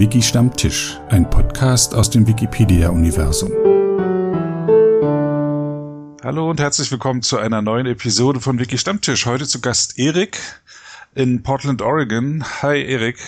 Wiki 0.00 0.22
Stammtisch, 0.22 0.98
ein 1.10 1.28
Podcast 1.28 1.94
aus 1.94 2.08
dem 2.08 2.26
Wikipedia-Universum. 2.26 3.50
Hallo 6.24 6.48
und 6.48 6.58
herzlich 6.58 6.90
willkommen 6.90 7.20
zu 7.20 7.36
einer 7.36 7.60
neuen 7.60 7.84
Episode 7.84 8.40
von 8.40 8.58
Wiki 8.58 8.78
Stammtisch. 8.78 9.26
Heute 9.26 9.46
zu 9.46 9.60
Gast 9.60 9.98
Erik 9.98 10.38
in 11.14 11.42
Portland, 11.42 11.82
Oregon. 11.82 12.42
Hi 12.62 12.82
Erik. 12.82 13.18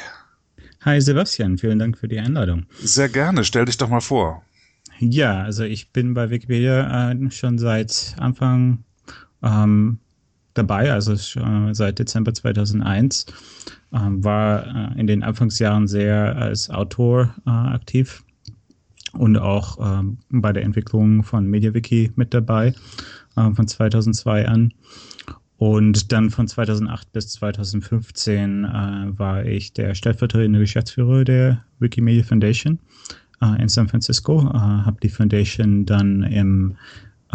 Hi 0.80 0.98
Sebastian, 0.98 1.58
vielen 1.58 1.78
Dank 1.78 1.98
für 1.98 2.08
die 2.08 2.18
Einladung. 2.18 2.64
Sehr 2.80 3.10
gerne, 3.10 3.44
stell 3.44 3.66
dich 3.66 3.76
doch 3.76 3.90
mal 3.90 4.00
vor. 4.00 4.42
Ja, 4.98 5.42
also 5.42 5.64
ich 5.64 5.90
bin 5.90 6.14
bei 6.14 6.30
Wikipedia 6.30 7.10
äh, 7.12 7.30
schon 7.32 7.58
seit 7.58 8.16
Anfang 8.18 8.84
ähm, 9.42 9.98
dabei, 10.54 10.92
also 10.92 11.12
äh, 11.12 11.74
seit 11.74 11.98
Dezember 11.98 12.34
2001. 12.34 13.26
Ähm, 13.92 14.24
war 14.24 14.94
äh, 14.96 15.00
in 15.00 15.06
den 15.06 15.22
Anfangsjahren 15.22 15.86
sehr 15.86 16.36
als 16.36 16.70
Autor 16.70 17.34
äh, 17.46 17.50
aktiv 17.50 18.24
und 19.12 19.36
auch 19.36 19.78
ähm, 19.80 20.18
bei 20.30 20.52
der 20.52 20.62
Entwicklung 20.62 21.22
von 21.22 21.46
MediaWiki 21.46 22.12
mit 22.16 22.32
dabei, 22.32 22.74
äh, 23.36 23.50
von 23.52 23.66
2002 23.66 24.48
an. 24.48 24.72
Und 25.58 26.10
dann 26.10 26.30
von 26.30 26.48
2008 26.48 27.12
bis 27.12 27.28
2015 27.32 28.64
äh, 28.64 29.18
war 29.18 29.44
ich 29.44 29.72
der 29.74 29.94
stellvertretende 29.94 30.58
Geschäftsführer 30.58 31.24
der 31.24 31.64
Wikimedia 31.78 32.24
Foundation 32.24 32.78
äh, 33.40 33.62
in 33.62 33.68
San 33.68 33.88
Francisco, 33.88 34.42
habe 34.52 34.96
die 35.02 35.08
Foundation 35.08 35.84
dann 35.84 36.22
im 36.24 36.76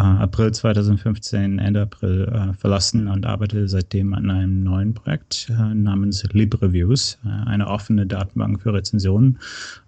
April 0.02 0.52
2015, 0.52 1.58
Ende 1.58 1.82
April 1.82 2.28
äh, 2.32 2.52
verlassen 2.54 3.08
und 3.08 3.26
arbeite 3.26 3.66
seitdem 3.66 4.14
an 4.14 4.30
einem 4.30 4.62
neuen 4.62 4.94
Projekt 4.94 5.50
äh, 5.50 5.74
namens 5.74 6.22
LibReviews, 6.32 7.18
äh, 7.24 7.48
eine 7.48 7.66
offene 7.66 8.06
Datenbank 8.06 8.62
für 8.62 8.72
Rezensionen. 8.72 9.38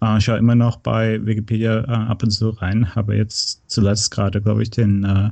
Äh, 0.01 0.21
schaue 0.21 0.39
immer 0.39 0.57
noch 0.57 0.79
bei 0.79 1.25
Wikipedia 1.25 1.85
äh, 1.85 1.87
ab 1.87 2.23
und 2.25 2.31
zu 2.31 2.51
rein, 2.51 2.95
habe 2.95 3.17
jetzt 3.17 3.63
zuletzt 3.71 4.11
gerade, 4.11 4.43
glaube 4.43 4.63
ich, 4.63 4.71
den 4.71 5.05
äh, 5.05 5.31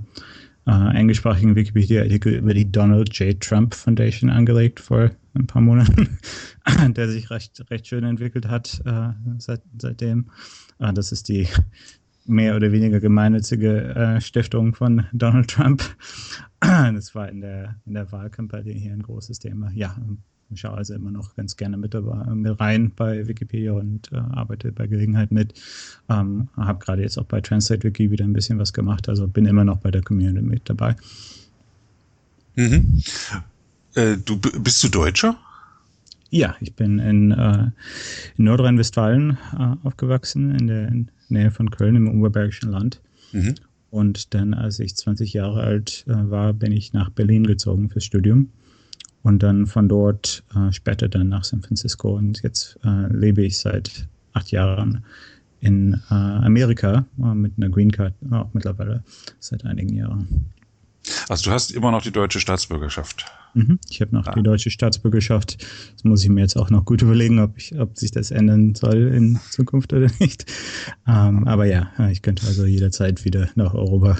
äh, 0.69 0.97
englischsprachigen 0.97 1.57
Wikipedia-Artikel 1.57 2.35
über 2.35 2.55
die 2.55 2.71
Donald 2.71 3.19
J. 3.19 3.41
Trump 3.41 3.75
Foundation 3.75 4.31
angelegt 4.31 4.81
vor 4.81 5.11
ein 5.35 5.47
paar 5.47 5.63
Monaten, 5.63 6.19
der 6.95 7.09
sich 7.09 7.31
recht, 7.31 7.65
recht 7.71 7.87
schön 7.87 8.05
entwickelt 8.05 8.49
hat 8.49 8.81
äh, 8.85 9.11
seit, 9.39 9.63
seitdem. 9.79 10.31
Äh, 10.79 10.93
das 10.93 11.11
ist 11.11 11.29
die 11.29 11.49
mehr 12.29 12.57
oder 12.57 12.73
weniger 12.73 13.01
gemeinnützige 13.01 13.95
äh, 13.95 14.21
Stiftung 14.21 14.75
von 14.75 15.07
Donald 15.13 15.49
Trump. 15.49 15.83
das 16.61 17.15
war 17.15 17.29
in 17.29 17.41
der, 17.41 17.77
in 17.87 17.95
der 17.95 18.11
Wahlkampagne 18.13 18.73
hier 18.73 18.93
ein 18.93 19.03
großes 19.03 19.39
Thema. 19.39 19.71
Ja, 19.73 19.97
ich 20.51 20.61
schaue 20.61 20.79
also 20.79 20.95
immer 20.95 21.11
noch 21.11 21.35
ganz 21.35 21.57
gerne 21.57 21.77
mit, 21.77 21.95
mit 21.95 22.61
rein 22.61 22.93
bei 22.95 23.27
Wikipedia 23.29 23.73
und 23.73 24.11
äh, 24.13 24.17
arbeite 24.17 24.73
bei 24.73 24.87
Gelegenheit 24.87 25.31
mit. 25.31 25.55
Ähm, 26.09 26.49
habe 26.57 26.85
gerade 26.85 27.03
jetzt 27.03 27.19
auch 27.19 27.25
bei 27.25 27.41
Translate 27.41 27.85
Wiki 27.85 28.11
wieder 28.11 28.25
ein 28.25 28.33
bisschen 28.33 28.59
was 28.59 28.73
gemacht, 28.73 29.09
also 29.09 29.29
bin 29.29 29.47
immer 29.47 29.65
noch 29.65 29.79
bei 29.79 29.91
der 29.91 30.03
Community 30.03 30.43
mit 30.43 30.69
dabei. 30.69 30.97
Mhm. 32.57 33.03
Äh, 33.95 34.17
du 34.17 34.39
bist 34.39 34.83
du 34.83 34.89
Deutscher? 34.89 35.37
Ja, 36.31 36.57
ich 36.61 36.75
bin 36.75 36.99
in, 36.99 37.33
äh, 37.33 37.71
in 38.37 38.45
Nordrhein-Westfalen 38.45 39.39
äh, 39.59 39.87
aufgewachsen, 39.87 40.55
in 40.55 40.67
der 40.67 40.93
Nähe 41.29 41.51
von 41.51 41.71
Köln 41.71 41.97
im 41.97 42.09
Oberbergischen 42.09 42.71
Land. 42.71 43.01
Mhm. 43.33 43.55
Und 43.91 44.35
dann, 44.35 44.53
als 44.53 44.79
ich 44.79 44.95
20 44.95 45.33
Jahre 45.33 45.63
alt 45.63 46.05
äh, 46.07 46.31
war, 46.31 46.53
bin 46.53 46.73
ich 46.73 46.93
nach 46.93 47.11
Berlin 47.11 47.47
gezogen 47.47 47.89
fürs 47.89 48.05
Studium. 48.05 48.51
Und 49.23 49.43
dann 49.43 49.67
von 49.67 49.89
dort 49.89 50.45
äh, 50.55 50.71
später 50.73 51.09
dann 51.09 51.31
nach 51.31 51.45
San 51.45 51.63
Francisco. 51.63 52.17
Und 52.17 52.43
jetzt 52.43 52.79
äh, 52.85 53.13
lebe 53.13 53.43
ich 53.43 53.59
seit 53.59 54.07
acht 54.35 54.51
Jahren 54.51 55.03
in 55.61 55.95
äh, 56.11 56.15
Amerika 56.15 57.05
mit 57.17 57.55
einer 57.57 57.69
Green 57.69 57.91
Card, 57.91 58.15
auch 58.31 58.49
mittlerweile 58.53 59.03
seit 59.41 59.65
einigen 59.65 59.93
Jahren. 59.93 60.47
Also 61.29 61.45
du 61.45 61.51
hast 61.51 61.71
immer 61.71 61.91
noch 61.91 62.03
die 62.03 62.13
deutsche 62.13 62.41
Staatsbürgerschaft. 62.41 63.27
Mhm, 63.55 63.79
ich 63.89 64.01
habe 64.01 64.15
noch 64.15 64.27
ah. 64.27 64.35
die 64.35 64.43
deutsche 64.43 64.71
Staatsbürgerschaft. 64.71 65.59
Das 65.95 66.05
muss 66.05 66.23
ich 66.23 66.29
mir 66.29 66.43
jetzt 66.43 66.57
auch 66.57 66.71
noch 66.71 66.85
gut 66.85 67.03
überlegen, 67.03 67.39
ob, 67.41 67.57
ich, 67.57 67.79
ob 67.79 67.99
sich 67.99 68.11
das 68.11 68.31
ändern 68.31 68.75
soll 68.75 69.13
in 69.15 69.41
Zukunft 69.51 69.93
oder 69.93 70.11
nicht. 70.19 70.47
Ähm, 71.07 71.47
aber 71.49 71.67
ja, 71.67 71.91
ich 72.11 72.23
könnte 72.23 72.47
also 72.47 72.67
jederzeit 72.67 73.25
wieder 73.25 73.49
nach 73.55 73.75
Europa. 73.75 74.19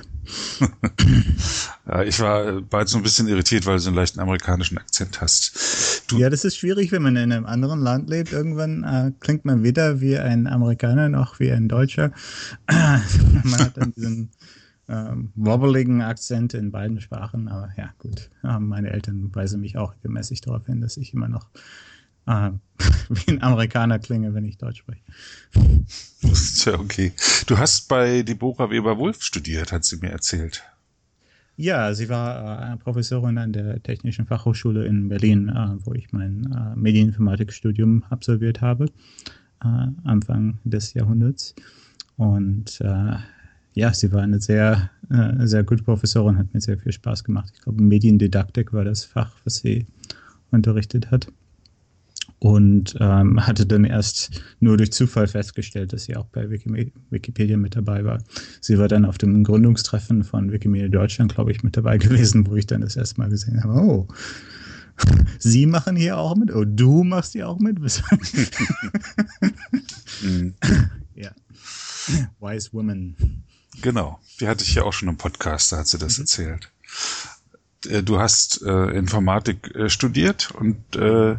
ja, 1.87 2.03
ich 2.03 2.21
war 2.21 2.61
bald 2.61 2.89
so 2.89 2.99
ein 2.99 3.03
bisschen 3.03 3.29
irritiert, 3.29 3.65
weil 3.65 3.77
du 3.77 3.81
so 3.81 3.89
einen 3.89 3.97
leichten 3.97 4.21
amerikanischen 4.21 4.77
Akzent 4.77 5.21
hast. 5.21 6.05
Du 6.09 6.19
ja, 6.19 6.29
das 6.29 6.45
ist 6.45 6.57
schwierig, 6.57 6.93
wenn 6.93 7.03
man 7.03 7.17
in 7.17 7.33
einem 7.33 7.47
anderen 7.47 7.81
Land 7.81 8.11
lebt. 8.11 8.33
Irgendwann 8.33 8.85
äh, 8.85 9.13
klingt 9.21 9.45
man 9.45 9.63
weder 9.63 10.01
wie 10.01 10.19
ein 10.19 10.47
Amerikaner 10.47 11.09
noch 11.09 11.41
wie 11.41 11.51
ein 11.51 11.69
Deutscher. 11.69 12.13
man 12.67 13.59
hat 13.59 13.77
dann 13.77 13.93
diesen 13.95 14.31
ähm, 14.89 15.33
wobbeligen 15.35 16.03
Akzent 16.03 16.55
in 16.55 16.71
beiden 16.71 17.01
Sprachen. 17.01 17.49
Aber 17.49 17.71
ja, 17.77 17.91
gut. 17.99 18.31
Ähm, 18.45 18.69
meine 18.69 18.91
Eltern 18.91 19.35
weisen 19.35 19.61
mich 19.61 19.77
auch 19.77 19.95
regelmäßig 19.97 20.41
darauf 20.41 20.67
hin, 20.67 20.81
dass 20.81 20.97
ich 20.97 21.13
immer 21.13 21.29
noch 21.29 21.47
äh, 22.27 22.51
wie 23.09 23.33
ein 23.33 23.43
Amerikaner 23.43 23.99
klinge, 23.99 24.35
wenn 24.35 24.45
ich 24.45 24.59
Deutsch 24.59 24.79
spreche. 24.79 25.03
Das 26.23 26.41
ist 26.41 26.65
ja 26.65 26.79
okay. 26.79 27.13
Du 27.47 27.59
hast 27.59 27.89
bei 27.89 28.23
Deborah 28.23 28.71
Weber-Wolf 28.71 29.23
studiert, 29.23 29.73
hat 29.73 29.85
sie 29.85 29.97
mir 29.97 30.11
erzählt. 30.11 30.63
Ja, 31.57 31.93
sie 31.93 32.09
war 32.09 32.73
äh, 32.73 32.77
Professorin 32.77 33.37
an 33.37 33.53
der 33.53 33.83
Technischen 33.83 34.27
Fachhochschule 34.27 34.87
in 34.87 35.09
Berlin, 35.09 35.49
äh, 35.49 35.85
wo 35.85 35.93
ich 35.93 36.13
mein 36.13 36.53
äh, 36.53 36.77
Medieninformatikstudium 36.77 38.05
absolviert 38.11 38.61
habe, 38.61 38.87
äh, 39.65 39.87
Anfang 40.05 40.59
des 40.63 40.95
Jahrhunderts. 40.95 41.57
Und 42.17 42.81
äh, 42.81 43.17
ja, 43.79 43.95
sie 43.95 44.13
war 44.13 44.23
eine 44.23 44.41
sehr, 44.41 44.91
äh, 45.09 45.47
sehr 45.47 45.63
gute 45.63 45.85
Professorin, 45.85 46.37
hat 46.37 46.53
mir 46.53 46.61
sehr 46.61 46.79
viel 46.79 46.91
Spaß 46.91 47.23
gemacht. 47.23 47.53
Ich 47.55 47.63
glaube, 47.63 47.81
Mediendidaktik 47.81 48.73
war 48.73 48.85
das 48.85 49.05
Fach, 49.05 49.37
was 49.45 49.59
sie 49.59 49.87
unterrichtet 50.51 51.13
hat. 51.13 51.29
Und 52.41 52.97
ähm, 53.01 53.45
hatte 53.45 53.67
dann 53.67 53.85
erst 53.85 54.43
nur 54.61 54.77
durch 54.77 54.93
Zufall 54.93 55.27
festgestellt, 55.27 55.93
dass 55.93 56.05
sie 56.05 56.17
auch 56.17 56.27
bei 56.27 56.51
Wikimedia 56.51 57.57
mit 57.57 57.75
dabei 57.75 58.05
war. 58.05 58.23
Sie 58.61 58.79
war 58.79 58.87
dann 58.87 59.05
auf 59.05 59.19
dem 59.19 59.43
Gründungstreffen 59.43 60.23
von 60.23 60.53
Wikimedia 60.53 60.89
Deutschland, 60.89 61.35
glaube 61.35 61.51
ich, 61.51 61.65
mit 61.65 61.77
dabei 61.77 61.99
gewesen, 61.99 62.47
wo 62.47 62.55
ich 62.55 62.67
dann 62.67 62.81
das 62.81 62.97
erste 62.97 63.21
Mal 63.21 63.31
gesehen 63.31 63.63
habe, 63.63 63.75
oh, 63.75 64.09
Sie 65.39 65.67
machen 65.67 65.95
hier 65.95 66.19
auch 66.19 66.35
mit? 66.35 66.53
Oh, 66.53 66.65
du 66.65 67.05
machst 67.05 67.33
hier 67.33 67.49
auch 67.49 67.61
mit? 67.61 67.79
mhm. 70.23 70.55
Ja. 71.15 71.31
Wise 72.41 72.73
Woman. 72.73 73.15
Genau, 73.81 74.19
die 74.41 74.49
hatte 74.49 74.65
ich 74.65 74.75
ja 74.75 74.83
auch 74.83 74.93
schon 74.93 75.09
im 75.09 75.17
Podcast, 75.17 75.73
da 75.73 75.79
hat 75.79 75.87
sie 75.87 75.99
das 75.99 76.19
mhm. 76.19 76.23
erzählt. 76.23 76.71
Äh, 77.87 78.03
du 78.03 78.19
hast 78.19 78.63
äh, 78.63 78.91
Informatik 78.91 79.75
äh, 79.75 79.89
studiert 79.89 80.51
und 80.53 80.97
äh. 80.97 81.37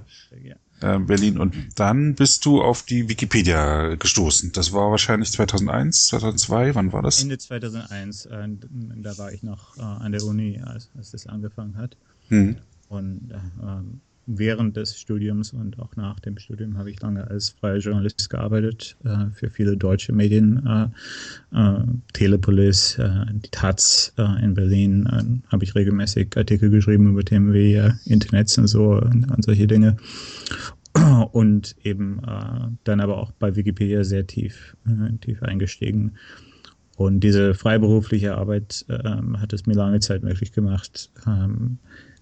Äh, 0.81 0.97
Berlin 0.99 1.37
und 1.37 1.53
dann 1.75 2.15
bist 2.15 2.45
du 2.45 2.61
auf 2.61 2.83
die 2.83 3.09
Wikipedia 3.09 3.95
gestoßen. 3.95 4.53
Das 4.53 4.71
war 4.71 4.91
wahrscheinlich 4.91 5.29
2001, 5.29 6.07
2002, 6.07 6.73
wann 6.73 6.93
war 6.93 7.01
das? 7.01 7.21
Ende 7.21 7.37
2001, 7.37 8.27
äh, 8.27 8.47
da 8.95 9.17
war 9.17 9.33
ich 9.33 9.43
noch 9.43 9.77
an 9.77 10.13
der 10.13 10.23
Uni, 10.23 10.61
als, 10.63 10.89
als 10.97 11.11
das 11.11 11.27
angefangen 11.27 11.75
hat. 11.75 11.97
Mhm. 12.29 12.59
Und 12.87 13.33
ähm, 13.61 13.99
während 14.29 14.77
des 14.77 14.97
Studiums 14.99 15.53
und 15.53 15.79
auch 15.79 15.95
nach 15.95 16.19
dem 16.19 16.37
Studium 16.37 16.77
habe 16.77 16.91
ich 16.91 17.01
lange 17.01 17.27
als 17.27 17.49
freier 17.49 17.77
Journalist 17.77 18.29
gearbeitet 18.29 18.95
äh, 19.03 19.25
für 19.33 19.49
viele 19.49 19.75
deutsche 19.75 20.13
Medien, 20.13 20.65
äh, 20.65 21.59
äh, 21.59 21.83
Telepolis, 22.13 22.97
äh, 22.99 23.25
die 23.31 23.49
Taz 23.49 24.13
äh, 24.17 24.43
in 24.43 24.53
Berlin, 24.53 25.07
äh, 25.07 25.51
habe 25.51 25.63
ich 25.63 25.73
regelmäßig 25.73 26.37
Artikel 26.37 26.69
geschrieben 26.69 27.09
über 27.09 27.23
Themen 27.23 27.53
wie 27.53 27.81
Internetzensur 28.05 29.01
und, 29.03 29.31
und 29.31 29.43
solche 29.43 29.65
Dinge 29.65 29.97
und 31.31 31.75
eben 31.83 32.21
dann 32.83 32.99
aber 32.99 33.17
auch 33.17 33.31
bei 33.31 33.55
Wikipedia 33.55 34.03
sehr 34.03 34.25
tief, 34.25 34.75
tief 35.21 35.41
eingestiegen. 35.43 36.13
Und 36.97 37.21
diese 37.21 37.53
freiberufliche 37.53 38.35
Arbeit 38.35 38.85
ähm, 38.89 39.39
hat 39.39 39.53
es 39.53 39.65
mir 39.65 39.75
lange 39.75 39.99
Zeit 39.99 40.23
möglich 40.23 40.51
gemacht, 40.51 41.09
ähm, 41.25 41.77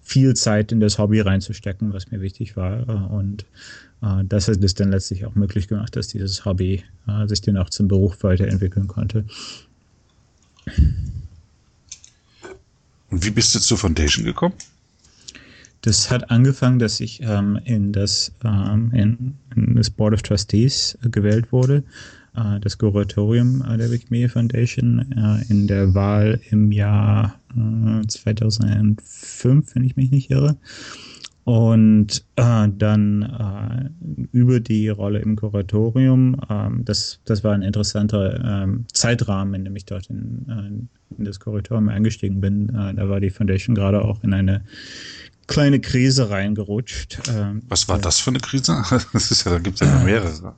viel 0.08 0.34
Zeit 0.34 0.72
in 0.72 0.80
das 0.80 0.98
Hobby 0.98 1.20
reinzustecken, 1.20 1.92
was 1.92 2.10
mir 2.10 2.22
wichtig 2.22 2.56
war. 2.56 2.88
Äh, 2.88 2.92
und 2.92 3.44
äh, 4.02 4.24
das 4.24 4.48
hat 4.48 4.64
es 4.64 4.74
dann 4.74 4.90
letztlich 4.90 5.26
auch 5.26 5.34
möglich 5.34 5.68
gemacht, 5.68 5.94
dass 5.96 6.08
dieses 6.08 6.44
Hobby 6.44 6.82
äh, 7.06 7.28
sich 7.28 7.42
dann 7.42 7.58
auch 7.58 7.68
zum 7.68 7.88
Beruf 7.88 8.22
weiterentwickeln 8.22 8.88
konnte. 8.88 9.24
Und 13.10 13.24
wie 13.24 13.30
bist 13.30 13.54
du 13.54 13.58
zur 13.58 13.78
Foundation 13.78 14.24
gekommen? 14.24 14.54
Das 15.82 16.10
hat 16.10 16.30
angefangen, 16.30 16.78
dass 16.78 17.00
ich 17.00 17.22
ähm, 17.22 17.60
in, 17.64 17.92
das, 17.92 18.32
ähm, 18.44 18.90
in, 18.94 19.34
in, 19.54 19.76
das 19.76 19.90
Board 19.90 20.14
of 20.14 20.22
Trustees 20.22 20.98
äh, 21.04 21.08
gewählt 21.10 21.52
wurde 21.52 21.84
äh, 22.34 22.60
das 22.60 22.78
Kuratorium 22.78 23.62
äh, 23.62 23.76
der 23.76 23.90
Wikimedia 23.90 24.28
Foundation 24.28 25.44
in 25.48 25.66
der 25.66 25.94
Wahl 25.94 26.40
im 26.50 26.72
Jahr 26.72 27.38
2005, 28.06 29.74
wenn 29.74 29.84
ich 29.84 29.96
mich 29.96 30.10
nicht 30.10 30.30
irre. 30.30 30.56
Und 31.48 32.26
äh, 32.36 32.68
dann 32.68 33.22
äh, 33.22 33.88
über 34.32 34.60
die 34.60 34.90
Rolle 34.90 35.20
im 35.20 35.34
Kuratorium, 35.34 36.36
äh, 36.46 36.68
das, 36.82 37.20
das 37.24 37.42
war 37.42 37.54
ein 37.54 37.62
interessanter 37.62 38.44
ähm, 38.44 38.84
Zeitrahmen, 38.92 39.54
in 39.54 39.64
dem 39.64 39.74
ich 39.74 39.86
dort 39.86 40.10
in, 40.10 40.46
äh, 40.46 41.16
in 41.16 41.24
das 41.24 41.40
Kuratorium 41.40 41.88
eingestiegen 41.88 42.42
bin. 42.42 42.68
Äh, 42.68 42.92
da 42.92 43.08
war 43.08 43.20
die 43.20 43.30
Foundation 43.30 43.74
gerade 43.74 44.02
auch 44.04 44.22
in 44.24 44.34
eine 44.34 44.62
kleine 45.46 45.80
Krise 45.80 46.28
reingerutscht. 46.28 47.18
Ähm, 47.30 47.62
Was 47.68 47.88
war 47.88 47.98
das 47.98 48.20
für 48.20 48.28
eine 48.28 48.40
Krise? 48.40 48.84
Das 49.14 49.30
ist 49.30 49.44
ja, 49.44 49.52
da 49.52 49.58
gibt 49.58 49.80
es 49.80 49.88
ja 49.88 50.04
mehrere. 50.04 50.54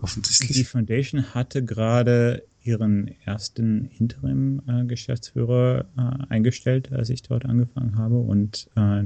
Offensichtlich. 0.00 0.52
Die 0.56 0.64
Foundation 0.64 1.34
hatte 1.34 1.64
gerade 1.64 2.44
ihren 2.64 3.10
ersten 3.24 3.90
Interim-Geschäftsführer 3.98 5.84
äh, 5.96 6.02
eingestellt, 6.30 6.90
als 6.92 7.10
ich 7.10 7.22
dort 7.22 7.44
angefangen 7.44 7.96
habe. 7.96 8.16
Und 8.16 8.68
äh, 8.74 9.04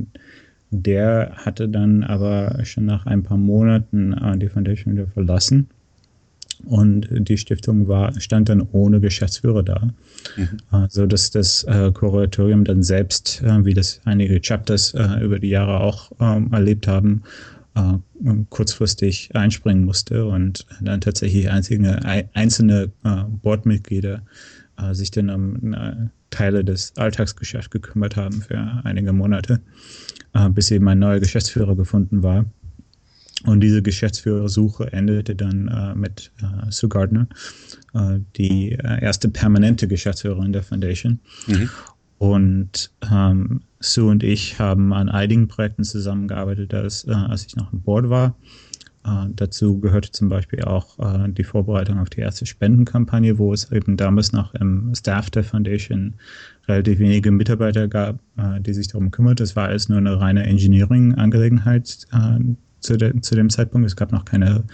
der 0.71 1.33
hatte 1.35 1.69
dann 1.69 2.05
aber 2.05 2.65
schon 2.65 2.87
nach 2.87 3.07
ein 3.07 3.23
paar 3.23 3.37
Monaten 3.37 4.13
äh, 4.13 4.39
die 4.39 4.49
Foundation 4.49 4.95
wieder 4.95 5.09
verlassen. 5.09 5.69
Und 6.65 7.09
die 7.11 7.37
Stiftung 7.39 7.87
war, 7.87 8.19
stand 8.21 8.49
dann 8.49 8.67
ohne 8.73 8.99
Geschäftsführer 8.99 9.63
da. 9.63 9.91
Mhm. 10.37 10.89
So 10.89 11.07
dass 11.07 11.31
das 11.31 11.65
Kuratorium 11.95 12.65
dann 12.65 12.83
selbst, 12.83 13.45
wie 13.45 13.75
das 13.75 14.01
einige 14.05 14.41
Chapters 14.41 14.93
über 15.23 15.39
die 15.39 15.51
Jahre 15.51 15.79
auch 15.79 16.11
ähm, 16.19 16.53
erlebt 16.53 16.89
haben, 16.89 17.23
kurzfristig 18.51 19.35
einspringen 19.35 19.85
musste 19.85 20.27
und 20.27 20.67
dann 20.81 21.01
tatsächlich 21.01 21.51
einzige, 21.51 22.01
einzelne 22.35 22.91
äh, 23.05 23.25
Boardmitglieder 23.43 24.23
äh, 24.79 24.95
sich 24.95 25.11
dann 25.11 25.31
um 25.31 25.73
äh, 25.75 25.95
Teile 26.31 26.65
des 26.65 26.97
Alltagsgeschäfts 26.97 27.71
gekümmert 27.71 28.17
haben 28.17 28.43
für 28.43 28.81
einige 28.85 29.13
Monate, 29.13 29.61
äh, 30.35 30.49
bis 30.51 30.71
eben 30.71 30.89
ein 30.89 30.99
neuer 30.99 31.21
Geschäftsführer 31.21 31.77
gefunden 31.77 32.23
war. 32.23 32.47
Und 33.45 33.61
diese 33.61 33.83
Geschäftsführersuche 33.83 34.93
endete 34.93 35.37
dann 35.37 35.69
äh, 35.69 35.95
mit 35.95 36.33
äh, 36.43 36.71
Sue 36.71 36.89
Gardner, 36.89 37.29
äh, 37.95 38.19
die 38.37 38.73
äh, 38.73 39.01
erste 39.01 39.29
permanente 39.29 39.87
Geschäftsführerin 39.87 40.53
der 40.53 40.65
Foundation. 40.65 41.21
Mhm. 41.47 41.71
Und 42.19 42.91
ähm, 43.11 43.61
Sue 43.81 44.11
und 44.11 44.23
ich 44.23 44.59
haben 44.59 44.93
an 44.93 45.09
einigen 45.09 45.49
Projekten 45.49 45.85
zusammengearbeitet, 45.85 46.75
als, 46.75 47.07
äh, 47.07 47.13
als 47.13 47.47
ich 47.47 47.57
noch 47.57 47.73
im 47.73 47.81
Board 47.81 48.11
war. 48.11 48.35
Äh, 49.05 49.29
dazu 49.35 49.79
gehörte 49.81 50.11
zum 50.11 50.29
Beispiel 50.29 50.63
auch 50.63 50.99
äh, 50.99 51.29
die 51.31 51.45
Vorbereitung 51.45 51.99
auf 51.99 52.11
die 52.11 52.21
erste 52.21 52.45
Spendenkampagne, 52.47 53.39
wo 53.39 53.53
es 53.53 53.71
eben 53.71 53.97
damals 53.97 54.33
noch 54.33 54.55
im 54.55 54.93
Staff 54.95 55.31
der 55.31 55.45
Foundation 55.45 56.15
relativ 56.67 56.99
wenige 56.99 57.31
Mitarbeiter 57.31 57.87
gab, 57.87 58.19
äh, 58.37 58.61
die 58.61 58.75
sich 58.75 58.89
darum 58.89 59.11
kümmert. 59.11 59.41
Es 59.41 59.55
war 59.55 59.69
alles 59.69 59.89
nur 59.89 59.99
eine 59.99 60.21
reine 60.21 60.45
Engineering-Angelegenheit 60.45 61.99
äh, 62.13 62.41
zu, 62.81 62.97
de 62.97 63.21
zu 63.21 63.37
dem 63.37 63.51
Zeitpunkt. 63.51 63.87
Es 63.87 63.97
gab 63.97 64.11
noch 64.11 64.25
keine 64.25 64.65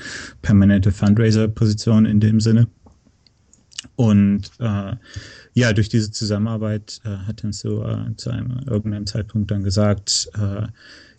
permanente 0.40 0.92
Fundraiser-Position 0.92 2.06
in 2.06 2.20
dem 2.20 2.40
Sinne. 2.40 2.68
Und 3.96 4.50
äh, 4.58 4.96
ja, 5.54 5.72
durch 5.72 5.88
diese 5.88 6.10
Zusammenarbeit 6.10 7.00
äh, 7.04 7.10
hat 7.10 7.44
dann 7.44 7.52
so 7.52 7.84
äh, 7.84 8.16
zu 8.16 8.30
einem 8.30 8.60
irgendeinem 8.66 9.06
Zeitpunkt 9.06 9.50
dann 9.50 9.62
gesagt, 9.62 10.28
äh, 10.34 10.66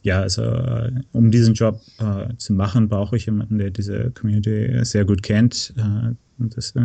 ja, 0.02 0.22
also 0.22 0.44
äh, 0.44 0.92
um 1.14 1.32
diesen 1.32 1.54
Job 1.54 1.82
äh, 2.00 2.36
zu 2.38 2.54
machen, 2.54 2.90
brauche 2.90 3.16
ich 3.16 3.26
jemanden, 3.26 3.58
der 3.58 3.72
diese 3.72 4.12
Community 4.12 4.84
sehr 4.84 5.06
gut 5.06 5.24
kennt, 5.24 5.74
äh, 5.78 6.14
das, 6.38 6.76
äh, 6.76 6.82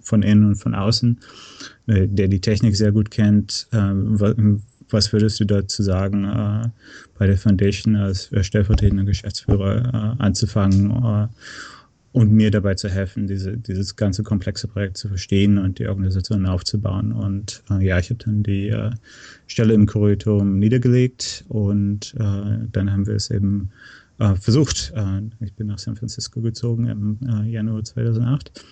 von 0.00 0.22
innen 0.22 0.46
und 0.46 0.56
von 0.56 0.74
außen, 0.74 1.20
äh, 1.86 2.08
der 2.08 2.28
die 2.28 2.40
Technik 2.40 2.74
sehr 2.74 2.90
gut 2.90 3.10
kennt. 3.10 3.68
Äh, 3.72 3.92
was, 4.90 5.12
würdest 5.12 5.38
du 5.38 5.44
dazu 5.44 5.82
sagen, 5.82 6.24
äh, 6.24 6.68
bei 7.18 7.26
der 7.26 7.36
Foundation 7.36 7.94
als 7.94 8.30
stellvertretender 8.40 9.04
Geschäftsführer 9.04 10.16
äh, 10.18 10.22
anzufangen? 10.22 11.28
Und 12.18 12.32
mir 12.32 12.50
dabei 12.50 12.74
zu 12.74 12.88
helfen, 12.88 13.28
diese, 13.28 13.56
dieses 13.56 13.94
ganze 13.94 14.24
komplexe 14.24 14.66
Projekt 14.66 14.96
zu 14.96 15.06
verstehen 15.06 15.56
und 15.56 15.78
die 15.78 15.86
Organisation 15.86 16.46
aufzubauen. 16.46 17.12
Und 17.12 17.62
äh, 17.70 17.86
ja, 17.86 17.96
ich 18.00 18.10
habe 18.10 18.18
dann 18.24 18.42
die 18.42 18.70
äh, 18.70 18.90
Stelle 19.46 19.72
im 19.72 19.86
Kuratorium 19.86 20.58
niedergelegt 20.58 21.44
und 21.46 22.16
äh, 22.18 22.66
dann 22.72 22.90
haben 22.90 23.06
wir 23.06 23.14
es 23.14 23.30
eben 23.30 23.70
äh, 24.18 24.34
versucht. 24.34 24.92
Äh, 24.96 25.20
ich 25.44 25.54
bin 25.54 25.68
nach 25.68 25.78
San 25.78 25.94
Francisco 25.94 26.40
gezogen 26.40 26.88
im 26.88 27.18
äh, 27.24 27.48
Januar 27.48 27.84
2008 27.84 28.64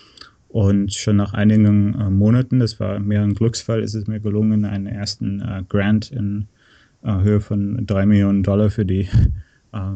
und 0.49 0.93
schon 0.93 1.15
nach 1.15 1.31
einigen 1.33 1.91
Monaten, 2.17 2.59
das 2.59 2.81
war 2.81 2.99
mehr 2.99 3.21
ein 3.21 3.33
Glücksfall, 3.33 3.81
ist 3.81 3.93
es 3.93 4.07
mir 4.07 4.19
gelungen, 4.19 4.65
einen 4.65 4.87
ersten 4.87 5.41
Grant 5.69 6.11
in 6.11 6.47
Höhe 7.01 7.39
von 7.39 7.85
drei 7.85 8.05
Millionen 8.05 8.43
Dollar 8.43 8.69
für 8.69 8.85
die 8.85 9.07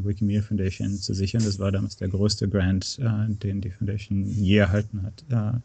Wikimedia 0.03 0.41
Foundation 0.41 0.93
zu 0.93 1.13
sichern. 1.13 1.43
Das 1.43 1.59
war 1.59 1.71
damals 1.71 1.97
der 1.97 2.07
größte 2.07 2.47
Grant, 2.47 2.99
uh, 3.01 3.33
den 3.33 3.61
die 3.61 3.69
Foundation 3.69 4.25
je 4.25 4.57
erhalten 4.57 5.03
hat. 5.03 5.61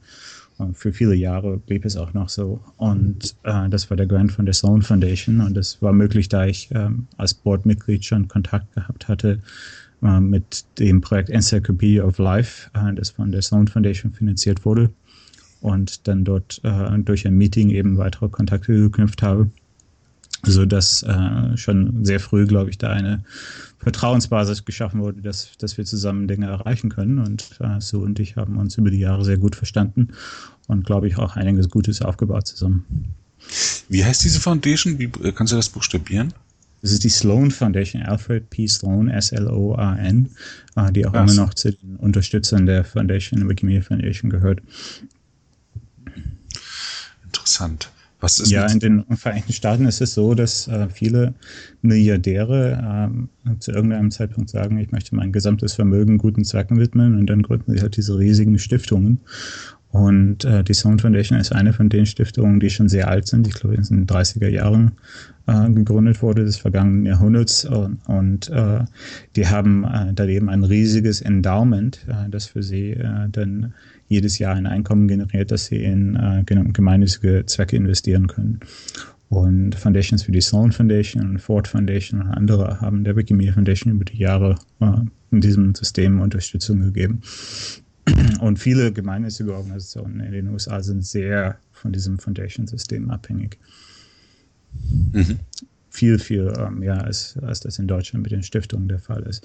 Uh, 0.58 0.72
für 0.72 0.92
viele 0.92 1.14
Jahre 1.14 1.58
blieb 1.58 1.84
es 1.84 1.96
auch 1.96 2.14
noch 2.14 2.30
so. 2.30 2.60
Und 2.78 3.36
das 3.42 3.90
war 3.90 3.96
der 3.98 4.06
Grant 4.06 4.32
von 4.32 4.46
der 4.46 4.54
Sloan 4.54 4.80
Foundation. 4.80 5.42
Und 5.42 5.54
das 5.54 5.82
war 5.82 5.92
möglich, 5.92 6.30
da 6.30 6.46
ich 6.46 6.70
ähm, 6.72 7.08
als 7.18 7.34
Boardmitglied 7.34 8.02
schon 8.02 8.26
Kontakt 8.26 8.72
gehabt 8.74 9.06
hatte 9.06 9.42
mit 10.00 10.64
dem 10.78 11.02
Projekt 11.02 11.28
Encyclopedia 11.28 12.02
of 12.04 12.16
Life, 12.16 12.70
das 12.94 13.10
von 13.10 13.32
der 13.32 13.42
Sloan 13.42 13.68
Foundation 13.68 14.14
finanziert 14.14 14.64
wurde. 14.64 14.90
Und 15.60 16.08
dann 16.08 16.24
dort 16.24 16.62
durch 17.04 17.26
ein 17.26 17.36
Meeting 17.36 17.68
eben 17.68 17.98
weitere 17.98 18.30
Kontakte 18.30 18.72
geknüpft 18.72 19.22
habe 19.22 19.50
so 20.46 20.66
dass 20.66 21.02
äh, 21.02 21.56
schon 21.56 22.04
sehr 22.04 22.20
früh, 22.20 22.46
glaube 22.46 22.70
ich, 22.70 22.78
da 22.78 22.90
eine 22.90 23.24
Vertrauensbasis 23.78 24.64
geschaffen 24.64 25.00
wurde, 25.00 25.20
dass, 25.20 25.56
dass 25.58 25.76
wir 25.78 25.84
zusammen 25.84 26.28
Dinge 26.28 26.46
erreichen 26.46 26.90
können. 26.90 27.18
Und 27.18 27.58
äh, 27.60 27.80
so 27.80 28.00
und 28.00 28.18
ich 28.18 28.36
haben 28.36 28.56
uns 28.56 28.76
über 28.78 28.90
die 28.90 28.98
Jahre 28.98 29.24
sehr 29.24 29.38
gut 29.38 29.54
verstanden 29.54 30.08
und, 30.66 30.84
glaube 30.84 31.08
ich, 31.08 31.18
auch 31.18 31.36
einiges 31.36 31.70
Gutes 31.70 32.02
aufgebaut 32.02 32.46
zusammen. 32.46 32.84
Wie 33.88 34.04
heißt 34.04 34.24
diese 34.24 34.40
Foundation? 34.40 34.98
Wie 34.98 35.10
äh, 35.22 35.32
kannst 35.32 35.52
du 35.52 35.56
das 35.56 35.68
buchstabieren? 35.68 36.32
Das 36.82 36.92
ist 36.92 37.04
die 37.04 37.08
Sloan 37.08 37.50
Foundation, 37.50 38.02
Alfred 38.02 38.48
P. 38.50 38.66
Sloan, 38.66 39.08
S-L-O-A-N, 39.08 40.30
äh, 40.76 40.92
die 40.92 41.06
auch 41.06 41.12
Was? 41.12 41.32
immer 41.32 41.44
noch 41.44 41.54
zu 41.54 41.72
den 41.72 41.96
Unterstützern 41.96 42.66
der 42.66 42.84
Foundation, 42.84 43.48
Wikimedia 43.48 43.82
Foundation 43.82 44.30
gehört. 44.30 44.60
Interessant. 47.24 47.90
Was 48.20 48.38
ist 48.38 48.50
ja, 48.50 48.66
in 48.66 48.80
den 48.80 49.04
Vereinigten 49.16 49.52
Staaten 49.52 49.84
ist 49.84 50.00
es 50.00 50.14
so, 50.14 50.34
dass 50.34 50.68
äh, 50.68 50.88
viele 50.88 51.34
Milliardäre 51.82 53.10
äh, 53.46 53.58
zu 53.58 53.72
irgendeinem 53.72 54.10
Zeitpunkt 54.10 54.48
sagen, 54.48 54.78
ich 54.78 54.90
möchte 54.90 55.14
mein 55.14 55.32
gesamtes 55.32 55.74
Vermögen 55.74 56.16
guten 56.16 56.44
Zwecken 56.44 56.78
widmen 56.78 57.18
und 57.18 57.26
dann 57.26 57.42
gründen 57.42 57.72
sie 57.72 57.82
halt 57.82 57.96
diese 57.96 58.18
riesigen 58.18 58.58
Stiftungen. 58.58 59.20
Und 59.90 60.44
äh, 60.44 60.62
die 60.62 60.74
Sound 60.74 61.00
Foundation 61.00 61.38
ist 61.38 61.52
eine 61.52 61.72
von 61.72 61.88
den 61.88 62.06
Stiftungen, 62.06 62.60
die 62.60 62.70
schon 62.70 62.88
sehr 62.88 63.08
alt 63.08 63.26
sind. 63.26 63.46
Ich 63.46 63.54
glaube, 63.54 63.76
in 63.76 63.82
den 63.82 64.06
30er 64.06 64.48
Jahren 64.48 64.92
äh, 65.46 65.70
gegründet 65.70 66.20
wurde 66.22 66.44
des 66.44 66.58
vergangenen 66.58 67.06
Jahrhunderts. 67.06 67.64
Und, 67.64 67.98
und 68.06 68.50
äh, 68.50 68.84
die 69.36 69.46
haben 69.46 69.84
äh, 69.84 70.12
da 70.12 70.26
eben 70.26 70.50
ein 70.50 70.64
riesiges 70.64 71.22
Endowment, 71.22 72.04
äh, 72.08 72.28
das 72.28 72.46
für 72.46 72.62
sie 72.62 72.90
äh, 72.90 73.28
dann 73.30 73.72
jedes 74.08 74.38
Jahr 74.38 74.54
ein 74.54 74.66
Einkommen 74.66 75.08
generiert, 75.08 75.50
das 75.50 75.66
sie 75.66 75.82
in 75.82 76.16
äh, 76.16 76.44
gemeinnützige 76.44 77.44
Zwecke 77.46 77.76
investieren 77.76 78.26
können. 78.26 78.60
Und 79.28 79.74
Foundations 79.74 80.28
wie 80.28 80.32
die 80.32 80.40
Sloan 80.40 80.70
Foundation 80.70 81.30
und 81.30 81.38
Ford 81.40 81.66
Foundation 81.66 82.20
und 82.20 82.28
andere 82.28 82.80
haben 82.80 83.02
der 83.02 83.16
Wikimedia 83.16 83.52
Foundation 83.52 83.94
über 83.94 84.04
die 84.04 84.18
Jahre 84.18 84.56
äh, 84.80 84.92
in 85.32 85.40
diesem 85.40 85.74
System 85.74 86.20
Unterstützung 86.20 86.80
gegeben. 86.80 87.20
Und 88.40 88.58
viele 88.58 88.92
gemeinnützige 88.92 89.54
Organisationen 89.54 90.20
in 90.20 90.32
den 90.32 90.48
USA 90.48 90.80
sind 90.80 91.04
sehr 91.04 91.58
von 91.72 91.92
diesem 91.92 92.18
Foundation-System 92.18 93.10
abhängig. 93.10 93.58
Mhm. 95.12 95.40
Viel, 95.90 96.18
viel 96.18 96.52
äh, 96.56 96.70
mehr 96.70 97.02
als, 97.02 97.36
als 97.42 97.60
das 97.60 97.78
in 97.78 97.88
Deutschland 97.88 98.22
mit 98.22 98.32
den 98.32 98.42
Stiftungen 98.42 98.88
der 98.88 99.00
Fall 99.00 99.22
ist. 99.22 99.44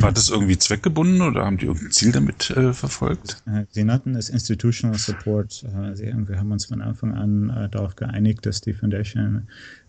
War 0.00 0.12
das 0.12 0.28
irgendwie 0.28 0.58
zweckgebunden 0.58 1.22
oder 1.22 1.44
haben 1.44 1.58
die 1.58 1.66
irgendein 1.66 1.90
Ziel 1.90 2.12
damit 2.12 2.50
äh, 2.50 2.72
verfolgt? 2.72 3.42
Äh, 3.46 3.64
sie 3.70 3.84
nannten 3.84 4.14
es 4.14 4.28
Institutional 4.28 4.98
Support. 4.98 5.64
Äh, 5.64 5.94
sie, 5.96 6.12
wir 6.14 6.38
haben 6.38 6.52
uns 6.52 6.66
von 6.66 6.82
Anfang 6.82 7.14
an 7.14 7.50
äh, 7.50 7.68
darauf 7.68 7.96
geeinigt, 7.96 8.46
dass 8.46 8.60
die 8.60 8.74
Foundation 8.74 9.48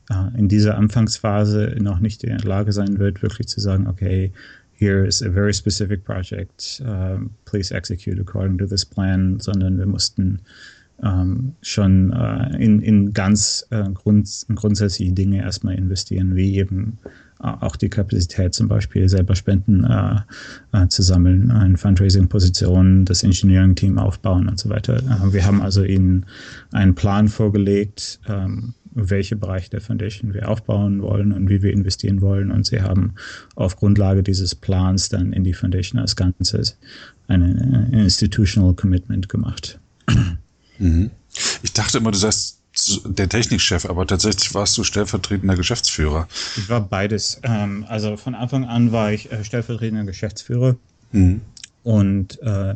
äh, 0.10 0.38
in 0.38 0.48
dieser 0.48 0.78
Anfangsphase 0.78 1.76
noch 1.80 2.00
nicht 2.00 2.24
in 2.24 2.38
der 2.38 2.48
Lage 2.48 2.72
sein 2.72 2.98
wird, 2.98 3.22
wirklich 3.22 3.48
zu 3.48 3.60
sagen, 3.60 3.88
okay, 3.88 4.32
here 4.74 5.06
is 5.06 5.22
a 5.22 5.30
very 5.30 5.54
specific 5.54 6.06
project, 6.06 6.82
please 7.44 7.76
execute 7.76 8.18
according 8.18 8.58
to 8.58 8.66
this 8.66 8.86
plan, 8.86 9.38
sondern 9.38 9.78
wir 9.78 9.86
mussten 9.86 10.40
ähm, 11.04 11.54
schon 11.62 12.12
äh, 12.14 12.56
in, 12.58 12.82
in 12.82 13.14
ganz 13.14 13.66
äh, 13.70 13.90
grund, 13.94 14.46
grundsätzliche 14.56 15.14
Dinge 15.14 15.42
erstmal 15.42 15.76
investieren, 15.76 16.36
wie 16.36 16.58
eben 16.58 16.98
auch 17.40 17.78
die 17.78 17.90
Kapazität 17.90 18.54
zum 18.54 18.68
Beispiel 18.68 19.08
selber 19.08 19.36
Spenden 19.36 19.86
äh, 19.86 20.20
äh, 20.74 20.88
zu 20.90 21.02
sammeln, 21.02 21.52
eine 21.52 21.78
Fundraising-Position, 21.78 23.06
das 23.06 23.24
Engineering-Team 23.24 23.98
aufbauen 23.98 24.50
und 24.50 24.60
so 24.60 24.70
weiter. 24.70 24.98
Äh, 24.98 25.34
wir 25.34 25.46
haben 25.46 25.62
also 25.62 25.84
ihnen 25.84 26.26
einen 26.72 26.96
Plan 26.96 27.30
vorgelegt, 27.30 28.20
ähm, 28.28 28.74
welche 28.92 29.38
Bereiche 29.38 29.70
der 29.70 29.80
Foundation 29.80 30.34
wir 30.34 30.50
aufbauen 30.50 31.02
wollen 31.02 31.32
und 31.32 31.50
wie 31.50 31.62
wir 31.62 31.72
investieren 31.72 32.20
wollen. 32.22 32.52
Und 32.52 32.66
sie 32.66 32.82
haben 32.82 33.14
auf 33.56 33.78
Grundlage 33.78 34.22
dieses 34.22 34.54
Plans 34.54 35.08
dann 35.08 35.32
in 35.32 35.46
die 35.46 35.54
Foundation 35.54 36.02
als 36.02 36.16
Ganzes 36.18 36.78
ein 37.28 37.92
Institutional 37.94 38.74
Commitment 38.74 39.30
gemacht. 39.30 39.80
Mhm. 40.80 41.12
Ich 41.62 41.74
dachte 41.74 42.00
immer, 42.00 42.12
du 42.12 42.18
sagst 42.18 42.59
der 43.06 43.30
Technikchef, 43.30 43.86
aber 43.86 44.06
tatsächlich 44.08 44.54
warst 44.54 44.78
du 44.78 44.84
stellvertretender 44.84 45.56
Geschäftsführer. 45.56 46.28
Ich 46.58 46.70
war 46.70 46.82
beides. 46.82 47.40
Ähm, 47.44 47.86
also 47.88 48.18
von 48.18 48.36
Anfang 48.36 48.66
an 48.66 48.92
war 48.92 49.12
ich 49.12 49.32
äh, 49.32 49.44
stellvertretender 49.44 50.06
Geschäftsführer. 50.06 50.76
Mhm. 51.12 51.42
Und 51.84 52.42
äh, 52.42 52.76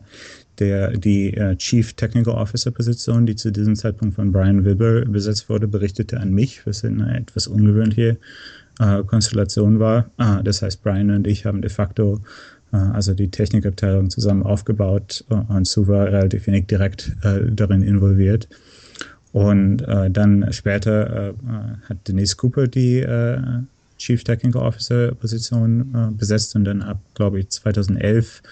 der, 0.60 0.92
die 0.98 1.34
äh, 1.34 1.56
Chief 1.58 1.94
Technical 1.94 2.36
Officer 2.36 2.72
Position, 2.72 3.26
die 3.26 3.36
zu 3.36 3.52
diesem 3.52 3.76
Zeitpunkt 3.76 4.16
von 4.16 4.32
Brian 4.32 4.64
Wilbur 4.64 5.02
besetzt 5.06 5.50
wurde, 5.50 5.68
berichtete 5.68 6.20
an 6.20 6.32
mich, 6.32 6.66
was 6.66 6.84
eine 6.84 7.18
etwas 7.18 7.48
ungewöhnliche 7.48 8.18
äh, 8.80 9.04
Konstellation 9.04 9.80
war. 9.80 10.10
Ah, 10.18 10.42
das 10.44 10.62
heißt, 10.62 10.84
Brian 10.84 11.12
und 11.12 11.28
ich 11.28 11.46
haben 11.46 11.62
de 11.62 11.70
facto 11.70 12.22
äh, 12.74 12.78
also 12.78 13.14
die 13.14 13.30
Technikabteilung 13.30 14.10
zusammen 14.10 14.44
aufgebaut 14.44 15.24
äh, 15.30 15.36
und 15.36 15.68
Sue 15.68 15.88
war 15.88 16.08
relativ 16.08 16.48
wenig 16.48 16.68
direkt 16.68 17.16
äh, 17.24 17.52
darin 17.52 17.84
involviert. 17.84 18.50
Und 19.34 19.82
äh, 19.82 20.12
dann 20.12 20.54
später 20.54 21.30
äh, 21.30 21.34
hat 21.90 22.08
Denise 22.08 22.38
Cooper 22.38 22.68
die 22.68 23.00
äh, 23.00 23.40
Chief 23.98 24.24
Technical 24.24 24.62
Officer 24.62 25.14
Position 25.16 25.94
äh, 25.96 26.12
besetzt 26.14 26.56
und 26.56 26.66
dann 26.66 26.84
ab, 26.84 27.00
glaube 27.16 27.40
ich, 27.40 27.50
2011 27.50 28.44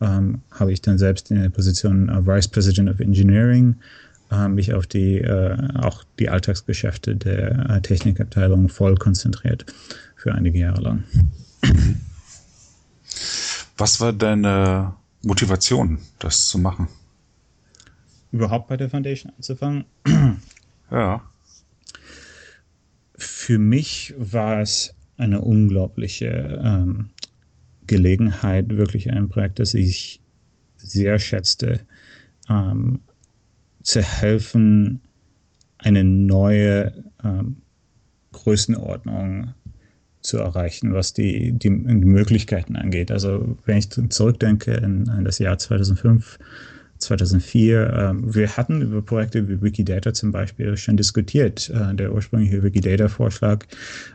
ähm, 0.00 0.40
habe 0.50 0.72
ich 0.72 0.80
dann 0.80 0.96
selbst 0.96 1.30
in 1.30 1.40
der 1.40 1.50
Position 1.50 2.08
äh, 2.08 2.26
Vice 2.26 2.48
President 2.48 2.88
of 2.88 3.00
Engineering 3.00 3.76
äh, 4.30 4.48
mich 4.48 4.72
auf 4.72 4.86
die 4.86 5.18
äh, 5.18 5.56
auch 5.78 6.02
die 6.18 6.30
Alltagsgeschäfte 6.30 7.14
der 7.14 7.68
äh, 7.68 7.82
Technikabteilung 7.82 8.68
voll 8.70 8.96
konzentriert 8.96 9.66
für 10.16 10.32
einige 10.32 10.58
Jahre 10.58 10.80
lang. 10.80 11.04
Was 13.76 14.00
war 14.00 14.12
deine 14.12 14.94
Motivation, 15.22 15.98
das 16.18 16.46
zu 16.46 16.58
machen? 16.58 16.88
Überhaupt 18.32 18.68
bei 18.68 18.76
der 18.76 18.90
Foundation 18.90 19.32
anzufangen? 19.36 19.84
Ja. 20.90 21.22
Für 23.16 23.58
mich 23.58 24.14
war 24.18 24.60
es 24.60 24.94
eine 25.16 25.40
unglaubliche 25.40 26.60
ähm, 26.62 27.10
Gelegenheit, 27.86 28.76
wirklich 28.76 29.10
ein 29.10 29.28
Projekt, 29.28 29.58
das 29.58 29.74
ich 29.74 30.20
sehr 30.76 31.18
schätzte, 31.18 31.80
ähm, 32.48 33.00
zu 33.82 34.02
helfen, 34.02 35.00
eine 35.78 36.04
neue 36.04 37.04
ähm, 37.24 37.56
Größenordnung 38.32 39.54
zu 40.20 40.38
erreichen, 40.38 40.94
was 40.94 41.12
die, 41.12 41.52
die, 41.52 41.68
die, 41.68 41.70
Möglichkeiten 41.70 42.76
angeht. 42.76 43.10
Also 43.10 43.56
wenn 43.64 43.78
ich 43.78 43.90
zurückdenke 43.90 44.72
in, 44.74 45.06
in 45.06 45.24
das 45.24 45.38
Jahr 45.38 45.58
2005, 45.58 46.38
2004. 47.02 47.92
Ähm, 47.92 48.34
wir 48.34 48.56
hatten 48.56 48.82
über 48.82 49.02
Projekte 49.02 49.48
wie 49.48 49.60
Wikidata 49.60 50.12
zum 50.12 50.32
Beispiel 50.32 50.76
schon 50.76 50.96
diskutiert. 50.96 51.70
Äh, 51.70 51.94
der 51.94 52.12
ursprüngliche 52.12 52.62
Wikidata-Vorschlag. 52.62 53.64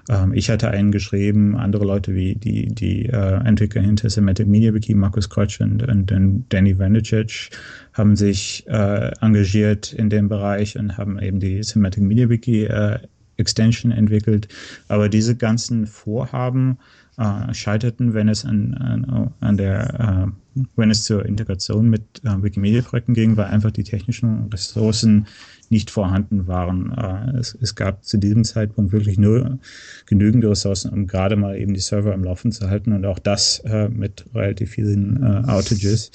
Ähm, 0.09 0.33
ich 0.33 0.49
hatte 0.49 0.69
einen 0.69 0.91
geschrieben, 0.91 1.55
andere 1.55 1.85
Leute 1.85 2.15
wie 2.15 2.35
die, 2.35 2.67
die 2.67 3.05
äh, 3.05 3.45
Entwickler 3.45 3.81
hinter 3.81 4.09
Semantic 4.09 4.47
Media 4.47 4.73
Wiki, 4.73 4.93
Markus 4.93 5.29
Krotsch 5.29 5.61
und, 5.61 5.87
und, 5.87 6.11
und 6.11 6.45
Danny 6.49 6.77
Vanicic, 6.77 7.49
haben 7.93 8.15
sich 8.15 8.65
äh, 8.67 9.11
engagiert 9.21 9.93
in 9.93 10.09
dem 10.09 10.29
Bereich 10.29 10.77
und 10.77 10.97
haben 10.97 11.19
eben 11.19 11.39
die 11.39 11.61
Semantic 11.63 12.03
Media 12.03 12.29
Wiki 12.29 12.65
äh, 12.65 12.99
Extension 13.37 13.91
entwickelt. 13.91 14.47
Aber 14.87 15.09
diese 15.09 15.35
ganzen 15.35 15.87
Vorhaben 15.87 16.77
äh, 17.17 17.53
scheiterten, 17.53 18.13
wenn 18.13 18.29
es 18.29 18.45
an, 18.45 18.73
an, 18.75 19.33
an 19.39 19.57
der, 19.57 20.33
äh, 20.55 20.61
wenn 20.75 20.91
es 20.91 21.03
zur 21.03 21.25
Integration 21.25 21.89
mit 21.89 22.23
äh, 22.23 22.43
Wikimedia-Projekten 22.43 23.13
ging, 23.13 23.37
weil 23.37 23.45
einfach 23.45 23.71
die 23.71 23.83
technischen 23.83 24.49
Ressourcen 24.51 25.27
nicht 25.69 25.89
vorhanden 25.91 26.47
waren. 26.47 26.91
Äh, 26.95 27.37
es, 27.39 27.57
es, 27.59 27.75
gab 27.75 28.05
zu 28.05 28.17
diesem 28.17 28.43
Zeitpunkt 28.43 28.91
wirklich 28.91 29.17
nur 29.17 29.59
genügend 30.05 30.45
Ressourcen, 30.45 30.91
um 30.91 31.07
gerade 31.07 31.35
mal 31.35 31.57
eben 31.57 31.73
die 31.73 31.79
Server 31.79 32.13
am 32.13 32.23
Laufen 32.23 32.51
zu 32.51 32.69
halten 32.69 32.93
und 32.93 33.05
auch 33.05 33.19
das 33.19 33.59
äh, 33.65 33.89
mit 33.89 34.25
relativ 34.33 34.71
vielen 34.71 35.21
äh, 35.23 35.49
Outages. 35.49 36.11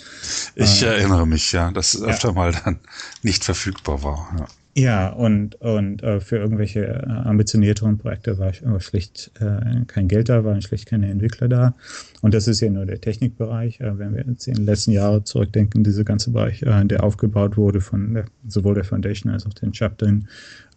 Ich 0.55 0.83
erinnere 0.83 1.27
mich, 1.27 1.53
ja, 1.53 1.71
dass 1.71 1.95
es 1.95 2.03
öfter 2.03 2.29
ja. 2.29 2.35
mal 2.35 2.53
dann 2.65 2.79
nicht 3.23 3.45
verfügbar 3.45 4.03
war. 4.03 4.37
Ja. 4.39 4.47
Ja, 4.75 5.11
und, 5.11 5.57
und 5.57 6.03
äh, 6.03 6.21
für 6.21 6.39
irgendwelche 6.39 6.87
äh, 6.87 7.07
ambitionierteren 7.07 7.99
Projekte 7.99 8.39
war, 8.39 8.53
schlicht 8.81 9.31
äh, 9.39 9.85
kein 9.87 10.09
Geld 10.09 10.31
da, 10.31 10.45
waren 10.45 10.63
schlicht 10.63 10.87
keine 10.87 11.11
Entwickler 11.11 11.49
da. 11.49 11.75
Und 12.23 12.33
das 12.33 12.49
ist 12.49 12.61
ja 12.61 12.71
nur 12.71 12.87
der 12.87 12.99
Technikbereich. 12.99 13.81
Äh, 13.81 13.99
wenn 13.99 14.15
wir 14.15 14.25
jetzt 14.27 14.49
in 14.49 14.55
den 14.55 14.65
letzten 14.65 14.93
Jahren 14.93 15.27
zurückdenken, 15.27 15.85
dieser 15.85 16.05
ganze 16.05 16.31
Bereich, 16.31 16.63
äh, 16.63 16.87
der 16.87 17.05
aufgebaut 17.05 17.59
wurde 17.59 17.83
von 17.83 18.15
der, 18.15 18.25
sowohl 18.49 18.75
der 18.75 18.85
Foundation 18.85 19.31
als 19.31 19.45
auch 19.45 19.53
den 19.53 19.73
Chaptern, 19.73 20.27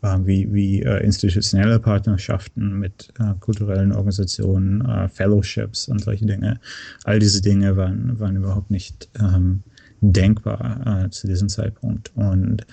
äh, 0.01 0.17
wie, 0.25 0.53
wie 0.53 0.81
äh, 0.81 1.01
institutionelle 1.01 1.79
Partnerschaften 1.79 2.77
mit 2.77 3.13
äh, 3.17 3.33
kulturellen 3.39 3.93
Organisationen, 3.93 4.83
äh, 4.83 5.07
Fellowships 5.07 5.87
und 5.87 5.99
solche 5.99 6.25
Dinge. 6.25 6.59
All 7.05 7.19
diese 7.19 7.41
Dinge 7.41 7.77
waren, 7.77 8.19
waren 8.19 8.35
überhaupt 8.35 8.71
nicht 8.71 9.07
ähm, 9.21 9.63
denkbar 10.01 11.05
äh, 11.05 11.09
zu 11.09 11.27
diesem 11.27 11.47
Zeitpunkt. 11.47 12.11
Und 12.15 12.65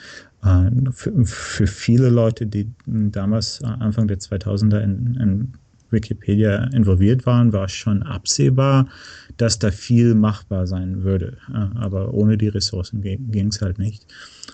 für, 0.92 1.24
für, 1.24 1.66
viele 1.66 2.08
Leute, 2.08 2.46
die 2.46 2.70
damals 2.86 3.60
äh, 3.60 3.66
Anfang 3.66 4.08
der 4.08 4.18
2000er 4.18 4.80
in, 4.80 5.14
in 5.20 5.52
Wikipedia 5.90 6.64
involviert 6.72 7.26
waren, 7.26 7.52
war 7.52 7.68
schon 7.68 8.02
absehbar, 8.02 8.88
dass 9.36 9.58
da 9.58 9.70
viel 9.70 10.14
machbar 10.14 10.66
sein 10.66 11.04
würde. 11.04 11.38
Äh, 11.52 11.78
aber 11.78 12.12
ohne 12.12 12.36
die 12.36 12.48
Ressourcen 12.48 13.02
ging 13.02 13.48
es 13.48 13.60
halt 13.60 13.78
nicht. 13.78 14.06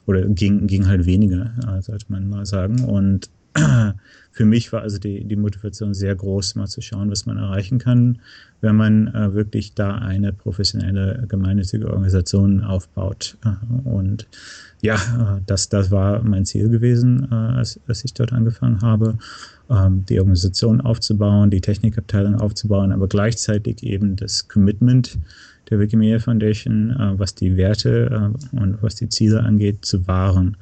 Oder 0.04 0.26
ging, 0.26 0.66
ging 0.66 0.87
halt 0.87 1.07
weniger, 1.07 1.52
sollte 1.80 2.07
man 2.09 2.28
mal 2.28 2.47
sagen. 2.47 2.85
Und 2.85 3.30
für 4.33 4.45
mich 4.45 4.73
war 4.73 4.83
also 4.83 4.99
die, 4.99 5.25
die 5.25 5.37
Motivation 5.37 5.95
sehr 5.95 6.15
groß, 6.15 6.55
mal 6.55 6.67
zu 6.67 6.81
schauen, 6.81 7.11
was 7.11 7.27
man 7.27 7.38
erreichen 7.38 7.79
kann, 7.79 8.21
wenn 8.61 8.77
man 8.77 9.09
äh, 9.09 9.35
wirklich 9.35 9.75
da 9.75 9.97
eine 9.97 10.33
professionelle 10.33 11.27
gemeinnützige 11.29 11.87
Organisation 11.87 12.62
aufbaut. 12.62 13.37
Äh, 13.45 13.88
und 13.88 14.27
ja, 14.81 14.95
äh, 14.95 15.41
das, 15.47 15.69
das 15.69 15.91
war 15.91 16.23
mein 16.23 16.47
Ziel 16.47 16.69
gewesen, 16.69 17.29
äh, 17.31 17.35
als, 17.35 17.81
als 17.88 18.05
ich 18.05 18.15
dort 18.15 18.33
angefangen 18.33 18.81
habe, 18.81 19.19
ähm, 19.71 20.05
die 20.09 20.19
Organisation 20.19 20.81
aufzubauen, 20.81 21.50
die 21.50 21.61
Technikabteilung 21.61 22.37
aufzubauen, 22.37 22.93
aber 22.93 23.09
gleichzeitig 23.09 23.83
eben 23.83 24.17
das 24.17 24.49
Commitment 24.49 25.19
der 25.71 25.79
Wikimedia 25.79 26.19
Foundation, 26.19 26.91
äh, 26.91 27.19
was 27.19 27.35
die 27.35 27.57
Werte 27.57 28.33
äh, 28.55 28.57
und 28.57 28.83
was 28.83 28.95
die 28.95 29.09
Ziele 29.09 29.43
angeht, 29.43 29.85
zu 29.85 30.07
wahren. 30.07 30.57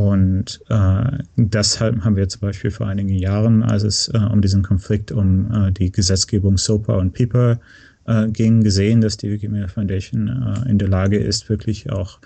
Und 0.00 0.62
äh, 0.70 1.18
deshalb 1.36 2.02
haben 2.02 2.16
wir 2.16 2.26
zum 2.26 2.40
Beispiel 2.40 2.70
vor 2.70 2.86
einigen 2.86 3.10
Jahren, 3.10 3.62
als 3.62 3.82
es 3.82 4.08
äh, 4.08 4.16
um 4.16 4.40
diesen 4.40 4.62
Konflikt 4.62 5.12
um 5.12 5.52
äh, 5.52 5.72
die 5.72 5.92
Gesetzgebung 5.92 6.56
SOPA 6.56 6.94
und 6.94 7.12
PIPA 7.12 7.60
äh, 8.06 8.28
ging, 8.28 8.62
gesehen, 8.62 9.02
dass 9.02 9.18
die 9.18 9.30
Wikimedia 9.30 9.68
Foundation 9.68 10.28
äh, 10.28 10.70
in 10.70 10.78
der 10.78 10.88
Lage 10.88 11.18
ist, 11.18 11.50
wirklich 11.50 11.90
auch 11.92 12.18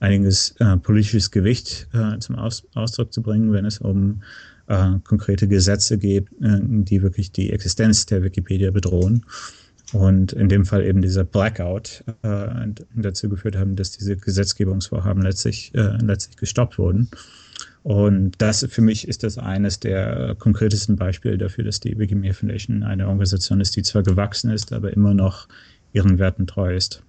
einiges 0.00 0.54
äh, 0.58 0.78
politisches 0.78 1.30
Gewicht 1.30 1.86
zum 2.20 2.36
Aus 2.36 2.66
Ausdruck 2.72 3.12
zu 3.12 3.20
bringen, 3.20 3.52
wenn 3.52 3.66
es 3.66 3.78
um 3.78 4.22
konkrete 5.04 5.48
Gesetze 5.48 5.96
geht, 5.96 6.26
die 6.40 7.00
wirklich 7.00 7.32
die 7.32 7.50
Existenz 7.54 8.04
der 8.04 8.22
Wikipedia 8.22 8.70
bedrohen. 8.70 9.24
Und 9.92 10.32
in 10.32 10.48
dem 10.48 10.66
Fall 10.66 10.84
eben 10.84 11.00
dieser 11.00 11.24
Blackout 11.24 12.04
äh, 12.22 12.48
dazu 12.94 13.28
geführt 13.28 13.56
haben, 13.56 13.74
dass 13.74 13.92
diese 13.92 14.16
Gesetzgebungsvorhaben 14.16 15.22
letztlich, 15.22 15.74
äh, 15.74 15.96
letztlich 16.02 16.36
gestoppt 16.36 16.78
wurden. 16.78 17.08
Und 17.84 18.32
das 18.38 18.66
für 18.68 18.82
mich 18.82 19.08
ist 19.08 19.22
das 19.22 19.38
eines 19.38 19.80
der 19.80 20.34
konkretesten 20.38 20.96
Beispiele 20.96 21.38
dafür, 21.38 21.64
dass 21.64 21.80
die 21.80 21.98
Wikimedia 21.98 22.34
Foundation 22.34 22.82
eine 22.82 23.06
Organisation 23.06 23.62
ist, 23.62 23.76
die 23.76 23.82
zwar 23.82 24.02
gewachsen 24.02 24.50
ist, 24.50 24.72
aber 24.74 24.92
immer 24.92 25.14
noch 25.14 25.48
ihren 25.94 26.18
Werten 26.18 26.46
treu 26.46 26.76
ist. 26.76 27.02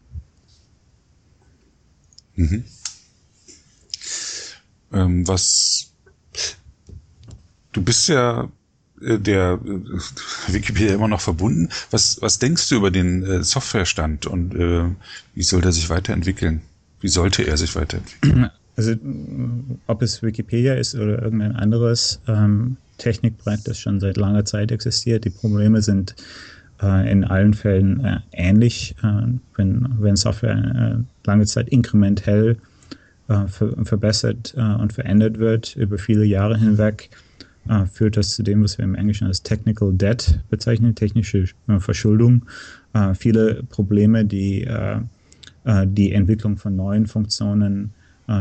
Mhm. 2.36 2.64
Ähm, 4.94 5.28
was 5.28 5.92
du 7.74 7.82
bist 7.82 8.08
ja 8.08 8.50
der 9.02 9.60
äh, 9.64 10.54
Wikipedia 10.54 10.94
immer 10.94 11.08
noch 11.08 11.22
verbunden. 11.22 11.70
Was, 11.92 12.22
was 12.22 12.40
denkst 12.40 12.70
du 12.70 12.76
über 12.76 12.92
den 12.92 13.24
äh, 13.24 13.44
Softwarestand 13.44 14.26
und 14.26 14.56
äh, 14.56 14.86
wie 15.36 15.44
soll 15.44 15.62
der 15.62 15.72
sich 15.72 15.90
weiterentwickeln? 15.90 16.62
Wie 17.02 17.08
sollte 17.08 17.44
er 17.44 17.58
sich 17.58 17.76
weiterentwickeln? 17.76 18.50
Also 18.76 18.96
ob 19.88 20.02
es 20.02 20.24
Wikipedia 20.24 20.74
ist 20.76 20.96
oder 20.96 21.22
irgendein 21.22 21.54
anderes 21.56 22.22
ähm, 22.30 22.78
Technikprojekt, 22.98 23.68
das 23.68 23.78
schon 23.78 24.00
seit 24.00 24.16
langer 24.16 24.46
Zeit 24.46 24.72
existiert, 24.72 25.26
die 25.26 25.32
Probleme 25.32 25.82
sind 25.82 26.16
äh, 26.82 27.12
in 27.12 27.24
allen 27.24 27.54
Fällen 27.54 28.04
äh, 28.06 28.20
ähnlich. 28.32 28.96
Äh, 29.04 29.34
wenn, 29.56 29.88
wenn 30.00 30.16
Software 30.16 31.04
lange 31.26 31.46
Zeit 31.46 31.70
inkrementell 31.70 32.58
ver 33.28 33.76
verbessert 33.84 34.56
und 34.56 34.92
verändert 34.92 35.38
wird 35.38 35.76
über 35.76 36.00
viele 36.00 36.26
Jahre 36.26 36.58
hinweg, 36.58 37.12
äh, 37.68 37.86
führt 37.86 38.18
das 38.18 38.36
zu 38.36 38.44
dem, 38.44 38.64
was 38.64 38.78
wir 38.78 38.86
im 38.86 38.96
Englischen 38.96 39.28
als 39.28 39.44
Technical 39.44 39.94
Debt 39.94 40.40
bezeichnen, 40.50 40.96
technische 40.96 41.46
äh, 41.68 41.80
Verschuldung. 41.80 42.46
Äh, 42.94 43.14
viele 43.14 43.64
Probleme, 43.64 44.26
die 44.26 44.64
äh, 44.64 45.00
äh, 45.66 45.86
die 45.88 46.14
Entwicklung 46.14 46.58
von 46.58 46.76
neuen 46.76 47.08
Funktionen 47.08 47.92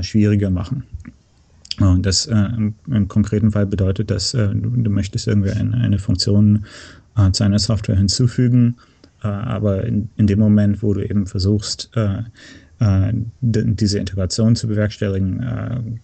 schwieriger 0.03 0.51
machen. 0.51 0.83
Und 1.81 2.05
das 2.05 2.27
im, 2.27 2.75
im, 2.89 3.09
konkreten 3.09 3.53
Fall 3.53 3.65
bedeutet, 3.65 4.11
dass 4.11 4.33
du, 4.33 4.53
du, 4.53 4.91
möchtest 4.91 5.27
irgendwie 5.27 5.53
eine, 5.53 5.79
eine 5.79 5.99
Funktion 5.99 6.67
zu 7.33 7.43
einer 7.43 7.59
Software 7.59 7.97
hinzufügen, 7.97 8.77
aber 9.21 9.85
in, 9.85 10.11
in, 10.19 10.27
dem 10.27 10.41
Moment, 10.41 10.83
wo 10.83 10.93
du 10.93 11.03
eben 11.03 11.25
versuchst, 11.25 11.91
diese 13.41 13.99
Integration 13.99 14.57
zu 14.57 14.69
bewerkstelligen, 14.69 16.01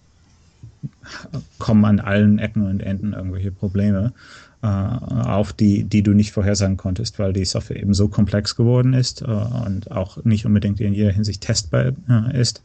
kommen 1.59 1.85
an 1.85 1.99
allen 1.99 2.39
Ecken 2.39 2.65
und 2.65 2.81
Enden 2.81 3.13
irgendwelche 3.13 3.51
Probleme 3.51 4.13
äh, 4.61 4.67
auf, 4.67 5.53
die, 5.53 5.83
die 5.83 6.03
du 6.03 6.13
nicht 6.13 6.31
vorhersagen 6.31 6.77
konntest, 6.77 7.19
weil 7.19 7.33
die 7.33 7.45
Software 7.45 7.77
eben 7.77 7.93
so 7.93 8.07
komplex 8.07 8.55
geworden 8.55 8.93
ist 8.93 9.21
äh, 9.21 9.25
und 9.25 9.91
auch 9.91 10.23
nicht 10.23 10.45
unbedingt 10.45 10.81
in 10.81 10.93
jeder 10.93 11.11
Hinsicht 11.11 11.41
testbar 11.41 11.91
äh, 12.09 12.39
ist, 12.39 12.63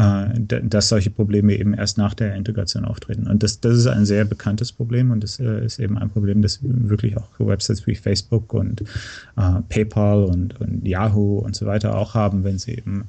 dass 0.00 0.88
solche 0.88 1.10
Probleme 1.10 1.54
eben 1.58 1.74
erst 1.74 1.98
nach 1.98 2.14
der 2.14 2.34
Integration 2.34 2.86
auftreten. 2.86 3.26
Und 3.26 3.42
das, 3.42 3.60
das 3.60 3.76
ist 3.76 3.86
ein 3.86 4.06
sehr 4.06 4.24
bekanntes 4.24 4.72
Problem 4.72 5.10
und 5.10 5.22
das 5.22 5.38
äh, 5.38 5.64
ist 5.64 5.78
eben 5.78 5.98
ein 5.98 6.08
Problem, 6.08 6.40
das 6.40 6.60
wirklich 6.62 7.18
auch 7.18 7.28
Websites 7.38 7.86
wie 7.86 7.94
Facebook 7.94 8.54
und 8.54 8.80
äh, 8.80 9.60
PayPal 9.68 10.24
und, 10.24 10.58
und 10.58 10.86
Yahoo 10.86 11.40
und 11.40 11.54
so 11.54 11.66
weiter 11.66 11.98
auch 11.98 12.14
haben, 12.14 12.44
wenn 12.44 12.58
sie 12.58 12.72
eben 12.72 13.08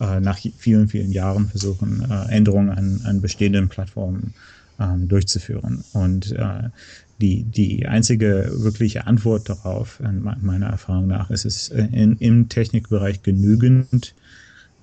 äh, 0.00 0.18
nach 0.18 0.38
vielen, 0.56 0.88
vielen 0.88 1.12
Jahren 1.12 1.46
versuchen, 1.46 2.04
äh, 2.10 2.34
Änderungen 2.34 2.70
an, 2.70 3.00
an 3.04 3.20
bestehenden 3.20 3.68
Plattformen 3.68 4.34
ähm, 4.80 5.06
durchzuführen. 5.06 5.84
Und 5.92 6.32
äh, 6.32 6.70
die, 7.20 7.44
die 7.44 7.86
einzige 7.86 8.50
wirkliche 8.52 9.06
Antwort 9.06 9.48
darauf, 9.48 10.00
meiner 10.40 10.66
Erfahrung 10.66 11.06
nach, 11.06 11.30
ist 11.30 11.44
es 11.44 11.68
in, 11.68 12.16
im 12.16 12.48
Technikbereich 12.48 13.22
genügend 13.22 14.16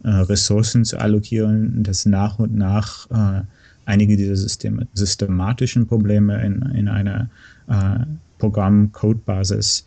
äh, 0.03 0.09
Ressourcen 0.09 0.85
zu 0.85 0.97
allokieren, 0.97 1.83
dass 1.83 2.05
nach 2.05 2.39
und 2.39 2.55
nach 2.55 3.09
äh, 3.11 3.41
einige 3.85 4.17
dieser 4.17 4.35
Systeme, 4.35 4.87
systematischen 4.93 5.87
Probleme 5.87 6.43
in, 6.43 6.61
in 6.75 6.87
einer 6.87 7.29
äh, 7.67 8.05
Programm-Code-Basis 8.37 9.85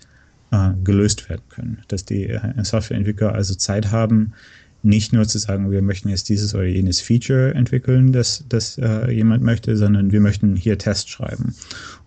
gelöst 0.84 1.30
werden 1.30 1.40
können. 1.48 1.78
Dass 1.88 2.04
die 2.04 2.38
Softwareentwickler 2.62 3.32
also 3.34 3.54
Zeit 3.54 3.90
haben, 3.90 4.34
nicht 4.82 5.12
nur 5.12 5.26
zu 5.28 5.38
sagen, 5.38 5.70
wir 5.70 5.80
möchten 5.80 6.08
jetzt 6.08 6.28
dieses 6.28 6.54
oder 6.54 6.64
jenes 6.64 7.00
Feature 7.00 7.54
entwickeln, 7.54 8.12
das, 8.12 8.44
das 8.48 8.78
äh, 8.78 9.10
jemand 9.12 9.42
möchte, 9.42 9.76
sondern 9.76 10.10
wir 10.10 10.20
möchten 10.20 10.56
hier 10.56 10.76
Test 10.76 11.08
schreiben 11.08 11.54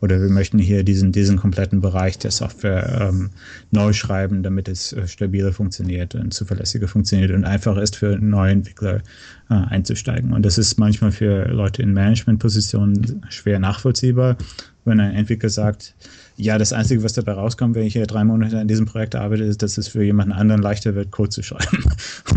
oder 0.02 0.22
wir 0.22 0.30
möchten 0.30 0.60
hier 0.60 0.84
diesen, 0.84 1.12
diesen 1.12 1.38
kompletten 1.38 1.80
Bereich 1.80 2.18
der 2.18 2.32
Software 2.32 3.10
ähm, 3.10 3.30
neu 3.72 3.94
schreiben, 3.94 4.44
damit 4.44 4.68
es 4.68 4.92
äh, 4.92 5.08
stabiler 5.08 5.54
funktioniert 5.54 6.16
und 6.16 6.34
zuverlässiger 6.34 6.88
funktioniert 6.88 7.32
und 7.32 7.46
einfach 7.46 7.78
ist 7.78 7.96
für 7.96 8.18
neue 8.18 8.52
Entwickler 8.52 9.02
äh, 9.50 9.54
einzusteigen. 9.54 10.34
Und 10.34 10.46
das 10.46 10.58
ist 10.58 10.78
manchmal 10.78 11.12
für 11.12 11.46
Leute 11.46 11.82
in 11.82 11.94
Managementpositionen 11.94 13.26
schwer 13.30 13.60
nachvollziehbar, 13.60 14.38
wenn 14.84 15.00
ein 15.00 15.16
Entwickler 15.16 15.50
sagt, 15.50 15.96
ja, 16.38 16.58
das 16.58 16.74
Einzige, 16.74 17.02
was 17.04 17.14
dabei 17.14 17.34
rauskommt, 17.34 17.76
wenn 17.76 17.86
ich 17.86 17.94
hier 17.94 18.08
drei 18.08 18.24
Monate 18.24 18.60
an 18.60 18.68
diesem 18.68 18.86
Projekt 18.86 19.16
arbeite, 19.16 19.44
ist, 19.44 19.62
dass 19.62 19.78
es 19.78 19.88
für 19.88 20.04
jemanden 20.04 20.34
anderen 20.34 20.62
leichter 20.62 20.94
wird, 20.94 21.12
Code 21.12 21.30
zu 21.30 21.44
schreiben. 21.44 21.84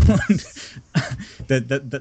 Und 0.29 0.45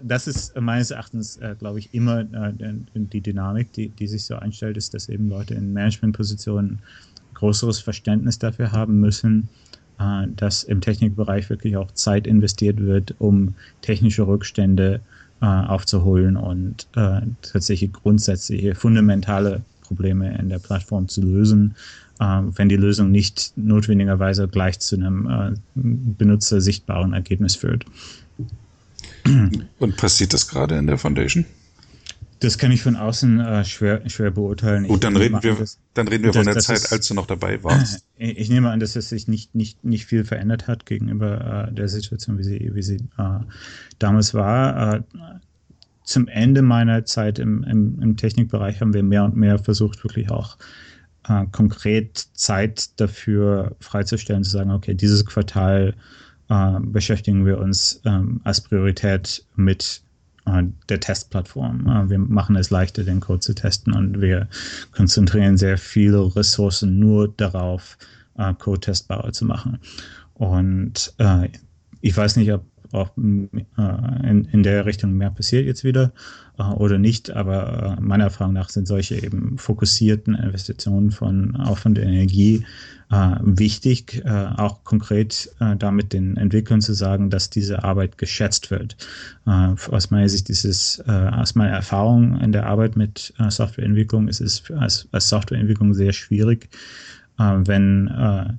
das 0.05 0.28
ist 0.28 0.59
meines 0.61 0.93
Erachtens, 0.93 1.38
äh, 1.38 1.57
glaube 1.59 1.81
ich, 1.81 1.93
immer 1.95 2.21
äh, 2.21 2.52
die 2.95 3.21
Dynamik, 3.21 3.73
die, 3.73 3.88
die 3.88 4.07
sich 4.07 4.25
so 4.25 4.37
einstellt, 4.37 4.76
ist, 4.76 4.95
dass 4.95 5.09
eben 5.09 5.28
Leute 5.28 5.55
in 5.55 5.73
Managementpositionen 5.73 6.78
größeres 7.35 7.81
Verständnis 7.81 8.38
dafür 8.38 8.71
haben 8.71 9.00
müssen, 9.00 9.49
äh, 9.99 10.28
dass 10.37 10.62
im 10.62 10.81
Technikbereich 10.81 11.50
wirklich 11.50 11.76
auch 11.76 11.91
Zeit 11.93 12.28
investiert 12.28 12.80
wird, 12.80 13.17
um 13.19 13.54
technische 13.82 14.26
Rückstände 14.26 15.00
aufzuholen 15.41 16.37
und 16.37 16.89
tatsächlich 17.43 17.93
grundsätzliche 17.93 18.75
fundamentale 18.75 19.63
Probleme 19.88 20.38
in 20.38 20.48
der 20.48 20.58
Plattform 20.58 21.08
zu 21.08 21.22
lösen, 21.22 21.74
äh, 22.20 22.24
wenn 22.24 22.68
die 22.68 22.76
Lösung 22.76 23.10
nicht 23.10 23.52
notwendigerweise 23.56 24.46
gleich 24.46 24.78
zu 24.78 24.96
einem 24.96 25.28
äh, 25.28 25.54
benutzersichtbaren 25.74 27.12
Ergebnis 27.14 27.56
führt. 27.56 27.84
Und 29.78 29.96
passiert 29.96 30.32
das 30.32 30.48
gerade 30.48 30.76
in 30.76 30.86
der 30.86 30.98
Foundation? 30.98 31.44
Das 32.40 32.56
kann 32.56 32.70
ich 32.70 32.82
von 32.82 32.94
außen 32.94 33.40
äh, 33.40 33.64
schwer, 33.64 34.08
schwer 34.08 34.30
beurteilen. 34.30 34.86
Gut, 34.86 35.02
dann 35.02 35.16
reden, 35.16 35.42
wir, 35.42 35.56
das, 35.56 35.78
dann 35.94 36.06
reden 36.06 36.24
wir 36.24 36.32
von 36.32 36.44
der 36.44 36.58
Zeit, 36.58 36.76
ist, 36.76 36.92
als 36.92 37.08
du 37.08 37.14
noch 37.14 37.26
dabei 37.26 37.62
warst. 37.64 38.04
Ich, 38.20 38.36
ich, 38.36 38.50
nehme 38.50 38.70
an, 38.70 38.80
dass 38.80 38.96
es 38.96 39.08
sich 39.10 39.28
nicht, 39.28 39.54
nicht, 39.54 39.84
nicht 39.84 40.06
viel 40.06 40.24
verändert 40.24 40.66
hat 40.66 40.86
gegenüber 40.86 41.68
äh, 41.68 41.72
der 41.72 41.88
Situation, 41.88 42.36
wie 42.36 42.42
sie, 42.42 42.70
wie 42.74 42.82
sie 42.82 42.96
äh, 43.16 43.38
damals 44.00 44.34
war. 44.34 45.04
Zum 46.08 46.26
Ende 46.26 46.62
meiner 46.62 47.04
Zeit 47.04 47.38
im, 47.38 47.62
im, 47.64 48.00
im 48.00 48.16
Technikbereich 48.16 48.80
haben 48.80 48.94
wir 48.94 49.02
mehr 49.02 49.25
und 49.25 49.36
mehr 49.36 49.58
versucht, 49.58 50.02
wirklich 50.02 50.30
auch 50.30 50.56
äh, 51.28 51.44
konkret 51.52 52.16
Zeit 52.32 52.99
dafür 52.99 53.76
freizustellen, 53.80 54.42
zu 54.42 54.52
sagen, 54.52 54.71
okay, 54.71 54.94
dieses 54.94 55.26
Quartal 55.26 55.92
äh, 56.49 56.80
beschäftigen 56.80 57.44
wir 57.44 57.58
uns 57.58 58.00
ähm, 58.06 58.40
als 58.44 58.62
Priorität 58.62 59.44
mit 59.54 60.00
äh, 60.47 60.62
der 60.88 60.99
Testplattform. 60.99 61.86
Äh, 61.86 62.08
wir 62.08 62.18
machen 62.18 62.56
es 62.56 62.71
leichter, 62.71 63.04
den 63.04 63.21
Code 63.21 63.40
zu 63.40 63.54
testen 63.54 63.92
und 63.92 64.23
wir 64.23 64.49
konzentrieren 64.92 65.58
sehr 65.58 65.76
viele 65.76 66.34
Ressourcen 66.34 66.99
nur 66.99 67.28
darauf, 67.28 67.99
äh, 68.38 68.54
Code 68.54 68.80
testbarer 68.80 69.32
zu 69.32 69.44
machen. 69.44 69.78
Und 70.32 71.12
ich 72.00 72.16
weiß 72.16 72.36
nicht, 72.36 72.52
ob 72.52 72.64
auch 72.92 73.10
äh, 73.16 74.28
in, 74.28 74.48
in 74.52 74.62
der 74.62 74.86
Richtung 74.86 75.12
mehr 75.14 75.30
passiert 75.30 75.66
jetzt 75.66 75.84
wieder 75.84 76.12
äh, 76.58 76.62
oder 76.62 76.98
nicht. 76.98 77.30
Aber 77.30 77.96
äh, 77.98 78.00
meiner 78.00 78.24
Erfahrung 78.24 78.54
nach 78.54 78.68
sind 78.68 78.86
solche 78.86 79.22
eben 79.22 79.58
fokussierten 79.58 80.34
Investitionen 80.34 81.10
von 81.10 81.56
Aufwand 81.56 81.98
und 81.98 82.04
Energie 82.04 82.64
wichtig, 83.40 84.22
auch 84.26 84.84
konkret 84.84 85.50
damit 85.78 86.12
den 86.12 86.36
Entwicklern 86.36 86.82
zu 86.82 86.92
sagen, 86.92 87.30
dass 87.30 87.48
diese 87.48 87.82
Arbeit 87.82 88.18
geschätzt 88.18 88.70
wird. 88.70 88.98
Aus 89.46 90.10
meiner 90.10 90.28
Sicht 90.28 90.50
ist 90.50 90.66
es, 90.66 91.02
aus 91.06 91.54
meiner 91.54 91.72
Erfahrung 91.72 92.38
in 92.38 92.52
der 92.52 92.66
Arbeit 92.66 92.96
mit 92.96 93.32
Softwareentwicklung 93.48 94.28
ist 94.28 94.42
es 94.42 94.70
als, 94.72 95.08
als 95.10 95.30
Softwareentwicklung 95.30 95.94
sehr 95.94 96.12
schwierig, 96.12 96.68
wenn 97.38 98.58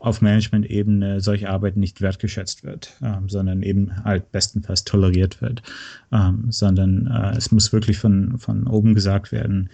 auf 0.00 0.20
Management-Ebene 0.20 1.20
solche 1.20 1.48
Arbeit 1.48 1.76
nicht 1.76 2.00
wertgeschätzt 2.00 2.64
wird, 2.64 2.96
ähm, 3.02 3.28
sondern 3.28 3.62
eben 3.62 4.04
halt 4.04 4.30
bestenfalls 4.32 4.84
toleriert 4.84 5.40
wird, 5.40 5.62
ähm, 6.12 6.46
sondern 6.50 7.06
äh, 7.06 7.36
es 7.36 7.52
muss 7.52 7.72
wirklich 7.72 7.98
von, 7.98 8.38
von 8.38 8.66
oben 8.66 8.94
gesagt 8.94 9.32
werden, 9.32 9.70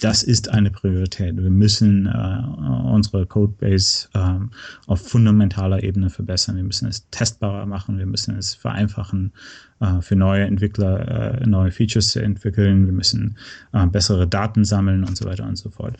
das 0.00 0.22
ist 0.22 0.48
eine 0.48 0.70
Priorität. 0.70 1.36
Wir 1.36 1.50
müssen 1.50 2.06
äh, 2.06 2.90
unsere 2.90 3.26
Codebase 3.26 4.08
ähm, 4.14 4.50
auf 4.86 5.06
fundamentaler 5.06 5.82
Ebene 5.82 6.10
verbessern. 6.10 6.56
Wir 6.56 6.62
müssen 6.62 6.88
es 6.88 7.08
testbarer 7.10 7.66
machen. 7.66 7.98
Wir 7.98 8.06
müssen 8.06 8.36
es 8.36 8.54
vereinfachen, 8.54 9.32
äh, 9.80 10.00
für 10.00 10.16
neue 10.16 10.44
Entwickler 10.44 11.40
äh, 11.40 11.46
neue 11.46 11.70
Features 11.70 12.08
zu 12.08 12.20
entwickeln. 12.20 12.86
Wir 12.86 12.92
müssen 12.92 13.36
äh, 13.72 13.86
bessere 13.86 14.26
Daten 14.26 14.64
sammeln 14.64 15.04
und 15.04 15.16
so 15.16 15.24
weiter 15.24 15.46
und 15.46 15.56
so 15.56 15.70
fort. 15.70 15.96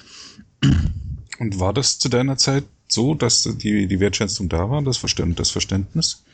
Und 1.38 1.60
war 1.60 1.72
das 1.72 1.98
zu 1.98 2.08
deiner 2.08 2.36
Zeit 2.36 2.64
so, 2.88 3.14
dass 3.14 3.42
die, 3.42 3.86
die 3.86 4.00
Wertschätzung 4.00 4.48
da 4.48 4.70
war, 4.70 4.82
das 4.82 4.96
Verständnis? 4.96 5.36
Das 5.36 5.50
Verständnis? 5.50 6.24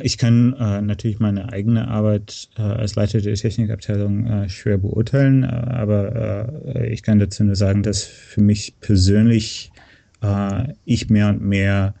Ich 0.00 0.18
kann 0.18 0.54
äh, 0.54 0.82
natürlich 0.82 1.18
meine 1.18 1.52
eigene 1.52 1.88
Arbeit 1.88 2.48
äh, 2.56 2.62
als 2.62 2.94
Leiter 2.94 3.20
der 3.20 3.34
Technikabteilung 3.34 4.26
äh, 4.26 4.48
schwer 4.48 4.78
beurteilen, 4.78 5.44
äh, 5.44 5.46
aber 5.46 6.74
äh, 6.74 6.92
ich 6.92 7.02
kann 7.02 7.18
dazu 7.18 7.44
nur 7.44 7.56
sagen, 7.56 7.82
dass 7.82 8.02
für 8.02 8.42
mich 8.42 8.74
persönlich 8.80 9.72
äh, 10.22 10.72
ich 10.84 11.08
mehr 11.08 11.28
und 11.28 11.42
mehr 11.42 11.94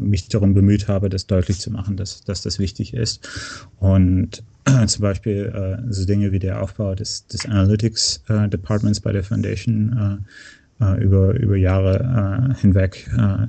mich 0.00 0.28
darum 0.28 0.54
bemüht 0.54 0.88
habe, 0.88 1.10
das 1.10 1.26
deutlich 1.26 1.58
zu 1.58 1.70
machen, 1.70 1.98
dass, 1.98 2.24
dass 2.24 2.40
das 2.40 2.58
wichtig 2.58 2.94
ist. 2.94 3.28
Und 3.78 4.42
zum 4.86 5.02
Beispiel 5.02 5.84
so 5.90 6.06
Dinge 6.06 6.32
wie 6.32 6.38
der 6.38 6.62
Aufbau 6.62 6.94
des, 6.94 7.26
des 7.26 7.44
Analytics 7.44 8.24
Departments 8.48 9.00
bei 9.00 9.12
der 9.12 9.22
Foundation 9.22 10.24
äh, 10.80 11.02
über, 11.02 11.34
über 11.34 11.56
Jahre 11.56 12.52
äh, 12.54 12.60
hinweg 12.60 13.08
äh, 13.16 13.46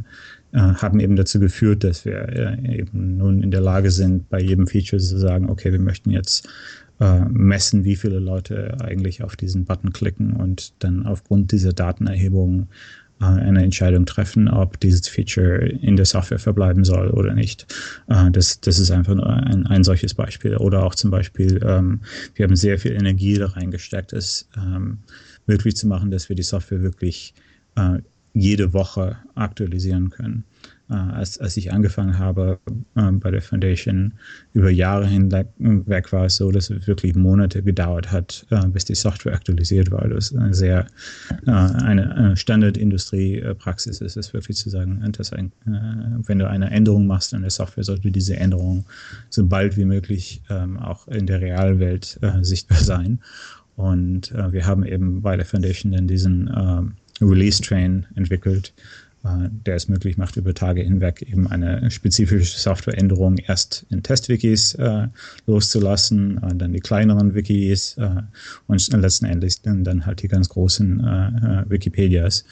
haben 0.54 1.02
eben 1.02 1.18
dazu 1.18 1.42
geführt, 1.42 1.84
dass 1.84 2.06
wir 2.06 2.58
eben 2.64 3.18
nun 3.18 3.44
in 3.44 3.52
der 3.52 3.60
Lage 3.60 3.92
sind, 3.92 4.30
bei 4.30 4.40
jedem 4.40 4.68
Feature 4.68 5.02
zu 5.02 5.18
sagen, 5.18 5.50
okay, 5.50 5.74
wir 5.74 5.82
möchten 5.82 6.12
jetzt 6.12 6.48
messen, 7.30 7.84
wie 7.84 7.98
viele 7.98 8.20
Leute 8.20 8.78
eigentlich 8.80 9.22
auf 9.22 9.36
diesen 9.36 9.66
Button 9.66 9.92
klicken 9.92 10.32
und 10.32 10.72
dann 10.82 11.06
aufgrund 11.06 11.52
dieser 11.52 11.74
Datenerhebung 11.74 12.70
äh, 13.22 13.26
eine 13.26 13.64
Entscheidung 13.64 14.06
treffen, 14.06 14.50
ob 14.50 14.80
dieses 14.80 15.08
Feature 15.08 15.66
in 15.66 15.96
der 15.96 16.06
Software 16.06 16.40
verbleiben 16.40 16.84
soll 16.84 17.10
oder 17.12 17.34
nicht. 17.34 17.66
Äh, 18.08 18.30
das, 18.32 18.60
das 18.60 18.78
ist 18.78 18.92
einfach 18.92 19.16
nur 19.16 19.30
ein, 19.30 19.66
ein 19.68 19.84
solches 19.84 20.14
Beispiel. 20.14 20.58
Oder 20.58 20.84
auch 20.84 20.96
zum 20.96 21.12
Beispiel, 21.12 21.62
ähm, 21.66 22.02
wir 22.34 22.46
haben 22.46 22.56
sehr 22.56 22.78
viel 22.78 22.92
Energie 22.92 23.36
da 23.36 23.48
reingesteckt, 23.48 24.12
es 24.12 24.50
ähm, 24.58 24.98
möglich 25.48 25.76
zu 25.76 25.88
machen, 25.88 26.12
dass 26.12 26.30
wir 26.30 26.36
die 26.36 26.44
Software 26.44 26.82
wirklich 26.82 27.34
äh, 27.76 28.00
jede 28.34 28.74
Woche 28.74 29.18
aktualisieren 29.36 30.10
können 30.10 30.44
äh, 30.90 30.94
als, 30.94 31.40
als 31.40 31.58
ich 31.58 31.72
angefangen 31.72 32.18
habe 32.20 32.60
äh, 32.96 33.12
bei 33.12 33.32
der 33.32 33.42
Foundation, 33.42 34.14
über 34.54 34.70
Jahre 34.70 35.08
hinweg 35.08 36.12
war 36.12 36.26
es 36.26 36.38
so, 36.38 36.52
dass 36.52 36.70
es 36.70 36.88
wirklich 36.88 37.16
Monate 37.16 37.64
gedauert 37.64 38.12
hat, 38.12 38.46
äh, 38.52 38.68
bis 38.68 38.86
die 38.86 38.96
Software 38.96 39.34
aktualisiert 39.34 39.92
war. 39.92 40.08
Das 40.08 40.32
ist 40.32 40.38
eine 40.38 40.54
sehr 40.54 40.86
äh, 41.48 41.52
eine 41.52 42.36
Standard-Industrie-Praxis 42.36 44.02
ist 44.02 44.18
es 44.18 44.34
wirklich 44.34 44.58
zu 44.58 44.70
sagen, 44.70 45.02
dass 45.14 45.34
ein, 45.34 45.52
äh, 45.66 45.72
wenn 46.28 46.40
du 46.40 46.48
eine 46.48 46.70
Änderung 46.70 47.08
machst 47.08 47.34
in 47.34 47.42
der 47.42 47.52
Software, 47.52 47.84
sollte 47.84 48.12
diese 48.12 48.38
Änderung 48.38 48.86
so 49.30 49.46
bald 49.46 49.78
wie 49.78 49.86
möglich 49.86 50.42
ähm, 50.50 50.78
auch 50.78 51.08
in 51.08 51.26
der 51.26 51.42
Realwelt 51.42 52.20
äh, 52.22 52.44
sichtbar 52.44 52.78
sein. 52.80 53.20
Und 53.76 54.32
wir 54.32 54.66
haben 54.66 54.86
eben 54.86 55.22
bei 55.22 55.36
der 55.36 55.46
Foundation 55.46 55.92
dann 55.92 56.08
diesen 56.08 56.50
Release-Train 57.22 58.06
entwickelt, 58.16 58.74
äh, 59.26 59.50
der 59.66 59.76
es 59.76 59.88
möglich 59.88 60.18
macht, 60.18 60.38
über 60.38 60.54
Tage 60.54 60.84
hinweg 60.84 61.22
eben 61.24 61.48
eine 61.48 61.90
spezifische 61.90 62.60
Softwareänderung 62.60 63.38
erst 63.38 63.86
in 63.90 64.04
Testwikis 64.04 64.76
äh, 64.76 65.08
loszulassen, 65.48 66.38
äh, 66.44 66.56
dann 66.56 66.74
die 66.74 66.80
kleineren 66.80 67.34
Wikis 67.34 67.98
äh, 67.98 68.22
und 68.68 68.88
letzten 68.94 69.26
Endes 69.26 69.62
dann, 69.62 69.84
dann 69.84 70.06
halt 70.06 70.22
die 70.22 70.28
ganz 70.28 70.50
großen 70.50 71.04
äh, 71.04 71.28
äh 71.28 71.70
Wikipedias, 71.70 72.46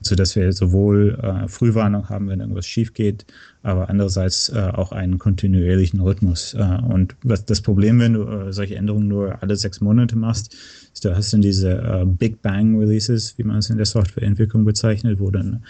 äh, 0.00 0.04
so 0.04 0.14
dass 0.14 0.36
wir 0.36 0.52
sowohl 0.52 1.18
äh, 1.22 1.48
Frühwarnung 1.48 2.08
haben, 2.08 2.28
wenn 2.28 2.40
irgendwas 2.40 2.66
schief 2.66 2.94
geht, 2.94 3.26
aber 3.62 3.88
andererseits 3.88 4.48
äh, 4.48 4.58
auch 4.58 4.92
einen 4.92 5.18
kontinuierlichen 5.18 6.00
Rhythmus. 6.00 6.54
Äh, 6.54 6.78
und 6.88 7.16
was 7.22 7.44
das 7.44 7.60
Problem, 7.60 8.00
wenn 8.00 8.14
du 8.14 8.22
äh, 8.22 8.52
solche 8.52 8.76
Änderungen 8.76 9.08
nur 9.08 9.42
alle 9.42 9.56
sechs 9.56 9.80
Monate 9.80 10.16
machst, 10.16 10.54
Du 11.00 11.14
hast 11.14 11.32
dann 11.32 11.42
diese 11.42 11.74
äh, 11.74 12.04
Big 12.04 12.42
Bang 12.42 12.76
Releases, 12.76 13.38
wie 13.38 13.44
man 13.44 13.58
es 13.58 13.70
in 13.70 13.76
der 13.76 13.86
Softwareentwicklung 13.86 14.64
bezeichnet, 14.64 15.20
wo 15.20 15.30
dann 15.30 15.62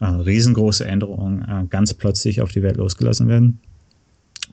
äh, 0.00 0.04
riesengroße 0.04 0.84
Änderungen 0.84 1.70
ganz 1.70 1.94
plötzlich 1.94 2.42
auf 2.42 2.52
die 2.52 2.62
Welt 2.62 2.76
losgelassen 2.76 3.28
werden. 3.28 3.60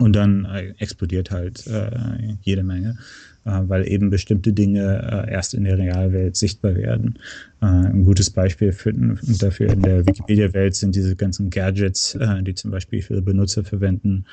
Und 0.02 0.16
dann 0.16 0.46
äh, 0.46 0.74
explodiert 0.80 1.30
halt 1.30 1.68
äh, 1.68 2.36
jede 2.42 2.64
Menge, 2.64 2.98
äh, 3.46 3.52
weil 3.68 3.88
eben 3.88 4.10
bestimmte 4.10 4.52
Dinge 4.52 5.28
erst 5.30 5.54
in 5.54 5.64
der 5.64 5.78
Realwelt 5.78 6.36
sichtbar 6.36 6.76
werden. 6.76 7.20
ein 7.60 8.04
gutes 8.04 8.32
Beispiel 8.32 8.72
für, 8.72 8.94
dafür 8.94 9.70
in 9.70 9.84
der 9.84 10.06
Wikipedia-Welt 10.08 10.76
sind 10.76 10.96
diese 10.96 11.16
ganzen 11.16 11.52
Gadgets, 11.52 12.18
die 12.42 12.56
zum 12.56 12.72
Beispiel 12.72 13.02
viele 13.04 13.22
Benutzer 13.22 13.64
verwenden. 13.64 14.26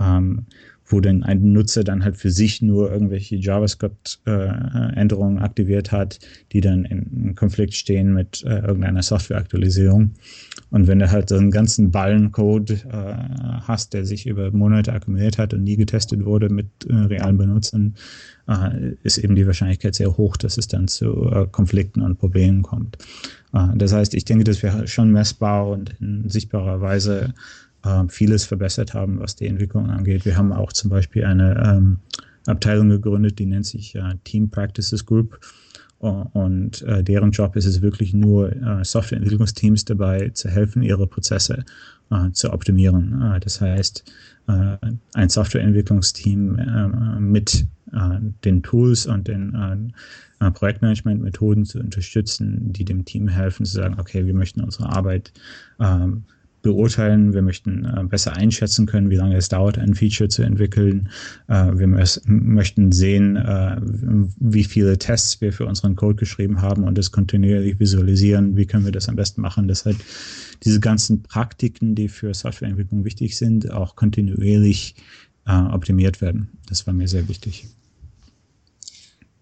Ähm, 0.00 0.46
wo 0.90 1.00
dann 1.00 1.22
ein 1.22 1.52
Nutzer 1.52 1.84
dann 1.84 2.04
halt 2.04 2.16
für 2.16 2.30
sich 2.30 2.62
nur 2.62 2.90
irgendwelche 2.90 3.36
JavaScript-Änderungen 3.36 5.38
äh, 5.38 5.40
aktiviert 5.40 5.92
hat, 5.92 6.18
die 6.52 6.60
dann 6.60 6.84
in 6.84 7.34
Konflikt 7.34 7.74
stehen 7.74 8.12
mit 8.12 8.44
äh, 8.44 8.58
irgendeiner 8.58 9.02
Softwareaktualisierung. 9.02 10.12
Und 10.70 10.86
wenn 10.86 10.98
du 10.98 11.10
halt 11.10 11.28
so 11.28 11.36
einen 11.36 11.50
ganzen 11.50 11.90
Ballen 11.90 12.32
Code 12.32 12.74
äh, 12.74 13.60
hast, 13.62 13.94
der 13.94 14.04
sich 14.04 14.26
über 14.26 14.50
Monate 14.50 14.92
akkumuliert 14.92 15.38
hat 15.38 15.54
und 15.54 15.64
nie 15.64 15.76
getestet 15.76 16.24
wurde 16.24 16.48
mit 16.48 16.68
äh, 16.88 16.94
realen 16.94 17.38
Benutzern, 17.38 17.94
äh, 18.48 18.94
ist 19.02 19.18
eben 19.18 19.34
die 19.34 19.46
Wahrscheinlichkeit 19.46 19.94
sehr 19.94 20.16
hoch, 20.16 20.36
dass 20.36 20.58
es 20.58 20.68
dann 20.68 20.88
zu 20.88 21.30
äh, 21.30 21.46
Konflikten 21.50 22.02
und 22.02 22.18
Problemen 22.18 22.62
kommt. 22.62 22.98
das 23.74 23.92
heißt, 23.92 24.14
ich 24.14 24.24
denke, 24.24 24.44
dass 24.44 24.62
wir 24.62 24.86
schon 24.86 25.10
messbar 25.10 25.68
und 25.68 25.94
in 26.00 26.28
sichtbarer 26.28 26.80
Weise 26.80 27.34
äh, 27.84 28.04
vieles 28.08 28.44
verbessert 28.44 28.94
haben, 28.94 29.20
was 29.20 29.36
die 29.36 29.46
Entwicklung 29.46 29.90
angeht. 29.90 30.24
Wir 30.24 30.36
haben 30.36 30.52
auch 30.52 30.72
zum 30.72 30.90
Beispiel 30.90 31.24
eine 31.24 31.62
ähm, 31.64 31.98
Abteilung 32.46 32.88
gegründet, 32.88 33.38
die 33.38 33.46
nennt 33.46 33.66
sich 33.66 33.94
äh, 33.94 34.14
Team 34.24 34.50
Practices 34.50 35.04
Group. 35.04 35.38
Und 36.00 36.80
äh, 36.80 37.04
deren 37.04 37.30
Job 37.30 37.56
ist 37.56 37.66
es 37.66 37.82
wirklich 37.82 38.14
nur, 38.14 38.50
äh, 38.52 38.82
Softwareentwicklungsteams 38.82 39.84
dabei 39.84 40.30
zu 40.30 40.48
helfen, 40.48 40.80
ihre 40.82 41.06
Prozesse 41.06 41.62
äh, 42.10 42.30
zu 42.32 42.54
optimieren. 42.54 43.20
Äh, 43.20 43.40
das 43.40 43.60
heißt, 43.60 44.10
äh, 44.48 44.76
ein 45.12 45.28
Softwareentwicklungsteam 45.28 46.58
äh, 46.58 47.20
mit 47.20 47.66
den 48.44 48.62
Tools 48.62 49.06
und 49.06 49.26
den 49.26 49.92
Projektmanagement-Methoden 50.38 51.64
zu 51.64 51.80
unterstützen, 51.80 52.72
die 52.72 52.84
dem 52.84 53.04
Team 53.04 53.26
helfen, 53.26 53.66
zu 53.66 53.72
sagen, 53.72 53.96
okay, 53.98 54.26
wir 54.26 54.32
möchten 54.32 54.60
unsere 54.60 54.90
Arbeit 54.90 55.32
ähm, 55.80 56.22
beurteilen. 56.62 57.32
Wir 57.32 57.42
möchten 57.42 57.84
äh, 57.84 58.04
besser 58.04 58.36
einschätzen 58.36 58.86
können, 58.86 59.10
wie 59.10 59.16
lange 59.16 59.36
es 59.36 59.48
dauert, 59.48 59.78
ein 59.78 59.94
Feature 59.94 60.28
zu 60.28 60.42
entwickeln. 60.42 61.08
Äh, 61.48 61.78
wir 61.78 61.86
möchten 61.86 62.92
sehen, 62.92 63.36
äh, 63.36 63.76
wie 63.80 64.64
viele 64.64 64.98
Tests 64.98 65.40
wir 65.40 65.52
für 65.52 65.66
unseren 65.66 65.96
Code 65.96 66.16
geschrieben 66.16 66.60
haben 66.60 66.84
und 66.84 66.98
das 66.98 67.12
kontinuierlich 67.12 67.80
visualisieren. 67.80 68.56
Wie 68.56 68.66
können 68.66 68.84
wir 68.84 68.92
das 68.92 69.08
am 69.08 69.16
besten 69.16 69.40
machen? 69.40 69.68
dass 69.70 69.86
halt 69.86 69.98
diese 70.64 70.80
ganzen 70.80 71.22
Praktiken, 71.22 71.94
die 71.94 72.08
für 72.08 72.34
Softwareentwicklung 72.34 73.04
wichtig 73.04 73.36
sind, 73.36 73.70
auch 73.70 73.96
kontinuierlich 73.96 74.96
äh, 75.46 75.52
optimiert 75.52 76.20
werden. 76.20 76.58
Das 76.66 76.86
war 76.86 76.94
mir 76.94 77.08
sehr 77.08 77.28
wichtig. 77.28 77.66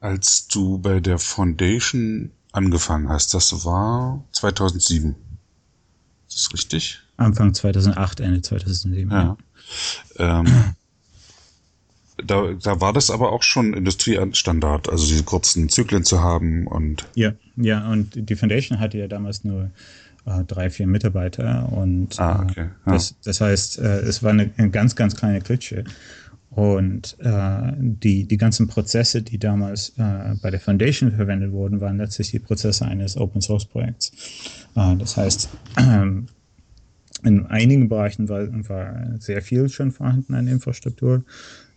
Als 0.01 0.47
du 0.47 0.79
bei 0.79 1.01
der 1.01 1.19
Foundation 1.19 2.31
angefangen 2.53 3.09
hast, 3.09 3.35
das 3.35 3.65
war 3.65 4.25
2007. 4.33 5.17
Ist 6.29 6.45
das 6.45 6.53
richtig? 6.53 7.01
Anfang 7.17 7.55
2008, 7.55 8.21
Ende 8.21 8.43
2007. 8.43 9.11
Ja. 9.11 9.37
Ähm, 10.19 10.75
da, 12.25 12.53
da 12.61 12.81
war 12.81 12.93
das 12.93 13.11
aber 13.11 13.33
auch 13.33 13.43
schon 13.43 13.75
Industriestandard, 13.75 14.89
also 14.89 15.07
diese 15.07 15.25
kurzen 15.25 15.69
Zyklen 15.69 16.05
zu 16.05 16.21
haben 16.21 16.67
und. 16.67 17.07
Ja, 17.15 17.33
ja, 17.57 17.89
und 17.91 18.29
die 18.29 18.37
Foundation 18.37 18.81
hatte 18.81 18.99
ja 18.99 19.09
damals 19.09 19.45
nur 19.45 19.71
äh, 20.27 20.45
drei, 20.45 20.71
vier 20.71 20.87
Mitarbeiter 20.87 21.69
und 21.73 22.19
ah, 22.19 22.43
okay. 22.43 22.69
ja. 22.87 22.93
das, 22.93 23.15
das 23.25 23.41
heißt, 23.41 23.79
äh, 23.79 24.01
es 24.01 24.23
war 24.23 24.31
eine, 24.31 24.51
eine, 24.57 24.71
ganz, 24.71 24.97
ganz 24.97 25.17
kleine 25.17 25.41
Klitsche. 25.41 25.85
Und 26.51 27.17
äh, 27.21 27.73
die, 27.79 28.25
die 28.25 28.37
ganzen 28.37 28.67
Prozesse, 28.67 29.23
die 29.23 29.39
damals 29.39 29.91
äh, 29.91 30.35
bei 30.43 30.51
der 30.51 30.59
Foundation 30.59 31.13
verwendet 31.13 31.53
wurden, 31.53 31.81
waren 31.81 31.99
letztlich 31.99 32.31
die 32.31 32.39
Prozesse 32.39 32.85
eines 32.87 33.17
Open 33.17 33.41
Source 33.41 33.67
Projekts. 33.67 34.11
Äh, 34.79 34.97
das 34.97 35.17
heißt, 35.17 35.49
in 37.25 37.47
einigen 37.47 37.89
Bereichen 37.89 38.29
war, 38.29 38.47
war 38.69 39.19
sehr 39.19 39.43
viel 39.43 39.69
schon 39.69 39.91
vorhanden 39.91 40.35
an 40.35 40.47
Infrastruktur. 40.47 41.25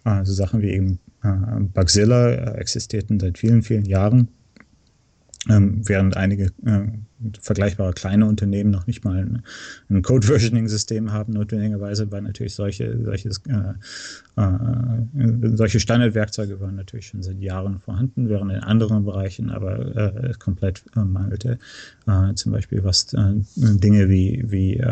Also 0.04 0.34
Sachen 0.34 0.62
wie 0.62 0.72
eben 0.72 1.00
äh, 1.24 1.60
Bugzilla 1.74 2.30
äh, 2.30 2.60
existierten 2.60 3.20
seit 3.20 3.38
vielen, 3.38 3.64
vielen 3.64 3.86
Jahren, 3.86 4.30
ähm, 5.50 5.82
während 5.88 6.18
einige 6.18 6.52
äh, 6.66 6.88
vergleichbare 7.40 7.94
kleine 7.94 8.28
Unternehmen 8.28 8.70
noch 8.70 8.86
nicht 8.86 9.04
mal 9.04 9.18
ein, 9.18 9.44
ein 9.90 10.04
Code-Versioning-System 10.04 11.12
haben, 11.12 11.34
notwendigerweise, 11.34 12.12
weil 12.12 12.22
natürlich 12.22 12.54
solche, 12.54 13.04
solches, 13.04 13.42
äh, 13.48 14.42
äh, 14.42 15.56
solche 15.56 15.80
Standardwerkzeuge 15.80 16.60
waren 16.60 16.76
natürlich 16.76 17.08
schon 17.08 17.24
seit 17.24 17.40
Jahren 17.40 17.80
vorhanden, 17.80 18.30
während 18.30 18.52
in 18.52 18.60
anderen 18.60 19.04
Bereichen 19.04 19.50
aber 19.50 19.96
äh, 19.96 20.34
komplett 20.38 20.84
äh, 20.96 21.00
mangelte. 21.00 21.58
Äh, 22.08 22.36
zum 22.36 22.52
Beispiel 22.52 22.84
was 22.84 23.08
Dinge 23.08 24.10
wie, 24.10 24.44
wie 24.48 24.84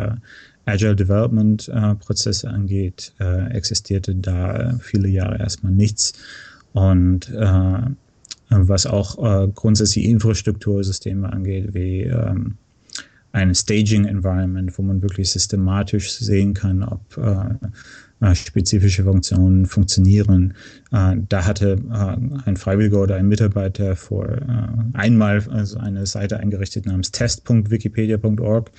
Agile 0.66 0.96
Development 0.96 1.70
Prozesse 2.00 2.50
angeht, 2.50 3.14
existierte 3.50 4.16
da 4.16 4.78
viele 4.82 5.08
Jahre 5.08 5.40
erstmal 5.40 5.72
nichts. 5.72 6.14
Und 6.74 7.32
was 8.50 8.86
auch 8.86 9.18
äh, 9.24 9.48
grundsätzlich 9.54 10.06
Infrastruktursysteme 10.06 11.32
angeht, 11.32 11.74
wie 11.74 12.02
ähm, 12.02 12.58
ein 13.32 13.54
Staging 13.54 14.06
Environment, 14.06 14.76
wo 14.78 14.82
man 14.82 15.02
wirklich 15.02 15.30
systematisch 15.30 16.12
sehen 16.12 16.54
kann, 16.54 16.84
ob 16.84 17.18
äh, 17.18 18.26
äh, 18.26 18.36
spezifische 18.36 19.04
Funktionen 19.04 19.66
funktionieren. 19.66 20.56
Äh, 20.92 21.18
da 21.28 21.46
hatte 21.46 21.78
äh, 21.92 22.48
ein 22.48 22.58
Freiwilliger 22.58 23.02
oder 23.02 23.16
ein 23.16 23.28
Mitarbeiter 23.28 23.96
vor 23.96 24.28
äh, 24.28 24.42
einmal 24.94 25.44
also 25.50 25.78
eine 25.78 26.06
Seite 26.06 26.40
eingerichtet 26.40 26.86
namens 26.86 27.12
test.wikipedia.org, 27.12 28.72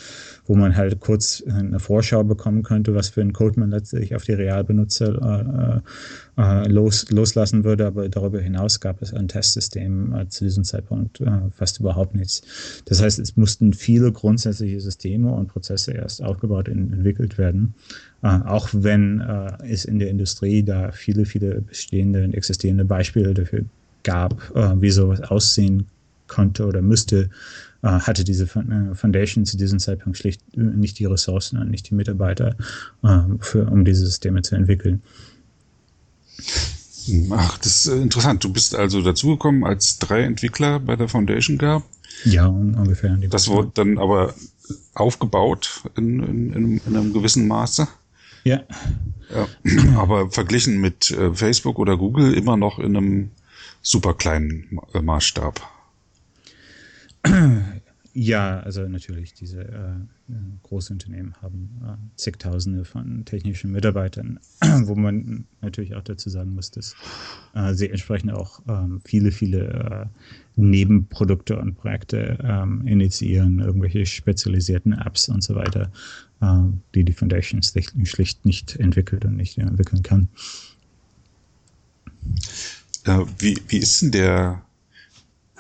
wo 0.47 0.55
man 0.57 0.77
halt 0.77 0.99
kurz 1.01 1.43
eine 1.47 1.79
Vorschau 1.79 2.25
bekommen 2.25 2.63
könnte, 2.63 2.95
was 2.95 3.11
für 3.11 3.21
einen 3.21 3.33
Code 3.33 3.61
man 3.61 3.71
letztlich 3.71 4.15
auf 4.15 4.25
die 4.25 4.33
Realbenutzer 4.33 5.83
los, 6.67 7.11
loslassen 7.11 7.65
würde. 7.65 7.87
Aber 7.87 8.09
darüber 8.09 8.41
hinaus 8.41 8.81
gab 8.81 9.01
es 9.03 9.15
ein 9.15 9.29
Testsystem 9.29 10.27
zu 10.29 10.45
diesem 10.45 10.65
Zeitpunkt 10.65 11.23
fast 11.57 11.79
überhaupt 11.81 12.15
nichts. 12.15 12.43
Das 12.87 13.01
heißt, 13.03 13.19
es 13.19 13.37
mussten 13.37 13.73
viele 13.73 14.11
grundsätzliche 14.11 14.81
Systeme 14.81 15.31
und 15.31 15.49
Prozesse 15.49 15.93
erst 15.93 16.23
aufgebaut 16.23 16.69
und 16.69 16.93
entwickelt 16.93 17.39
werden. 17.39 17.75
Auch 18.23 18.69
wenn 18.73 19.21
es 19.63 19.85
in 19.85 19.99
der 19.99 20.11
Industrie 20.11 20.63
da 20.63 20.91
viele, 20.93 21.25
viele 21.27 21.61
bestehende 21.61 22.00
und 22.03 22.35
existierende 22.35 22.85
Beispiele 22.85 23.35
dafür 23.35 23.65
gab, 24.03 24.33
äh, 24.55 24.81
wie 24.81 24.91
sowas 24.91 25.21
aussehen 25.21 25.87
konnte 26.27 26.67
oder 26.67 26.83
müsste, 26.83 27.31
äh, 27.83 27.89
hatte 27.89 28.25
diese 28.25 28.45
äh, 28.45 28.95
Foundation 28.95 29.45
zu 29.45 29.57
diesem 29.57 29.79
Zeitpunkt 29.79 30.19
schlicht 30.19 30.41
äh, 30.55 30.61
nicht 30.61 30.99
die 30.99 31.07
Ressourcen 31.07 31.59
und 31.59 31.71
nicht 31.71 31.91
die 31.91 31.95
Mitarbeiter, 31.95 32.57
äh, 33.03 33.19
für, 33.41 33.67
um 33.67 33.85
diese 33.85 34.07
Systeme 34.07 34.43
zu 34.43 34.55
entwickeln. 34.55 35.03
Ach, 37.31 37.59
das 37.59 37.87
ist 37.87 37.93
interessant. 37.93 38.45
Du 38.45 38.53
bist 38.53 38.75
also 38.75 39.03
dazugekommen, 39.03 39.65
als 39.65 39.99
drei 39.99 40.23
Entwickler 40.23 40.81
bei 40.81 40.97
der 40.97 41.09
Foundation 41.09 41.59
gab. 41.59 41.83
Ja, 42.25 42.47
ungefähr. 42.47 43.17
Das 43.29 43.49
wurde 43.49 43.71
dann 43.75 43.99
aber 43.99 44.35
aufgebaut 44.95 45.83
in, 45.97 46.21
in, 46.23 46.81
in 46.87 46.97
einem 46.97 47.13
gewissen 47.13 47.49
Maße. 47.49 47.89
Ja. 48.45 48.63
ja. 49.35 49.49
Aber 49.99 50.31
verglichen 50.31 50.81
mit 50.81 51.11
äh, 51.11 51.35
Facebook 51.35 51.79
oder 51.79 51.97
Google 51.97 52.35
immer 52.35 52.57
noch 52.57 52.79
in 52.79 52.97
einem 52.97 53.31
super 53.83 54.15
kleinen 54.15 54.81
Maßstab. 55.01 55.61
Ja, 58.13 58.59
also 58.61 58.89
natürlich, 58.89 59.35
diese 59.35 59.61
äh, 59.63 60.33
Großunternehmen 60.65 61.41
haben 61.41 61.81
äh, 61.85 62.17
zigtausende 62.17 62.85
von 62.85 63.25
technischen 63.25 63.71
Mitarbeitern, 63.71 64.41
wo 64.83 64.97
man 64.97 65.47
natürlich 65.61 65.95
auch 65.95 66.03
dazu 66.03 66.29
sagen 66.29 66.55
muss, 66.55 66.73
dass 66.73 66.97
äh, 67.55 67.73
sie 67.73 67.89
entsprechend 67.89 68.33
auch 68.33 68.61
ähm, 68.69 69.01
viele, 69.05 69.31
viele 69.31 70.09
äh, 70.11 70.61
Nebenprodukte 70.61 71.57
und 71.57 71.77
Projekte 71.77 72.37
ähm, 72.43 72.85
initiieren, 72.85 73.61
irgendwelche 73.61 74.05
spezialisierten 74.05 74.93
Apps 74.93 75.29
und 75.29 75.45
so 75.45 75.55
weiter, 75.55 75.83
äh, 75.83 76.30
die 76.95 77.05
die 77.05 77.13
Foundation 77.13 77.63
schlicht, 77.63 78.47
nicht 78.47 78.77
entwickelt 78.77 79.25
und 79.25 79.37
nicht 79.37 79.59
entwickeln 79.59 80.03
kann. 80.03 80.29
Äh, 83.05 83.25
wie, 83.39 83.59
wie 83.69 83.79
ist 83.79 84.03
denn 84.03 84.11
der, 84.11 84.63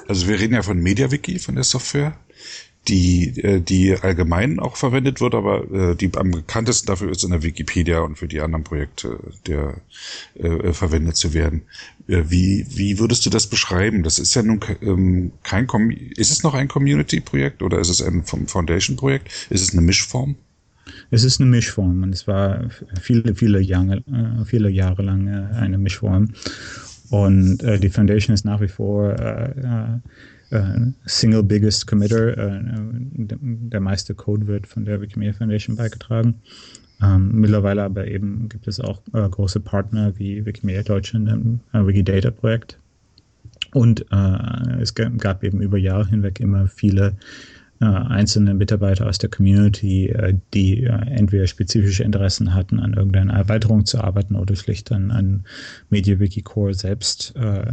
also 0.06 0.28
wir 0.28 0.38
reden 0.38 0.54
ja 0.54 0.62
von 0.62 0.78
MediaWiki, 0.78 1.38
von 1.38 1.54
der 1.54 1.64
Software, 1.64 2.16
die, 2.88 3.38
äh, 3.42 3.60
die 3.60 3.94
allgemein 3.94 4.58
auch 4.58 4.76
verwendet 4.76 5.20
wird, 5.20 5.34
aber 5.34 5.70
äh, 5.70 5.96
die 5.96 6.10
am 6.16 6.30
bekanntesten 6.30 6.86
dafür 6.86 7.10
ist 7.10 7.24
in 7.24 7.30
der 7.30 7.42
Wikipedia 7.42 8.00
und 8.00 8.16
für 8.16 8.28
die 8.28 8.40
anderen 8.40 8.64
Projekte 8.64 9.18
der 9.46 9.80
äh, 10.34 10.72
verwendet 10.72 11.16
zu 11.16 11.34
werden. 11.34 11.62
Äh, 12.08 12.24
wie, 12.28 12.66
wie 12.70 12.98
würdest 12.98 13.24
du 13.26 13.30
das 13.30 13.46
beschreiben? 13.46 14.02
Das 14.02 14.18
ist 14.18 14.34
ja 14.34 14.42
nun 14.42 14.60
ähm, 14.80 15.32
kein, 15.42 15.66
ist 16.16 16.30
es 16.30 16.42
noch 16.42 16.54
ein 16.54 16.68
Community-Projekt 16.68 17.62
oder 17.62 17.78
ist 17.78 17.90
es 17.90 18.02
ein 18.02 18.24
Foundation-Projekt? 18.24 19.28
Ist 19.50 19.62
es 19.62 19.72
eine 19.72 19.82
Mischform? 19.82 20.36
Es 21.10 21.24
ist 21.24 21.40
eine 21.40 21.50
Mischform 21.50 22.02
und 22.02 22.14
es 22.14 22.26
war 22.26 22.68
viele, 23.00 23.34
viele 23.34 23.60
Jahre, 23.60 23.96
äh, 23.96 24.44
viele 24.44 24.68
Jahre 24.68 25.02
lang 25.02 25.28
äh, 25.28 25.56
eine 25.56 25.78
Mischform. 25.78 26.28
Und 27.10 27.62
äh, 27.62 27.78
die 27.78 27.88
Foundation 27.88 28.34
ist 28.34 28.44
nach 28.44 28.60
wie 28.60 28.68
vor 28.68 29.12
äh, 29.12 29.98
äh, 30.50 30.62
Single 31.06 31.42
Biggest 31.42 31.86
Committer. 31.86 32.36
Äh, 32.36 32.60
der 32.62 33.80
meiste 33.80 34.14
Code 34.14 34.46
wird 34.46 34.66
von 34.66 34.84
der 34.84 35.00
Wikimedia 35.00 35.32
Foundation 35.32 35.76
beigetragen. 35.76 36.36
Ähm, 37.02 37.30
mittlerweile 37.32 37.82
aber 37.82 38.06
eben 38.06 38.48
gibt 38.48 38.68
es 38.68 38.78
auch 38.78 39.00
äh, 39.14 39.28
große 39.28 39.60
Partner 39.60 40.12
wie 40.18 40.44
Wikimedia 40.44 40.82
Deutschland 40.82 41.28
im 41.28 41.60
äh, 41.72 41.86
Wikidata 41.86 42.30
Projekt. 42.30 42.78
Und 43.72 44.04
äh, 44.10 44.80
es 44.80 44.94
gab 44.94 45.44
eben 45.44 45.62
über 45.62 45.78
Jahre 45.78 46.08
hinweg 46.08 46.40
immer 46.40 46.68
viele 46.68 47.16
äh, 47.80 47.86
einzelne 47.86 48.54
Mitarbeiter 48.54 49.06
aus 49.06 49.18
der 49.18 49.30
Community, 49.30 50.08
äh, 50.08 50.34
die 50.52 50.84
äh, 50.84 50.88
entweder 50.88 51.46
spezifische 51.46 52.04
Interessen 52.04 52.54
hatten, 52.54 52.78
an 52.78 52.92
irgendeiner 52.92 53.32
Erweiterung 53.32 53.86
zu 53.86 54.02
arbeiten 54.02 54.36
oder 54.36 54.54
schlicht 54.54 54.92
an, 54.92 55.10
an 55.10 55.44
MediaWiki 55.88 56.42
Core 56.42 56.74
selbst 56.74 57.34
äh, 57.36 57.64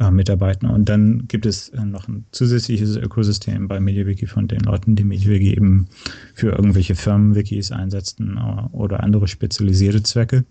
äh, 0.00 0.10
mitarbeiten. 0.10 0.68
Und 0.68 0.88
dann 0.88 1.26
gibt 1.26 1.46
es 1.46 1.70
äh, 1.70 1.84
noch 1.84 2.06
ein 2.06 2.26
zusätzliches 2.32 2.96
Ökosystem 2.96 3.66
bei 3.66 3.80
MediaWiki 3.80 4.26
von 4.26 4.46
den 4.46 4.60
Leuten, 4.60 4.94
die 4.94 5.04
MediaWiki 5.04 5.54
eben 5.54 5.88
für 6.34 6.50
irgendwelche 6.50 6.94
Firmenwikis 6.94 7.72
einsetzen 7.72 8.38
oder 8.72 9.02
andere 9.02 9.26
spezialisierte 9.26 10.02
Zwecke. 10.02 10.44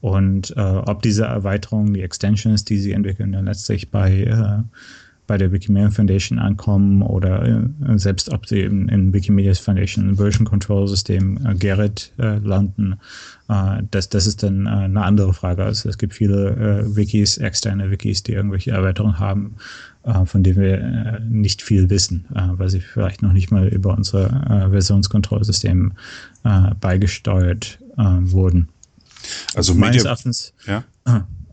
Und 0.00 0.54
äh, 0.56 0.60
ob 0.60 1.02
diese 1.02 1.24
Erweiterung, 1.24 1.94
die 1.94 2.02
Extensions, 2.02 2.64
die 2.64 2.78
sie 2.78 2.92
entwickeln, 2.92 3.32
dann 3.32 3.46
letztlich 3.46 3.90
bei 3.90 4.24
äh, 4.24 4.62
bei 5.26 5.38
der 5.38 5.52
Wikimedia 5.52 5.90
Foundation 5.90 6.38
ankommen 6.38 7.02
oder 7.02 7.44
äh, 7.44 7.98
selbst 7.98 8.32
ob 8.32 8.46
sie 8.46 8.60
in, 8.60 8.88
in 8.88 9.12
Wikimedia 9.12 9.54
Foundation 9.54 10.16
Version 10.16 10.46
Control 10.46 10.86
System 10.86 11.38
äh, 11.46 11.54
Gerrit 11.54 12.12
äh, 12.18 12.38
landen, 12.38 12.96
äh, 13.48 13.82
das, 13.90 14.08
das 14.08 14.26
ist 14.26 14.42
dann 14.42 14.66
äh, 14.66 14.70
eine 14.70 15.02
andere 15.02 15.32
Frage. 15.32 15.64
Also 15.64 15.88
es 15.88 15.98
gibt 15.98 16.14
viele 16.14 16.50
äh, 16.50 16.96
Wikis, 16.96 17.38
externe 17.38 17.90
Wikis, 17.90 18.22
die 18.22 18.32
irgendwelche 18.32 18.72
Erweiterungen 18.72 19.18
haben, 19.18 19.56
von 20.26 20.44
denen 20.44 20.60
wir 20.60 21.20
nicht 21.28 21.62
viel 21.62 21.90
wissen, 21.90 22.26
weil 22.30 22.68
sie 22.68 22.78
vielleicht 22.78 23.22
noch 23.22 23.32
nicht 23.32 23.50
mal 23.50 23.66
über 23.66 23.92
unser 23.92 24.68
Versionskontrollsystem 24.70 25.94
beigesteuert 26.80 27.80
wurden. 27.96 28.68
Also 29.56 29.74
meines 29.74 30.04
Erachtens, 30.04 30.52
ja? 30.64 30.84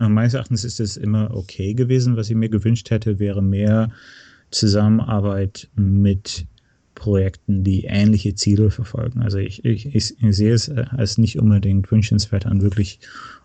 Meines 0.10 0.34
Erachtens 0.34 0.64
ist 0.64 0.80
es 0.80 0.98
immer 0.98 1.36
okay 1.36 1.74
gewesen. 1.74 2.18
Was 2.18 2.30
ich 2.30 2.36
mir 2.36 2.50
gewünscht 2.50 2.90
hätte, 2.90 3.20
wäre 3.20 3.42
mehr 3.42 3.90
Zusammenarbeit 4.52 5.70
mit 5.76 6.46
Projekten, 6.96 7.64
die 7.64 7.86
ähnliche 7.86 8.36
Ziele 8.36 8.70
verfolgen. 8.70 9.22
Also 9.22 9.38
ich, 9.38 9.66
ich, 9.66 9.94
ich 9.94 10.16
sehe 10.30 10.54
es 10.54 10.70
als 10.70 11.18
nicht 11.18 11.40
unbedingt 11.40 11.92
wünschenswert 11.92 12.46
an, 12.46 12.62
wirklich 12.62 13.00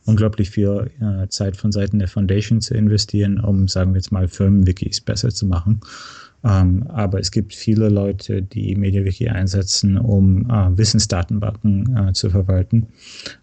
unglaublich 0.05 0.51
viel 0.51 0.91
äh, 1.01 1.29
Zeit 1.29 1.57
von 1.57 1.73
Seiten 1.73 1.99
der 1.99 2.09
Foundation 2.09 2.61
zu 2.61 2.75
investieren, 2.75 3.41
um, 3.41 3.67
sagen 3.67 3.93
wir 3.93 3.99
jetzt 3.99 4.13
mal, 4.13 4.29
Firmenwikis 4.29 5.01
besser 5.01 5.31
zu 5.31 5.47
machen. 5.47 5.81
Ähm, 6.45 6.85
aber 6.89 7.19
es 7.19 7.31
gibt 7.31 7.55
viele 7.55 7.89
Leute, 7.89 8.43
die 8.43 8.77
MediaWiki 8.77 9.29
einsetzen, 9.29 9.99
um 9.99 10.49
äh, 10.49 10.77
Wissensdatenbanken 10.79 11.97
äh, 11.97 12.13
zu 12.13 12.31
verwalten, 12.31 12.87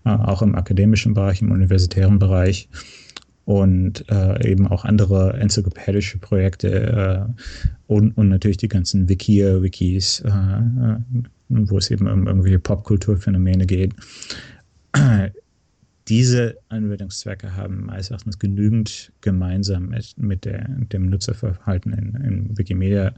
äh, 0.06 0.10
auch 0.10 0.42
im 0.42 0.56
akademischen 0.56 1.14
Bereich, 1.14 1.42
im 1.42 1.52
universitären 1.52 2.20
Bereich 2.20 2.70
und 3.46 4.10
äh, 4.10 4.52
eben 4.52 4.68
auch 4.68 4.86
andere 4.86 5.34
enzyklopädische 5.34 6.18
Projekte 6.18 7.28
äh, 7.30 7.42
und, 7.88 8.18
und 8.18 8.30
natürlich 8.30 8.58
die 8.58 8.68
ganzen 8.68 9.08
Wikia, 9.08 9.62
Wikis, 9.62 10.22
äh, 10.22 10.30
äh, 10.30 10.98
wo 11.50 11.78
es 11.78 11.92
eben 11.92 12.08
um 12.08 12.28
irgendwelche 12.28 12.60
Popkulturphänomene 12.60 13.68
geht. 13.68 13.94
Diese 16.08 16.58
Anwendungszwecke 16.70 17.56
haben 17.56 17.86
meines 17.86 18.10
Erachtens 18.10 18.38
genügend 18.38 19.12
gemeinsam 19.22 19.90
mit, 19.90 20.16
mit 20.18 20.46
der, 20.46 20.68
dem 20.68 21.10
Nutzerverhalten 21.10 21.94
in, 21.94 22.16
in 22.24 22.58
Wikimedia, 22.58 23.14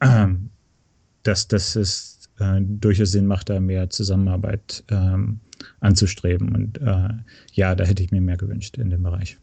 dass, 1.22 1.76
es 1.76 2.28
äh, 2.38 2.60
durchaus 2.60 3.12
Sinn 3.12 3.26
macht, 3.26 3.50
da 3.50 3.60
mehr 3.60 3.88
Zusammenarbeit 3.90 4.84
ähm, 4.90 5.40
anzustreben. 5.80 6.54
Und 6.54 6.80
äh, 6.80 7.08
ja, 7.52 7.74
da 7.74 7.84
hätte 7.84 8.02
ich 8.02 8.10
mir 8.10 8.20
mehr 8.20 8.36
gewünscht 8.36 8.78
in 8.78 8.90
dem 8.90 9.02
Bereich. 9.02 9.38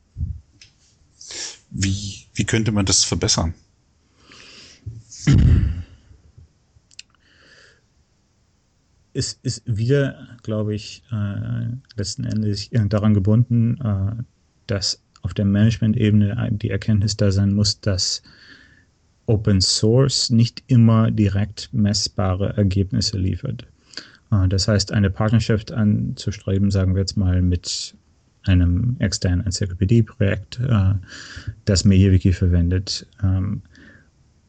Wie, 1.69 2.25
wie 2.33 2.45
könnte 2.45 2.71
man 2.71 2.85
das 2.85 3.03
verbessern? 3.03 3.53
Es 9.13 9.39
ist 9.43 9.63
wieder, 9.65 10.37
glaube 10.43 10.73
ich, 10.73 11.03
äh, 11.11 11.67
letzten 11.95 12.23
Endes 12.23 12.69
daran 12.71 13.13
gebunden, 13.13 13.79
äh, 13.81 14.23
dass 14.67 15.01
auf 15.21 15.33
der 15.33 15.45
Management-Ebene 15.45 16.49
die 16.51 16.69
Erkenntnis 16.69 17.17
da 17.17 17.31
sein 17.31 17.53
muss, 17.53 17.79
dass 17.81 18.23
Open 19.25 19.61
Source 19.61 20.29
nicht 20.29 20.63
immer 20.67 21.11
direkt 21.11 21.69
messbare 21.71 22.57
Ergebnisse 22.57 23.17
liefert. 23.17 23.65
Äh, 24.31 24.47
das 24.47 24.67
heißt, 24.67 24.91
eine 24.91 25.09
Partnerschaft 25.09 25.71
anzustreben, 25.71 26.71
sagen 26.71 26.95
wir 26.95 27.01
jetzt 27.01 27.17
mal 27.17 27.41
mit 27.41 27.95
einem 28.43 28.95
externen 28.99 29.45
Enzyklopädieprojekt, 29.45 30.59
äh, 30.59 30.93
das 31.65 31.85
MediaWiki 31.85 32.33
verwendet, 32.33 33.05
ähm, 33.23 33.61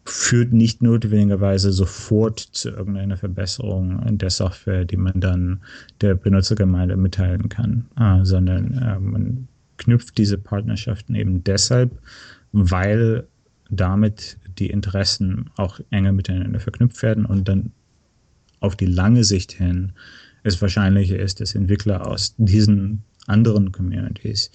führt 0.04 0.52
nicht 0.52 0.82
notwendigerweise 0.82 1.72
sofort 1.72 2.40
zu 2.40 2.70
irgendeiner 2.70 3.16
Verbesserung 3.16 4.18
der 4.18 4.30
Software, 4.30 4.84
die 4.84 4.96
man 4.96 5.20
dann 5.20 5.60
der 6.00 6.14
Benutzergemeinde 6.14 6.96
mitteilen 6.96 7.48
kann, 7.48 7.86
äh, 7.96 8.24
sondern 8.24 8.78
äh, 8.78 8.98
man 8.98 9.48
knüpft 9.76 10.18
diese 10.18 10.38
Partnerschaften 10.38 11.14
eben 11.14 11.44
deshalb, 11.44 11.92
weil 12.52 13.26
damit 13.70 14.38
die 14.58 14.70
Interessen 14.70 15.50
auch 15.56 15.80
enger 15.90 16.12
miteinander 16.12 16.60
verknüpft 16.60 17.02
werden 17.02 17.24
und 17.24 17.48
dann 17.48 17.72
auf 18.60 18.76
die 18.76 18.86
lange 18.86 19.24
Sicht 19.24 19.52
hin 19.52 19.92
es 20.44 20.60
wahrscheinlicher 20.60 21.18
ist, 21.18 21.40
dass 21.40 21.54
Entwickler 21.54 22.06
aus 22.06 22.34
diesen 22.36 23.04
anderen 23.26 23.72
Communities 23.72 24.50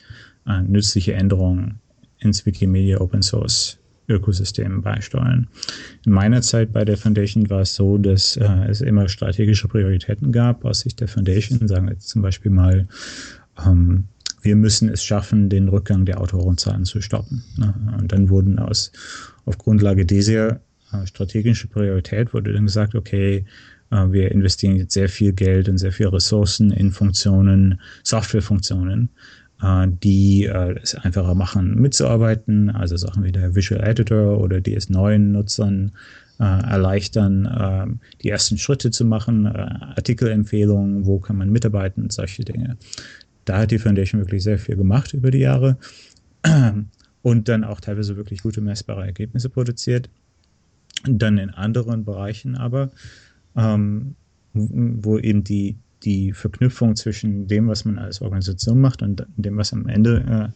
äh, 0.45 0.62
nützliche 0.62 1.13
Änderungen 1.13 1.80
ins 2.19 2.45
Wikimedia 2.45 2.99
Open 2.99 3.21
Source 3.21 3.77
Ökosystem 4.10 4.82
beisteuern. 4.82 5.47
In 6.06 6.13
meiner 6.13 6.41
Zeit 6.41 6.71
bei 6.71 6.86
der 6.86 6.97
Foundation 6.97 7.49
war 7.49 7.62
es 7.62 7.75
so, 7.75 7.97
dass 7.97 8.38
äh, 8.38 8.45
es 8.69 8.82
immer 8.82 9.10
strategische 9.10 9.67
Prioritäten 9.67 10.32
gab 10.32 10.63
aus 10.63 10.82
Sicht 10.82 10.99
der 11.01 11.08
Foundation. 11.08 11.67
Sagen 11.67 11.88
wir 11.88 11.93
jetzt 11.93 12.10
zum 12.10 12.21
Beispiel 12.21 12.51
mal, 12.51 12.88
ähm, 13.65 14.06
wir 14.41 14.56
müssen 14.56 14.88
es 14.89 15.03
schaffen, 15.03 15.49
den 15.49 15.67
Rückgang 15.67 16.06
der 16.06 16.21
Autorenzahlen 16.21 16.86
zu 16.86 17.01
stoppen. 17.01 17.43
Ne? 17.58 17.73
Und 17.99 18.12
dann 18.12 18.30
wurden 18.30 18.60
aus, 18.60 18.91
auf 19.45 19.58
Grundlage 19.58 20.06
dieser 20.06 20.62
äh, 20.93 21.06
strategische 21.06 21.67
Priorität 21.67 22.34
wurde 22.34 22.53
dann 22.53 22.65
gesagt, 22.65 22.95
okay, 22.95 23.45
wir 23.89 24.32
investieren 24.32 24.76
jetzt 24.76 24.93
sehr 24.93 25.10
viel 25.10 25.34
Geld 25.34 25.69
und 25.69 25.78
sehr 25.78 25.91
viele 25.91 26.13
Ressourcen 26.13 26.71
in 26.71 26.91
Funktionen, 26.91 27.80
Softwarefunktionen, 28.04 29.10
äh, 29.62 29.88
die 29.89 30.45
äh, 30.45 30.76
es 30.82 30.95
einfacher 30.95 31.36
machen, 31.36 31.76
mitzuarbeiten. 31.76 32.69
Also 32.69 32.97
Sachen 32.97 33.23
wie 33.23 33.32
der 33.32 33.56
Visual 33.56 33.84
Editor 33.84 34.39
oder 34.39 34.62
die 34.62 34.76
es 34.76 34.89
neuen 34.89 35.32
Nutzern 35.32 35.91
erleichtern, 36.39 38.00
die 38.21 38.30
ersten 38.30 38.60
Schritte 38.60 38.91
zu 38.91 39.06
machen, 39.06 39.47
Artikelempfehlungen, 39.47 41.08
wo 41.08 41.17
kann 41.17 41.36
man 41.36 41.50
mitarbeiten 41.50 42.04
und 42.04 42.13
solche 42.13 42.45
Dinge. 42.45 42.78
Da 43.45 43.58
hat 43.58 43.71
die 43.71 43.80
Foundation 43.80 44.21
wirklich 44.21 44.43
sehr 44.43 44.60
viel 44.60 44.76
gemacht 44.76 45.15
über 45.15 45.32
die 45.32 45.39
Jahre 45.39 45.78
und 47.23 47.50
dann 47.50 47.63
auch 47.63 47.80
teilweise 47.82 48.17
wirklich 48.17 48.43
gute 48.43 48.62
messbare 48.62 49.04
Ergebnisse 49.04 49.50
produziert. 49.50 50.12
Dann 51.06 51.39
in 51.39 51.50
anderen 51.50 52.06
Bereichen 52.06 52.56
aber 52.56 52.91
ähm, 53.57 54.15
wo 54.53 55.17
eben 55.17 55.43
die, 55.43 55.75
die 56.03 56.31
Verknüpfung 56.31 56.95
zwischen 56.95 57.47
dem, 57.47 57.67
was 57.67 57.85
man 57.85 57.97
als 57.97 58.21
Organisation 58.21 58.79
macht 58.79 59.01
und 59.01 59.25
dem, 59.35 59.57
was 59.57 59.73
am 59.73 59.87
Ende 59.87 60.53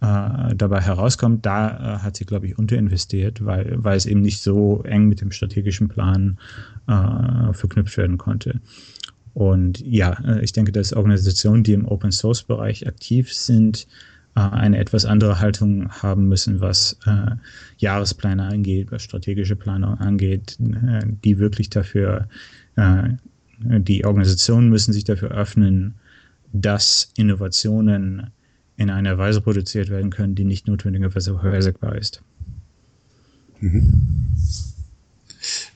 äh, 0.00 0.54
dabei 0.54 0.80
herauskommt, 0.80 1.44
da 1.44 1.70
äh, 1.70 1.98
hat 1.98 2.16
sie, 2.16 2.24
glaube 2.24 2.46
ich, 2.46 2.58
unterinvestiert, 2.58 3.44
weil, 3.44 3.82
weil 3.82 3.96
es 3.96 4.06
eben 4.06 4.22
nicht 4.22 4.40
so 4.40 4.82
eng 4.84 5.08
mit 5.08 5.20
dem 5.20 5.32
strategischen 5.32 5.88
Plan 5.88 6.38
äh, 6.86 7.52
verknüpft 7.52 7.96
werden 7.96 8.18
konnte. 8.18 8.60
Und 9.34 9.80
ja, 9.80 10.12
äh, 10.24 10.42
ich 10.42 10.52
denke, 10.52 10.72
dass 10.72 10.92
Organisationen, 10.92 11.62
die 11.62 11.72
im 11.72 11.86
Open 11.86 12.12
Source 12.12 12.42
Bereich 12.42 12.86
aktiv 12.86 13.32
sind, 13.32 13.86
eine 14.38 14.78
etwas 14.78 15.04
andere 15.04 15.40
Haltung 15.40 15.88
haben 15.90 16.28
müssen, 16.28 16.60
was 16.60 16.98
äh, 17.06 17.32
Jahrespläne 17.78 18.44
angeht, 18.44 18.90
was 18.90 19.02
strategische 19.02 19.56
Planung 19.56 19.98
angeht, 19.98 20.58
äh, 20.60 21.04
die 21.24 21.38
wirklich 21.38 21.70
dafür, 21.70 22.28
äh, 22.76 23.08
die 23.58 24.04
Organisationen 24.04 24.68
müssen 24.68 24.92
sich 24.92 25.04
dafür 25.04 25.30
öffnen, 25.30 25.94
dass 26.52 27.12
Innovationen 27.16 28.30
in 28.76 28.90
einer 28.90 29.18
Weise 29.18 29.40
produziert 29.40 29.90
werden 29.90 30.10
können, 30.10 30.34
die 30.34 30.44
nicht 30.44 30.68
notwendigerweise 30.68 31.32
vorhersehbar 31.32 31.96
ist. 31.96 32.22
Mhm. 33.60 34.28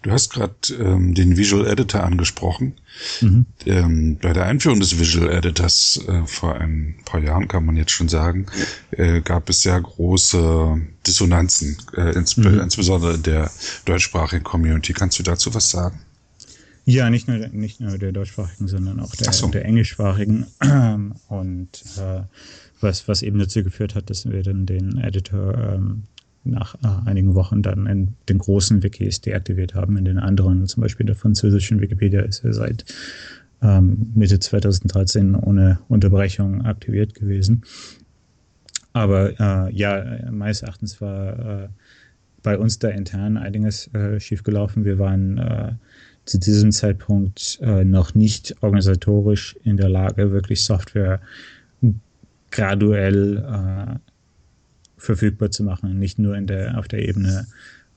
Du 0.03 0.11
hast 0.11 0.31
gerade 0.31 0.55
ähm, 0.79 1.15
den 1.15 1.37
Visual 1.37 1.67
Editor 1.67 2.03
angesprochen. 2.03 2.75
Mhm. 3.21 3.47
Ähm, 3.65 4.19
bei 4.21 4.33
der 4.33 4.47
Einführung 4.47 4.81
des 4.81 4.99
Visual 4.99 5.31
Editors 5.31 6.01
äh, 6.09 6.27
vor 6.27 6.55
ein 6.55 6.97
paar 7.05 7.21
Jahren, 7.21 7.49
kann 7.49 7.65
man 7.65 7.77
jetzt 7.77 7.93
schon 7.93 8.09
sagen, 8.09 8.47
äh, 8.91 9.21
gab 9.21 9.49
es 9.49 9.65
ja 9.65 9.79
große 9.79 10.81
Dissonanzen, 11.07 11.79
äh, 11.97 12.15
insb 12.15 12.39
mhm. 12.39 12.61
insbesondere 12.61 13.15
in 13.15 13.23
der 13.23 13.51
deutschsprachigen 13.85 14.45
Community. 14.45 14.93
Kannst 14.93 15.19
du 15.19 15.23
dazu 15.23 15.55
was 15.55 15.71
sagen? 15.71 16.01
Ja, 16.85 17.11
nicht 17.11 17.29
nur, 17.29 17.39
nicht 17.49 17.81
nur 17.81 17.97
der 17.97 18.11
deutschsprachigen, 18.11 18.67
sondern 18.67 18.99
auch 18.99 19.15
der, 19.15 19.33
so. 19.33 19.47
der 19.47 19.65
englischsprachigen. 19.65 20.47
Und 21.29 21.69
äh, 21.97 22.23
was, 22.81 23.07
was 23.07 23.23
eben 23.23 23.39
dazu 23.39 23.63
geführt 23.63 23.95
hat, 23.95 24.11
dass 24.11 24.29
wir 24.29 24.43
dann 24.43 24.67
den 24.67 24.99
Editor 24.99 25.57
ähm, 25.57 26.03
nach 26.45 26.75
äh, 26.77 27.09
einigen 27.09 27.35
Wochen 27.35 27.63
dann 27.63 27.87
in 27.87 28.15
den 28.29 28.39
großen 28.39 28.83
Wikis 28.83 29.21
deaktiviert 29.21 29.75
haben. 29.75 29.97
In 29.97 30.05
den 30.05 30.19
anderen, 30.19 30.67
zum 30.67 30.83
Beispiel 30.83 31.07
der 31.07 31.15
französischen 31.15 31.81
Wikipedia, 31.81 32.23
ist 32.23 32.45
er 32.45 32.53
seit 32.53 32.85
ähm, 33.63 34.13
Mitte 34.15 34.39
2013 34.39 35.35
ohne 35.35 35.79
Unterbrechung 35.89 36.63
aktiviert 36.63 37.15
gewesen. 37.15 37.63
Aber 38.93 39.39
äh, 39.41 39.73
ja, 39.75 40.05
meines 40.31 40.63
Erachtens 40.63 41.01
war 41.01 41.65
äh, 41.65 41.69
bei 42.43 42.59
uns 42.59 42.79
da 42.79 42.89
intern 42.89 43.37
einiges 43.37 43.93
äh, 43.95 44.21
schiefgelaufen. 44.21 44.85
Wir 44.85 44.99
waren 44.99 45.39
äh, 45.39 45.73
zu 46.25 46.39
diesem 46.39 46.73
Zeitpunkt 46.73 47.59
äh, 47.63 47.85
noch 47.85 48.15
nicht 48.15 48.55
organisatorisch 48.61 49.57
in 49.65 49.77
der 49.77 49.89
Lage, 49.89 50.33
wirklich 50.33 50.63
Software 50.63 51.21
graduell 52.51 53.39
äh, 53.39 54.12
verfügbar 55.03 55.51
zu 55.51 55.65
machen, 55.65 55.99
nicht 55.99 56.19
nur 56.19 56.37
in 56.37 56.47
der, 56.47 56.79
auf 56.79 56.89
der 56.89 57.01
Ebene, 57.09 57.47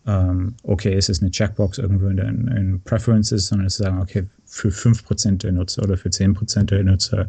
ähm, 0.07 0.55
okay, 0.63 0.93
es 0.93 1.09
ist 1.09 1.21
eine 1.21 1.31
Checkbox 1.31 1.77
irgendwo 1.77 2.07
in 2.07 2.17
in 2.19 2.81
Preferences, 2.81 3.47
sondern 3.47 3.69
zu 3.69 3.83
sagen, 3.83 4.01
okay, 4.01 4.25
für 4.55 4.69
5% 4.69 5.39
der 5.39 5.51
Nutzer 5.51 5.83
oder 5.83 5.97
für 5.97 6.07
10% 6.07 6.63
der 6.63 6.81
Nutzer 6.81 7.27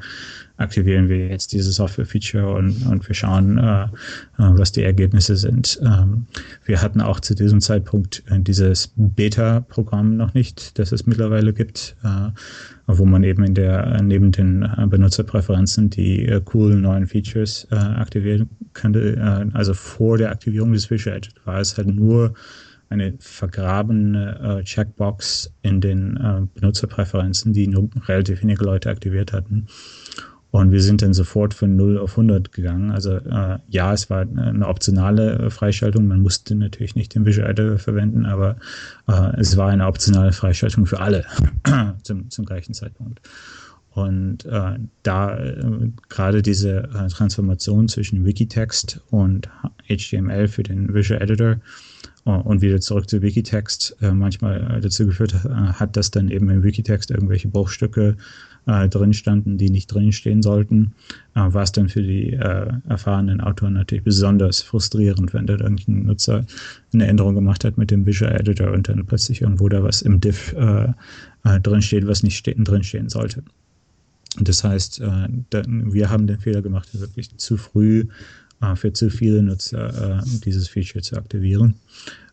aktivieren 0.58 1.08
wir 1.08 1.26
jetzt 1.26 1.52
dieses 1.52 1.74
Software-Feature 1.74 2.54
und, 2.54 2.86
und 2.86 3.06
wir 3.06 3.16
schauen, 3.16 3.58
äh, 3.58 3.82
äh, 3.82 3.88
was 4.36 4.70
die 4.70 4.84
Ergebnisse 4.84 5.36
sind. 5.36 5.80
Ähm, 5.82 6.26
wir 6.64 6.80
hatten 6.80 7.00
auch 7.00 7.18
zu 7.18 7.34
diesem 7.34 7.60
Zeitpunkt 7.60 8.22
äh, 8.30 8.38
dieses 8.38 8.92
Beta-Programm 8.94 10.16
noch 10.16 10.34
nicht, 10.34 10.78
das 10.78 10.92
es 10.92 11.06
mittlerweile 11.06 11.52
gibt, 11.52 11.96
äh, 12.04 12.30
wo 12.86 13.04
man 13.04 13.24
eben 13.24 13.42
in 13.42 13.54
der 13.54 14.00
neben 14.02 14.30
den 14.30 14.62
äh, 14.62 14.86
Benutzerpräferenzen 14.86 15.90
die 15.90 16.26
äh, 16.26 16.40
coolen 16.40 16.82
neuen 16.82 17.08
Features 17.08 17.66
aktivieren 17.70 18.48
könnte. 18.72 19.50
also 19.52 19.74
vor 19.74 20.16
der 20.16 20.30
Aktivierung 20.30 20.72
des 20.72 20.88
Visual 20.90 21.16
Edge 21.16 21.30
war 21.44 21.58
es 21.60 21.76
halt 21.76 21.88
nur 21.88 22.34
eine 22.88 23.14
vergrabene 23.18 24.60
äh, 24.60 24.64
Checkbox 24.64 25.52
in 25.62 25.80
den 25.80 26.16
äh, 26.16 26.46
Benutzerpräferenzen, 26.54 27.52
die 27.52 27.66
nur 27.66 27.88
relativ 28.06 28.42
wenige 28.42 28.64
Leute 28.64 28.90
aktiviert 28.90 29.32
hatten. 29.32 29.66
Und 30.52 30.70
wir 30.70 30.80
sind 30.80 31.02
dann 31.02 31.12
sofort 31.12 31.52
von 31.52 31.76
0 31.76 31.98
auf 31.98 32.12
100 32.12 32.50
gegangen. 32.52 32.90
Also 32.90 33.16
äh, 33.16 33.58
ja, 33.68 33.92
es 33.92 34.08
war 34.08 34.20
eine 34.20 34.66
optionale 34.66 35.38
äh, 35.38 35.50
Freischaltung. 35.50 36.06
Man 36.06 36.22
musste 36.22 36.54
natürlich 36.54 36.94
nicht 36.94 37.14
den 37.14 37.26
Visual 37.26 37.50
Editor 37.50 37.78
verwenden, 37.78 38.24
aber 38.24 38.56
äh, 39.06 39.38
es 39.38 39.56
war 39.56 39.68
eine 39.68 39.86
optionale 39.86 40.32
Freischaltung 40.32 40.86
für 40.86 41.00
alle 41.00 41.26
zum, 42.04 42.30
zum 42.30 42.46
gleichen 42.46 42.72
Zeitpunkt. 42.72 43.20
Und 43.90 44.44
äh, 44.44 44.78
da 45.02 45.38
äh, 45.38 45.90
gerade 46.08 46.42
diese 46.42 46.84
äh, 46.84 47.08
Transformation 47.08 47.88
zwischen 47.88 48.24
Wikitext 48.24 49.00
und 49.10 49.48
HTML 49.88 50.48
für 50.48 50.62
den 50.62 50.94
Visual 50.94 51.20
Editor 51.20 51.56
und 52.32 52.60
wieder 52.60 52.80
zurück 52.80 53.08
zu 53.08 53.22
Wikitext 53.22 53.96
äh, 54.00 54.10
manchmal 54.10 54.78
äh, 54.78 54.80
dazu 54.80 55.06
geführt 55.06 55.34
äh, 55.44 55.48
hat, 55.48 55.96
dass 55.96 56.10
dann 56.10 56.28
eben 56.28 56.50
im 56.50 56.62
Wikitext 56.62 57.10
irgendwelche 57.10 57.48
Bruchstücke 57.48 58.16
äh, 58.66 58.88
drin 58.88 59.12
standen, 59.12 59.58
die 59.58 59.70
nicht 59.70 59.86
drin 59.86 60.10
stehen 60.12 60.42
sollten, 60.42 60.92
äh, 61.34 61.40
war 61.40 61.62
es 61.62 61.70
dann 61.70 61.88
für 61.88 62.02
die 62.02 62.32
äh, 62.32 62.72
erfahrenen 62.88 63.40
Autoren 63.40 63.74
natürlich 63.74 64.02
besonders 64.02 64.60
frustrierend, 64.60 65.34
wenn 65.34 65.46
da 65.46 65.54
irgendein 65.54 66.04
Nutzer 66.04 66.44
eine 66.92 67.06
Änderung 67.06 67.36
gemacht 67.36 67.64
hat 67.64 67.78
mit 67.78 67.92
dem 67.92 68.04
Visual 68.04 68.34
Editor 68.34 68.72
und 68.72 68.88
dann 68.88 69.06
plötzlich 69.06 69.42
irgendwo 69.42 69.68
da 69.68 69.84
was 69.84 70.02
im 70.02 70.20
Diff 70.20 70.52
äh, 70.54 70.88
äh, 71.44 71.60
drin 71.60 71.82
steht, 71.82 72.08
was 72.08 72.24
nicht 72.24 72.38
ste 72.38 72.54
drin 72.56 72.82
stehen 72.82 73.08
sollte. 73.08 73.44
Das 74.40 74.64
heißt, 74.64 75.00
äh, 75.00 75.28
wir 75.64 76.10
haben 76.10 76.26
den 76.26 76.40
Fehler 76.40 76.60
gemacht, 76.60 76.88
wirklich 76.92 77.36
zu 77.36 77.56
früh 77.56 78.00
äh, 78.00 78.06
für 78.74 78.92
zu 78.92 79.10
viele 79.10 79.42
Nutzer 79.42 80.18
äh, 80.18 80.22
dieses 80.44 80.68
Feature 80.68 81.02
zu 81.02 81.16
aktivieren. 81.16 81.74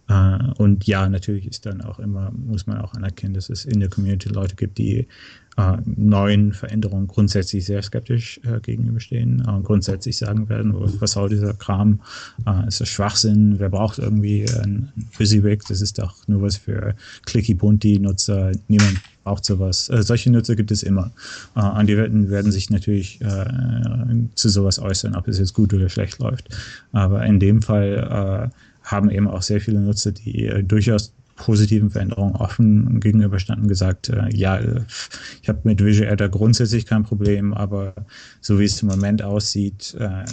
Uh, 0.10 0.52
und 0.58 0.86
ja, 0.86 1.08
natürlich 1.08 1.48
ist 1.48 1.66
dann 1.66 1.82
auch 1.82 1.98
immer, 1.98 2.30
muss 2.32 2.68
man 2.68 2.82
auch 2.82 2.94
anerkennen, 2.94 3.34
dass 3.34 3.50
es 3.50 3.64
in 3.64 3.80
der 3.80 3.88
Community 3.88 4.28
Leute 4.28 4.54
gibt, 4.54 4.78
die 4.78 5.08
uh, 5.58 5.78
neuen 5.86 6.54
Veränderungen 6.54 7.08
grundsätzlich 7.08 7.66
sehr 7.66 7.82
skeptisch 7.82 8.39
uh, 8.46 8.60
gegenüberstehen 8.60 9.46
und 9.46 9.63
grundsätzlich 9.63 10.18
sagen 10.18 10.50
werden, 10.50 10.74
was 11.00 11.12
soll 11.12 11.30
dieser 11.30 11.54
Kram, 11.54 12.00
ist 12.68 12.82
das 12.82 12.89
Schwachsinn, 12.89 13.60
wer 13.60 13.70
braucht 13.70 14.00
irgendwie 14.00 14.46
ein 14.50 14.92
WYSIWYG, 15.18 15.62
das 15.68 15.82
ist 15.82 16.00
doch 16.00 16.16
nur 16.28 16.42
was 16.42 16.58
für 16.58 16.96
Clicky-Bunty-Nutzer, 17.26 18.52
niemand 18.68 19.00
braucht 19.24 19.46
sowas. 19.46 19.86
solche 19.86 20.32
Nutzer 20.32 20.56
gibt 20.56 20.72
es 20.72 20.84
immer. 20.84 21.12
und 21.54 21.88
die 21.88 21.96
werden, 21.96 22.30
werden 22.30 22.52
sich 22.52 22.70
natürlich 22.70 23.20
zu 24.36 24.50
sowas 24.50 24.80
äußern, 24.80 25.16
ob 25.16 25.28
es 25.28 25.39
jetzt 25.39 25.54
gut 25.54 25.74
oder 25.74 25.89
schlecht 25.89 26.20
läuft. 26.20 26.50
Aber 26.92 27.24
in 27.26 27.39
dem 27.39 27.62
Fall 27.62 28.52
haben 28.84 29.10
eben 29.10 29.28
auch 29.28 29.42
sehr 29.42 29.62
viele 29.62 29.80
Nutzer, 29.80 30.12
die 30.12 30.46
äh, 30.46 30.63
durchaus 30.63 31.13
positiven 31.36 31.89
Veränderungen 31.89 32.36
offen 32.36 33.00
gegenüberstanden, 33.00 33.67
gesagt, 33.67 34.10
äh, 34.10 34.30
ja, 34.34 34.60
ich 35.41 35.50
habe 35.50 35.60
mit 35.63 35.84
Visual 35.84 36.08
Editor 36.08 36.30
grundsätzlich 36.30 36.86
kein 36.86 37.04
Problem, 37.04 37.54
aber 37.54 37.93
so 38.41 38.60
wie 38.60 38.65
es 38.65 38.82
im 38.82 38.89
Moment 38.89 39.22
aussieht, 39.22 39.96
äh, 40.00 40.26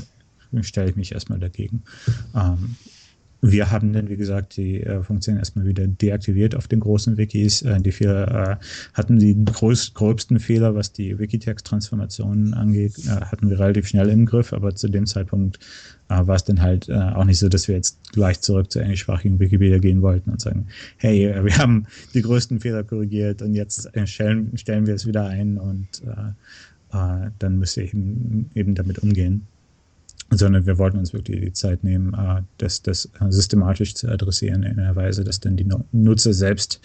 stelle 0.62 0.90
ich 0.90 0.96
mich 0.96 1.12
erstmal 1.12 1.38
dagegen. 1.38 1.82
Ähm, 2.34 2.76
wir 3.42 3.70
haben 3.70 3.92
dann, 3.92 4.08
wie 4.08 4.16
gesagt, 4.16 4.56
die 4.56 4.82
äh, 4.82 5.02
Funktion 5.02 5.38
erstmal 5.38 5.64
wieder 5.64 5.86
deaktiviert 5.86 6.54
auf 6.54 6.68
den 6.68 6.80
großen 6.80 7.16
Wikis. 7.16 7.62
Äh, 7.62 7.80
die 7.80 7.92
Fehler 7.92 8.58
äh, 8.60 8.64
hatten 8.92 9.18
die 9.18 9.44
größ, 9.44 9.94
gröbsten 9.94 10.40
Fehler, 10.40 10.74
was 10.74 10.92
die 10.92 11.18
Wikitext-Transformationen 11.18 12.52
angeht, 12.52 12.98
äh, 13.06 13.08
hatten 13.08 13.48
wir 13.48 13.58
relativ 13.58 13.88
schnell 13.88 14.10
im 14.10 14.26
Griff, 14.26 14.52
aber 14.52 14.74
zu 14.74 14.88
dem 14.88 15.06
Zeitpunkt 15.06 15.58
äh, 16.08 16.26
war 16.26 16.36
es 16.36 16.44
dann 16.44 16.60
halt 16.60 16.88
äh, 16.88 16.94
auch 16.94 17.24
nicht 17.24 17.38
so, 17.38 17.48
dass 17.48 17.66
wir 17.66 17.76
jetzt 17.76 18.12
gleich 18.12 18.40
zurück 18.40 18.70
zur 18.70 18.82
englischsprachigen 18.82 19.40
Wikipedia 19.40 19.78
gehen 19.78 20.02
wollten 20.02 20.30
und 20.30 20.40
sagen, 20.40 20.66
hey, 20.98 21.32
wir 21.42 21.56
haben 21.56 21.86
die 22.12 22.22
größten 22.22 22.60
Fehler 22.60 22.84
korrigiert 22.84 23.40
und 23.40 23.54
jetzt 23.54 23.90
stellen, 24.04 24.56
stellen 24.58 24.86
wir 24.86 24.94
es 24.94 25.06
wieder 25.06 25.26
ein 25.26 25.56
und 25.58 26.02
dann 26.92 27.58
müsst 27.58 27.76
ihr 27.76 27.84
eben, 27.84 28.50
eben 28.54 28.74
damit 28.74 28.98
umgehen. 28.98 29.46
Sondern 30.30 30.66
wir 30.66 30.78
wollten 30.78 30.98
uns 30.98 31.12
wirklich 31.12 31.40
die 31.40 31.52
Zeit 31.52 31.84
nehmen, 31.84 32.14
äh, 32.14 32.42
das, 32.58 32.82
das 32.82 33.06
äh, 33.20 33.30
systematisch 33.30 33.94
zu 33.94 34.08
adressieren 34.08 34.62
in 34.62 34.78
einer 34.78 34.96
Weise, 34.96 35.24
dass 35.24 35.40
dann 35.40 35.56
die 35.56 35.66
Nutzer 35.92 36.32
selbst 36.32 36.80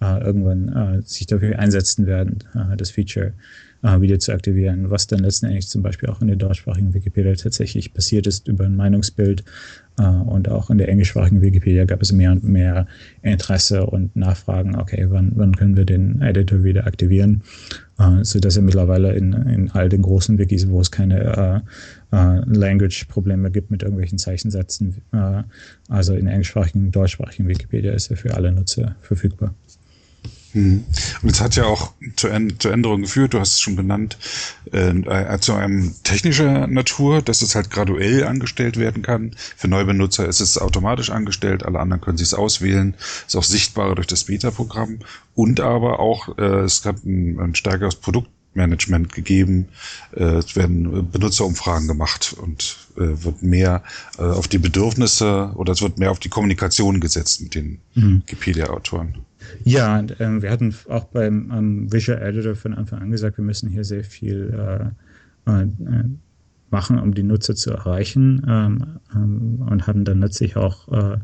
äh, 0.00 0.24
irgendwann 0.24 1.02
sich 1.04 1.26
dafür 1.26 1.58
einsetzen 1.58 2.06
werden, 2.06 2.38
das 2.76 2.90
Feature 2.90 3.32
wieder 3.98 4.18
zu 4.18 4.32
aktivieren, 4.32 4.90
was 4.90 5.06
dann 5.06 5.20
letztendlich 5.20 5.68
zum 5.68 5.82
Beispiel 5.82 6.08
auch 6.08 6.22
in 6.22 6.28
der 6.28 6.36
deutschsprachigen 6.36 6.94
Wikipedia 6.94 7.34
tatsächlich 7.34 7.92
passiert 7.92 8.26
ist 8.26 8.48
über 8.48 8.64
ein 8.64 8.76
Meinungsbild 8.76 9.44
und 9.98 10.48
auch 10.48 10.70
in 10.70 10.78
der 10.78 10.88
englischsprachigen 10.88 11.42
Wikipedia 11.42 11.84
gab 11.84 12.00
es 12.00 12.10
mehr 12.10 12.32
und 12.32 12.44
mehr 12.44 12.86
Interesse 13.20 13.84
und 13.84 14.16
Nachfragen, 14.16 14.74
okay, 14.76 15.06
wann, 15.10 15.32
wann 15.36 15.54
können 15.54 15.76
wir 15.76 15.84
den 15.84 16.22
Editor 16.22 16.64
wieder 16.64 16.86
aktivieren, 16.86 17.42
äh, 17.98 18.24
so 18.24 18.40
dass 18.40 18.56
er 18.56 18.62
mittlerweile 18.62 19.12
in, 19.14 19.32
in 19.32 19.70
all 19.70 19.88
den 19.88 20.02
großen 20.02 20.38
Wikis, 20.38 20.68
wo 20.68 20.80
es 20.80 20.90
keine 20.90 21.62
äh, 22.14 22.38
äh, 22.38 22.42
Language-Probleme 22.46 23.50
gibt 23.50 23.70
mit 23.70 23.82
irgendwelchen 23.82 24.18
Zeichensätzen, 24.18 25.02
äh, 25.12 25.42
also 25.88 26.14
in 26.14 26.26
englischsprachigen, 26.26 26.90
deutschsprachigen 26.90 27.48
Wikipedia 27.48 27.92
ist 27.92 28.10
er 28.10 28.16
für 28.16 28.34
alle 28.34 28.52
Nutzer 28.52 28.96
verfügbar. 29.00 29.54
Mhm. 30.52 30.84
Und 31.22 31.30
es 31.30 31.40
hat 31.40 31.56
ja 31.56 31.64
auch 31.64 31.92
zur, 32.14 32.30
zur 32.58 32.72
Änderung 32.72 33.02
geführt, 33.02 33.34
du 33.34 33.40
hast 33.40 33.54
es 33.54 33.60
schon 33.60 33.74
benannt, 33.74 34.16
äh, 34.70 35.38
zu 35.40 35.54
einem 35.54 35.94
technischer 36.04 36.68
Natur, 36.68 37.22
dass 37.22 37.42
es 37.42 37.56
halt 37.56 37.70
graduell 37.70 38.24
angestellt 38.24 38.76
werden 38.76 39.02
kann. 39.02 39.32
Für 39.56 39.66
Neubenutzer 39.66 40.28
ist 40.28 40.40
es 40.40 40.56
automatisch 40.58 41.10
angestellt, 41.10 41.64
alle 41.64 41.80
anderen 41.80 42.00
können 42.00 42.18
sich 42.18 42.28
es 42.28 42.34
auswählen, 42.34 42.94
ist 43.26 43.36
auch 43.36 43.42
sichtbarer 43.42 43.96
durch 43.96 44.06
das 44.06 44.24
Beta-Programm 44.24 45.00
und 45.34 45.60
aber 45.60 45.98
auch, 45.98 46.38
äh, 46.38 46.60
es 46.60 46.84
hat 46.84 47.04
ein, 47.04 47.40
ein 47.40 47.54
stärkeres 47.56 47.96
Produktmanagement 48.54 49.12
gegeben, 49.12 49.66
äh, 50.12 50.38
es 50.38 50.56
werden 50.56 51.10
Benutzerumfragen 51.10 51.88
gemacht 51.88 52.34
und 52.40 52.76
äh, 52.96 53.24
wird 53.24 53.42
mehr 53.42 53.82
äh, 54.18 54.22
auf 54.22 54.48
die 54.48 54.58
Bedürfnisse 54.58 55.52
oder 55.54 55.72
es 55.72 55.82
wird 55.82 55.98
mehr 55.98 56.10
auf 56.10 56.20
die 56.20 56.28
Kommunikation 56.28 57.00
gesetzt 57.00 57.42
mit 57.42 57.54
den 57.54 57.78
mhm. 57.94 58.22
Wikipedia-Autoren. 58.22 59.14
Ja, 59.64 59.98
und, 59.98 60.16
ähm, 60.20 60.42
wir 60.42 60.50
hatten 60.50 60.74
auch 60.88 61.04
beim 61.04 61.50
ähm, 61.52 61.92
Visual 61.92 62.22
Editor 62.22 62.54
von 62.54 62.74
Anfang 62.74 63.02
an 63.02 63.10
gesagt, 63.10 63.36
wir 63.36 63.44
müssen 63.44 63.68
hier 63.68 63.84
sehr 63.84 64.04
viel 64.04 64.92
äh, 65.46 65.50
äh, 65.50 65.66
machen, 66.70 66.98
um 66.98 67.14
die 67.14 67.22
Nutzer 67.22 67.54
zu 67.54 67.70
erreichen 67.70 68.44
ähm, 68.48 68.86
ähm 69.14 69.66
und 69.68 69.86
haben 69.86 70.04
dann 70.04 70.20
letztlich 70.20 70.56
auch 70.56 70.88
äh, 70.88 71.14
äh, 71.14 71.18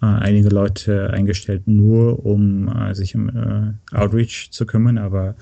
einige 0.00 0.48
Leute 0.48 1.10
eingestellt, 1.10 1.66
nur 1.66 2.24
um 2.24 2.68
äh, 2.68 2.94
sich 2.94 3.14
um 3.14 3.28
äh, 3.28 3.96
Outreach 3.96 4.50
zu 4.50 4.66
kümmern, 4.66 4.98
aber 4.98 5.34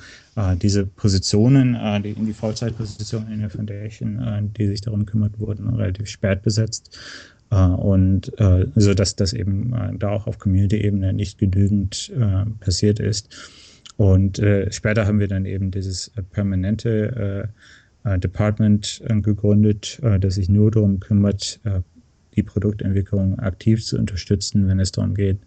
diese 0.60 0.84
Positionen, 0.84 1.78
die 2.02 2.10
in 2.10 2.26
die 2.26 2.34
Vollzeitpositionen 2.34 3.32
in 3.32 3.40
der 3.40 3.48
Foundation, 3.48 4.52
die 4.54 4.66
sich 4.66 4.82
darum 4.82 5.06
kümmert, 5.06 5.40
wurden 5.40 5.66
relativ 5.70 6.08
spät 6.08 6.42
besetzt. 6.42 6.98
Äh, 7.50 7.56
und 7.56 8.38
äh, 8.38 8.66
so 8.74 8.94
dass 8.94 9.16
das 9.16 9.32
eben 9.32 9.72
äh, 9.72 9.96
da 9.96 10.10
auch 10.10 10.26
auf 10.26 10.38
Community-Ebene 10.38 11.12
nicht 11.12 11.38
genügend 11.38 12.12
äh, 12.16 12.44
passiert 12.60 13.00
ist. 13.00 13.28
Und 13.96 14.38
äh, 14.38 14.70
später 14.72 15.06
haben 15.06 15.20
wir 15.20 15.28
dann 15.28 15.46
eben 15.46 15.70
dieses 15.70 16.08
äh, 16.16 16.22
permanente 16.22 17.48
äh, 18.04 18.14
äh, 18.14 18.18
Department 18.18 19.02
äh, 19.06 19.20
gegründet, 19.20 20.00
äh, 20.02 20.18
das 20.18 20.34
sich 20.34 20.48
nur 20.48 20.70
darum 20.70 21.00
kümmert, 21.00 21.60
äh, 21.64 21.80
die 22.36 22.42
Produktentwicklung 22.42 23.38
aktiv 23.38 23.84
zu 23.84 23.98
unterstützen, 23.98 24.68
wenn 24.68 24.80
es 24.80 24.92
darum 24.92 25.14
geht, 25.14 25.38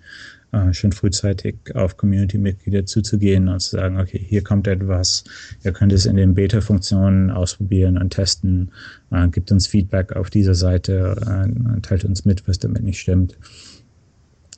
äh, 0.51 0.73
schon 0.73 0.91
frühzeitig 0.91 1.55
auf 1.75 1.97
Community-Mitglieder 1.97 2.85
zuzugehen 2.85 3.47
und 3.47 3.59
zu 3.59 3.77
sagen, 3.77 3.99
okay, 3.99 4.19
hier 4.19 4.43
kommt 4.43 4.67
etwas, 4.67 5.23
ihr 5.63 5.71
könnt 5.71 5.93
es 5.93 6.05
in 6.05 6.15
den 6.15 6.33
Beta-Funktionen 6.33 7.29
ausprobieren 7.29 7.97
und 7.97 8.09
testen, 8.09 8.71
äh, 9.11 9.27
gibt 9.27 9.51
uns 9.51 9.67
Feedback 9.67 10.15
auf 10.15 10.29
dieser 10.29 10.55
Seite, 10.55 11.15
äh, 11.25 11.81
teilt 11.81 12.03
uns 12.05 12.25
mit, 12.25 12.47
was 12.47 12.59
damit 12.59 12.83
nicht 12.83 12.99
stimmt. 12.99 13.37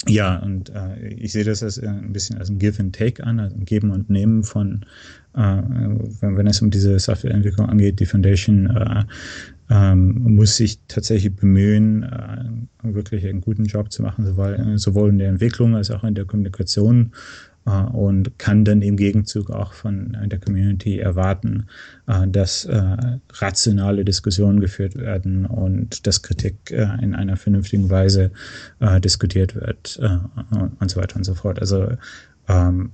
Ja, 0.08 0.38
und 0.38 0.70
äh, 0.70 1.10
ich 1.10 1.32
sehe 1.32 1.44
das 1.44 1.62
als, 1.62 1.78
äh, 1.78 1.88
ein 1.88 2.12
bisschen 2.12 2.38
als 2.38 2.50
ein 2.50 2.58
Give 2.58 2.82
and 2.82 2.96
Take 2.96 3.24
an, 3.24 3.40
also 3.40 3.56
ein 3.56 3.66
Geben 3.66 3.92
und 3.92 4.10
Nehmen 4.10 4.44
von, 4.44 4.86
wenn, 5.34 6.38
wenn, 6.38 6.48
es 6.48 6.62
um 6.62 6.70
diese 6.70 7.00
Softwareentwicklung 7.00 7.70
angeht, 7.70 8.00
die 8.00 8.06
Foundation 8.06 8.68
äh, 8.76 9.04
ähm, 9.70 10.36
muss 10.36 10.58
sich 10.58 10.80
tatsächlich 10.88 11.34
bemühen, 11.36 12.04
äh, 12.04 12.94
wirklich 12.94 13.26
einen 13.26 13.42
guten 13.42 13.66
Job 13.66 13.92
zu 13.92 14.04
machen, 14.04 14.26
sowohl, 14.26 14.78
sowohl 14.78 15.10
in 15.10 15.20
der 15.20 15.30
Entwicklung 15.30 15.76
als 15.76 15.90
auch 15.92 16.04
in 16.04 16.14
der 16.14 16.26
Kommunikation 16.26 17.14
äh, 17.66 17.72
und 17.72 18.38
kann 18.38 18.66
dann 18.66 18.82
im 18.82 18.98
Gegenzug 18.98 19.50
auch 19.50 19.72
von 19.72 20.18
der 20.26 20.40
Community 20.40 21.00
erwarten, 21.00 21.68
äh, 22.08 22.28
dass 22.28 22.66
äh, 22.66 22.98
rationale 23.34 24.04
Diskussionen 24.04 24.60
geführt 24.60 24.98
werden 24.98 25.46
und 25.46 26.06
dass 26.06 26.22
Kritik 26.22 26.72
äh, 26.72 26.88
in 27.02 27.16
einer 27.16 27.38
vernünftigen 27.38 27.90
Weise 27.90 28.32
äh, 28.80 29.00
diskutiert 29.00 29.56
wird 29.56 30.00
und 30.80 30.92
so 30.92 31.00
weiter 31.00 31.16
und 31.16 31.24
so 31.24 31.36
fort. 31.36 31.60
Also 31.60 31.88
ähm, 32.50 32.92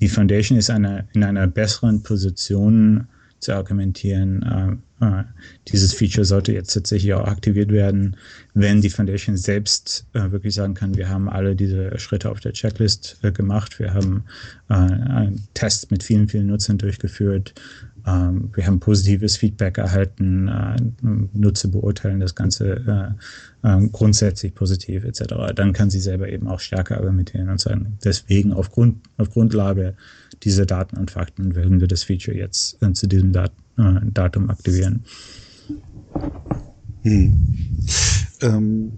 die 0.00 0.08
Foundation 0.08 0.58
ist 0.58 0.70
eine, 0.70 1.06
in 1.12 1.24
einer 1.24 1.46
besseren 1.46 2.02
Position 2.02 3.06
zu 3.40 3.54
argumentieren, 3.54 4.42
äh, 5.00 5.24
dieses 5.68 5.94
Feature 5.94 6.26
sollte 6.26 6.52
jetzt 6.52 6.74
tatsächlich 6.74 7.14
auch 7.14 7.26
aktiviert 7.26 7.72
werden, 7.72 8.16
wenn 8.52 8.82
die 8.82 8.90
Foundation 8.90 9.36
selbst 9.36 10.06
äh, 10.12 10.30
wirklich 10.30 10.54
sagen 10.54 10.74
kann, 10.74 10.96
wir 10.96 11.08
haben 11.08 11.28
alle 11.28 11.56
diese 11.56 11.98
Schritte 11.98 12.30
auf 12.30 12.40
der 12.40 12.52
Checklist 12.52 13.18
äh, 13.22 13.32
gemacht, 13.32 13.78
wir 13.78 13.94
haben 13.94 14.24
äh, 14.68 14.74
einen 14.74 15.48
Test 15.54 15.90
mit 15.90 16.02
vielen, 16.02 16.28
vielen 16.28 16.48
Nutzern 16.48 16.76
durchgeführt, 16.76 17.54
wir 18.04 18.66
haben 18.66 18.80
positives 18.80 19.36
Feedback 19.36 19.78
erhalten, 19.78 20.48
äh, 20.48 20.76
Nutzer 21.32 21.68
beurteilen 21.68 22.20
das 22.20 22.34
Ganze 22.34 23.16
äh, 23.62 23.88
grundsätzlich 23.92 24.54
positiv 24.54 25.04
etc. 25.04 25.52
Dann 25.54 25.72
kann 25.72 25.90
sie 25.90 26.00
selber 26.00 26.28
eben 26.28 26.48
auch 26.48 26.60
stärker 26.60 26.96
argumentieren 26.96 27.48
und 27.48 27.60
sagen, 27.60 27.98
deswegen 28.04 28.52
auf, 28.52 28.70
auf 29.16 29.30
Grundlage 29.30 29.94
dieser 30.42 30.66
Daten 30.66 30.96
und 30.96 31.10
Fakten 31.10 31.54
werden 31.54 31.80
wir 31.80 31.88
das 31.88 32.04
Feature 32.04 32.36
jetzt 32.36 32.78
zu 32.94 33.06
diesem 33.06 33.34
äh, 33.34 33.48
Datum 34.04 34.50
aktivieren. 34.50 35.04
Hm. 37.02 37.38
Ähm, 38.42 38.92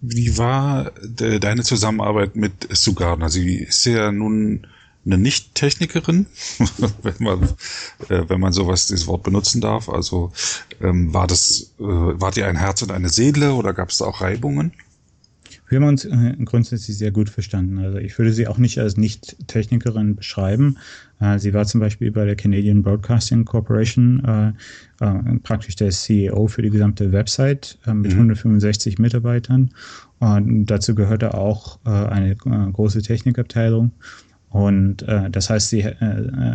wie 0.00 0.38
war 0.38 0.92
de, 1.02 1.38
deine 1.38 1.62
Zusammenarbeit 1.62 2.36
mit 2.36 2.68
Sue 2.70 2.94
Gardner? 2.94 3.28
Sie 3.30 3.56
ist 3.56 3.84
ja 3.84 4.12
nun 4.12 4.66
eine 5.08 5.18
Nicht-Technikerin, 5.18 6.26
wenn 7.02 7.14
man, 7.18 7.42
äh, 8.08 8.28
wenn 8.28 8.40
man 8.40 8.52
sowas, 8.52 8.86
dieses 8.86 9.06
Wort 9.06 9.22
benutzen 9.22 9.60
darf. 9.60 9.88
Also 9.88 10.32
ähm, 10.80 11.12
war 11.12 11.26
das, 11.26 11.72
äh, 11.78 11.82
wart 11.84 12.36
ihr 12.36 12.46
ein 12.46 12.56
Herz 12.56 12.82
und 12.82 12.92
eine 12.92 13.08
Seele 13.08 13.54
oder 13.54 13.72
gab 13.72 13.90
es 13.90 13.98
da 13.98 14.04
auch 14.04 14.20
Reibungen? 14.20 14.72
Wir 15.68 15.80
haben 15.80 15.88
uns 15.88 16.04
äh, 16.04 16.34
grundsätzlich 16.44 16.96
sehr 16.96 17.10
gut 17.10 17.28
verstanden. 17.28 17.78
Also 17.78 17.98
ich 17.98 18.16
würde 18.18 18.32
sie 18.32 18.46
auch 18.46 18.58
nicht 18.58 18.78
als 18.78 18.96
Nicht-Technikerin 18.96 20.16
beschreiben. 20.16 20.78
Äh, 21.20 21.38
sie 21.38 21.52
war 21.52 21.66
zum 21.66 21.80
Beispiel 21.80 22.10
bei 22.10 22.24
der 22.24 22.36
Canadian 22.36 22.82
Broadcasting 22.82 23.44
Corporation 23.44 24.24
äh, 24.24 25.04
äh, 25.04 25.38
praktisch 25.42 25.76
der 25.76 25.90
CEO 25.90 26.48
für 26.48 26.62
die 26.62 26.70
gesamte 26.70 27.12
Website 27.12 27.78
äh, 27.86 27.92
mit 27.92 28.12
mhm. 28.12 28.20
165 28.20 28.98
Mitarbeitern. 28.98 29.70
Und 30.20 30.66
dazu 30.66 30.96
gehörte 30.96 31.34
auch 31.34 31.78
eine 31.84 32.34
große 32.34 33.02
Technikabteilung. 33.02 33.92
Und 34.50 35.02
äh, 35.02 35.30
das 35.30 35.50
heißt, 35.50 35.68
sie 35.68 35.80
äh, 35.80 35.94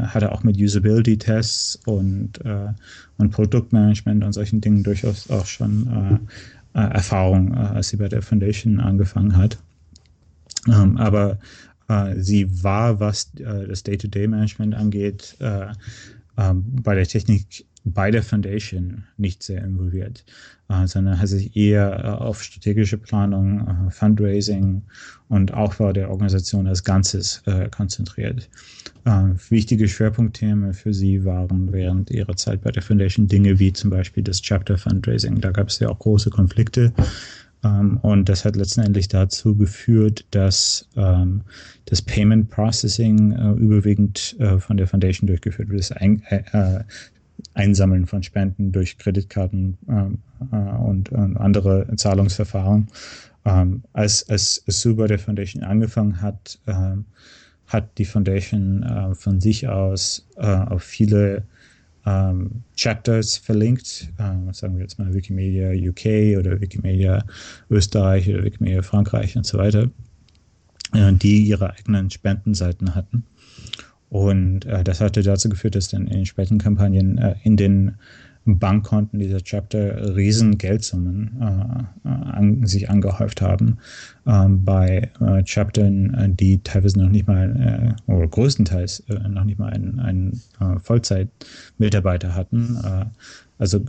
hatte 0.08 0.32
auch 0.32 0.44
mit 0.44 0.58
Usability-Tests 0.58 1.80
und, 1.86 2.44
äh, 2.44 2.70
und 3.18 3.32
Produktmanagement 3.32 4.24
und 4.24 4.34
solchen 4.34 4.62
Dingen 4.62 4.84
durchaus 4.84 5.30
auch 5.30 5.46
schon 5.46 6.20
äh, 6.74 6.80
Erfahrung, 6.80 7.54
als 7.54 7.90
sie 7.90 7.98
bei 7.98 8.10
der 8.10 8.24
Foundation 8.24 8.80
angefangen 8.80 9.38
hat. 9.38 9.60
Ähm, 10.68 10.98
aber 10.98 11.38
äh, 11.88 12.16
sie 12.20 12.64
war, 12.64 13.00
was 13.00 13.32
äh, 13.36 13.68
das 13.68 13.84
Day-to-Day-Management 13.84 14.74
angeht, 14.74 15.36
äh, 15.40 15.68
ähm, 16.38 16.66
bei 16.82 16.96
der 16.96 17.08
Technik 17.08 17.66
bei 17.86 18.12
der 18.12 18.24
Foundation 18.24 19.04
nicht 19.18 19.44
sehr 19.44 19.64
involviert, 19.64 20.24
äh, 20.70 20.88
sondern 20.88 21.20
hat 21.20 21.28
sich 21.28 21.56
eher 21.56 22.04
äh, 22.04 22.08
auf 22.08 22.44
strategische 22.44 22.98
Planung, 22.98 23.68
äh, 23.68 23.92
Fundraising 23.92 24.84
und 25.28 25.54
Aufbau 25.54 25.92
der 25.92 26.10
Organisation 26.10 26.68
als 26.68 26.84
Ganzes 26.84 27.42
äh, 27.46 27.70
konzentriert. 27.70 28.50
Äh, 29.06 29.30
wichtige 29.50 29.88
Schwerpunktthemen 29.88 30.74
für 30.74 30.94
sie 30.94 31.26
waren 31.26 31.74
während 31.74 32.10
ihrer 32.10 32.36
Zeit 32.36 32.62
bei 32.62 32.72
der 32.72 32.84
Foundation 32.84 33.28
Dinge 33.28 33.60
wie 33.60 33.74
zum 33.74 33.90
Beispiel 33.90 34.24
das 34.24 34.42
Chapter 34.42 34.78
Fundraising. 34.78 35.42
Da 35.42 35.52
gab 35.52 35.68
es 35.68 35.80
ja 35.80 35.90
auch 35.90 36.00
große 36.00 36.30
Konflikte 36.30 36.94
ähm, 37.64 37.98
und 38.02 38.30
das 38.30 38.46
hat 38.46 38.56
letztendlich 38.56 39.08
dazu 39.08 39.56
geführt, 39.56 40.26
dass 40.32 40.88
ähm, 40.96 41.42
das 41.86 42.02
Payment 42.02 42.50
Processing 42.50 43.32
äh, 43.32 43.52
überwiegend 43.54 44.36
äh, 44.40 44.60
von 44.60 44.78
der 44.78 44.88
Foundation 44.88 45.28
durchgeführt 45.28 45.70
wird. 45.70 45.80
Das 45.80 45.92
Ein 45.92 46.22
äh, 46.30 46.84
Einsammeln 47.54 48.06
von 48.08 48.24
Spenden 48.24 48.72
durch 48.72 48.98
Kreditkarten 48.98 49.78
ähm, 49.88 50.20
äh, 50.52 50.56
und, 50.56 51.12
und, 51.12 51.38
andere 51.38 51.88
Zahlungsverfahren. 51.96 52.88
Ähm, 53.46 53.84
als, 53.94 54.28
als 54.30 54.64
Super 54.68 55.08
der 55.08 55.20
Foundation 55.20 55.64
angefangen 55.64 56.22
hat, 56.22 56.60
ähm, 56.68 57.06
hat 57.68 57.98
die 57.98 58.06
Foundation 58.06 58.84
äh, 58.84 59.16
von 59.16 59.42
sich 59.42 59.68
aus 59.68 60.28
auf 60.36 60.84
viele 60.84 61.44
ähm, 62.06 62.64
Chapters 62.76 63.38
verlinkt, 63.38 64.10
äh, 64.18 64.54
sagen 64.54 64.76
wir 64.76 64.82
jetzt 64.82 65.00
mal 65.00 65.14
Wikimedia 65.14 65.70
UK 65.72 66.38
oder 66.38 66.60
Wikimedia 66.60 67.24
Österreich 67.70 68.28
oder 68.30 68.44
Wikimedia 68.44 68.82
Frankreich 68.82 69.36
und 69.38 69.46
so 69.46 69.58
weiter, 69.58 69.90
äh, 70.94 71.14
die 71.14 71.44
ihre 71.44 71.72
eigenen 71.72 72.10
Spendenseiten 72.10 72.96
hatten. 72.96 73.24
Und 74.14 74.68
äh, 74.68 74.84
das 74.84 75.02
hatte 75.02 75.24
dazu 75.24 75.50
geführt, 75.50 75.74
dass 75.74 75.88
dann 75.88 76.06
in 76.06 76.18
den 76.18 76.26
späten 76.28 76.60
Kampagnen 76.60 77.18
äh, 77.18 77.34
in 77.42 77.58
den 77.58 77.96
Bankkonten 78.46 79.18
dieser 79.18 79.42
Chapter 79.42 80.16
riesen 80.16 80.60
Geldsummen 80.60 81.32
äh, 81.42 82.08
an, 82.08 82.64
sich 82.68 82.92
angehäuft 82.92 83.42
haben 83.42 83.80
ähm, 84.28 84.64
bei 84.64 85.10
äh, 85.20 85.44
Chaptern, 85.44 86.14
äh, 86.14 86.30
die 86.30 86.60
teilweise 86.60 87.00
noch 87.00 87.10
nicht 87.10 87.26
mal 87.26 87.96
äh, 88.08 88.12
oder 88.12 88.28
größtenteils 88.28 89.00
äh, 89.10 89.28
noch 89.30 89.46
nicht 89.46 89.58
mal 89.58 89.74
einen, 89.74 90.00
einen 90.00 90.42
äh, 90.60 90.78
Vollzeitmitarbeiter 90.78 92.36
hatten. 92.36 92.78
also 93.58 93.84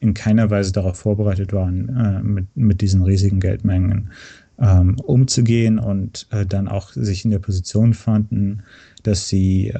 in 0.00 0.14
keiner 0.14 0.48
Weise 0.48 0.72
darauf 0.72 0.96
vorbereitet 0.96 1.52
waren, 1.52 2.22
mit, 2.22 2.46
mit 2.56 2.80
diesen 2.80 3.02
riesigen 3.02 3.40
Geldmengen 3.40 4.12
ähm, 4.58 4.96
umzugehen 5.00 5.78
und 5.78 6.28
dann 6.30 6.68
auch 6.68 6.92
sich 6.92 7.24
in 7.24 7.32
der 7.32 7.40
Position 7.40 7.94
fanden, 7.94 8.62
dass 9.06 9.28
sie 9.28 9.74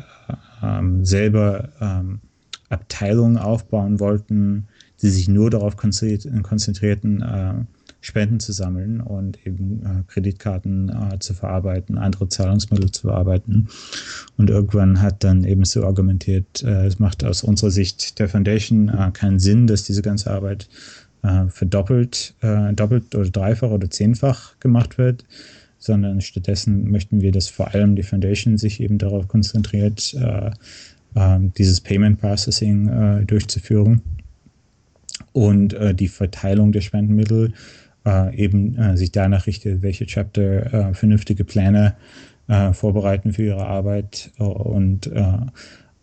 ähm, 0.62 1.04
selber 1.04 1.68
ähm, 1.80 2.20
Abteilungen 2.68 3.38
aufbauen 3.38 4.00
wollten, 4.00 4.68
die 5.02 5.08
sich 5.08 5.28
nur 5.28 5.50
darauf 5.50 5.76
konzentrierten, 5.76 7.22
äh, 7.22 7.54
Spenden 8.00 8.38
zu 8.38 8.52
sammeln 8.52 9.00
und 9.00 9.44
eben 9.44 9.82
äh, 9.84 10.02
Kreditkarten 10.06 10.88
äh, 10.88 11.18
zu 11.18 11.34
verarbeiten, 11.34 11.98
andere 11.98 12.28
Zahlungsmittel 12.28 12.90
zu 12.92 13.02
verarbeiten. 13.02 13.68
Und 14.36 14.50
irgendwann 14.50 15.02
hat 15.02 15.24
dann 15.24 15.44
eben 15.44 15.64
so 15.64 15.84
argumentiert, 15.84 16.62
äh, 16.62 16.86
es 16.86 16.98
macht 16.98 17.24
aus 17.24 17.42
unserer 17.42 17.70
Sicht 17.70 18.18
der 18.18 18.28
Foundation 18.28 18.88
äh, 18.88 19.10
keinen 19.12 19.40
Sinn, 19.40 19.66
dass 19.66 19.82
diese 19.82 20.02
ganze 20.02 20.30
Arbeit 20.30 20.68
äh, 21.22 21.46
verdoppelt, 21.48 22.34
äh, 22.40 22.72
doppelt 22.72 23.14
oder 23.16 23.30
dreifach 23.30 23.70
oder 23.70 23.90
zehnfach 23.90 24.58
gemacht 24.60 24.96
wird, 24.96 25.24
sondern 25.78 26.20
stattdessen 26.20 26.90
möchten 26.90 27.20
wir, 27.20 27.32
dass 27.32 27.48
vor 27.48 27.74
allem 27.74 27.96
die 27.96 28.02
Foundation 28.02 28.58
sich 28.58 28.80
eben 28.80 28.98
darauf 28.98 29.28
konzentriert, 29.28 30.16
ähm, 31.16 31.52
dieses 31.56 31.80
Payment 31.80 32.20
Processing 32.20 32.88
äh, 32.88 33.24
durchzuführen 33.24 34.02
und 35.32 35.72
äh, 35.74 35.94
die 35.94 36.08
Verteilung 36.08 36.72
der 36.72 36.80
Spendenmittel 36.80 37.52
äh, 38.06 38.36
eben 38.36 38.76
äh, 38.76 38.96
sich 38.96 39.10
danach 39.10 39.46
richtet, 39.46 39.82
welche 39.82 40.06
Chapter 40.06 40.72
äh, 40.90 40.94
vernünftige 40.94 41.44
Pläne 41.44 41.94
äh, 42.46 42.72
vorbereiten 42.72 43.32
für 43.32 43.44
ihre 43.44 43.66
Arbeit 43.66 44.30
und 44.38 45.10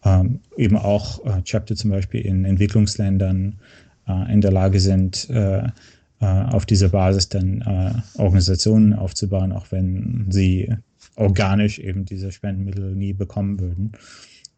ähm, 0.04 0.40
eben 0.56 0.78
auch 0.78 1.20
Chapter 1.44 1.76
zum 1.76 1.90
Beispiel 1.90 2.22
in 2.22 2.46
Entwicklungsländern 2.46 3.56
in 4.30 4.40
der 4.40 4.52
Lage 4.52 4.80
sind, 4.80 5.28
auf 6.20 6.66
dieser 6.66 6.90
Basis 6.90 7.30
dann 7.30 8.04
Organisationen 8.18 8.94
aufzubauen, 8.94 9.52
auch 9.52 9.68
wenn 9.72 10.28
sie 10.30 10.74
organisch 11.16 11.80
eben 11.80 12.06
diese 12.06 12.32
Spendenmittel 12.32 12.96
nie 12.96 13.14
bekommen 13.14 13.60
würden. 13.60 13.92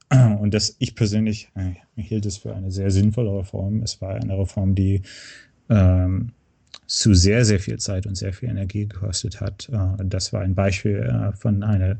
Und 0.40 0.54
das, 0.54 0.76
ich 0.80 0.96
persönlich 0.96 1.50
äh, 1.56 1.74
hielt 2.02 2.26
es 2.26 2.38
für 2.38 2.56
eine 2.56 2.72
sehr 2.72 2.92
sinnvolle 2.92 3.38
Reform. 3.38 3.82
Es 3.84 4.02
war 4.02 4.16
eine 4.16 4.38
Reform, 4.38 4.76
die 4.76 5.02
ähm, 5.70 6.32
zu 6.86 7.14
sehr, 7.14 7.44
sehr 7.44 7.60
viel 7.60 7.78
Zeit 7.78 8.08
und 8.08 8.16
sehr 8.16 8.34
viel 8.34 8.50
Energie 8.50 8.88
gekostet 8.88 9.42
hat. 9.42 9.70
Äh, 9.72 10.06
das 10.06 10.32
war 10.34 10.42
ein 10.42 10.56
Beispiel 10.56 10.98
äh, 10.98 11.36
von 11.36 11.64
einer 11.64 11.98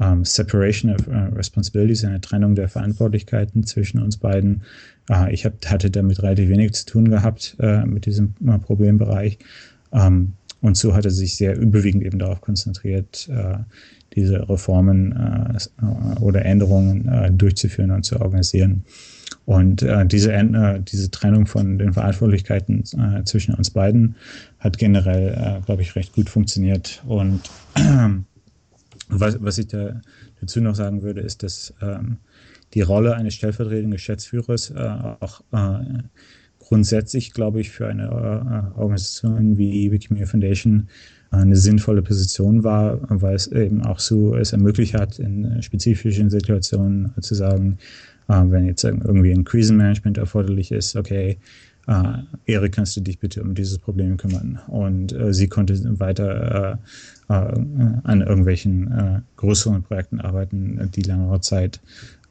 ähm, 0.00 0.24
Separation 0.24 0.94
of 0.94 1.06
uh, 1.08 1.34
Responsibilities, 1.34 2.04
eine 2.04 2.20
Trennung 2.20 2.54
der 2.54 2.68
Verantwortlichkeiten 2.68 3.64
zwischen 3.64 4.00
uns 4.00 4.16
beiden. 4.16 4.62
Äh, 5.10 5.32
ich 5.32 5.44
hab, 5.44 5.64
hatte 5.66 5.90
damit 5.90 6.22
relativ 6.22 6.48
wenig 6.48 6.74
zu 6.74 6.86
tun 6.86 7.10
gehabt 7.10 7.56
äh, 7.60 7.84
mit 7.84 8.06
diesem 8.06 8.34
äh, 8.46 8.58
Problembereich. 8.58 9.38
Ähm, 9.92 10.32
und 10.60 10.76
so 10.76 10.94
hat 10.94 11.04
er 11.04 11.10
sich 11.10 11.36
sehr 11.36 11.58
überwiegend 11.58 12.04
eben 12.04 12.20
darauf 12.20 12.40
konzentriert, 12.40 13.28
diese 14.14 14.48
Reformen 14.48 15.12
äh, 15.12 16.20
oder 16.20 16.44
Änderungen 16.44 17.08
äh, 17.08 17.30
durchzuführen 17.30 17.90
und 17.90 18.04
zu 18.04 18.20
organisieren. 18.20 18.84
Und 19.44 19.82
äh, 19.82 20.06
diese, 20.06 20.32
äh, 20.32 20.80
diese 20.80 21.10
Trennung 21.10 21.46
von 21.46 21.78
den 21.78 21.94
Verantwortlichkeiten 21.94 22.84
äh, 22.98 23.24
zwischen 23.24 23.54
uns 23.54 23.70
beiden 23.70 24.16
hat 24.58 24.78
generell, 24.78 25.28
äh, 25.28 25.64
glaube 25.64 25.82
ich, 25.82 25.96
recht 25.96 26.14
gut 26.14 26.28
funktioniert. 26.28 27.02
Und 27.06 27.40
was, 29.08 29.42
was 29.42 29.58
ich 29.58 29.68
da 29.68 30.00
dazu 30.40 30.60
noch 30.60 30.74
sagen 30.74 31.02
würde, 31.02 31.20
ist, 31.20 31.42
dass 31.42 31.74
ähm, 31.80 32.18
die 32.74 32.80
Rolle 32.80 33.14
eines 33.14 33.34
stellvertretenden 33.34 33.92
Geschäftsführers 33.92 34.70
äh, 34.70 34.78
auch 35.20 35.42
äh, 35.52 36.02
grundsätzlich, 36.58 37.32
glaube 37.32 37.60
ich, 37.60 37.70
für 37.70 37.88
eine 37.88 38.04
äh, 38.04 38.78
Organisation 38.78 39.58
wie 39.58 39.90
Wikimedia 39.92 40.26
Foundation 40.26 40.88
eine 41.30 41.56
sinnvolle 41.56 42.02
Position 42.02 42.62
war, 42.62 42.98
weil 43.08 43.34
es 43.34 43.46
eben 43.46 43.82
auch 43.82 43.98
so 43.98 44.36
es 44.36 44.52
ermöglicht 44.52 44.94
hat, 44.94 45.18
in 45.18 45.62
spezifischen 45.62 46.28
Situationen 46.28 47.12
zu 47.20 47.34
sagen, 47.34 47.78
äh, 48.28 48.42
wenn 48.44 48.66
jetzt 48.66 48.84
irgendwie 48.84 49.32
ein 49.32 49.44
Krisenmanagement 49.44 50.18
erforderlich 50.18 50.72
ist, 50.72 50.94
okay, 50.94 51.38
äh, 51.88 52.18
Erik, 52.46 52.74
kannst 52.74 52.96
du 52.96 53.00
dich 53.00 53.18
bitte 53.18 53.42
um 53.42 53.54
dieses 53.54 53.78
Problem 53.78 54.16
kümmern? 54.16 54.60
Und 54.68 55.12
äh, 55.12 55.32
sie 55.32 55.48
konnte 55.48 55.74
weiter 55.98 56.78
äh, 57.28 57.32
äh, 57.32 57.64
an 58.04 58.20
irgendwelchen 58.20 58.92
äh, 58.92 59.20
größeren 59.36 59.82
Projekten 59.82 60.20
arbeiten, 60.20 60.90
die 60.94 61.02
längere 61.02 61.40
Zeit 61.40 61.80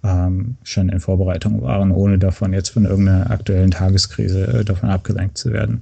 ähm, 0.04 0.58
schon 0.64 0.90
in 0.90 1.00
Vorbereitung 1.00 1.62
waren, 1.62 1.92
ohne 1.92 2.18
davon 2.18 2.54
jetzt 2.54 2.70
von 2.70 2.86
irgendeiner 2.86 3.30
aktuellen 3.30 3.72
Tageskrise 3.72 4.48
äh, 4.48 4.66
davon 4.66 4.90
abgelenkt 4.90 5.38
zu 5.38 5.54
werden. 5.54 5.82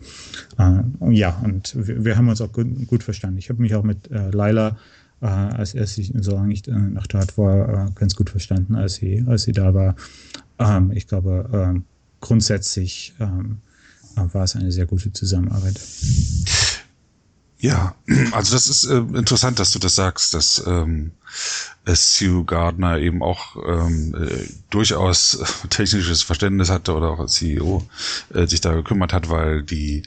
Äh, 0.58 0.82
ja, 1.12 1.40
und 1.44 1.76
wir, 1.76 2.04
wir, 2.04 2.18
haben 2.18 2.28
uns 2.28 2.42
auch 2.42 2.52
gut, 2.52 2.88
gut 2.88 3.04
verstanden. 3.04 3.38
Ich 3.38 3.50
habe 3.50 3.62
mich 3.62 3.76
auch 3.76 3.84
mit 3.84 4.12
äh, 4.12 4.30
Laila, 4.32 4.78
äh, 5.22 5.26
als 5.26 5.74
erst 5.74 5.98
ich, 5.98 6.14
solange 6.20 6.54
ich 6.54 6.68
äh, 6.68 6.72
noch 6.72 7.08
dort 7.08 7.38
war, 7.38 7.88
äh, 7.88 7.92
ganz 7.96 8.16
gut 8.16 8.30
verstanden, 8.30 8.76
als 8.76 8.96
sie, 8.96 9.24
als 9.26 9.44
sie 9.44 9.54
da 9.54 9.74
war. 9.74 9.96
Ähm, 10.60 10.92
ich 10.94 11.08
glaube, 11.08 11.50
ähm, 11.54 11.86
grundsätzlich 12.20 13.14
ähm, 13.20 13.60
war 14.16 14.44
es 14.44 14.56
eine 14.56 14.72
sehr 14.72 14.86
gute 14.86 15.14
Zusammenarbeit. 15.14 15.80
Ja, 17.62 17.94
also 18.32 18.54
das 18.54 18.68
ist 18.68 18.86
äh, 18.86 18.98
interessant, 18.98 19.60
dass 19.60 19.72
du 19.72 19.80
das 19.80 19.96
sagst, 19.96 20.34
dass 20.34 20.64
ähm, 20.66 21.12
Sue 21.86 22.46
Gardner 22.46 23.00
eben 23.00 23.22
auch 23.22 23.58
ähm, 23.68 24.16
äh, 24.16 24.48
durchaus 24.70 25.44
technisches 25.70 26.24
Verständnis 26.24 26.70
hatte 26.70 26.94
oder 26.94 27.10
auch 27.10 27.20
als 27.20 27.34
CEO 27.34 27.86
äh, 28.34 28.48
sich 28.48 28.62
da 28.62 28.74
gekümmert 28.74 29.12
hat, 29.12 29.30
weil 29.30 29.64
die 29.64 30.04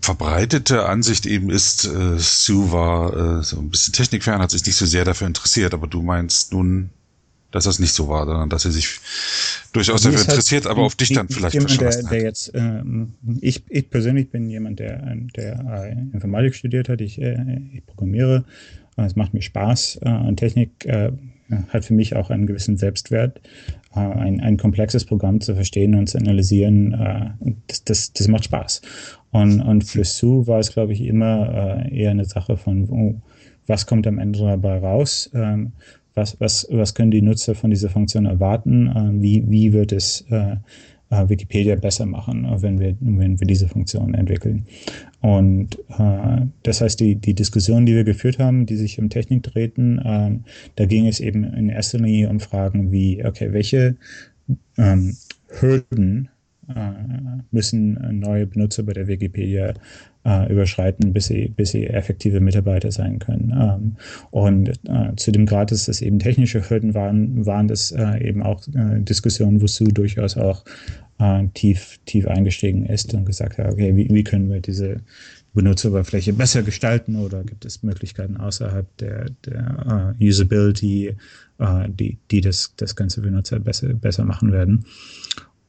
verbreitete 0.00 0.86
Ansicht 0.86 1.26
eben 1.26 1.48
ist, 1.48 1.84
äh, 1.84 2.18
Sue 2.18 2.72
war 2.72 3.38
äh, 3.38 3.42
so 3.44 3.58
ein 3.58 3.70
bisschen 3.70 3.92
technikfern, 3.92 4.40
hat 4.40 4.50
sich 4.50 4.66
nicht 4.66 4.76
so 4.76 4.86
sehr 4.86 5.04
dafür 5.04 5.28
interessiert, 5.28 5.74
aber 5.74 5.86
du 5.86 6.02
meinst 6.02 6.52
nun, 6.52 6.90
dass 7.52 7.64
das 7.64 7.78
nicht 7.78 7.92
so 7.92 8.08
war, 8.08 8.26
sondern 8.26 8.48
dass 8.48 8.64
er 8.64 8.72
sich 8.72 8.98
durchaus 9.72 10.02
dafür 10.02 10.18
halt 10.18 10.28
interessiert, 10.28 10.66
aber 10.66 10.82
auf 10.82 10.96
dich 10.96 11.12
dann 11.12 11.28
vielleicht 11.28 11.54
jemand, 11.54 11.80
der, 11.80 12.02
der 12.02 12.22
jetzt, 12.22 12.50
ähm, 12.54 13.14
ich, 13.40 13.62
ich 13.68 13.88
persönlich 13.88 14.30
bin 14.30 14.50
jemand, 14.50 14.80
der, 14.80 15.14
der 15.36 15.86
äh, 15.86 15.92
Informatik 16.14 16.54
studiert 16.54 16.88
hat, 16.88 17.00
ich, 17.00 17.20
äh, 17.20 17.60
ich 17.72 17.86
programmiere, 17.86 18.44
es 18.96 19.16
macht 19.16 19.32
mir 19.32 19.42
Spaß 19.42 20.00
äh, 20.02 20.10
und 20.10 20.36
Technik 20.36 20.84
äh, 20.84 21.12
hat 21.68 21.84
für 21.84 21.94
mich 21.94 22.16
auch 22.16 22.30
einen 22.30 22.46
gewissen 22.46 22.76
Selbstwert. 22.76 23.40
Äh, 23.94 24.00
ein, 24.00 24.40
ein 24.40 24.56
komplexes 24.56 25.04
Programm 25.04 25.40
zu 25.40 25.54
verstehen 25.54 25.94
und 25.94 26.08
zu 26.08 26.18
analysieren, 26.18 26.92
äh, 26.92 27.30
das, 27.66 27.84
das, 27.84 28.12
das 28.12 28.28
macht 28.28 28.44
Spaß. 28.44 28.82
Und, 29.30 29.60
und 29.60 29.84
für 29.84 30.04
Sue 30.04 30.46
war 30.46 30.58
es, 30.58 30.72
glaube 30.72 30.92
ich, 30.92 31.02
immer 31.02 31.84
äh, 31.86 31.96
eher 31.96 32.10
eine 32.10 32.24
Sache 32.24 32.56
von, 32.56 32.88
oh, 32.90 33.20
was 33.66 33.86
kommt 33.86 34.06
am 34.06 34.18
Ende 34.18 34.40
dabei 34.40 34.78
raus? 34.78 35.30
Ähm, 36.14 36.22
was, 36.22 36.40
was, 36.40 36.68
was 36.70 36.94
können 36.94 37.10
die 37.10 37.22
Nutzer 37.22 37.54
von 37.54 37.70
dieser 37.70 37.88
Funktion 37.88 38.26
erwarten? 38.26 38.88
Äh, 38.88 39.22
wie, 39.22 39.50
wie 39.50 39.72
wird 39.72 39.92
es 39.92 40.24
äh, 40.30 40.56
äh, 41.10 41.28
Wikipedia 41.28 41.76
besser 41.76 42.06
machen, 42.06 42.46
wenn 42.62 42.78
wir, 42.78 42.96
wenn 43.00 43.38
wir 43.40 43.46
diese 43.46 43.68
Funktion 43.68 44.14
entwickeln? 44.14 44.66
Und 45.20 45.78
äh, 45.98 46.46
das 46.62 46.80
heißt, 46.80 47.00
die, 47.00 47.16
die 47.16 47.34
Diskussionen, 47.34 47.86
die 47.86 47.94
wir 47.94 48.04
geführt 48.04 48.38
haben, 48.38 48.66
die 48.66 48.76
sich 48.76 48.98
um 48.98 49.08
Technik 49.08 49.42
drehten, 49.42 49.98
äh, 49.98 50.38
da 50.76 50.86
ging 50.86 51.06
es 51.06 51.20
eben 51.20 51.44
in 51.44 51.68
erster 51.68 51.98
Linie 51.98 52.28
um 52.28 52.40
Fragen 52.40 52.92
wie, 52.92 53.24
okay, 53.24 53.52
welche 53.52 53.96
ähm, 54.76 55.16
Hürden 55.60 56.28
äh, 56.68 56.92
müssen 57.50 58.20
neue 58.20 58.46
Benutzer 58.46 58.82
bei 58.82 58.92
der 58.92 59.06
Wikipedia 59.06 59.74
äh, 60.24 60.52
überschreiten, 60.52 61.12
bis 61.12 61.26
sie, 61.26 61.48
bis 61.48 61.70
sie 61.70 61.86
effektive 61.86 62.40
Mitarbeiter 62.40 62.90
sein 62.90 63.18
können. 63.18 63.52
Ähm, 63.52 63.96
und 64.30 64.68
äh, 64.88 65.14
zu 65.16 65.32
dem 65.32 65.46
Grad, 65.46 65.70
dass 65.72 65.86
das 65.86 66.00
eben 66.00 66.18
technische 66.18 66.68
Hürden 66.68 66.94
waren, 66.94 67.44
waren 67.46 67.68
das 67.68 67.92
äh, 67.92 68.26
eben 68.26 68.42
auch 68.42 68.62
äh, 68.68 69.00
Diskussionen, 69.00 69.60
wozu 69.60 69.84
durchaus 69.84 70.36
auch 70.36 70.64
äh, 71.18 71.46
tief, 71.54 71.98
tief 72.06 72.26
eingestiegen 72.26 72.86
ist 72.86 73.14
und 73.14 73.24
gesagt 73.24 73.58
hat, 73.58 73.72
okay, 73.72 73.96
wie, 73.96 74.08
wie 74.10 74.24
können 74.24 74.50
wir 74.50 74.60
diese, 74.60 75.00
Benutzeroberfläche 75.54 76.32
besser 76.32 76.62
gestalten 76.62 77.16
oder 77.16 77.44
gibt 77.44 77.64
es 77.64 77.82
Möglichkeiten 77.82 78.36
außerhalb 78.38 78.86
der, 78.96 79.26
der 79.44 80.14
uh, 80.18 80.24
Usability, 80.24 81.14
uh, 81.60 81.86
die, 81.88 82.18
die 82.30 82.40
das, 82.40 82.72
das 82.76 82.96
ganze 82.96 83.20
Benutzer 83.20 83.60
besser, 83.60 83.88
besser 83.88 84.24
machen 84.24 84.52
werden. 84.52 84.86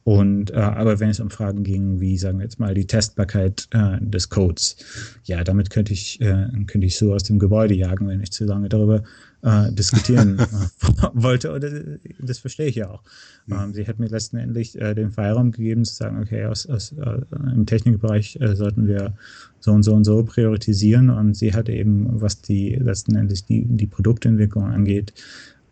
Und 0.04 0.50
äh, 0.50 0.56
aber 0.56 1.00
wenn 1.00 1.08
es 1.08 1.18
um 1.18 1.30
Fragen 1.30 1.64
ging, 1.64 1.98
wie 1.98 2.18
sagen 2.18 2.38
wir 2.38 2.44
jetzt 2.44 2.60
mal 2.60 2.74
die 2.74 2.86
Testbarkeit 2.86 3.68
äh, 3.70 3.96
des 4.00 4.28
Codes, 4.28 4.76
ja, 5.24 5.42
damit 5.42 5.70
könnte 5.70 5.94
ich 5.94 6.20
äh, 6.20 6.46
könnte 6.66 6.86
ich 6.86 6.98
so 6.98 7.14
aus 7.14 7.22
dem 7.22 7.38
Gebäude 7.38 7.72
jagen, 7.72 8.06
wenn 8.06 8.20
ich 8.20 8.30
zu 8.30 8.44
lange 8.44 8.68
darüber 8.68 9.02
äh, 9.40 9.72
diskutieren 9.72 10.38
äh, 10.40 10.44
wollte. 11.14 11.52
Oder 11.52 11.70
das 12.18 12.38
verstehe 12.38 12.66
ich 12.66 12.74
ja 12.74 12.90
auch. 12.90 13.02
Ähm, 13.50 13.72
sie 13.72 13.86
hat 13.86 13.98
mir 13.98 14.08
letztendlich 14.08 14.78
äh, 14.78 14.94
den 14.94 15.10
Freiraum 15.10 15.52
gegeben 15.52 15.86
zu 15.86 15.94
sagen, 15.94 16.20
okay, 16.20 16.44
aus, 16.44 16.66
aus 16.66 16.92
äh, 16.92 17.20
im 17.54 17.64
Technikbereich 17.64 18.38
äh, 18.42 18.54
sollten 18.56 18.86
wir 18.86 19.14
so 19.60 19.72
und 19.72 19.84
so 19.84 19.94
und 19.94 20.04
so 20.04 20.22
priorisieren. 20.22 21.08
Und 21.08 21.34
sie 21.34 21.54
hat 21.54 21.70
eben, 21.70 22.20
was 22.20 22.42
die 22.42 22.74
letztendlich 22.74 23.46
die 23.46 23.64
die 23.64 23.86
Produktentwicklung 23.86 24.64
angeht, 24.64 25.14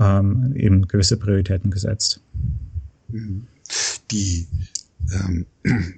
ähm, 0.00 0.54
eben 0.56 0.88
gewisse 0.88 1.18
Prioritäten 1.18 1.70
gesetzt. 1.70 2.22
Mhm 3.08 3.46
die, 4.12 4.46
ähm, 5.12 5.46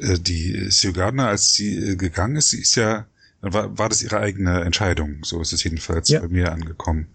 äh, 0.00 0.18
die 0.18 0.70
Sue 0.70 0.92
Gardner, 0.92 1.28
als 1.28 1.54
sie 1.54 1.76
äh, 1.76 1.96
gegangen 1.96 2.36
ist, 2.36 2.50
sie 2.50 2.60
ist 2.60 2.76
ja, 2.76 3.06
war, 3.40 3.76
war 3.76 3.88
das 3.88 4.02
ihre 4.02 4.20
eigene 4.20 4.62
Entscheidung. 4.62 5.24
So 5.24 5.40
ist 5.40 5.52
es 5.52 5.64
jedenfalls 5.64 6.08
ja. 6.08 6.20
bei 6.20 6.28
mir 6.28 6.52
angekommen. 6.52 7.08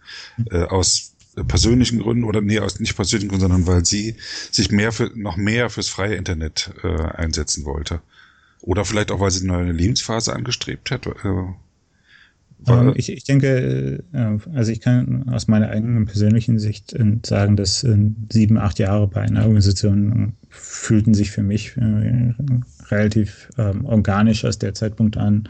Äh, 0.52 0.64
aus 0.64 1.14
persönlichen 1.48 2.00
Gründen 2.00 2.24
oder 2.24 2.42
nee, 2.42 2.60
aus 2.60 2.80
nicht 2.80 2.96
persönlichen 2.96 3.30
Gründen, 3.30 3.42
sondern 3.42 3.68
weil 3.68 3.86
sie 3.86 4.16
sich 4.52 4.72
mehr 4.72 4.92
für, 4.92 5.12
noch 5.16 5.38
mehr 5.38 5.70
fürs 5.70 5.90
freie 5.90 6.16
Internet 6.16 6.72
äh, 6.84 6.88
einsetzen 6.88 7.66
wollte. 7.66 8.02
Oder 8.62 8.86
vielleicht 8.86 9.12
auch, 9.12 9.20
weil 9.20 9.32
sie 9.32 9.48
eine 9.48 9.54
neue 9.54 9.72
Lebensphase 9.72 10.34
angestrebt 10.34 10.92
hat. 10.92 11.06
Äh, 11.06 11.14
ähm, 12.66 12.94
ich, 12.96 13.12
ich 13.12 13.24
denke, 13.24 14.04
äh, 14.14 14.38
also 14.54 14.72
ich 14.72 14.82
kann 14.82 15.30
aus 15.30 15.48
meiner 15.48 15.70
eigenen 15.70 16.06
persönlichen 16.06 16.60
Sicht 16.60 16.94
äh, 16.94 17.18
sagen, 17.26 17.56
dass 17.56 17.84
äh, 17.84 17.98
sieben, 18.32 18.58
acht 18.58 18.80
Jahre 18.80 19.08
bei 19.08 19.22
einer 19.22 19.42
Organisation 19.44 20.34
fühlten 20.50 21.14
sich 21.14 21.32
für 21.32 21.44
mich 21.44 21.76
relativ 22.90 23.50
ähm, 23.58 23.86
organisch 23.86 24.44
aus 24.46 24.58
der 24.58 24.74
Zeitpunkt 24.74 25.18
an, 25.18 25.48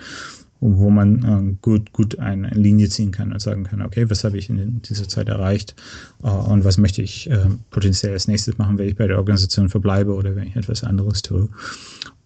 wo 0.60 0.90
man 0.90 1.60
gut, 1.62 1.94
gut 1.94 2.18
eine 2.18 2.50
Linie 2.50 2.90
ziehen 2.90 3.12
kann 3.12 3.32
und 3.32 3.40
sagen 3.40 3.64
kann, 3.64 3.84
okay, 3.84 4.10
was 4.10 4.24
habe 4.24 4.40
ich 4.40 4.50
in 4.50 4.82
dieser 4.82 5.08
Zeit 5.08 5.30
erreicht 5.30 5.76
und 6.18 6.66
was 6.66 6.80
möchte 6.80 7.04
ich 7.04 7.30
potenziell 7.70 8.14
als 8.14 8.28
nächstes 8.28 8.58
machen, 8.58 8.80
wenn 8.80 8.90
ich 8.90 8.96
bei 8.96 9.06
der 9.06 9.18
Organisation 9.18 9.70
verbleibe 9.70 10.16
oder 10.16 10.36
wenn 10.36 10.48
ich 10.48 10.56
etwas 10.56 10.84
anderes 10.84 11.22
tue. 11.22 11.48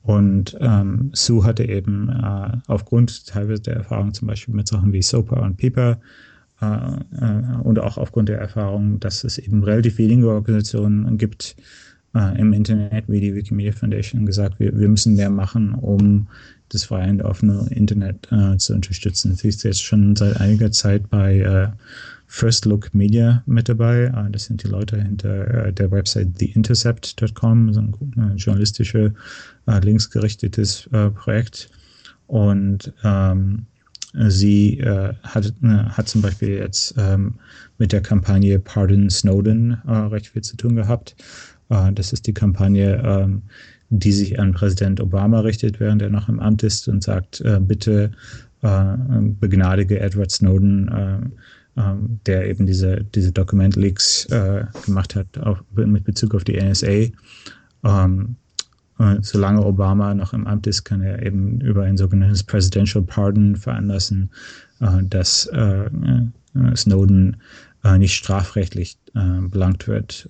Und 0.04 0.58
ähm, 0.60 1.12
Sue 1.14 1.44
hatte 1.44 1.64
eben 1.68 2.10
äh, 2.10 2.58
aufgrund 2.68 3.28
teilweise 3.28 3.62
der 3.62 3.76
Erfahrung 3.76 4.14
zum 4.14 4.28
Beispiel 4.28 4.56
mit 4.56 4.68
Sachen 4.68 4.94
wie 4.94 5.02
SOPA 5.02 5.40
und 5.42 5.58
PIPA 5.58 6.00
äh, 6.62 6.66
äh, 6.66 7.62
und 7.64 7.80
auch 7.80 7.98
aufgrund 7.98 8.30
der 8.30 8.40
Erfahrung, 8.40 9.00
dass 9.00 9.24
es 9.24 9.38
eben 9.38 9.64
relativ 9.64 9.98
wenige 10.00 10.30
Organisationen 10.30 11.18
gibt 11.18 11.56
äh, 12.16 12.40
im 12.40 12.54
Internet, 12.54 13.06
wie 13.08 13.20
die 13.20 13.36
Wikimedia 13.36 13.74
Foundation 13.74 14.26
gesagt, 14.26 14.60
wir, 14.60 14.78
wir 14.78 14.90
müssen 14.90 15.16
mehr 15.16 15.30
machen, 15.30 15.74
um 15.74 16.28
das 16.70 16.86
freie 16.86 17.10
und 17.10 17.22
offene 17.22 17.68
Internet 17.70 18.28
äh, 18.32 18.58
zu 18.58 18.74
unterstützen. 18.74 19.36
Sie 19.36 19.50
ist 19.50 19.64
jetzt 19.64 19.84
schon 19.84 20.16
seit 20.16 20.40
einiger 20.40 20.72
Zeit 20.72 21.10
bei 21.10 21.40
äh, 21.40 21.68
First 22.34 22.64
Look 22.66 22.94
Media 22.94 23.44
mit 23.46 23.68
dabei. 23.68 24.06
Äh, 24.06 24.32
das 24.32 24.46
sind 24.46 24.64
die 24.64 24.70
Leute 24.70 25.02
hinter 25.02 25.66
äh, 25.66 25.74
der 25.74 25.92
Website 25.92 26.40
theintercept.com, 26.40 27.74
so 27.74 27.82
ein 27.82 28.38
journalistische, 28.38 29.14
äh, 29.68 29.80
linksgerichtetes 29.80 30.90
Projekt. 31.14 31.70
Und 32.28 32.94
ähm, 33.04 33.66
sie 34.14 34.80
äh, 34.80 35.14
hat, 35.24 35.54
äh, 35.62 35.68
hat 35.68 36.08
zum 36.08 36.22
Beispiel 36.22 36.52
jetzt 36.52 36.96
ähm, 36.98 37.36
mit 37.78 37.92
der 37.92 38.02
Kampagne 38.02 38.60
Pardon 38.60 39.10
Snowden 39.10 39.82
äh, 39.86 39.92
recht 39.92 40.28
viel 40.28 40.42
zu 40.42 40.56
tun 40.56 40.76
gehabt. 40.78 41.16
das 41.94 42.14
ist 42.14 42.28
die 42.28 42.34
Kampagne, 42.34 43.02
ähm, 43.04 43.42
die 43.90 44.14
sich 44.14 44.40
an 44.40 44.54
Präsident 44.54 45.02
Obama 45.02 45.42
richtet, 45.42 45.82
während 45.82 46.02
er 46.02 46.10
noch 46.10 46.30
im 46.30 46.40
Amt 46.40 46.64
ist 46.64 46.88
und 46.88 47.04
sagt, 47.04 47.44
bitte 47.62 48.12
begnadige 48.62 50.00
Edward 50.00 50.32
Snowden 50.32 51.34
ähm, 51.78 52.20
der 52.26 52.50
eben 52.50 52.66
diese, 52.66 53.04
diese 53.16 53.32
Dokument-Leaks 53.32 54.26
äh, 54.26 54.66
gemacht 54.86 55.16
hat 55.16 55.38
auf, 55.40 55.64
mit 55.74 56.04
Bezug 56.04 56.36
auf 56.36 56.44
die 56.44 56.60
NSA. 56.60 57.12
Ähm, 57.84 58.36
solange 59.22 59.66
Obama 59.66 60.14
noch 60.14 60.34
im 60.34 60.48
Amt 60.48 60.68
ist, 60.68 60.84
kann 60.84 61.02
er 61.02 61.24
eben 61.26 61.60
über 61.62 61.84
ein 61.84 61.98
sogenanntes 61.98 62.44
Presidential 62.44 63.04
Pardon 63.04 63.56
veranlassen, 63.56 64.30
äh, 64.80 65.04
dass 65.04 65.48
äh, 65.48 65.86
äh 65.86 66.76
Snowden 66.76 67.38
äh, 67.84 67.98
nicht 67.98 68.14
strafrechtlich 68.14 68.98
äh, 69.16 69.42
belangt 69.42 69.88
wird 69.88 70.30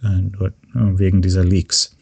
wegen 0.74 1.24
dieser 1.24 1.44
Leaks. 1.44 1.98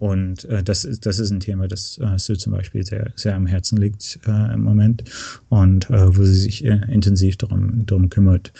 Und 0.00 0.44
äh, 0.46 0.62
das, 0.62 0.84
ist, 0.84 1.06
das 1.06 1.18
ist 1.18 1.30
ein 1.30 1.40
Thema, 1.40 1.68
das 1.68 1.98
äh, 1.98 2.18
Sue 2.18 2.36
zum 2.36 2.52
Beispiel 2.52 2.84
sehr, 2.84 3.12
sehr 3.14 3.34
am 3.34 3.46
Herzen 3.46 3.78
liegt 3.78 4.18
äh, 4.26 4.54
im 4.54 4.62
Moment 4.62 5.04
und 5.48 5.88
äh, 5.90 6.16
wo 6.16 6.24
sie 6.24 6.34
sich 6.34 6.64
äh, 6.64 6.80
intensiv 6.90 7.36
darum, 7.36 7.86
darum 7.86 8.08
kümmert. 8.08 8.52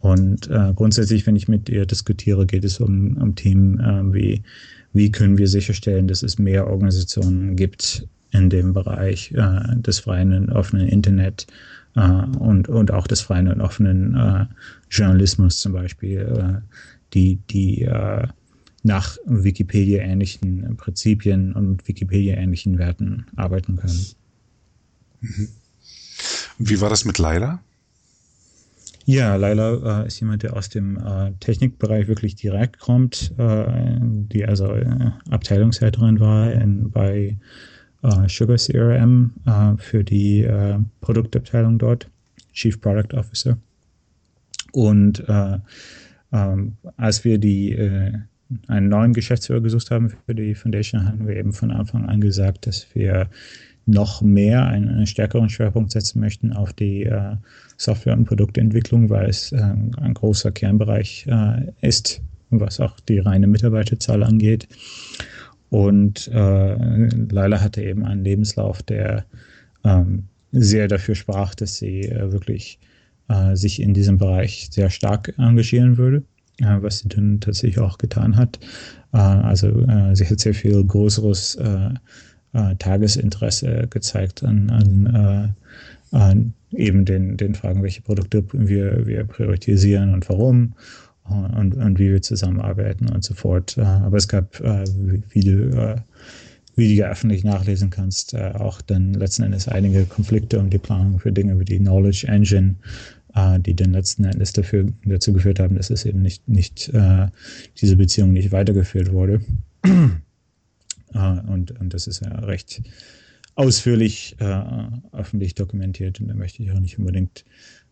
Und 0.00 0.48
äh, 0.48 0.72
grundsätzlich, 0.74 1.26
wenn 1.26 1.36
ich 1.36 1.48
mit 1.48 1.68
ihr 1.68 1.86
diskutiere, 1.86 2.46
geht 2.46 2.64
es 2.64 2.80
um, 2.80 3.16
um 3.16 3.34
Themen 3.34 3.80
äh, 3.80 4.14
wie, 4.14 4.42
wie 4.92 5.10
können 5.10 5.38
wir 5.38 5.48
sicherstellen, 5.48 6.06
dass 6.06 6.22
es 6.22 6.38
mehr 6.38 6.66
Organisationen 6.68 7.56
gibt 7.56 8.06
in 8.30 8.50
dem 8.50 8.72
Bereich 8.72 9.32
äh, 9.32 9.76
des 9.76 10.00
freien 10.00 10.32
und 10.32 10.50
offenen 10.50 10.88
Internet 10.88 11.46
äh, 11.96 12.00
und, 12.38 12.68
und 12.68 12.90
auch 12.90 13.06
des 13.06 13.22
freien 13.22 13.48
und 13.48 13.60
offenen 13.60 14.14
äh, 14.14 14.46
Journalismus 14.90 15.58
zum 15.58 15.72
Beispiel, 15.72 16.20
äh, 16.20 16.60
die, 17.14 17.38
die 17.50 17.82
äh, 17.82 18.26
nach 18.86 19.18
Wikipedia-ähnlichen 19.26 20.76
Prinzipien 20.76 21.52
und 21.52 21.86
Wikipedia-ähnlichen 21.88 22.78
Werten 22.78 23.26
arbeiten 23.34 23.76
können. 23.76 24.06
Mhm. 25.20 25.48
Wie 26.58 26.80
war 26.80 26.88
das 26.88 27.04
mit 27.04 27.18
Laila? 27.18 27.60
Ja, 29.04 29.36
Laila 29.36 30.02
äh, 30.02 30.06
ist 30.06 30.20
jemand, 30.20 30.42
der 30.42 30.56
aus 30.56 30.68
dem 30.68 30.96
äh, 30.98 31.32
Technikbereich 31.40 32.08
wirklich 32.08 32.36
direkt 32.36 32.78
kommt, 32.78 33.32
äh, 33.38 33.64
die 34.00 34.44
also 34.46 34.72
äh, 34.72 35.10
Abteilungsleiterin 35.30 36.18
war 36.20 36.52
in, 36.52 36.90
bei 36.90 37.36
äh, 38.02 38.28
Sugar 38.28 38.56
CRM 38.56 39.32
äh, 39.46 39.76
für 39.78 40.04
die 40.04 40.48
Produktabteilung 41.00 41.78
dort, 41.78 42.08
Chief 42.52 42.80
Product 42.80 43.14
Officer. 43.14 43.58
Und 44.72 45.24
ähm, 46.32 46.76
als 46.96 47.24
wir 47.24 47.38
die 47.38 47.72
einen 48.68 48.88
neuen 48.88 49.12
Geschäftsführer 49.12 49.60
gesucht 49.60 49.90
haben 49.90 50.10
für 50.10 50.34
die 50.34 50.54
Foundation, 50.54 51.04
haben 51.04 51.26
wir 51.26 51.36
eben 51.36 51.52
von 51.52 51.70
Anfang 51.70 52.06
an 52.06 52.20
gesagt, 52.20 52.66
dass 52.66 52.86
wir 52.94 53.28
noch 53.86 54.20
mehr 54.20 54.66
einen, 54.66 54.88
einen 54.88 55.06
stärkeren 55.06 55.48
Schwerpunkt 55.48 55.92
setzen 55.92 56.20
möchten 56.20 56.52
auf 56.52 56.72
die 56.72 57.04
äh, 57.04 57.36
Software- 57.76 58.16
und 58.16 58.24
Produktentwicklung, 58.24 59.10
weil 59.10 59.28
es 59.28 59.52
äh, 59.52 59.58
ein 59.58 60.14
großer 60.14 60.50
Kernbereich 60.50 61.26
äh, 61.28 61.72
ist, 61.80 62.20
was 62.50 62.80
auch 62.80 62.98
die 63.00 63.20
reine 63.20 63.46
Mitarbeiterzahl 63.46 64.22
angeht. 64.22 64.68
Und 65.70 66.28
äh, 66.28 67.06
Laila 67.30 67.60
hatte 67.60 67.82
eben 67.82 68.04
einen 68.04 68.24
Lebenslauf, 68.24 68.82
der 68.82 69.24
ähm, 69.84 70.24
sehr 70.52 70.88
dafür 70.88 71.14
sprach, 71.14 71.54
dass 71.54 71.76
sie 71.76 72.02
äh, 72.02 72.32
wirklich 72.32 72.78
äh, 73.28 73.54
sich 73.54 73.80
in 73.80 73.94
diesem 73.94 74.18
Bereich 74.18 74.68
sehr 74.70 74.90
stark 74.90 75.34
engagieren 75.38 75.96
würde 75.96 76.22
was 76.58 77.00
sie 77.00 77.08
dann 77.08 77.40
tatsächlich 77.40 77.78
auch 77.78 77.98
getan 77.98 78.36
hat. 78.36 78.58
Äh, 79.12 79.18
also 79.18 79.68
äh, 79.68 80.14
sie 80.14 80.26
hat 80.26 80.40
sehr 80.40 80.54
viel 80.54 80.84
größeres 80.84 81.56
äh, 81.56 81.90
äh, 82.52 82.76
Tagesinteresse 82.76 83.86
gezeigt 83.90 84.42
an, 84.42 84.70
an, 84.70 85.54
äh, 86.12 86.16
an 86.16 86.54
eben 86.72 87.04
den, 87.04 87.36
den 87.36 87.54
Fragen, 87.54 87.82
welche 87.82 88.02
Produkte 88.02 88.44
wir, 88.52 89.06
wir 89.06 89.24
priorisieren 89.24 90.14
und 90.14 90.28
warum 90.28 90.74
und, 91.24 91.74
und 91.74 91.98
wie 91.98 92.12
wir 92.12 92.22
zusammenarbeiten 92.22 93.08
und 93.08 93.24
so 93.24 93.34
fort. 93.34 93.76
aber 93.78 94.16
es 94.16 94.28
gab, 94.28 94.60
wie 94.60 95.40
du 95.40 95.96
wie 96.76 96.88
du 96.88 96.94
ja 96.94 97.08
öffentlich 97.08 97.42
nachlesen 97.42 97.90
kannst, 97.90 98.36
auch 98.36 98.80
dann 98.80 99.12
letzten 99.14 99.42
Endes 99.42 99.66
einige 99.66 100.04
Konflikte 100.04 100.60
um 100.60 100.70
die 100.70 100.78
Planung 100.78 101.18
für 101.18 101.32
Dinge 101.32 101.58
wie 101.58 101.64
die 101.64 101.78
Knowledge 101.78 102.28
Engine, 102.28 102.76
die 103.60 103.74
dann 103.74 103.92
letzten 103.92 104.24
Endes 104.24 104.52
dafür, 104.54 104.92
dazu 105.04 105.32
geführt 105.32 105.60
haben, 105.60 105.76
dass 105.76 105.90
es 105.90 106.06
eben 106.06 106.22
nicht, 106.22 106.48
nicht 106.48 106.88
äh, 106.94 107.26
diese 107.80 107.96
Beziehung 107.96 108.32
nicht 108.32 108.50
weitergeführt 108.50 109.12
wurde. 109.12 109.42
und, 109.84 111.78
und 111.78 111.94
das 111.94 112.06
ist 112.06 112.24
ja 112.24 112.30
recht 112.30 112.82
ausführlich 113.56 114.36
äh, 114.38 114.62
öffentlich 115.12 115.54
dokumentiert 115.54 116.20
und 116.20 116.28
da 116.28 116.34
möchte 116.34 116.62
ich 116.62 116.70
auch 116.72 116.78
nicht 116.78 116.98
unbedingt 116.98 117.44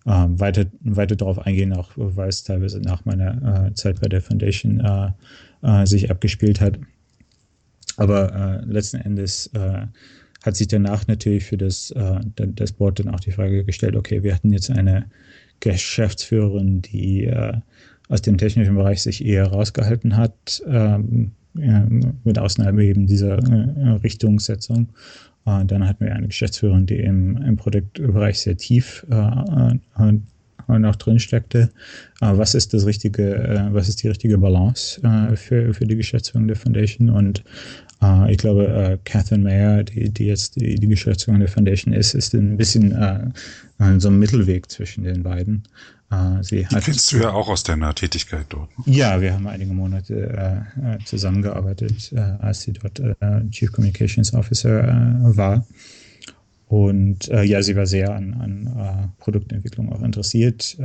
äh, 0.05 0.11
weiter, 0.11 0.67
weiter 0.81 1.17
darauf 1.17 1.39
eingehen, 1.39 1.73
auch 1.73 1.91
weil 1.97 2.29
es 2.29 2.45
teilweise 2.45 2.81
nach 2.81 3.05
meiner 3.05 3.69
äh, 3.69 3.75
Zeit 3.75 4.01
bei 4.01 4.09
der 4.09 4.21
Foundation 4.21 4.81
äh, 4.81 5.11
äh, 5.63 5.87
sich 5.87 6.11
abgespielt 6.11 6.61
hat. 6.61 6.79
Aber 7.97 8.63
äh, 8.63 8.65
letzten 8.67 8.99
Endes 8.99 9.47
äh, 9.55 9.87
hat 10.45 10.57
sich 10.57 10.69
danach 10.69 11.07
natürlich 11.07 11.45
für 11.45 11.57
das, 11.57 11.91
äh, 11.93 12.21
das 12.37 12.73
Board 12.73 12.99
dann 12.99 13.09
auch 13.09 13.21
die 13.21 13.33
Frage 13.33 13.65
gestellt, 13.65 13.97
okay, 13.97 14.23
wir 14.23 14.35
hatten 14.35 14.53
jetzt 14.53 14.71
eine 14.71 15.07
Geschäftsführerin, 15.61 16.83
die 16.83 17.25
äh, 17.25 17.55
aus 18.11 18.21
dem 18.21 18.37
technischen 18.37 18.75
Bereich 18.75 19.03
sich 19.03 19.25
eher 19.25 19.47
rausgehalten 19.47 20.19
hat, 20.19 20.63
ähm, 20.67 21.33
ja, 21.55 21.87
mit 22.25 22.39
Ausnahme 22.39 22.85
eben 22.85 23.07
dieser 23.07 23.39
äh, 23.39 23.91
Richtungssetzung. 24.03 24.91
Äh, 25.47 25.65
dann 25.65 25.89
hatten 25.89 26.05
wir 26.05 26.15
eine 26.15 26.27
Geschäftsführerin, 26.27 26.85
die 26.85 26.99
im, 26.99 27.39
im 27.39 27.57
Produktbereich 27.57 28.41
sehr 28.41 28.59
tief 28.59 29.07
äh, 29.09 29.75
noch 30.79 30.97
drin 30.97 31.19
steckte. 31.19 31.71
was 32.21 32.55
ist 32.55 32.75
das 32.75 32.85
richtige, 32.85 33.35
äh, 33.35 33.73
was 33.73 33.89
ist 33.89 34.03
die 34.03 34.09
richtige 34.09 34.37
Balance 34.37 35.01
äh, 35.03 35.37
für, 35.37 35.73
für 35.73 35.87
die 35.87 35.97
Geschäftsführung 35.97 36.49
der 36.49 36.57
Foundation? 36.57 37.09
Und 37.09 37.45
Uh, 38.05 38.27
ich 38.29 38.39
glaube, 38.39 38.69
uh, 38.69 38.99
Catherine 39.05 39.43
Mayer, 39.43 39.83
die, 39.83 40.11
die 40.11 40.27
jetzt 40.27 40.57
die, 40.57 40.75
die 40.75 40.89
Geschäftsführerin 40.89 41.41
der 41.41 41.49
Foundation 41.49 41.95
ist, 41.95 42.15
ist 42.15 42.35
ein 42.35 42.57
bisschen 42.57 42.93
uh, 42.93 43.99
so 43.99 44.09
ein 44.09 44.19
Mittelweg 44.19 44.71
zwischen 44.71 45.05
den 45.05 45.23
beiden. 45.23 45.63
sie 46.43 46.59
die 46.59 46.67
hat, 46.67 46.85
kennst 46.85 47.13
du 47.13 47.17
ja 47.17 47.31
auch 47.31 47.49
aus 47.49 47.63
deiner 47.63 47.95
Tätigkeit 47.95 48.47
dort. 48.51 48.69
Ne? 48.79 48.95
Ja, 48.95 49.21
wir 49.21 49.33
haben 49.33 49.47
einige 49.47 49.73
Monate 49.73 50.67
zusammengearbeitet, 51.05 52.13
als 52.41 52.63
sie 52.63 52.73
dort 52.73 53.03
Chief 53.51 53.73
Communications 53.73 54.33
Officer 54.33 55.19
war. 55.23 55.67
Und 56.69 57.27
ja, 57.27 57.63
sie 57.63 57.75
war 57.75 57.87
sehr 57.87 58.15
an, 58.15 58.35
an 58.35 59.13
Produktentwicklung 59.19 59.93
auch 59.93 60.03
interessiert 60.03 60.77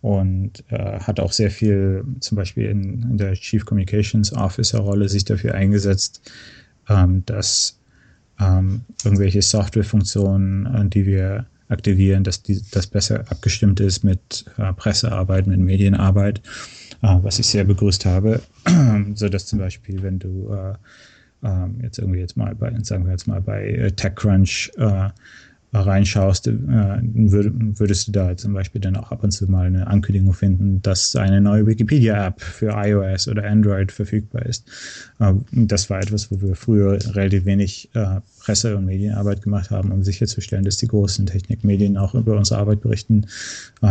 und 0.00 0.64
äh, 0.68 1.00
hat 1.00 1.20
auch 1.20 1.32
sehr 1.32 1.50
viel, 1.50 2.04
zum 2.20 2.36
Beispiel 2.36 2.66
in, 2.66 3.02
in 3.02 3.18
der 3.18 3.34
Chief 3.34 3.64
Communications 3.64 4.32
Officer 4.32 4.78
Rolle, 4.78 5.08
sich 5.08 5.24
dafür 5.24 5.54
eingesetzt, 5.54 6.30
ähm, 6.88 7.24
dass 7.26 7.78
ähm, 8.40 8.82
irgendwelche 9.04 9.42
Softwarefunktionen, 9.42 10.66
äh, 10.66 10.88
die 10.88 11.06
wir 11.06 11.46
aktivieren, 11.68 12.24
dass 12.24 12.42
die, 12.42 12.62
das 12.70 12.86
besser 12.86 13.24
abgestimmt 13.28 13.80
ist 13.80 14.04
mit 14.04 14.44
äh, 14.56 14.72
Pressearbeit, 14.72 15.46
mit 15.46 15.58
Medienarbeit, 15.58 16.40
äh, 17.02 17.16
was 17.22 17.38
ich 17.38 17.46
sehr 17.46 17.64
begrüßt 17.64 18.06
habe, 18.06 18.40
so 19.14 19.28
dass 19.28 19.46
zum 19.46 19.58
Beispiel, 19.58 20.02
wenn 20.02 20.18
du 20.18 20.52
äh, 20.52 20.74
ähm, 21.42 21.80
jetzt 21.82 21.98
irgendwie 21.98 22.20
jetzt 22.20 22.36
mal 22.36 22.54
bei, 22.54 22.72
sagen 22.82 23.04
wir 23.04 23.12
jetzt 23.12 23.26
mal 23.26 23.40
bei 23.40 23.68
äh, 23.68 23.92
TechCrunch 23.92 24.72
reinschaust, 25.72 26.46
äh, 26.46 26.52
würdest 27.02 28.08
du 28.08 28.12
da 28.12 28.36
zum 28.36 28.54
Beispiel 28.54 28.80
dann 28.80 28.96
auch 28.96 29.10
ab 29.10 29.22
und 29.22 29.32
zu 29.32 29.50
mal 29.50 29.66
eine 29.66 29.86
Ankündigung 29.86 30.32
finden, 30.32 30.80
dass 30.80 31.14
eine 31.14 31.40
neue 31.40 31.66
Wikipedia-App 31.66 32.40
für 32.40 32.70
iOS 32.70 33.28
oder 33.28 33.44
Android 33.44 33.92
verfügbar 33.92 34.46
ist. 34.46 34.66
Äh, 35.18 35.34
das 35.52 35.90
war 35.90 36.00
etwas, 36.00 36.30
wo 36.30 36.40
wir 36.40 36.54
früher 36.54 36.98
relativ 37.14 37.44
wenig 37.44 37.90
äh, 37.94 38.20
Presse- 38.40 38.76
und 38.76 38.86
Medienarbeit 38.86 39.42
gemacht 39.42 39.70
haben, 39.70 39.92
um 39.92 40.02
sicherzustellen, 40.02 40.64
dass 40.64 40.78
die 40.78 40.88
großen 40.88 41.26
Technikmedien 41.26 41.98
auch 41.98 42.14
über 42.14 42.36
unsere 42.36 42.60
Arbeit 42.60 42.80
berichten. 42.80 43.26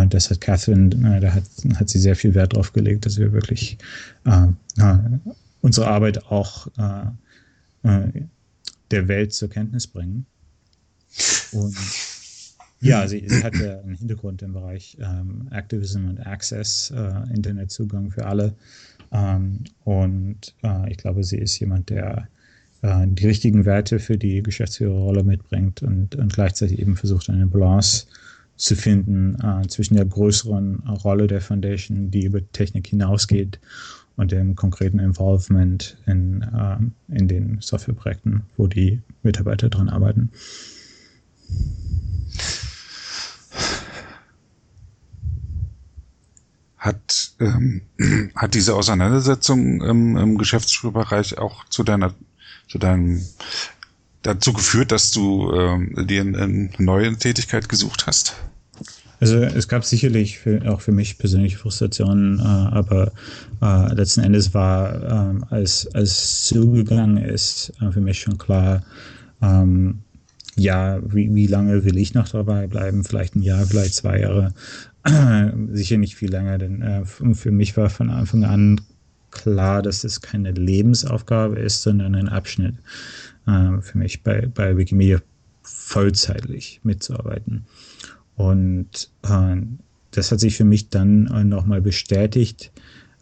Das 0.10 0.32
hat 0.32 0.42
Catherine, 0.42 0.90
da 1.22 1.34
hat, 1.34 1.44
hat 1.76 1.90
sie 1.90 2.00
sehr 2.00 2.16
viel 2.16 2.34
Wert 2.34 2.56
drauf 2.56 2.74
gelegt, 2.74 3.06
dass 3.06 3.20
wir 3.20 3.34
wirklich 3.34 3.78
unsere 5.62 5.88
Arbeit 5.88 6.26
auch 6.26 6.68
der 7.84 9.08
Welt 9.08 9.34
zur 9.34 9.50
Kenntnis 9.50 9.86
bringen. 9.86 10.26
Und 11.52 11.76
ja, 12.80 13.08
sie, 13.08 13.24
sie 13.28 13.44
hatte 13.44 13.82
einen 13.84 13.96
Hintergrund 13.96 14.42
im 14.42 14.54
Bereich 14.54 14.98
ähm, 15.00 15.48
Activism 15.52 16.06
und 16.06 16.26
Access, 16.26 16.92
äh, 16.92 17.34
Internetzugang 17.34 18.12
für 18.12 18.26
alle. 18.26 18.54
Ähm, 19.12 19.64
und 19.84 20.54
äh, 20.64 20.92
ich 20.92 20.98
glaube, 20.98 21.24
sie 21.24 21.38
ist 21.38 21.60
jemand, 21.60 21.90
der 21.90 22.28
äh, 22.82 23.08
die 23.08 23.26
richtigen 23.26 23.66
Werte 23.66 24.00
für 24.00 24.18
die 24.18 24.44
Geschäftsführerrolle 24.44 25.24
mitbringt 25.24 25.82
und, 25.82 26.16
und 26.16 26.34
gleichzeitig 26.34 26.80
eben 26.80 26.96
versucht, 26.96 27.30
eine 27.30 27.48
Balance 27.48 28.06
zu 28.58 28.76
finden 28.76 29.38
äh, 29.42 29.68
zwischen 29.68 29.96
der 29.96 30.06
größeren 30.06 30.80
Rolle 31.04 31.28
der 31.28 31.42
Foundation, 31.42 32.12
die 32.12 32.26
über 32.26 32.42
Technik 32.52 32.88
hinausgeht, 32.88 33.60
und 34.18 34.32
dem 34.32 34.56
konkreten 34.56 35.00
Involvement 35.00 35.96
in, 36.08 36.42
äh, 36.42 37.16
in 37.16 37.28
den 37.28 37.62
Softwareprojekten, 37.62 38.42
wo 38.58 38.68
die 38.68 39.00
Mitarbeiter 39.24 39.70
dran 39.70 39.90
arbeiten. 39.90 40.32
Hat, 46.78 47.32
ähm, 47.40 47.82
hat 48.36 48.54
diese 48.54 48.76
Auseinandersetzung 48.76 49.82
im, 49.82 50.18
im 50.18 50.38
Geschäftsführerbereich 50.38 51.38
auch 51.38 51.66
zu 51.66 51.84
deiner, 51.84 52.14
zu 52.68 52.78
deinem, 52.78 53.26
dazu 54.22 54.54
geführt, 54.54 54.92
dass 54.92 55.12
du 55.12 55.52
ähm, 55.54 56.08
dir 56.08 56.22
eine, 56.22 56.70
neue 56.78 57.16
Tätigkeit 57.18 57.68
gesucht 57.68 58.08
hast? 58.08 58.36
Also 59.20 59.38
es 59.38 59.68
gab 59.68 59.84
sicherlich 59.84 60.38
für, 60.38 60.72
auch 60.72 60.82
für 60.82 60.92
mich 60.92 61.18
persönliche 61.18 61.58
Frustrationen, 61.58 62.40
äh, 62.40 62.44
aber 62.44 63.12
äh, 63.62 63.94
letzten 63.94 64.22
Endes 64.22 64.54
war, 64.54 65.42
äh, 65.42 65.56
als, 65.56 65.88
als 65.96 66.12
es 66.12 66.46
zugegangen 66.46 67.18
ist, 67.18 67.74
äh, 67.82 67.92
für 67.92 68.02
mich 68.02 68.20
schon 68.20 68.38
klar, 68.38 68.84
ähm, 69.42 70.04
ja, 70.58 71.00
wie, 71.04 71.34
wie 71.34 71.48
lange 71.48 71.84
will 71.86 71.98
ich 71.98 72.14
noch 72.14 72.30
dabei 72.30 72.68
bleiben? 72.68 73.04
Vielleicht 73.04 73.36
ein 73.36 73.44
Jahr, 73.44 73.66
vielleicht 73.66 73.96
zwei 73.96 74.20
Jahre. 74.22 74.54
Sicher 75.72 75.98
nicht 75.98 76.16
viel 76.16 76.32
länger, 76.32 76.58
denn 76.58 76.82
äh, 76.82 77.06
für 77.06 77.52
mich 77.52 77.78
war 77.78 77.90
von 77.90 78.10
Anfang 78.10 78.44
an 78.44 78.82
klar, 79.32 79.82
dass 79.82 80.04
es 80.04 80.22
keine 80.22 80.52
Lebensaufgabe 80.52 81.60
ist, 81.60 81.84
sondern 81.84 82.16
ein 82.16 82.30
Abschnitt 82.30 82.76
äh, 83.46 83.82
für 83.82 83.98
mich 83.98 84.24
bei, 84.24 84.48
bei 84.48 84.76
Wikimedia 84.78 85.20
vollzeitlich 85.62 86.80
mitzuarbeiten. 86.84 87.66
Und 88.36 89.10
äh, 89.24 89.58
das 90.12 90.32
hat 90.32 90.40
sich 90.40 90.58
für 90.58 90.64
mich 90.64 90.90
dann 90.90 91.28
äh, 91.28 91.44
nochmal 91.44 91.82
bestätigt, 91.82 92.72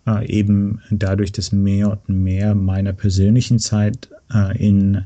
äh, 0.08 0.26
eben 0.28 0.82
dadurch, 0.90 1.32
dass 1.32 1.52
mehr 1.52 1.92
und 1.92 2.10
mehr 2.24 2.56
meiner 2.56 2.94
persönlichen 2.94 3.60
Zeit 3.60 4.10
äh, 4.34 4.58
in 4.58 5.06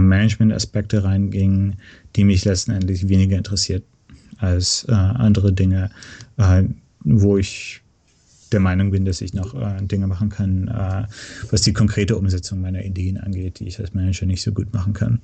Management-Aspekte 0.00 1.04
reingingen, 1.04 1.76
die 2.16 2.24
mich 2.24 2.44
letztendlich 2.44 3.08
weniger 3.08 3.36
interessiert 3.36 3.84
als 4.38 4.84
äh, 4.88 4.92
andere 4.92 5.52
Dinge, 5.52 5.90
äh, 6.36 6.64
wo 7.04 7.36
ich 7.36 7.80
der 8.52 8.60
Meinung 8.60 8.90
bin, 8.90 9.04
dass 9.04 9.20
ich 9.20 9.34
noch 9.34 9.54
äh, 9.54 9.82
Dinge 9.82 10.06
machen 10.06 10.28
kann, 10.28 10.68
äh, 10.68 11.06
was 11.50 11.62
die 11.62 11.72
konkrete 11.72 12.16
Umsetzung 12.16 12.60
meiner 12.60 12.84
Ideen 12.84 13.16
angeht, 13.16 13.60
die 13.60 13.66
ich 13.66 13.80
als 13.80 13.94
Manager 13.94 14.26
nicht 14.26 14.42
so 14.42 14.52
gut 14.52 14.72
machen 14.74 14.92
kann. 14.92 15.20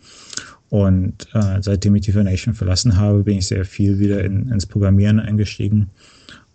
Und 0.70 1.28
äh, 1.34 1.60
seitdem 1.60 1.94
ich 1.96 2.02
die 2.02 2.12
Foundation 2.12 2.54
verlassen 2.54 2.96
habe, 2.96 3.24
bin 3.24 3.38
ich 3.38 3.46
sehr 3.46 3.64
viel 3.64 3.98
wieder 3.98 4.24
in, 4.24 4.48
ins 4.50 4.66
Programmieren 4.66 5.20
eingestiegen 5.20 5.90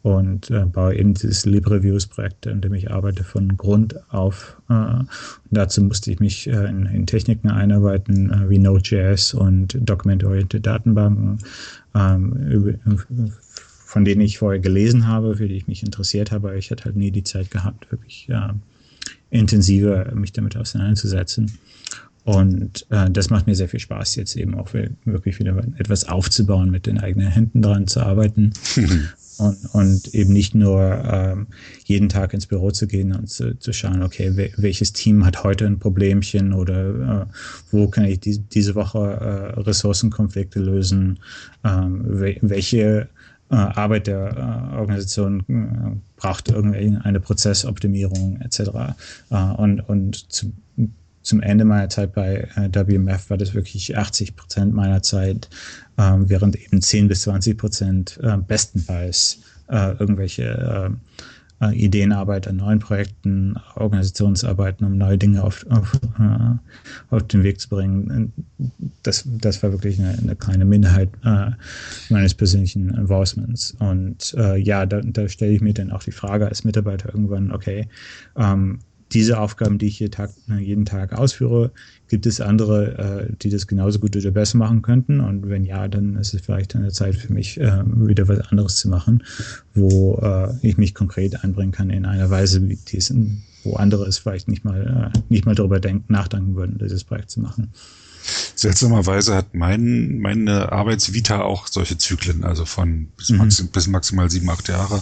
und 0.04 0.52
äh, 0.52 0.66
baue 0.66 0.96
eben 0.96 1.14
dieses 1.14 1.46
LibreViews-Projekt, 1.46 2.46
an 2.48 2.60
dem 2.60 2.74
ich 2.74 2.92
arbeite, 2.92 3.24
von 3.24 3.56
Grund 3.56 3.96
auf. 4.12 4.58
Äh, 4.70 5.06
dazu 5.50 5.82
musste 5.82 6.12
ich 6.12 6.20
mich 6.20 6.46
äh, 6.48 6.66
in, 6.66 6.86
in, 6.88 7.08
Techniken 7.08 7.50
einarbeiten, 7.50 8.30
äh, 8.30 8.50
wie 8.50 8.60
Node.js 8.60 9.34
und 9.34 9.78
dokumentorientierte 9.80 10.60
Datenbanken, 10.60 11.40
ähm, 11.96 12.34
über, 12.34 12.74
von 13.86 14.04
denen 14.04 14.20
ich 14.20 14.40
vorher 14.40 14.60
gelesen 14.60 15.08
habe, 15.08 15.38
für 15.38 15.48
die 15.48 15.56
ich 15.56 15.68
mich 15.68 15.84
interessiert 15.84 16.34
habe, 16.34 16.50
aber 16.50 16.58
ich 16.58 16.70
hatte 16.70 16.84
halt 16.84 16.98
nie 16.98 17.12
die 17.12 17.24
Zeit 17.24 17.50
gehabt, 17.50 17.90
wirklich 17.90 18.28
äh, 18.30 18.50
intensiver 19.30 20.14
mich 20.16 20.34
damit 20.34 20.58
auseinanderzusetzen. 20.58 21.60
Und 22.26 22.86
äh, 22.90 23.10
das 23.10 23.30
macht 23.30 23.48
mir 23.48 23.56
sehr 23.56 23.70
viel 23.70 23.80
Spaß, 23.80 24.18
jetzt 24.18 24.36
eben 24.36 24.56
auch 24.56 24.74
wirklich 25.06 25.40
wieder 25.40 25.58
etwas 25.78 26.10
aufzubauen, 26.10 26.72
mit 26.72 26.88
den 26.88 27.00
eigenen 27.00 27.28
Händen 27.28 27.62
dran 27.62 27.88
zu 27.88 28.02
arbeiten. 28.02 28.52
Und, 29.38 29.58
und 29.74 30.14
eben 30.14 30.32
nicht 30.32 30.56
nur 30.56 30.82
ähm, 30.82 31.48
jeden 31.86 32.10
Tag 32.10 32.34
ins 32.34 32.46
Büro 32.46 32.72
zu 32.72 32.88
gehen 32.88 33.14
und 33.14 33.30
zu, 33.30 33.58
zu 33.58 33.74
schauen, 33.74 34.04
okay, 34.04 34.52
welches 34.58 34.94
Team 34.94 35.26
hat 35.26 35.44
heute 35.44 35.66
ein 35.66 35.80
Problemchen 35.80 36.54
oder 36.54 37.24
äh, 37.24 37.26
wo 37.72 37.88
kann 37.88 38.06
ich 38.06 38.20
die, 38.20 38.40
diese 38.40 38.76
Woche 38.76 39.00
äh, 39.00 39.60
Ressourcenkonflikte 39.60 40.60
lösen, 40.60 41.20
ähm, 41.64 42.02
welche 42.42 43.08
äh, 43.50 43.56
Arbeit 43.56 44.08
der 44.08 44.72
äh, 44.74 44.78
Organisation 44.78 45.44
äh, 45.48 45.96
braucht 46.16 46.50
irgendeine 46.50 47.20
Prozessoptimierung 47.20 48.40
etc. 48.42 48.60
Äh, 49.30 49.36
und, 49.58 49.82
und 49.82 50.32
zu, 50.32 50.52
zum 51.24 51.42
Ende 51.42 51.66
meiner 51.66 51.90
Zeit 51.90 52.14
bei 52.14 52.48
äh, 52.56 52.70
WMF 52.74 53.30
war 53.30 53.38
das 53.38 53.54
wirklich 53.54 53.98
80 53.98 54.36
Prozent 54.36 54.74
meiner 54.74 55.02
Zeit, 55.02 55.50
ähm, 55.98 56.30
während 56.30 56.56
eben 56.56 56.82
10 56.82 57.08
bis 57.08 57.24
20 57.24 57.58
Prozent 57.58 58.20
äh, 58.22 58.38
bestenfalls 58.38 59.40
äh, 59.70 59.94
irgendwelche 59.98 60.98
Ideenarbeit 61.72 62.46
an 62.50 62.58
neuen 62.58 62.80
Projekten, 62.80 63.56
Organisationsarbeiten, 63.76 64.86
um 64.86 64.98
neue 64.98 65.18
Dinge 65.18 65.42
auf, 65.42 65.66
auf, 65.70 65.98
auf 67.10 67.24
den 67.28 67.44
Weg 67.44 67.62
zu 67.62 67.70
bringen. 67.70 68.34
Das, 69.04 69.24
das 69.26 69.64
war 69.64 69.72
wirklich 69.72 69.98
eine, 69.98 70.18
eine 70.18 70.36
kleine 70.36 70.66
Minderheit 70.66 71.10
äh, 71.24 71.52
meines 72.10 72.34
persönlichen 72.34 72.90
Involvements. 72.90 73.78
Und 73.80 74.36
äh, 74.38 74.58
ja, 74.58 74.86
da, 74.86 75.00
da 75.00 75.30
stelle 75.30 75.54
ich 75.54 75.62
mir 75.62 75.74
dann 75.74 75.94
auch 75.94 76.04
die 76.04 76.12
Frage 76.12 76.50
als 76.50 76.66
Mitarbeiter 76.66 77.14
irgendwann, 77.14 77.54
okay, 77.54 77.88
ähm, 78.36 78.80
diese 79.14 79.40
Aufgaben, 79.40 79.78
die 79.78 79.88
ich 79.88 79.98
hier 79.98 80.12
Tag, 80.12 80.32
jeden 80.48 80.86
Tag 80.86 81.14
ausführe, 81.14 81.72
gibt 82.08 82.26
es 82.26 82.42
andere, 82.42 83.28
äh, 83.30 83.36
die 83.42 83.50
das 83.50 83.68
genauso 83.68 84.00
gut 84.00 84.16
oder 84.16 84.32
besser 84.32 84.58
machen 84.58 84.82
könnten? 84.82 85.20
Und 85.20 85.50
wenn 85.50 85.66
ja, 85.66 85.88
dann 85.88 86.16
ist 86.16 86.34
es 86.34 86.42
vielleicht 86.42 86.76
an 86.76 86.82
der 86.82 86.92
Zeit 86.92 87.16
für 87.16 87.32
mich, 87.32 87.60
äh, 87.60 87.84
wieder 87.86 88.28
was 88.28 88.40
anderes 88.52 88.78
zu 88.78 88.90
machen, 88.90 89.24
wo 89.74 90.20
äh, 90.22 90.54
ich 90.62 90.78
mich 90.78 90.94
konkret 90.94 91.44
einbringen 91.44 91.72
kann 91.72 91.90
in 91.90 92.06
einer 92.06 92.30
Weise, 92.30 92.68
wie 92.68 92.76
diesen, 92.76 93.44
wo 93.64 93.76
andere 93.76 94.06
es 94.06 94.18
vielleicht 94.18 94.48
nicht 94.48 94.66
mal, 94.66 95.12
äh, 95.14 95.20
nicht 95.30 95.46
mal 95.46 95.56
darüber 95.56 95.80
denken, 95.80 96.12
nachdenken 96.12 96.56
würden, 96.56 96.78
dieses 96.80 97.04
Projekt 97.04 97.32
zu 97.32 97.40
machen. 97.40 97.72
Seltsamerweise 98.56 99.36
hat 99.36 99.54
mein, 99.54 100.20
meine 100.20 100.72
Arbeitsvita 100.72 101.42
auch 101.42 101.68
solche 101.68 101.98
Zyklen, 101.98 102.44
also 102.44 102.66
von 102.66 103.08
bis, 103.18 103.30
mhm. 103.30 103.38
maxim, 103.38 103.68
bis 103.68 103.88
maximal 103.88 104.30
sieben, 104.30 104.50
acht 104.50 104.70
Jahre. 104.70 105.02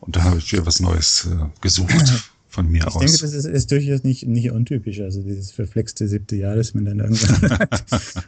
Und 0.00 0.16
da 0.16 0.24
habe 0.24 0.38
ich 0.38 0.52
wieder 0.52 0.66
was 0.66 0.80
Neues 0.80 1.28
äh, 1.30 1.44
gesucht 1.60 1.92
von 2.50 2.68
mir 2.68 2.78
ich 2.78 2.86
aus. 2.86 2.94
Ich 2.94 3.00
denke, 3.00 3.18
das 3.22 3.32
ist, 3.32 3.44
ist, 3.44 3.70
durchaus 3.70 4.02
nicht, 4.02 4.26
nicht 4.26 4.50
untypisch. 4.50 5.00
Also 5.00 5.22
dieses 5.22 5.52
verflexte 5.52 6.08
siebte 6.08 6.34
Jahr, 6.34 6.56
das 6.56 6.74
man 6.74 6.84
dann 6.84 6.98
irgendwann 6.98 7.48
sagt, 7.48 7.84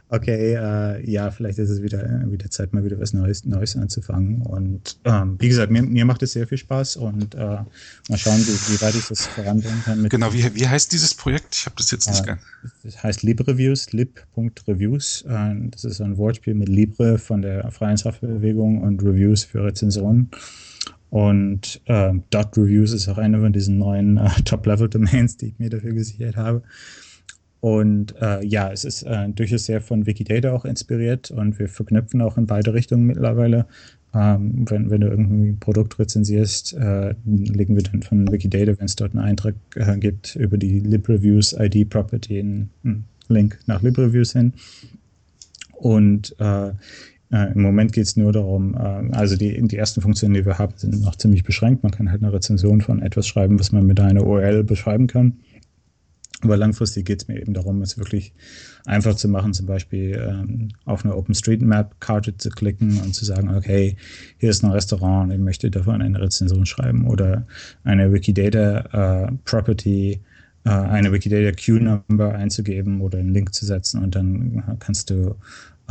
okay, 0.09 0.55
äh, 0.55 1.11
ja, 1.11 1.31
vielleicht 1.33 1.59
ist 1.59 1.71
es 1.71 1.83
wieder, 1.83 2.23
wieder 2.31 2.49
Zeit, 2.49 2.73
mal 2.73 2.85
wieder 2.85 3.01
was 3.01 3.13
Neues, 3.13 3.45
Neues 3.45 3.77
anzufangen. 3.77 4.43
Und 4.43 4.99
ähm, 5.05 5.37
wie 5.41 5.49
gesagt, 5.49 5.73
mir, 5.73 5.83
mir 5.83 6.05
macht 6.05 6.23
es 6.23 6.33
sehr 6.33 6.47
viel 6.47 6.59
Spaß 6.59 6.97
und 6.97 7.35
äh, 7.35 7.39
mal 7.39 7.67
schauen, 8.17 8.39
wie, 8.39 8.75
wie 8.75 8.81
weit 8.81 8.95
ich 8.95 9.09
das 9.09 9.27
voranbringen 9.27 9.83
kann. 9.85 10.09
genau, 10.09 10.33
wie, 10.33 10.55
wie 10.55 10.69
heißt 10.69 10.93
dieses 10.93 11.15
Projekt? 11.15 11.57
Ich 11.57 11.67
habe 11.67 11.75
das 11.77 11.91
jetzt 11.91 12.09
nicht 12.09 12.27
äh, 12.27 12.37
Das 12.85 13.03
heißt 13.03 13.25
LibReviews, 13.25 13.93
lib.reviews. 13.93 15.23
Äh, 15.29 15.55
das 15.71 15.85
ist 15.85 16.01
ein 16.01 16.17
Wortspiel 16.17 16.55
mit 16.55 16.69
Libre 16.69 17.19
von 17.19 17.43
der 17.43 17.71
Freien 17.73 17.97
Softwarebewegung 17.97 18.81
und 18.83 19.03
Reviews 19.03 19.45
für 19.45 19.65
Rezensionen. 19.65 20.31
Und 21.13 21.83
äh, 21.85 22.15
Dot 22.31 22.57
Reviews 22.57 22.93
ist 22.93 23.07
auch 23.07 23.19
eine 23.19 23.39
von 23.39 23.53
diesen 23.53 23.77
neuen 23.77 24.17
äh, 24.17 24.31
Top-Level-Domains, 24.47 25.37
die 25.37 25.49
ich 25.49 25.59
mir 25.59 25.69
dafür 25.69 25.93
gesichert 25.93 26.39
habe. 26.39 26.63
Und 27.61 28.15
äh, 28.23 28.43
ja, 28.47 28.73
es 28.73 28.87
ist 28.87 29.03
äh, 29.03 29.29
durchaus 29.29 29.67
sehr 29.67 29.83
von 29.83 30.07
Wikidata 30.07 30.55
auch 30.55 30.65
inspiriert 30.65 31.31
und 31.31 31.59
wir 31.59 31.69
verknüpfen 31.69 32.23
auch 32.23 32.39
in 32.39 32.47
beide 32.47 32.73
Richtungen 32.73 33.05
mittlerweile. 33.05 33.67
Ähm, 34.15 34.65
wenn, 34.71 34.89
wenn 34.89 35.03
du 35.03 35.09
irgendwie 35.09 35.51
ein 35.51 35.59
Produkt 35.61 35.99
rezensierst, 35.99 36.73
äh, 36.79 37.15
legen 37.27 37.77
wir 37.77 37.83
dann 37.83 38.03
von 38.03 38.33
Wikidata, 38.33 38.79
wenn 38.79 38.87
es 38.87 38.97
dort 38.97 39.15
einen 39.15 39.23
Eintrag 39.23 39.55
äh, 39.75 39.99
gibt, 39.99 40.35
über 40.37 40.57
die 40.57 40.81
LibReviews 40.81 41.55
ID 41.59 41.91
Property 41.91 42.41
einen, 42.41 42.71
einen 42.85 43.05
Link 43.29 43.59
nach 43.67 43.83
LibReviews 43.83 44.33
hin. 44.33 44.55
Und 45.75 46.35
äh, 46.39 46.71
äh, 47.33 47.53
Im 47.55 47.63
Moment 47.63 47.93
geht 47.93 48.05
es 48.05 48.17
nur 48.17 48.31
darum, 48.33 48.75
äh, 48.75 49.17
also 49.17 49.37
die, 49.37 49.61
die 49.67 49.77
ersten 49.77 50.03
Funktionen, 50.03 50.35
die 50.35 50.45
wir 50.45 50.59
haben, 50.59 50.75
sind 50.77 51.01
noch 51.03 51.17
ziemlich 51.17 51.45
beschränkt. 51.45 51.83
Man 51.83 51.93
kann 51.93 52.11
halt 52.11 52.23
eine 52.23 52.33
Rezension 52.33 52.83
von 52.83 53.01
etwas 53.01 53.27
schreiben, 53.27 53.59
was 53.59 53.73
man 53.73 53.87
mit 53.87 53.99
einer 54.01 54.27
URL 54.27 54.65
beschreiben 54.65 55.07
kann. 55.07 55.39
Aber 56.43 56.57
langfristig 56.59 57.07
geht 57.07 57.23
es 57.23 57.29
mir 57.29 57.41
eben 57.41 57.55
darum, 57.55 57.81
es 57.83 57.97
wirklich 57.97 58.35
einfach 58.85 59.15
zu 59.15 59.29
machen, 59.29 59.55
zum 59.55 59.67
Beispiel 59.67 60.21
ähm, 60.21 60.71
auf 60.85 61.05
eine 61.05 61.17
OpenStreetMap-Karte 61.17 62.37
zu 62.37 62.51
klicken 62.51 63.01
und 63.01 63.15
zu 63.15 63.25
sagen, 63.25 63.49
okay, 63.55 63.97
hier 64.39 64.51
ist 64.51 64.65
ein 64.65 64.73
Restaurant 64.73 65.33
ich 65.33 65.39
möchte 65.39 65.71
davon 65.71 66.03
eine 66.03 66.21
Rezension 66.21 66.67
schreiben 66.67 67.07
oder 67.07 67.47
eine 67.85 68.13
Wikidata-Property, 68.13 70.11
äh, 70.13 70.19
äh, 70.69 70.71
eine 70.71 71.13
Wikidata 71.13 71.53
Q-Number 71.53 72.35
einzugeben 72.35 73.01
oder 73.03 73.19
einen 73.19 73.33
Link 73.33 73.55
zu 73.55 73.65
setzen 73.65 74.03
und 74.03 74.17
dann 74.17 74.65
kannst 74.81 75.11
du 75.11 75.37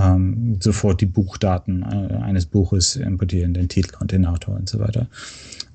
ähm, 0.02 0.58
sofort 0.60 1.02
die 1.02 1.06
Buchdaten 1.06 1.84
äh, 1.84 2.16
eines 2.22 2.45
Buches 2.45 2.95
importieren, 2.95 3.54
den 3.54 3.70
Titel 3.70 3.95
und 3.99 4.12
den 4.12 4.26
Autor 4.26 4.56
und 4.56 4.70
so 4.70 4.80
weiter. 4.80 5.08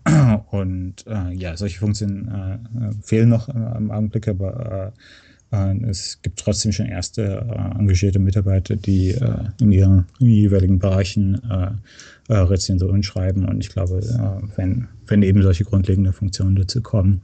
Und 0.51 1.05
äh, 1.09 1.33
ja, 1.33 1.57
solche 1.57 1.81
Funktionen 1.81 2.29
äh, 2.29 2.93
fehlen 3.03 3.29
noch 3.29 3.49
äh, 3.49 3.77
im 3.77 3.91
Augenblick, 3.91 4.29
aber 4.29 4.93
äh, 5.51 5.71
äh, 5.71 5.85
es 5.89 6.23
gibt 6.23 6.39
trotzdem 6.39 6.71
schon 6.71 6.87
erste 6.87 7.45
engagierte 7.77 8.21
Mitarbeiter, 8.21 8.77
die 8.77 9.17
in 9.61 9.73
ihren 9.73 10.07
jeweiligen 10.19 10.79
Bereichen 10.79 11.41
Rezensionen 12.29 13.03
schreiben. 13.03 13.47
Und 13.47 13.61
ich 13.61 13.71
glaube, 13.71 14.01
wenn, 14.57 14.89
wenn 15.07 15.23
eben 15.23 15.43
solche 15.43 15.65
grundlegenden 15.65 16.13
Funktionen 16.13 16.57
dazu 16.57 16.83
kommen, 16.83 17.23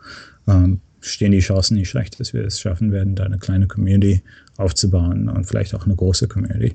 ähm, 0.49 0.81
stehen 1.01 1.33
die 1.33 1.41
Chancen 1.41 1.77
nicht 1.77 1.89
schlecht, 1.89 2.19
dass 2.21 2.33
wir 2.33 2.45
es 2.45 2.61
schaffen 2.61 2.93
werden, 2.93 3.15
da 3.15 3.25
eine 3.25 3.39
kleine 3.39 3.67
Community 3.67 4.23
aufzubauen 4.57 5.29
und 5.29 5.45
vielleicht 5.45 5.75
auch 5.75 5.85
eine 5.85 5.97
große 5.97 6.29
Community. 6.29 6.75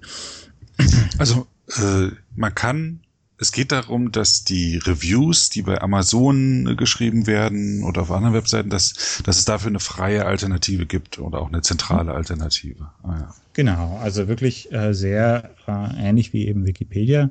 Also 1.17 1.47
äh, 1.77 2.09
man 2.35 2.53
kann, 2.53 2.99
es 3.39 3.51
geht 3.51 3.71
darum, 3.71 4.11
dass 4.11 4.43
die 4.43 4.77
Reviews, 4.77 5.49
die 5.49 5.61
bei 5.61 5.81
Amazon 5.81 6.75
geschrieben 6.77 7.27
werden 7.27 7.83
oder 7.83 8.01
auf 8.01 8.11
anderen 8.11 8.33
Webseiten, 8.33 8.69
dass, 8.69 9.21
dass 9.23 9.37
es 9.37 9.45
dafür 9.45 9.69
eine 9.69 9.79
freie 9.79 10.25
Alternative 10.25 10.85
gibt 10.85 11.19
oder 11.19 11.39
auch 11.39 11.47
eine 11.47 11.61
zentrale 11.61 12.13
Alternative. 12.13 12.89
Ah, 13.03 13.15
ja. 13.19 13.35
Genau, 13.53 13.97
also 13.97 14.27
wirklich 14.27 14.71
äh, 14.71 14.93
sehr 14.93 15.51
äh, 15.67 16.09
ähnlich 16.09 16.33
wie 16.33 16.47
eben 16.47 16.65
Wikipedia. 16.65 17.29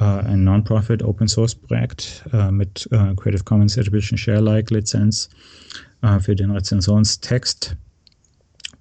Uh, 0.00 0.26
ein 0.26 0.42
Non-Profit 0.42 1.04
Open 1.04 1.28
Source 1.28 1.54
Projekt 1.54 2.24
uh, 2.32 2.50
mit 2.50 2.88
Creative 2.90 3.44
Commons 3.44 3.78
Attribution 3.78 4.18
Share 4.18 4.40
Like 4.40 4.70
Lizenz 4.70 5.30
äh, 6.04 6.20
für 6.20 6.36
den 6.36 6.50
Rezensionstext. 6.50 7.76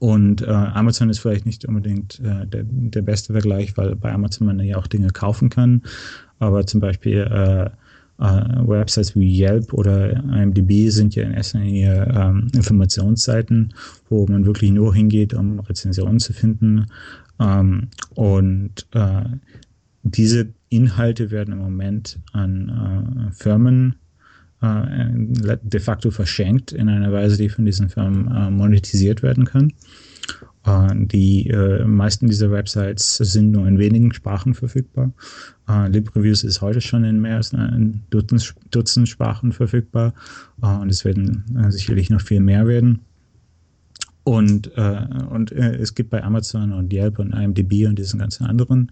Und 0.04 0.42
äh, 0.42 0.52
Amazon 0.52 1.10
ist 1.10 1.20
vielleicht 1.20 1.46
nicht 1.46 1.64
unbedingt 1.64 2.20
äh, 2.20 2.46
der, 2.46 2.66
der 2.66 3.02
beste 3.04 3.32
Vergleich, 3.32 3.78
weil 3.78 3.96
bei 3.96 4.12
Amazon 4.12 4.48
man 4.48 4.60
ja 4.60 4.76
auch 4.76 4.88
Dinge 4.88 5.08
kaufen 5.08 5.50
kann. 5.50 5.82
Aber 6.40 6.66
zum 6.66 6.82
Beispiel 6.82 7.20
äh, 7.20 7.70
äh, 8.22 8.68
Websites 8.68 9.16
wie 9.16 9.42
Yelp 9.42 9.72
oder 9.72 10.12
IMDb 10.12 10.90
sind 10.90 11.16
ja 11.16 11.24
in 11.24 11.32
erster 11.32 11.60
Linie 11.60 12.06
ähm, 12.14 12.50
Informationsseiten, 12.54 13.74
wo 14.10 14.28
man 14.28 14.46
wirklich 14.46 14.72
nur 14.72 14.94
hingeht, 14.94 15.34
um 15.34 15.62
Rezensionen 15.62 16.20
zu 16.20 16.34
finden. 16.34 16.88
Ähm, 17.40 17.88
und 18.14 18.86
äh, 18.92 19.24
diese 20.04 20.50
Inhalte 20.68 21.32
werden 21.32 21.54
im 21.54 21.60
Moment 21.60 22.20
an 22.34 23.30
äh, 23.30 23.42
Firmen 23.42 23.96
äh, 24.64 25.58
de 25.62 25.80
facto 25.80 26.10
verschenkt 26.12 26.72
in 26.72 26.90
einer 26.90 27.12
Weise, 27.12 27.38
die 27.38 27.50
von 27.50 27.66
diesen 27.66 27.90
Firmen 27.90 28.28
äh, 28.34 28.50
monetisiert 28.50 29.22
werden 29.22 29.46
kann. 29.46 29.74
Äh, 30.66 30.90
die 30.96 31.50
äh, 31.50 31.84
meisten 31.84 32.28
dieser 32.28 32.52
Websites 32.52 33.18
sind 33.18 33.52
nur 33.52 33.68
in 33.68 33.78
wenigen 33.78 34.14
Sprachen 34.14 34.54
verfügbar. 34.54 35.12
Äh, 35.68 35.90
LibReviews 35.90 36.44
ist 36.44 36.62
heute 36.62 36.82
schon 36.82 37.04
in 37.04 37.22
mehr 37.22 37.38
als 37.38 37.54
ein 37.54 38.04
Dutzend, 38.10 38.56
Dutzend 38.72 39.10
Sprachen 39.10 39.52
verfügbar 39.52 40.14
äh, 40.62 40.68
und 40.68 40.90
es 40.90 41.04
werden 41.04 41.44
äh, 41.58 41.72
sicherlich 41.72 42.10
noch 42.10 42.22
viel 42.22 42.40
mehr 42.40 42.68
werden. 42.68 43.00
Und, 44.24 44.72
äh, 44.78 45.06
und 45.30 45.52
äh, 45.52 45.76
es 45.76 45.96
gibt 45.96 46.10
bei 46.10 46.24
Amazon 46.24 46.72
und 46.72 46.94
Yelp 46.94 47.20
und 47.20 47.34
IMDb 47.34 47.86
und 47.88 48.00
diesen 48.00 48.20
ganzen 48.20 48.46
anderen 48.46 48.90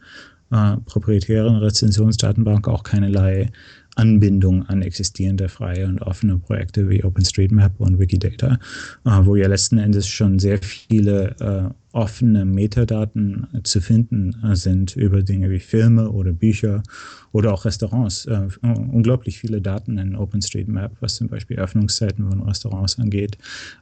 äh, 0.52 0.76
proprietären 0.86 1.56
Rezensionsdatenbank 1.56 2.68
auch 2.68 2.84
keinerlei 2.84 3.50
Anbindung 3.96 4.66
an 4.68 4.82
existierende 4.82 5.50
freie 5.50 5.86
und 5.86 6.02
offene 6.02 6.38
Projekte 6.38 6.90
wie 6.90 7.04
OpenStreetMap 7.04 7.80
und 7.80 8.00
Wikidata, 8.00 8.60
äh, 9.06 9.10
wo 9.24 9.36
ja 9.36 9.48
letzten 9.48 9.78
Endes 9.78 10.08
schon 10.08 10.40
sehr 10.40 10.60
viele 10.60 11.36
äh, 11.40 11.81
offene 11.94 12.46
Metadaten 12.46 13.48
zu 13.64 13.82
finden 13.82 14.36
äh, 14.44 14.56
sind 14.56 14.96
über 14.96 15.24
Dinge 15.24 15.50
wie 15.50 15.60
Filme 15.60 16.10
oder 16.10 16.32
Bücher 16.32 16.84
oder 17.34 17.54
auch 17.54 17.66
Restaurants. 17.66 18.26
Äh, 18.26 18.48
unglaublich 18.62 19.40
viele 19.40 19.62
Daten 19.62 19.98
in 19.98 20.16
OpenStreetMap, 20.16 20.98
was 21.02 21.16
zum 21.16 21.28
Beispiel 21.28 21.58
Öffnungszeiten 21.58 22.30
von 22.30 22.42
Restaurants 22.44 22.98
angeht. 23.00 23.38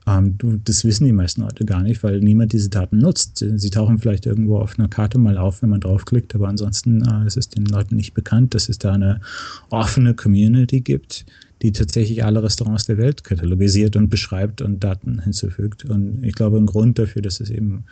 Ähm, 0.08 0.38
das 0.64 0.84
wissen 0.86 1.06
die 1.06 1.14
meisten 1.14 1.42
Leute 1.42 1.66
gar 1.66 1.82
nicht, 1.82 2.04
weil 2.04 2.20
niemand 2.20 2.54
diese 2.54 2.70
Daten 2.70 2.98
nutzt. 2.98 3.46
Sie 3.56 3.70
tauchen 3.70 4.00
vielleicht 4.00 4.26
irgendwo 4.26 4.58
auf 4.58 4.78
einer 4.78 4.88
Karte 4.88 5.18
mal 5.18 5.38
auf, 5.38 5.62
wenn 5.62 5.70
man 5.70 5.82
draufklickt, 5.82 6.34
aber 6.36 6.48
ansonsten 6.48 7.04
äh, 7.04 7.28
ist 7.28 7.38
es 7.38 7.50
den 7.50 7.66
Leuten 7.66 7.96
nicht 7.96 8.14
bekannt, 8.14 8.56
dass 8.56 8.70
es 8.70 8.80
da 8.80 8.94
eine 8.94 9.22
offene 9.70 10.14
Community 10.14 10.82
gibt, 10.82 11.26
die 11.62 11.72
tatsächlich 11.72 12.24
alle 12.24 12.42
Restaurants 12.42 12.86
der 12.86 12.98
Welt 12.98 13.24
katalogisiert 13.24 13.96
und 13.96 14.10
beschreibt 14.10 14.62
und 14.62 14.84
Daten 14.84 15.22
hinzufügt. 15.22 15.86
Und 15.86 16.24
ich 16.24 16.34
glaube, 16.34 16.58
ein 16.58 16.66
Grund 16.66 17.00
dafür, 17.00 17.22
dass 17.22 17.40
es 17.40 17.50
eben 17.50 17.84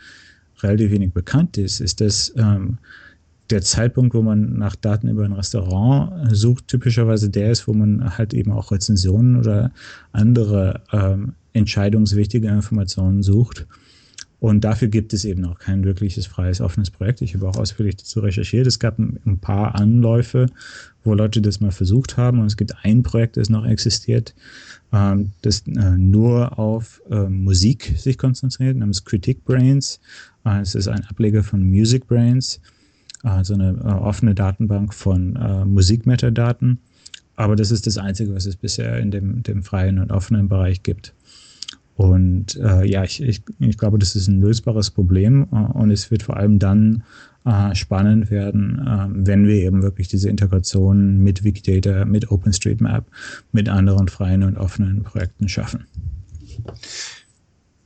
relativ 0.62 0.90
wenig 0.90 1.12
bekannt 1.12 1.58
ist, 1.58 1.80
ist, 1.80 2.00
dass 2.00 2.32
ähm, 2.36 2.78
der 3.50 3.62
Zeitpunkt, 3.62 4.14
wo 4.14 4.22
man 4.22 4.58
nach 4.58 4.76
Daten 4.76 5.08
über 5.08 5.24
ein 5.24 5.32
Restaurant 5.32 6.36
sucht, 6.36 6.68
typischerweise 6.68 7.30
der 7.30 7.50
ist, 7.50 7.66
wo 7.66 7.72
man 7.72 8.18
halt 8.18 8.34
eben 8.34 8.52
auch 8.52 8.72
Rezensionen 8.72 9.36
oder 9.36 9.70
andere 10.12 10.82
ähm, 10.92 11.32
entscheidungswichtige 11.52 12.48
Informationen 12.48 13.22
sucht. 13.22 13.66
Und 14.40 14.62
dafür 14.62 14.88
gibt 14.88 15.12
es 15.12 15.24
eben 15.24 15.44
auch 15.46 15.58
kein 15.58 15.84
wirkliches 15.84 16.26
freies, 16.26 16.60
offenes 16.60 16.90
Projekt. 16.90 17.22
Ich 17.22 17.34
habe 17.34 17.48
auch 17.48 17.56
ausführlich 17.56 17.96
dazu 17.96 18.20
recherchiert. 18.20 18.66
Es 18.68 18.78
gab 18.78 18.98
ein, 18.98 19.38
paar 19.40 19.74
Anläufe, 19.74 20.46
wo 21.08 21.14
Leute 21.14 21.40
das 21.40 21.60
mal 21.60 21.72
versucht 21.72 22.16
haben. 22.16 22.38
Und 22.38 22.46
es 22.46 22.56
gibt 22.56 22.74
ein 22.84 23.02
Projekt, 23.02 23.36
das 23.36 23.48
noch 23.48 23.66
existiert, 23.66 24.34
ähm, 24.92 25.30
das 25.42 25.66
äh, 25.66 25.96
nur 25.96 26.58
auf 26.58 27.02
äh, 27.10 27.28
Musik 27.28 27.94
sich 27.96 28.18
konzentriert, 28.18 28.76
namens 28.76 29.04
Critic 29.04 29.44
Brains. 29.44 30.00
Äh, 30.44 30.60
es 30.60 30.74
ist 30.74 30.88
ein 30.88 31.04
Ableger 31.06 31.42
von 31.42 31.62
Music 31.68 32.06
Brains, 32.06 32.60
also 33.22 33.54
eine 33.54 33.70
äh, 33.70 33.88
offene 33.88 34.34
Datenbank 34.34 34.94
von 34.94 35.34
äh, 35.36 35.64
Musikmetadaten. 35.64 36.78
Aber 37.36 37.56
das 37.56 37.70
ist 37.70 37.86
das 37.86 37.98
Einzige, 37.98 38.34
was 38.34 38.46
es 38.46 38.56
bisher 38.56 38.98
in 38.98 39.10
dem, 39.10 39.42
dem 39.42 39.62
freien 39.62 39.98
und 39.98 40.10
offenen 40.10 40.48
Bereich 40.48 40.82
gibt. 40.82 41.14
Und 41.98 42.56
äh, 42.56 42.84
ja, 42.84 43.02
ich, 43.02 43.20
ich, 43.20 43.42
ich 43.58 43.76
glaube, 43.76 43.98
das 43.98 44.14
ist 44.14 44.28
ein 44.28 44.40
lösbares 44.40 44.90
Problem 44.90 45.48
äh, 45.52 45.56
und 45.56 45.90
es 45.90 46.12
wird 46.12 46.22
vor 46.22 46.36
allem 46.36 46.60
dann 46.60 47.02
äh, 47.48 47.74
spannend 47.74 48.30
werden, 48.30 48.78
äh, 48.86 49.26
wenn 49.26 49.46
wir 49.46 49.54
eben 49.54 49.82
wirklich 49.82 50.08
diese 50.08 50.28
Integration 50.28 51.16
mit 51.18 51.44
Wikidata, 51.44 52.04
mit 52.04 52.30
OpenStreetMap, 52.30 53.06
mit 53.52 53.70
anderen 53.70 54.08
freien 54.08 54.42
und 54.42 54.58
offenen 54.58 55.02
Projekten 55.02 55.48
schaffen. 55.48 55.86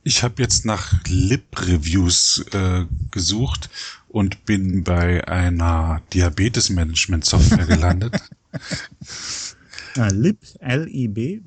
Ich 0.03 0.21
habe 0.21 0.41
jetzt 0.41 0.65
nach 0.65 0.93
Lib-Reviews 1.07 2.43
äh, 2.51 2.85
gesucht 3.11 3.69
und 4.09 4.43
bin 4.45 4.83
bei 4.83 5.25
einer 5.29 6.01
Diabetes-Management-Software 6.13 7.65
gelandet. 7.65 8.19
ah, 9.97 10.09
lib, 10.09 10.39
L-I-B, 10.59 11.39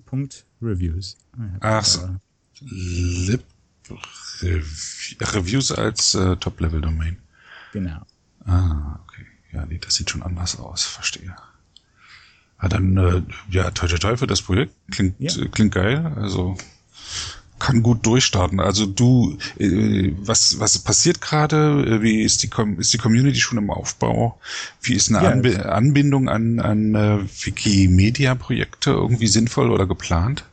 Reviews. 0.63 1.19
Ach 1.61 1.85
so. 1.85 2.17
Lib 2.63 3.45
Reviews 5.21 5.71
als 5.71 6.15
äh, 6.15 6.37
Top-Level-Domain. 6.37 7.19
Genau. 7.77 8.01
Ah, 8.47 9.01
okay. 9.05 9.27
Ja, 9.53 9.67
nee, 9.67 9.77
das 9.77 9.97
sieht 9.97 10.09
schon 10.09 10.23
anders 10.23 10.59
aus, 10.59 10.85
verstehe. 10.85 11.37
Ah, 12.57 12.71
dann, 12.71 12.97
äh, 12.97 13.23
ja, 13.51 13.71
toi, 13.71 13.87
toi, 13.87 13.99
toi 13.99 14.17
für 14.17 14.27
das 14.27 14.41
Projekt. 14.41 14.73
Klingt, 14.91 15.17
ja. 15.19 15.31
äh, 15.37 15.49
klingt 15.49 15.75
geil. 15.75 16.11
Also, 16.17 16.57
kann 17.59 17.83
gut 17.83 18.07
durchstarten. 18.07 18.61
Also 18.61 18.87
du, 18.87 19.37
äh, 19.59 20.13
was 20.19 20.59
was 20.59 20.79
passiert 20.79 21.21
gerade? 21.21 22.01
Wie 22.03 22.23
ist 22.23 22.43
die 22.43 22.51
ist 22.79 22.95
die 22.95 22.99
Community 22.99 23.41
schon 23.41 23.59
im 23.59 23.71
Aufbau? 23.71 24.39
Wie 24.81 24.95
ist 24.95 25.11
eine 25.11 25.23
ja, 25.25 25.31
Anb 25.31 25.47
Anbindung 25.67 26.29
an 26.31 26.61
an 26.61 26.95
äh, 26.95 27.19
Wikimedia-Projekte 27.45 28.91
irgendwie 28.91 29.27
sinnvoll 29.27 29.71
oder 29.71 29.87
geplant? 29.87 30.45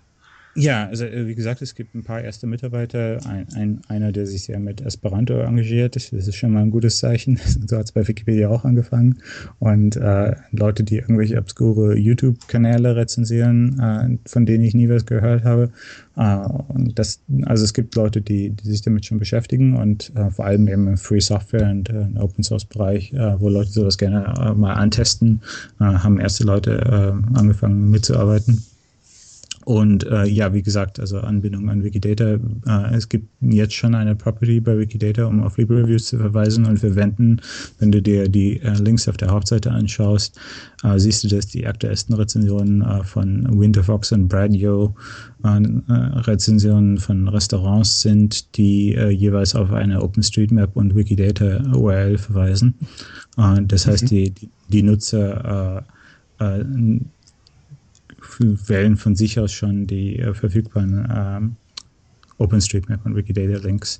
Ja, 0.55 0.87
also 0.87 1.05
äh, 1.05 1.27
wie 1.27 1.33
gesagt, 1.33 1.63
es 1.63 1.73
gibt 1.73 1.95
ein 1.95 2.03
paar 2.03 2.21
erste 2.21 2.45
Mitarbeiter. 2.45 3.19
Ein, 3.27 3.47
ein, 3.55 3.81
einer, 3.87 4.11
der 4.11 4.27
sich 4.27 4.43
sehr 4.43 4.59
mit 4.59 4.81
Esperanto 4.81 5.33
engagiert. 5.39 5.95
Das 5.95 6.13
ist 6.13 6.35
schon 6.35 6.51
mal 6.51 6.61
ein 6.61 6.71
gutes 6.71 6.97
Zeichen. 6.97 7.39
So 7.65 7.77
hat 7.77 7.85
es 7.85 7.91
bei 7.91 8.07
Wikipedia 8.07 8.49
auch 8.49 8.65
angefangen. 8.65 9.19
Und 9.59 9.95
äh, 9.95 10.35
Leute, 10.51 10.83
die 10.83 10.97
irgendwelche 10.97 11.37
obskure 11.37 11.97
YouTube-Kanäle 11.97 12.95
rezensieren, 12.95 13.79
äh, 13.79 14.29
von 14.29 14.45
denen 14.45 14.63
ich 14.63 14.73
nie 14.73 14.89
was 14.89 15.05
gehört 15.05 15.43
habe. 15.43 15.71
Äh, 16.17 16.37
und 16.67 16.99
das, 16.99 17.21
also 17.43 17.63
es 17.63 17.73
gibt 17.73 17.95
Leute, 17.95 18.21
die, 18.21 18.49
die 18.49 18.67
sich 18.67 18.81
damit 18.81 19.05
schon 19.05 19.17
beschäftigen 19.19 19.75
und 19.75 20.11
äh, 20.15 20.29
vor 20.29 20.45
allem 20.45 20.67
eben 20.67 20.87
im 20.87 20.97
Free 20.97 21.21
Software 21.21 21.69
und 21.69 21.89
äh, 21.89 22.05
Open 22.19 22.43
Source 22.43 22.65
Bereich, 22.65 23.13
äh, 23.13 23.39
wo 23.39 23.49
Leute 23.49 23.71
sowas 23.71 23.97
gerne 23.97 24.33
äh, 24.39 24.53
mal 24.53 24.73
antesten, 24.73 25.41
äh, 25.79 25.85
haben 25.85 26.19
erste 26.19 26.43
Leute 26.43 26.71
äh, 26.71 27.37
angefangen 27.37 27.89
mitzuarbeiten. 27.89 28.61
Und 29.65 30.05
äh, 30.07 30.25
ja, 30.25 30.53
wie 30.53 30.61
gesagt, 30.61 30.99
also 30.99 31.19
Anbindung 31.19 31.69
an 31.69 31.83
Wikidata. 31.83 32.39
Äh, 32.67 32.95
es 32.95 33.07
gibt 33.07 33.27
jetzt 33.41 33.73
schon 33.73 33.95
eine 33.95 34.15
Property 34.15 34.59
bei 34.59 34.77
Wikidata, 34.77 35.25
um 35.25 35.41
auf 35.41 35.57
Libre-Reviews 35.57 36.07
zu 36.07 36.17
verweisen 36.17 36.65
und 36.65 36.81
wir 36.83 36.95
wenden, 36.95 37.41
wenn 37.79 37.91
du 37.91 38.01
dir 38.01 38.27
die 38.27 38.59
äh, 38.61 38.73
Links 38.73 39.07
auf 39.07 39.17
der 39.17 39.29
Hauptseite 39.29 39.71
anschaust, 39.71 40.39
äh, 40.83 40.99
siehst 40.99 41.23
du, 41.23 41.27
dass 41.29 41.47
die 41.47 41.65
aktuellsten 41.65 42.15
Rezensionen 42.15 42.81
äh, 42.81 43.03
von 43.03 43.47
Winterfox 43.59 44.11
und 44.11 44.27
Bradio 44.27 44.93
äh, 45.43 45.49
Rezensionen 45.49 46.97
von 46.97 47.27
Restaurants 47.27 48.01
sind, 48.01 48.57
die 48.57 48.91
jeweils 48.93 49.55
auf 49.55 49.71
eine 49.71 50.01
OpenStreetMap 50.01 50.75
und 50.75 50.95
Wikidata 50.95 51.75
URL 51.75 52.17
verweisen. 52.17 52.75
Das 53.35 53.87
heißt, 53.87 54.03
mhm. 54.03 54.07
die, 54.07 54.33
die 54.69 54.83
Nutzer 54.83 55.83
äh, 58.39 58.43
äh, 58.45 58.69
wählen 58.69 58.97
von 58.97 59.15
sich 59.15 59.39
aus 59.39 59.51
schon 59.51 59.87
die 59.87 60.19
äh, 60.19 60.33
verfügbaren 60.33 61.07
ähm, 61.13 61.55
OpenStreetMap 62.37 63.05
und 63.05 63.15
Wikidata-Links, 63.15 63.99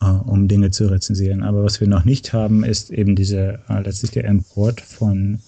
äh, 0.00 0.06
um 0.06 0.48
Dinge 0.48 0.70
zu 0.70 0.86
rezensieren. 0.86 1.42
Aber 1.42 1.64
was 1.64 1.80
wir 1.80 1.88
noch 1.88 2.04
nicht 2.04 2.32
haben, 2.32 2.64
ist 2.64 2.90
eben 2.90 3.16
diese 3.16 3.60
äh, 3.68 3.82
letztlich 3.82 4.12
der 4.12 4.24
Import 4.24 4.80
von 4.80 5.40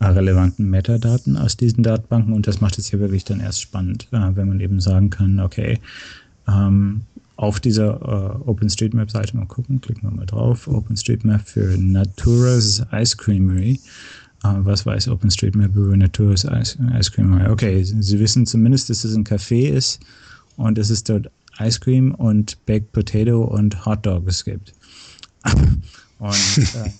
äh, 0.00 0.06
relevanten 0.06 0.68
Metadaten 0.68 1.36
aus 1.36 1.56
diesen 1.56 1.82
Datenbanken 1.82 2.32
und 2.32 2.46
das 2.46 2.60
macht 2.60 2.78
es 2.78 2.90
ja 2.90 2.98
wirklich 2.98 3.24
dann 3.24 3.40
erst 3.40 3.62
spannend, 3.62 4.08
äh, 4.12 4.34
wenn 4.34 4.48
man 4.48 4.60
eben 4.60 4.80
sagen 4.80 5.10
kann, 5.10 5.40
okay, 5.40 5.78
ähm, 6.48 7.02
auf 7.36 7.58
dieser 7.58 7.94
äh, 8.00 8.48
OpenStreetMap-Seite 8.48 9.36
mal 9.36 9.46
gucken, 9.46 9.80
klicken 9.80 10.02
wir 10.08 10.10
mal 10.14 10.26
drauf, 10.26 10.68
OpenStreetMap 10.68 11.42
für 11.48 11.76
Natura's 11.78 12.84
Ice 12.92 13.16
Creamery 13.16 13.80
was 14.44 14.84
weiß 14.84 15.08
OpenStreetMap 15.08 15.74
über 15.74 15.96
Naturs 15.96 16.44
Ice, 16.44 16.78
Ice 16.98 17.10
Cream? 17.10 17.40
Okay, 17.48 17.82
Sie 17.82 18.18
wissen 18.18 18.46
zumindest, 18.46 18.90
dass 18.90 19.04
es 19.04 19.16
ein 19.16 19.24
Café 19.24 19.68
ist 19.68 20.00
und 20.56 20.76
dass 20.78 20.90
es 20.90 21.02
dort 21.02 21.30
Ice 21.60 21.80
Cream 21.80 22.14
und 22.14 22.64
Baked 22.66 22.92
Potato 22.92 23.42
und 23.42 23.86
Hot 23.86 24.04
Dogs 24.04 24.44
gibt. 24.44 24.74
und 26.18 26.58
äh, 26.58 26.90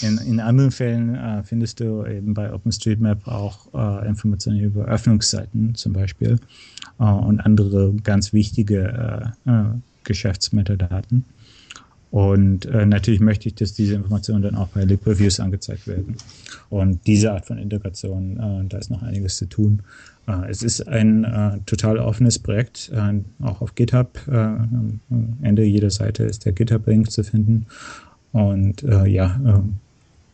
in, 0.00 0.18
in 0.18 0.40
anderen 0.40 0.70
Fällen 0.70 1.14
äh, 1.14 1.42
findest 1.42 1.80
du 1.80 2.04
eben 2.06 2.34
bei 2.34 2.52
OpenStreetMap 2.52 3.26
auch 3.26 3.66
äh, 3.74 4.08
Informationen 4.08 4.60
über 4.60 4.86
Öffnungszeiten 4.86 5.74
zum 5.74 5.92
Beispiel 5.92 6.38
äh, 6.98 7.04
und 7.04 7.40
andere 7.40 7.92
ganz 8.02 8.32
wichtige 8.32 9.34
äh, 9.46 9.50
äh, 9.50 9.64
Geschäftsmetadaten. 10.04 11.24
Und 12.14 12.66
äh, 12.66 12.86
natürlich 12.86 13.18
möchte 13.18 13.48
ich, 13.48 13.56
dass 13.56 13.72
diese 13.72 13.96
Informationen 13.96 14.40
dann 14.40 14.54
auch 14.54 14.68
bei 14.68 14.84
Lib 14.84 15.04
Reviews 15.04 15.40
angezeigt 15.40 15.88
werden. 15.88 16.14
Und 16.70 17.04
diese 17.08 17.32
Art 17.32 17.44
von 17.44 17.58
Integration, 17.58 18.36
äh, 18.36 18.68
da 18.68 18.78
ist 18.78 18.88
noch 18.88 19.02
einiges 19.02 19.36
zu 19.36 19.46
tun. 19.46 19.82
Äh, 20.28 20.48
es 20.48 20.62
ist 20.62 20.86
ein 20.86 21.24
äh, 21.24 21.58
total 21.66 21.98
offenes 21.98 22.38
Projekt, 22.38 22.92
äh, 22.94 23.14
auch 23.42 23.60
auf 23.60 23.74
GitHub. 23.74 24.16
Äh, 24.28 24.30
am 24.36 25.00
Ende 25.42 25.64
jeder 25.64 25.90
Seite 25.90 26.22
ist 26.22 26.44
der 26.44 26.52
GitHub-Link 26.52 27.10
zu 27.10 27.24
finden. 27.24 27.66
Und 28.30 28.84
äh, 28.84 29.06
ja, 29.06 29.40
äh, 29.44 29.60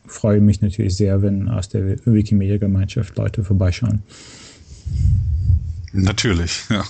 freue 0.07 0.43
mich 0.43 0.61
natürlich 0.61 0.97
sehr, 0.97 1.23
wenn 1.23 1.49
aus 1.49 1.71
der 1.71 1.97
Wikimedia-Gemeinschaft 2.05 3.17
Leute 3.17 3.43
vorbeischauen. 3.43 4.03
Natürlich, 5.95 6.61
ja. 6.69 6.85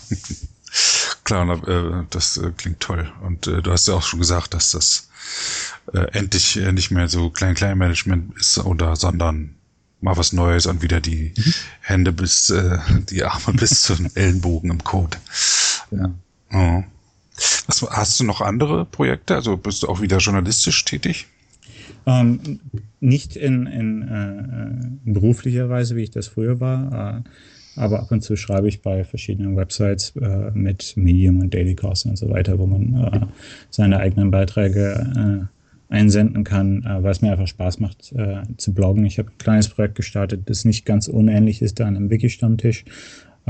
Klar, 1.31 1.69
äh, 1.69 2.07
das 2.11 2.39
äh, 2.39 2.51
klingt 2.57 2.81
toll. 2.81 3.09
Und 3.23 3.47
äh, 3.47 3.63
du 3.63 3.71
hast 3.71 3.87
ja 3.87 3.95
auch 3.95 4.03
schon 4.03 4.19
gesagt, 4.19 4.53
dass 4.53 4.73
das 4.73 5.07
endlich 6.13 6.57
nicht 6.57 6.91
mehr 6.91 7.09
so 7.09 7.31
Klein-Klein-Management 7.31 8.37
ist 8.37 8.59
oder 8.59 8.97
sondern 8.97 9.55
mal 10.01 10.17
was 10.17 10.33
Neues 10.33 10.67
und 10.67 10.83
wieder 10.83 11.01
die 11.01 11.33
mhm. 11.37 11.55
Hände 11.81 12.13
bis 12.13 12.53
die 13.11 13.25
Arme 13.25 13.53
bis 13.59 13.83
zum 13.83 14.09
Ellenbogen 14.15 14.71
im 14.71 14.85
Code. 14.85 15.19
Ja. 15.91 16.11
Oh. 16.53 16.85
Was, 17.67 17.83
hast 17.91 18.21
du 18.21 18.25
noch 18.25 18.41
andere 18.41 18.85
Projekte? 18.85 19.37
Also 19.37 19.57
bist 19.57 19.83
du 19.83 19.89
auch 19.89 20.01
wieder 20.01 20.19
journalistisch 20.19 20.85
tätig? 20.85 21.27
Ähm, 22.07 22.61
nicht 23.01 23.37
in, 23.37 23.67
in 23.67 24.03
äh, 24.03 25.11
beruflicher 25.11 25.69
Weise, 25.69 25.97
wie 25.97 26.03
ich 26.03 26.11
das 26.11 26.29
früher 26.29 26.61
war. 26.61 27.25
Äh, 27.25 27.31
aber 27.77 28.01
ab 28.01 28.11
und 28.11 28.23
zu 28.23 28.37
schreibe 28.37 28.69
ich 28.69 28.83
bei 28.83 29.05
verschiedenen 29.05 29.57
Websites 29.57 30.15
äh, 30.17 30.51
mit 30.53 30.97
Medium 30.97 31.41
und 31.41 31.55
Daily 31.55 31.75
Cost 31.75 32.07
und 32.07 32.17
so 32.17 32.31
weiter, 32.31 32.59
wo 32.59 32.67
man 32.67 32.95
äh, 32.95 33.21
seine 33.71 33.99
eigenen 33.99 34.31
Beiträge 34.31 35.49
äh, 35.51 35.95
einsenden 35.95 36.45
kann, 36.45 36.85
äh, 36.85 37.03
weil 37.03 37.11
es 37.11 37.21
mir 37.21 37.33
einfach 37.33 37.49
Spaß 37.49 37.81
macht 37.81 38.13
äh, 38.13 38.43
zu 38.57 38.73
bloggen. 38.73 39.05
Ich 39.05 39.19
habe 39.19 39.31
ein 39.31 39.39
kleines 39.39 39.69
Projekt 39.69 39.97
gestartet, 39.97 40.43
das 40.47 40.65
nicht 40.65 40.87
ganz 40.87 41.09
unähnlich 41.09 41.63
ist 41.63 41.81
da 41.81 41.87
an 41.87 41.97
einem 41.97 42.11
Wiki-Stammtisch. 42.11 42.85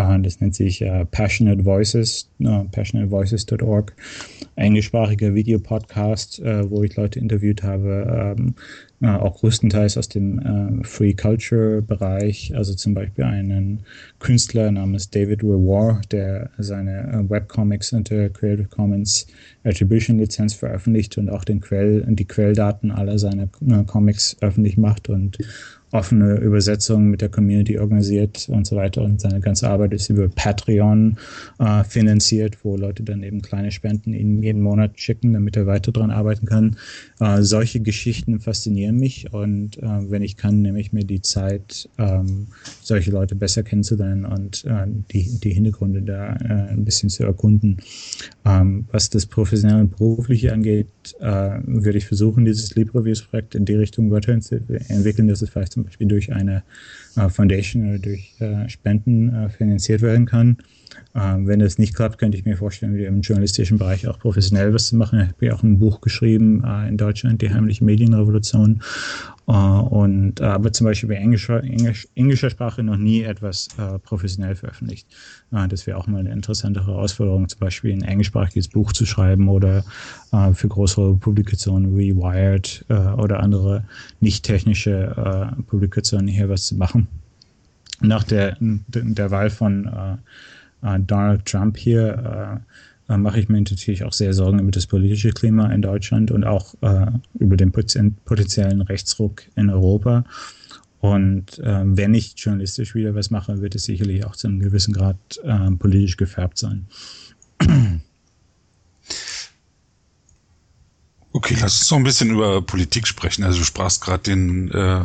Äh, 0.00 0.20
das 0.22 0.40
nennt 0.40 0.54
sich 0.54 0.84
Passionate 1.10 1.64
Voices, 1.64 2.28
passionatevoices.org. 2.72 3.94
Englischsprachiger 4.56 5.34
Videopodcast, 5.34 6.42
wo 6.44 6.82
ich 6.82 6.96
Leute 6.96 7.18
interviewt 7.18 7.62
habe, 7.62 8.36
ähm, 8.38 8.54
äh, 9.02 9.08
auch 9.08 9.38
größtenteils 9.38 9.96
aus 9.96 10.10
dem 10.10 10.38
äh, 10.40 10.84
Free 10.84 11.14
Culture 11.14 11.80
Bereich, 11.80 12.54
also 12.54 12.74
zum 12.74 12.92
Beispiel 12.92 13.24
einen 13.24 13.80
Künstler 14.18 14.70
namens 14.70 15.08
David 15.08 15.42
Rewar, 15.42 16.02
der 16.10 16.50
seine 16.58 17.10
äh, 17.10 17.30
Webcomics 17.30 17.94
unter 17.94 18.28
Creative 18.28 18.68
Commons 18.68 19.26
Attribution 19.64 20.18
Lizenz 20.18 20.52
veröffentlicht 20.52 21.16
und 21.16 21.30
auch 21.30 21.44
den 21.44 21.62
Quell, 21.62 22.04
die 22.10 22.26
Quelldaten 22.26 22.90
aller 22.90 23.18
seiner 23.18 23.44
äh, 23.44 23.84
Comics 23.86 24.36
öffentlich 24.42 24.76
macht 24.76 25.08
und 25.08 25.38
offene 25.92 26.36
Übersetzungen 26.36 27.10
mit 27.10 27.20
der 27.20 27.28
Community 27.28 27.78
organisiert 27.78 28.48
und 28.48 28.66
so 28.66 28.76
weiter. 28.76 29.02
Und 29.02 29.20
seine 29.20 29.40
ganze 29.40 29.68
Arbeit 29.68 29.92
ist 29.92 30.08
über 30.08 30.28
Patreon 30.28 31.16
äh, 31.58 31.84
finanziert, 31.84 32.64
wo 32.64 32.76
Leute 32.76 33.02
dann 33.02 33.22
eben 33.22 33.42
kleine 33.42 33.70
Spenden 33.70 34.14
ihm 34.14 34.42
jeden 34.42 34.62
Monat 34.62 35.00
schicken, 35.00 35.32
damit 35.32 35.56
er 35.56 35.66
weiter 35.66 35.92
dran 35.92 36.10
arbeiten 36.10 36.46
kann. 36.46 36.76
Äh, 37.18 37.42
solche 37.42 37.80
Geschichten 37.80 38.40
faszinieren 38.40 38.96
mich 38.96 39.32
und 39.32 39.78
äh, 39.78 40.10
wenn 40.10 40.22
ich 40.22 40.36
kann, 40.36 40.62
nehme 40.62 40.80
ich 40.80 40.92
mir 40.92 41.04
die 41.04 41.22
Zeit, 41.22 41.88
ähm, 41.98 42.48
solche 42.82 43.10
Leute 43.10 43.34
besser 43.34 43.62
kennenzulernen 43.62 44.24
und 44.24 44.64
äh, 44.64 44.86
die, 45.12 45.38
die 45.40 45.52
Hintergründe 45.52 46.02
da 46.02 46.34
äh, 46.36 46.72
ein 46.72 46.84
bisschen 46.84 47.08
zu 47.08 47.24
erkunden. 47.24 47.78
Ähm, 48.44 48.86
was 48.90 49.10
das 49.10 49.26
professionelle 49.26 49.80
und 49.82 49.96
berufliche 49.96 50.52
angeht, 50.52 50.88
äh, 51.20 51.58
würde 51.64 51.98
ich 51.98 52.06
versuchen, 52.06 52.44
dieses 52.44 52.74
LibreViews-Projekt 52.74 53.54
in 53.54 53.64
die 53.64 53.74
Richtung 53.74 54.10
weiterzuentwickeln, 54.10 55.28
dass 55.28 55.42
es 55.42 55.50
vielleicht 55.50 55.72
zum 55.72 55.79
Beispiel 55.84 56.08
durch 56.08 56.32
eine 56.32 56.62
äh, 57.16 57.28
Foundation 57.28 57.88
oder 57.88 57.98
durch 57.98 58.34
äh, 58.40 58.68
Spenden 58.68 59.34
äh, 59.34 59.48
finanziert 59.50 60.02
werden 60.02 60.26
kann. 60.26 60.58
Ähm, 61.14 61.48
wenn 61.48 61.58
das 61.58 61.78
nicht 61.78 61.94
klappt, 61.94 62.18
könnte 62.18 62.38
ich 62.38 62.44
mir 62.44 62.56
vorstellen, 62.56 62.94
wieder 62.94 63.08
im 63.08 63.20
journalistischen 63.20 63.78
Bereich 63.78 64.06
auch 64.06 64.18
professionell 64.18 64.72
was 64.72 64.88
zu 64.88 64.96
machen. 64.96 65.20
Ich 65.20 65.28
habe 65.28 65.46
ja 65.46 65.54
auch 65.54 65.62
ein 65.62 65.78
Buch 65.78 66.00
geschrieben 66.00 66.62
äh, 66.64 66.88
in 66.88 66.96
Deutschland, 66.96 67.42
die 67.42 67.52
heimliche 67.52 67.84
Medienrevolution. 67.84 68.80
Äh, 69.48 69.52
und 69.52 70.40
äh, 70.40 70.44
aber 70.44 70.72
zum 70.72 70.86
Beispiel 70.86 71.08
bei 71.08 71.16
englischer, 71.16 71.64
Englisch, 71.64 72.06
englischer 72.14 72.50
Sprache 72.50 72.84
noch 72.84 72.96
nie 72.96 73.22
etwas 73.22 73.68
professionell 74.04 74.54
veröffentlicht. 74.54 75.06
Das 75.50 75.86
wäre 75.86 75.98
auch 75.98 76.06
mal 76.06 76.20
eine 76.20 76.32
interessante 76.32 76.86
Herausforderung, 76.86 77.48
zum 77.48 77.58
Beispiel 77.58 77.92
ein 77.92 78.02
englischsprachiges 78.02 78.68
Buch 78.68 78.92
zu 78.92 79.06
schreiben 79.06 79.48
oder 79.48 79.84
für 80.52 80.68
größere 80.68 81.14
Publikationen 81.14 81.96
wie 81.96 82.14
Wired 82.14 82.84
oder 82.88 83.40
andere 83.40 83.84
nicht 84.20 84.44
technische 84.44 85.54
Publikationen 85.66 86.28
hier 86.28 86.48
was 86.48 86.66
zu 86.66 86.76
machen. 86.76 87.08
Nach 88.00 88.24
der, 88.24 88.56
der 88.60 89.30
Wahl 89.30 89.50
von 89.50 89.90
Donald 90.82 91.44
Trump 91.44 91.76
hier 91.76 92.62
äh, 93.08 93.16
mache 93.16 93.40
ich 93.40 93.48
mir 93.48 93.60
natürlich 93.60 94.04
auch 94.04 94.12
sehr 94.12 94.32
Sorgen 94.34 94.60
über 94.60 94.70
das 94.70 94.86
politische 94.86 95.30
Klima 95.30 95.72
in 95.72 95.82
Deutschland 95.82 96.30
und 96.30 96.44
auch 96.44 96.74
äh, 96.80 97.06
über 97.38 97.56
den 97.56 97.72
potenziellen 97.72 98.82
Rechtsruck 98.82 99.42
in 99.56 99.68
Europa. 99.70 100.24
Und 101.00 101.58
äh, 101.58 101.82
wenn 101.84 102.14
ich 102.14 102.34
journalistisch 102.36 102.94
wieder 102.94 103.14
was 103.14 103.30
mache, 103.30 103.62
wird 103.62 103.74
es 103.74 103.84
sicherlich 103.84 104.24
auch 104.24 104.36
zu 104.36 104.48
einem 104.48 104.60
gewissen 104.60 104.92
Grad 104.92 105.16
äh, 105.42 105.70
politisch 105.72 106.16
gefärbt 106.16 106.58
sein. 106.58 106.86
Okay, 111.32 111.56
lass 111.60 111.78
uns 111.78 111.90
noch 111.90 111.98
ein 111.98 112.04
bisschen 112.04 112.30
über 112.30 112.60
Politik 112.60 113.06
sprechen. 113.06 113.44
Also 113.44 113.60
du 113.60 113.64
sprachst 113.64 114.02
gerade 114.02 114.24
den 114.24 114.70
äh, 114.72 115.04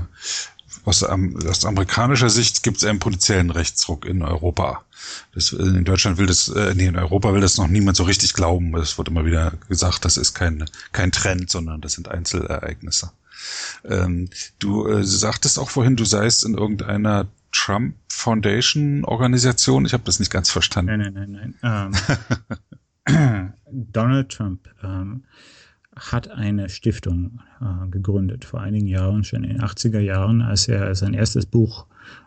aus, 0.83 1.03
aus 1.03 1.65
amerikanischer 1.65 2.29
Sicht 2.29 2.63
gibt 2.63 2.77
es 2.77 2.83
einen 2.83 2.99
potenziellen 2.99 3.51
Rechtsruck 3.51 4.05
in 4.05 4.21
Europa. 4.21 4.83
Das, 5.33 5.51
in 5.51 5.83
Deutschland 5.85 6.17
will 6.17 6.25
das, 6.25 6.47
äh, 6.49 6.73
nee, 6.75 6.87
in 6.87 6.97
Europa 6.97 7.33
will 7.33 7.41
das 7.41 7.57
noch 7.57 7.67
niemand 7.67 7.97
so 7.97 8.03
richtig 8.03 8.33
glauben. 8.33 8.75
Es 8.77 8.97
wird 8.97 9.07
immer 9.07 9.25
wieder 9.25 9.53
gesagt, 9.67 10.05
das 10.05 10.17
ist 10.17 10.33
kein, 10.33 10.65
kein 10.91 11.11
Trend, 11.11 11.49
sondern 11.49 11.81
das 11.81 11.93
sind 11.93 12.07
Einzelereignisse. 12.07 13.11
Ähm, 13.83 14.29
du 14.59 14.87
äh, 14.87 15.03
sagtest 15.03 15.59
auch 15.59 15.69
vorhin, 15.69 15.95
du 15.95 16.05
seist 16.05 16.45
in 16.45 16.55
irgendeiner 16.55 17.27
Trump 17.51 17.95
Foundation 18.09 19.05
Organisation. 19.05 19.85
Ich 19.85 19.93
habe 19.93 20.03
das 20.03 20.19
nicht 20.19 20.31
ganz 20.31 20.49
verstanden. 20.49 20.97
Nein, 20.97 21.13
nein, 21.13 21.31
nein, 21.31 21.55
nein. 21.61 21.91
Ähm, 23.07 23.53
Donald 23.71 24.29
Trump 24.29 24.67
ähm, 24.83 25.25
hat 25.95 26.27
eine 26.27 26.69
Stiftung 26.69 27.39
äh, 27.61 27.87
gegründet 27.89 28.45
vor 28.45 28.61
einigen 28.61 28.87
Jahren, 28.87 29.23
schon 29.23 29.43
in 29.43 29.57
den 29.57 29.61
80er 29.61 29.99
Jahren, 29.99 30.41
als 30.41 30.67
er 30.67 30.95
sein 30.95 31.13
erstes 31.13 31.45
Buch 31.45 31.85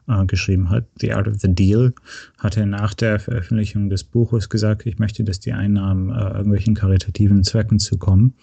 äh, 0.08 0.24
geschrieben 0.26 0.70
hat, 0.70 0.84
The 1.00 1.12
Art 1.12 1.28
of 1.28 1.40
the 1.40 1.54
Deal, 1.54 1.92
hat 2.38 2.56
er 2.56 2.66
nach 2.66 2.94
der 2.94 3.18
Veröffentlichung 3.18 3.88
des 3.88 4.04
Buches 4.04 4.48
gesagt, 4.48 4.86
ich 4.86 4.98
möchte, 4.98 5.24
dass 5.24 5.40
die 5.40 5.52
Einnahmen 5.52 6.10
äh, 6.10 6.28
irgendwelchen 6.30 6.74
karitativen 6.74 7.44
Zwecken 7.44 7.78
zukommen 7.78 8.34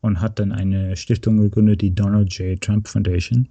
und 0.00 0.20
hat 0.20 0.38
dann 0.38 0.52
eine 0.52 0.96
Stiftung 0.96 1.38
gegründet, 1.38 1.80
die 1.80 1.94
Donald 1.94 2.32
J. 2.34 2.60
Trump 2.60 2.88
Foundation 2.88 3.48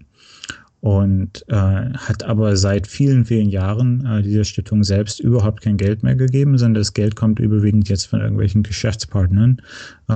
und 0.84 1.46
äh, 1.48 1.54
hat 1.56 2.24
aber 2.24 2.58
seit 2.58 2.88
vielen, 2.88 3.24
vielen 3.24 3.48
Jahren 3.48 4.06
äh, 4.06 4.22
dieser 4.22 4.44
Stiftung 4.44 4.84
selbst 4.84 5.22
überhaupt 5.22 5.62
kein 5.62 5.78
Geld 5.78 6.04
mehr 6.04 6.18
gegeben, 6.18 6.58
sondern 6.58 6.82
das 6.82 6.92
Geld 6.92 7.16
kommt 7.16 7.40
überwiegend 7.40 7.88
jetzt 7.88 8.08
von 8.08 8.20
irgendwelchen 8.20 8.64
Geschäftspartnern, 8.64 9.62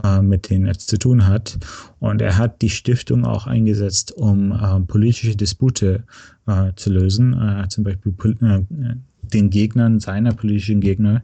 äh, 0.04 0.22
mit 0.22 0.50
denen 0.50 0.66
er 0.66 0.78
zu 0.78 0.98
tun 0.98 1.26
hat. 1.26 1.58
Und 2.00 2.22
er 2.22 2.38
hat 2.38 2.62
die 2.62 2.70
Stiftung 2.70 3.24
auch 3.24 3.48
eingesetzt, 3.48 4.12
um 4.12 4.52
äh, 4.52 4.82
politische 4.82 5.38
Dispute 5.38 6.04
äh, 6.48 6.74
zu 6.76 6.92
lösen, 6.92 7.32
äh, 7.32 7.70
zum 7.70 7.86
Beispiel 7.86 8.14
äh, 8.42 8.60
den 9.22 9.50
Gegnern 9.50 10.02
seiner 10.02 10.34
politischen 10.34 10.82
Gegner 10.82 11.24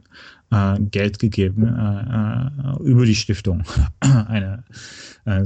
äh, 0.52 0.80
Geld 0.80 1.18
gegeben 1.18 1.66
äh, 1.66 2.80
äh, 2.80 2.82
über 2.82 3.04
die 3.04 3.14
Stiftung. 3.14 3.62
Eine 4.00 4.64
äh, 5.26 5.44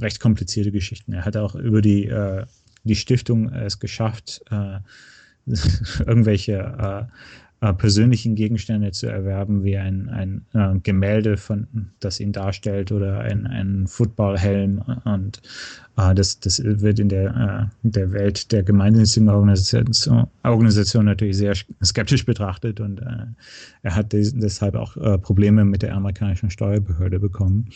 recht 0.00 0.18
komplizierte 0.18 0.72
Geschichten. 0.72 1.12
Er 1.12 1.24
hat 1.24 1.36
auch 1.36 1.54
über 1.54 1.80
die 1.80 2.06
äh, 2.06 2.44
die 2.86 2.96
Stiftung 2.96 3.52
es 3.52 3.78
geschafft, 3.78 4.42
äh, 4.50 4.78
irgendwelche 6.06 7.08
äh, 7.08 7.12
äh, 7.62 7.72
persönlichen 7.72 8.34
Gegenstände 8.34 8.90
zu 8.90 9.06
erwerben, 9.06 9.64
wie 9.64 9.78
ein, 9.78 10.10
ein 10.10 10.44
äh, 10.52 10.78
Gemälde, 10.80 11.38
von, 11.38 11.66
das 12.00 12.20
ihn 12.20 12.32
darstellt, 12.32 12.92
oder 12.92 13.20
ein, 13.20 13.46
ein 13.46 13.86
Footballhelm. 13.86 14.82
Und 15.04 15.40
äh, 15.96 16.14
das, 16.14 16.38
das 16.40 16.62
wird 16.62 16.98
in 16.98 17.08
der, 17.08 17.70
äh, 17.82 17.88
der 17.88 18.12
Welt 18.12 18.52
der 18.52 18.62
gemeinnützigen 18.62 19.30
Organisation, 19.30 20.26
Organisation 20.42 21.06
natürlich 21.06 21.38
sehr 21.38 21.54
skeptisch 21.82 22.26
betrachtet 22.26 22.78
und 22.78 23.00
äh, 23.00 23.26
er 23.82 23.94
hat 23.94 24.12
des, 24.12 24.34
deshalb 24.34 24.74
auch 24.74 24.94
äh, 24.98 25.16
Probleme 25.16 25.64
mit 25.64 25.80
der 25.80 25.94
amerikanischen 25.94 26.50
Steuerbehörde 26.50 27.18
bekommen. 27.18 27.70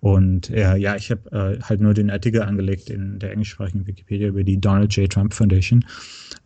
Und 0.00 0.48
äh, 0.50 0.76
ja, 0.76 0.96
ich 0.96 1.10
habe 1.10 1.58
äh, 1.60 1.62
halt 1.62 1.80
nur 1.80 1.92
den 1.92 2.10
Artikel 2.10 2.42
angelegt 2.42 2.88
in 2.88 3.18
der 3.18 3.32
englischsprachigen 3.32 3.86
Wikipedia 3.86 4.28
über 4.28 4.42
die 4.42 4.58
Donald 4.58 4.94
J. 4.96 5.12
Trump 5.12 5.34
Foundation, 5.34 5.84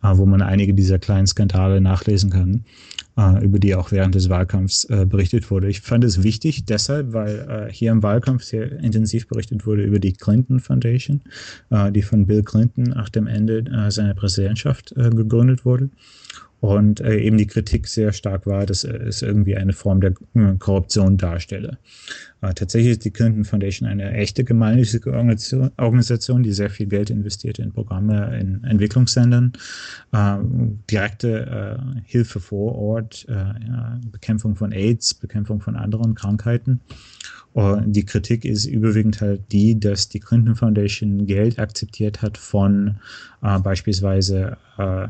äh, 0.03 0.09
wo 0.11 0.25
man 0.25 0.41
einige 0.41 0.73
dieser 0.73 0.99
kleinen 0.99 1.25
Skandale 1.25 1.79
nachlesen 1.79 2.31
kann, 2.31 2.65
äh, 3.17 3.43
über 3.45 3.57
die 3.57 3.73
auch 3.73 3.93
während 3.93 4.13
des 4.13 4.27
Wahlkampfs 4.27 4.83
äh, 4.85 5.05
berichtet 5.05 5.49
wurde. 5.51 5.69
Ich 5.69 5.79
fand 5.79 6.03
es 6.03 6.21
wichtig 6.21 6.65
deshalb, 6.65 7.13
weil 7.13 7.67
äh, 7.69 7.73
hier 7.73 7.91
im 7.91 8.03
Wahlkampf 8.03 8.43
sehr 8.43 8.73
intensiv 8.79 9.27
berichtet 9.27 9.65
wurde 9.65 9.83
über 9.83 9.99
die 9.99 10.11
Clinton 10.11 10.59
Foundation, 10.59 11.21
äh, 11.69 11.93
die 11.93 12.01
von 12.01 12.25
Bill 12.25 12.43
Clinton 12.43 12.83
nach 12.83 13.07
dem 13.07 13.25
Ende 13.25 13.59
äh, 13.59 13.89
seiner 13.89 14.15
Präsidentschaft 14.15 14.93
gegründet 14.95 15.65
wurde 15.65 15.89
und 16.65 16.99
äh, 16.99 17.17
eben 17.19 17.37
die 17.37 17.45
Kritik 17.45 17.87
sehr 17.87 18.11
stark 18.11 18.47
war, 18.47 18.65
dass 18.65 18.83
es 18.83 19.21
irgendwie 19.21 19.55
eine 19.55 19.73
Form 19.73 20.01
der 20.01 20.13
äh, 20.33 20.55
Korruption 20.57 21.15
darstelle. 21.15 21.77
Äh, 22.41 22.55
tatsächlich 22.55 22.93
ist 22.93 23.05
die 23.05 23.11
Clinton 23.11 23.45
Foundation 23.45 23.87
eine 23.87 24.11
echte 24.13 24.43
gemeinnützige 24.43 25.13
Organisation, 25.13 26.41
die 26.41 26.53
sehr 26.53 26.71
viel 26.71 26.87
Geld 26.87 27.11
investiert 27.11 27.59
in 27.59 27.71
Programme 27.71 28.35
in 28.39 28.63
Entwicklungsländern, 28.63 29.53
äh, 30.11 30.37
direkte 30.89 31.77
äh, 31.77 32.01
Hilfe 32.03 32.39
vor 32.39 32.73
Ort, 32.73 33.27
äh, 33.29 34.09
Bekämpfung 34.11 34.55
von 34.55 34.71
AIDS, 34.71 35.13
Bekämpfung 35.13 35.61
von 35.61 35.75
anderen 35.75 36.15
Krankheiten. 36.15 36.79
Und 37.55 37.93
die 37.93 38.05
Kritik 38.05 38.43
ist 38.43 38.65
überwiegend 38.65 39.21
halt 39.21 39.49
die, 39.53 39.79
dass 39.79 40.09
die 40.09 40.19
Clinton 40.19 40.55
Foundation 40.55 41.25
Geld 41.25 41.57
akzeptiert 41.57 42.21
hat 42.21 42.37
von 42.37 42.97
äh, 43.41 43.59
beispielsweise 43.59 44.57
äh, 44.77 45.07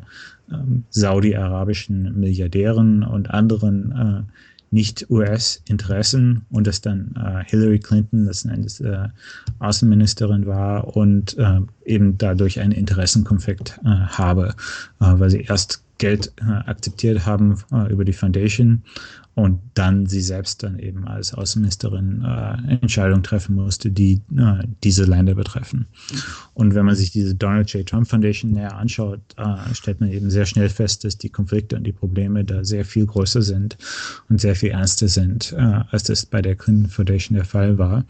ähm, 0.52 0.84
saudi-arabischen 0.90 2.20
Milliardären 2.20 3.04
und 3.04 3.32
anderen 3.32 3.92
äh, 3.92 4.32
nicht 4.72 5.10
US-Interessen 5.10 6.46
und 6.50 6.68
dass 6.68 6.82
dann 6.82 7.16
äh, 7.16 7.44
Hillary 7.46 7.80
Clinton 7.80 8.26
letzten 8.26 8.50
Endes 8.50 8.82
äh, 8.82 9.08
Außenministerin 9.60 10.46
war 10.46 10.96
und 10.98 11.38
äh, 11.38 11.62
eben 11.86 12.18
dadurch 12.18 12.60
einen 12.60 12.74
Interessenkonflikt 12.74 13.80
äh, 13.86 13.88
habe, 13.88 14.50
äh, 15.00 15.06
weil 15.18 15.30
sie 15.30 15.42
erst 15.42 15.82
Geld 15.98 16.34
äh, 16.42 16.70
akzeptiert 16.70 17.26
haben 17.26 17.58
äh, 17.72 17.92
über 17.92 18.04
die 18.04 18.14
Foundation 18.14 18.84
und 19.36 19.60
dann 19.74 20.06
sie 20.06 20.22
selbst 20.22 20.64
dann 20.64 20.80
eben 20.80 21.06
als 21.08 21.34
Außenministerin 21.34 22.24
äh, 22.24 22.76
Entscheidungen 22.82 23.22
treffen 23.22 23.56
musste, 23.56 23.92
die 23.92 24.22
äh, 24.38 24.64
diese 24.84 25.04
Länder 25.04 25.36
betreffen. 25.36 25.88
Und 26.54 26.74
wenn 26.74 26.86
man 26.86 26.96
sich 26.96 27.12
diese 27.12 27.36
Donald 27.36 27.72
J. 27.74 27.86
Trump 27.86 28.08
Foundation 28.08 28.52
näher 28.52 28.78
anschaut, 28.78 29.20
äh, 29.36 29.74
stellt 29.74 30.00
man 30.00 30.10
eben 30.10 30.30
sehr 30.30 30.46
schnell 30.46 30.70
fest, 30.70 31.04
dass 31.04 31.18
die 31.18 31.30
Konflikte 31.30 31.76
und 31.76 31.84
die 31.84 31.92
Probleme 31.92 32.46
da 32.46 32.64
sehr 32.64 32.86
viel 32.86 33.06
größer 33.06 33.42
sind 33.42 33.78
und 34.30 34.40
sehr 34.40 34.56
viel 34.56 34.70
ernster 34.70 35.10
sind, 35.10 35.54
äh, 35.58 35.82
als 35.92 36.04
das 36.04 36.26
bei 36.26 36.42
der 36.42 36.56
Clinton 36.56 36.90
Foundation 36.90 37.36
der 37.36 37.46
Fall 37.46 37.78
war. 37.78 38.06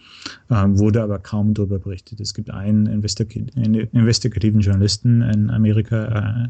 Äh, 0.49 0.53
wurde 0.77 1.01
aber 1.01 1.17
kaum 1.17 1.55
darüber 1.55 1.79
berichtet. 1.79 2.19
Es 2.19 2.35
gibt 2.35 2.51
einen 2.51 2.85
Investig 2.85 3.35
investigativen 3.55 4.61
Journalisten 4.61 5.23
in 5.23 5.49
Amerika, 5.49 6.45
äh, 6.45 6.49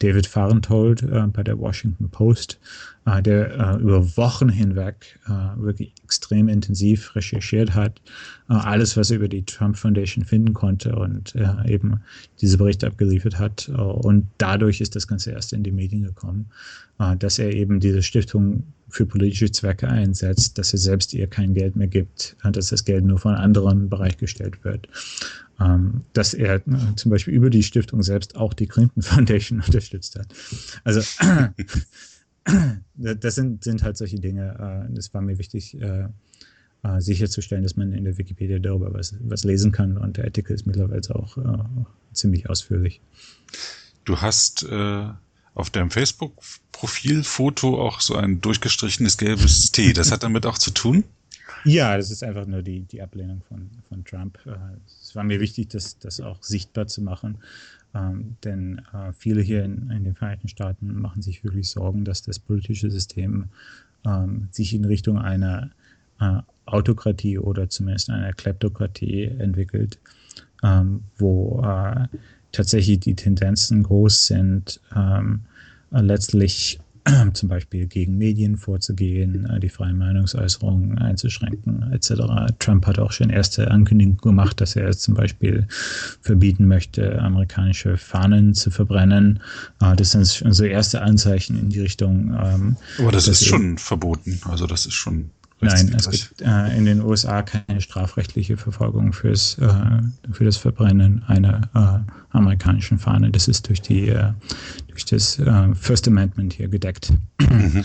David 0.00 0.26
Farentold, 0.26 1.02
äh, 1.04 1.26
bei 1.28 1.42
der 1.42 1.58
Washington 1.58 2.10
Post, 2.10 2.60
äh, 3.06 3.22
der 3.22 3.58
äh, 3.58 3.80
über 3.80 4.16
Wochen 4.16 4.48
hinweg 4.48 5.18
äh, 5.26 5.30
wirklich 5.60 5.92
extrem 6.04 6.48
intensiv 6.48 7.14
recherchiert 7.14 7.74
hat, 7.74 8.00
äh, 8.48 8.54
alles, 8.54 8.96
was 8.96 9.10
er 9.10 9.16
über 9.16 9.28
die 9.28 9.44
Trump 9.44 9.76
Foundation 9.76 10.24
finden 10.24 10.52
konnte 10.52 10.94
und 10.96 11.34
äh, 11.34 11.72
eben 11.72 12.00
diese 12.40 12.58
Berichte 12.58 12.86
abgeliefert 12.86 13.38
hat. 13.38 13.68
Äh, 13.68 13.80
und 13.80 14.28
dadurch 14.38 14.80
ist 14.80 14.96
das 14.96 15.06
Ganze 15.06 15.32
erst 15.32 15.52
in 15.52 15.62
die 15.62 15.72
Medien 15.72 16.02
gekommen, 16.02 16.46
dass 17.18 17.38
er 17.38 17.54
eben 17.54 17.80
diese 17.80 18.02
Stiftung 18.02 18.62
für 18.90 19.06
politische 19.06 19.50
Zwecke 19.50 19.88
einsetzt, 19.88 20.58
dass 20.58 20.74
er 20.74 20.78
selbst 20.78 21.14
ihr 21.14 21.26
kein 21.26 21.54
Geld 21.54 21.74
mehr 21.74 21.86
gibt, 21.86 22.36
dass 22.42 22.68
das 22.68 22.84
Geld 22.84 23.06
nur 23.06 23.18
von 23.18 23.34
anderen 23.34 23.88
bereitgestellt 23.88 24.62
wird. 24.64 24.86
Ähm, 25.60 26.02
dass 26.14 26.32
er 26.32 26.62
zum 26.96 27.10
Beispiel 27.10 27.34
über 27.34 27.50
die 27.50 27.62
Stiftung 27.62 28.02
selbst 28.02 28.36
auch 28.36 28.54
die 28.54 28.66
Clinton 28.66 29.02
Foundation 29.02 29.60
unterstützt 29.66 30.18
hat. 30.18 30.28
Also 30.84 31.00
das 32.94 33.34
sind, 33.34 33.64
sind 33.64 33.82
halt 33.82 33.96
solche 33.96 34.18
Dinge. 34.18 34.86
Äh, 34.88 34.94
das 34.94 35.12
war 35.14 35.20
mir 35.20 35.38
wichtig, 35.38 35.80
äh, 35.80 36.08
äh, 36.82 37.00
sicherzustellen, 37.00 37.62
dass 37.62 37.76
man 37.76 37.92
in 37.92 38.04
der 38.04 38.18
Wikipedia 38.18 38.58
darüber 38.58 38.92
was, 38.92 39.14
was 39.20 39.44
lesen 39.44 39.72
kann. 39.72 39.96
Und 39.96 40.16
der 40.16 40.24
Artikel 40.24 40.54
ist 40.54 40.66
mittlerweile 40.66 41.02
auch 41.14 41.36
ziemlich 42.12 42.48
ausführlich. 42.48 43.00
Du 44.04 44.20
hast 44.20 44.66
auf 45.54 45.70
deinem 45.70 45.90
Facebook-Profilfoto 45.90 47.80
auch 47.80 48.00
so 48.00 48.16
ein 48.16 48.40
durchgestrichenes 48.40 49.18
gelbes 49.18 49.72
T. 49.72 49.92
Das 49.92 50.10
hat 50.10 50.22
damit 50.22 50.46
auch 50.46 50.58
zu 50.58 50.70
tun? 50.70 51.04
Ja, 51.64 51.96
das 51.96 52.10
ist 52.10 52.22
einfach 52.22 52.46
nur 52.46 52.62
die, 52.62 52.80
die 52.82 53.02
Ablehnung 53.02 53.42
von, 53.48 53.70
von 53.88 54.04
Trump. 54.04 54.38
Äh, 54.46 54.52
es 55.02 55.14
war 55.14 55.24
mir 55.24 55.40
wichtig, 55.40 55.68
das, 55.68 55.98
das 55.98 56.20
auch 56.20 56.42
sichtbar 56.42 56.86
zu 56.86 57.02
machen. 57.02 57.38
Ähm, 57.94 58.36
denn 58.44 58.82
äh, 58.92 59.12
viele 59.12 59.42
hier 59.42 59.64
in, 59.64 59.90
in, 59.90 60.04
den 60.04 60.14
Vereinigten 60.14 60.48
Staaten 60.48 60.94
machen 60.94 61.22
sich 61.22 61.42
wirklich 61.42 61.68
Sorgen, 61.68 62.04
dass 62.04 62.22
das 62.22 62.38
politische 62.38 62.90
System 62.90 63.46
ähm, 64.06 64.48
sich 64.52 64.74
in 64.74 64.84
Richtung 64.84 65.18
einer 65.18 65.70
äh, 66.20 66.38
Autokratie 66.66 67.38
oder 67.38 67.68
zumindest 67.68 68.10
einer 68.10 68.32
Kleptokratie 68.32 69.24
entwickelt, 69.24 69.98
ähm, 70.62 71.02
wo 71.16 71.62
äh, 71.64 72.06
tatsächlich 72.52 73.00
die 73.00 73.14
Tendenzen 73.14 73.82
groß 73.82 74.26
sind, 74.26 74.80
ähm, 74.94 75.40
letztlich 75.90 76.78
zum 77.34 77.48
Beispiel 77.48 77.86
gegen 77.86 78.18
Medien 78.18 78.56
vorzugehen, 78.56 79.46
äh, 79.46 79.60
die 79.60 79.68
freie 79.68 79.94
Meinungsäußerung 79.94 80.98
einzuschränken 80.98 81.92
etc. 81.92 82.12
Trump 82.58 82.86
hat 82.86 82.98
auch 82.98 83.12
schon 83.12 83.30
erste 83.30 83.70
Ankündigungen 83.70 84.18
gemacht, 84.18 84.60
dass 84.60 84.76
er 84.76 84.90
zum 84.92 85.14
Beispiel 85.14 85.66
verbieten 86.20 86.66
möchte, 86.66 87.20
amerikanische 87.20 87.96
Fahnen 87.96 88.54
zu 88.54 88.70
verbrennen. 88.70 89.40
Äh, 89.80 89.96
das 89.96 90.12
sind 90.12 90.26
so 90.26 90.64
erste 90.64 91.02
Anzeichen 91.02 91.58
in 91.58 91.70
die 91.70 91.80
Richtung. 91.80 92.36
Ähm, 92.42 92.76
Aber 92.98 93.12
das 93.12 93.28
ist 93.28 93.44
schon 93.44 93.78
verboten. 93.78 94.40
Also 94.44 94.66
das 94.66 94.86
ist 94.86 94.94
schon 94.94 95.30
Nein, 95.60 95.94
es 95.94 96.10
gibt 96.10 96.40
äh, 96.40 96.76
in 96.76 96.86
den 96.86 97.02
USA 97.02 97.42
keine 97.42 97.80
strafrechtliche 97.80 98.56
Verfolgung 98.56 99.12
fürs, 99.12 99.58
äh, 99.58 100.00
für 100.32 100.44
das 100.44 100.56
Verbrennen 100.56 101.22
einer 101.26 101.68
äh, 101.74 102.10
amerikanischen 102.30 102.98
Fahne. 102.98 103.30
Das 103.30 103.46
ist 103.46 103.68
durch, 103.68 103.82
die, 103.82 104.08
äh, 104.08 104.32
durch 104.88 105.04
das 105.04 105.38
äh, 105.38 105.74
First 105.74 106.08
Amendment 106.08 106.54
hier 106.54 106.68
gedeckt. 106.68 107.12
Mhm. 107.40 107.84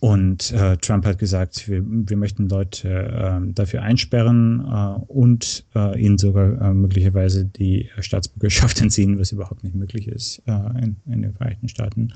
Und 0.00 0.52
äh, 0.52 0.76
Trump 0.78 1.06
hat 1.06 1.18
gesagt, 1.18 1.68
wir, 1.68 1.82
wir 1.84 2.16
möchten 2.16 2.48
Leute 2.48 2.88
äh, 2.88 3.52
dafür 3.52 3.82
einsperren 3.82 4.60
und 5.08 5.64
ihnen 5.74 6.16
sogar 6.16 6.72
möglicherweise 6.72 7.44
die 7.44 7.88
Staatsbürgerschaft 8.00 8.80
entziehen, 8.80 9.18
was 9.18 9.32
überhaupt 9.32 9.62
nicht 9.62 9.74
möglich 9.74 10.08
ist 10.08 10.42
in, 10.46 10.96
in 11.06 11.22
den 11.22 11.34
Vereinigten 11.34 11.68
Staaten 11.68 12.14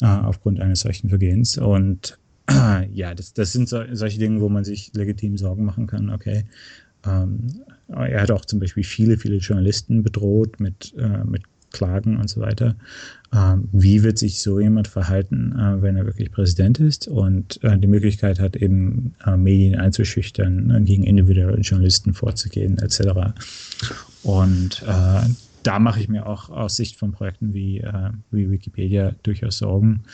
aufgrund 0.00 0.60
eines 0.60 0.80
solchen 0.80 1.08
Vergehens. 1.08 1.58
Und 1.58 2.18
ja, 2.92 3.14
das, 3.14 3.32
das 3.34 3.52
sind 3.52 3.68
so, 3.68 3.82
solche 3.92 4.18
Dinge, 4.18 4.40
wo 4.40 4.48
man 4.48 4.64
sich 4.64 4.92
legitim 4.94 5.36
Sorgen 5.36 5.64
machen 5.64 5.86
kann. 5.86 6.10
Okay. 6.10 6.44
Ähm, 7.06 7.62
er 7.88 8.22
hat 8.22 8.30
auch 8.30 8.44
zum 8.44 8.60
Beispiel 8.60 8.84
viele, 8.84 9.16
viele 9.16 9.36
Journalisten 9.36 10.02
bedroht 10.02 10.60
mit, 10.60 10.94
äh, 10.98 11.24
mit 11.24 11.42
Klagen 11.70 12.16
und 12.16 12.28
so 12.28 12.40
weiter. 12.40 12.74
Ähm, 13.34 13.68
wie 13.72 14.02
wird 14.02 14.18
sich 14.18 14.40
so 14.40 14.58
jemand 14.58 14.88
verhalten, 14.88 15.52
äh, 15.52 15.82
wenn 15.82 15.96
er 15.96 16.06
wirklich 16.06 16.32
Präsident 16.32 16.80
ist 16.80 17.08
und 17.08 17.62
äh, 17.62 17.78
die 17.78 17.86
Möglichkeit 17.86 18.40
hat, 18.40 18.56
eben 18.56 19.14
äh, 19.26 19.36
Medien 19.36 19.78
einzuschüchtern, 19.78 20.70
äh, 20.70 20.80
gegen 20.80 21.04
individuelle 21.04 21.60
Journalisten 21.60 22.14
vorzugehen, 22.14 22.78
etc. 22.78 23.34
Und 24.22 24.82
äh, 24.86 25.28
da 25.62 25.78
mache 25.78 26.00
ich 26.00 26.08
mir 26.08 26.26
auch 26.26 26.48
aus 26.48 26.76
Sicht 26.76 26.96
von 26.96 27.12
Projekten 27.12 27.52
wie, 27.52 27.80
äh, 27.80 28.10
wie 28.30 28.50
Wikipedia 28.50 29.12
durchaus 29.22 29.58
Sorgen, 29.58 30.04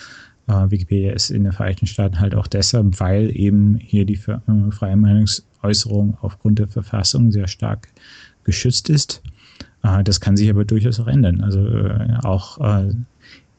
äh, 0.47 0.71
Wikipedia 0.71 1.13
ist 1.13 1.31
in 1.31 1.45
den 1.45 1.53
Vereinigten 1.53 1.87
Staaten 1.87 2.21
halt 2.21 2.35
auch 2.35 2.47
deshalb, 2.47 3.01
weil 3.01 3.35
eben 3.37 3.77
hier 3.77 4.05
die 4.05 4.21
äh, 4.27 4.71
freie 4.71 4.97
Meinungsäußerung 4.97 6.19
aufgrund 6.21 6.59
der 6.59 6.69
Verfassung 6.69 7.33
sehr 7.33 7.49
stark 7.49 7.89
geschützt 8.45 8.91
ist. 8.91 9.23
Äh, 9.83 10.05
das 10.05 10.21
kann 10.21 10.37
sich 10.37 10.51
aber 10.51 10.65
durchaus 10.65 11.01
auch 11.01 11.07
ändern. 11.07 11.41
Also 11.41 11.67
äh, 11.67 12.19
auch 12.23 12.59
äh, 12.61 12.95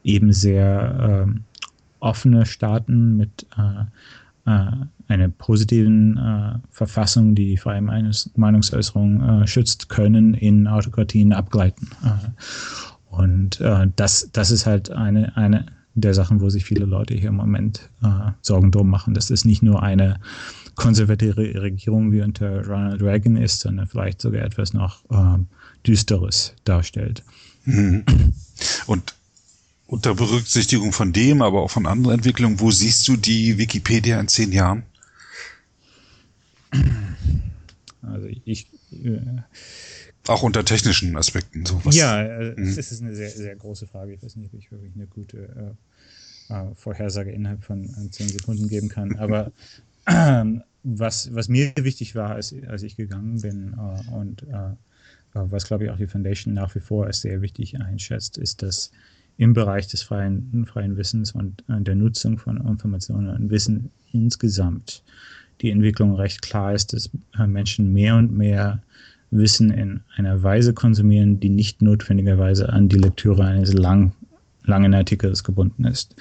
eben 0.04 0.32
sehr 0.32 1.24
ähm, 1.26 1.44
offene 2.00 2.46
Staaten 2.46 3.16
mit 3.16 3.46
äh, 3.56 3.86
einer 5.08 5.28
positiven 5.28 6.62
Verfassung, 6.70 7.34
die 7.34 7.46
die 7.46 7.56
freie 7.56 7.82
Meinungs 7.82 8.30
Meinungsäußerung 8.36 9.44
schützt, 9.44 9.88
können 9.88 10.34
in 10.34 10.68
Autokratien 10.68 11.32
abgleiten. 11.32 11.88
Und 13.10 13.60
das, 13.96 14.30
das 14.32 14.52
ist 14.52 14.64
halt 14.64 14.92
eine, 14.92 15.36
eine, 15.36 15.66
der 16.00 16.14
Sachen, 16.14 16.40
wo 16.40 16.50
sich 16.50 16.64
viele 16.64 16.84
Leute 16.84 17.14
hier 17.14 17.30
im 17.30 17.36
Moment 17.36 17.88
äh, 18.02 18.32
Sorgen 18.42 18.70
drum 18.70 18.88
machen, 18.88 19.14
dass 19.14 19.30
es 19.30 19.44
nicht 19.44 19.62
nur 19.62 19.82
eine 19.82 20.20
konservative 20.74 21.62
Regierung 21.62 22.12
wie 22.12 22.22
unter 22.22 22.66
Ronald 22.66 23.02
Reagan 23.02 23.36
ist, 23.36 23.60
sondern 23.60 23.88
vielleicht 23.88 24.20
sogar 24.20 24.42
etwas 24.42 24.74
noch 24.74 25.04
äh, 25.10 25.38
Düsteres 25.86 26.54
darstellt. 26.64 27.22
Mhm. 27.64 28.04
Und 28.86 29.14
unter 29.86 30.14
Berücksichtigung 30.14 30.92
von 30.92 31.12
dem, 31.12 31.42
aber 31.42 31.62
auch 31.62 31.70
von 31.70 31.86
anderen 31.86 32.16
Entwicklungen, 32.16 32.60
wo 32.60 32.70
siehst 32.70 33.06
du 33.08 33.16
die 33.16 33.58
Wikipedia 33.58 34.20
in 34.20 34.28
zehn 34.28 34.52
Jahren? 34.52 34.82
Also 38.02 38.26
ich, 38.44 38.66
äh, 38.92 39.20
auch 40.26 40.42
unter 40.42 40.64
technischen 40.64 41.16
Aspekten. 41.16 41.64
Sowas. 41.64 41.94
Ja, 41.94 42.20
äh, 42.22 42.54
mhm. 42.56 42.74
das 42.74 42.90
ist 42.92 43.00
eine 43.00 43.14
sehr, 43.14 43.30
sehr 43.30 43.54
große 43.54 43.86
Frage. 43.86 44.12
Ich 44.14 44.22
weiß 44.22 44.36
nicht, 44.36 44.52
ob 44.52 44.58
ich 44.58 44.70
wirklich 44.70 44.94
eine 44.94 45.06
gute 45.06 45.38
äh, 45.38 45.74
äh 46.48 46.74
Vorhersage 46.74 47.30
innerhalb 47.30 47.64
von 47.64 47.84
äh, 47.84 48.10
zehn 48.10 48.28
Sekunden 48.28 48.68
geben 48.68 48.88
kann. 48.88 49.16
Aber 49.16 49.52
äh, 50.06 50.44
was, 50.82 51.34
was 51.34 51.48
mir 51.48 51.72
wichtig 51.76 52.14
war, 52.14 52.30
als, 52.30 52.54
als 52.68 52.82
ich 52.82 52.96
gegangen 52.96 53.40
bin 53.40 53.74
äh, 53.74 54.14
und 54.14 54.46
was, 55.38 55.66
glaube 55.66 55.84
ich, 55.84 55.90
auch 55.90 55.98
die 55.98 56.06
Foundation 56.06 56.54
nach 56.54 56.74
wie 56.74 56.80
vor 56.80 57.04
als 57.04 57.20
sehr 57.20 57.42
wichtig 57.42 57.78
einschätzt, 57.78 58.38
ist, 58.38 58.62
dass 58.62 58.90
im 59.36 59.52
Bereich 59.52 59.86
des 59.86 60.02
freien, 60.02 60.64
freien 60.66 60.96
Wissens 60.96 61.32
und 61.32 61.62
der 61.68 61.94
Nutzung 61.94 62.38
von 62.38 62.56
Informationen 62.56 63.28
und 63.28 63.50
Wissen 63.50 63.90
insgesamt 64.12 65.02
die 65.60 65.70
Entwicklung 65.70 66.14
recht 66.14 66.40
klar 66.40 66.72
ist, 66.72 66.94
dass 66.94 67.10
Menschen 67.46 67.92
mehr 67.92 68.16
und 68.16 68.34
mehr 68.34 68.80
Wissen 69.30 69.70
in 69.70 70.00
einer 70.16 70.42
Weise 70.42 70.72
konsumieren, 70.72 71.40
die 71.40 71.48
nicht 71.48 71.82
notwendigerweise 71.82 72.68
an 72.68 72.88
die 72.88 72.98
Lektüre 72.98 73.44
eines 73.44 73.72
lang, 73.72 74.12
langen 74.66 74.94
Artikels 74.94 75.44
gebunden 75.44 75.84
ist, 75.84 76.14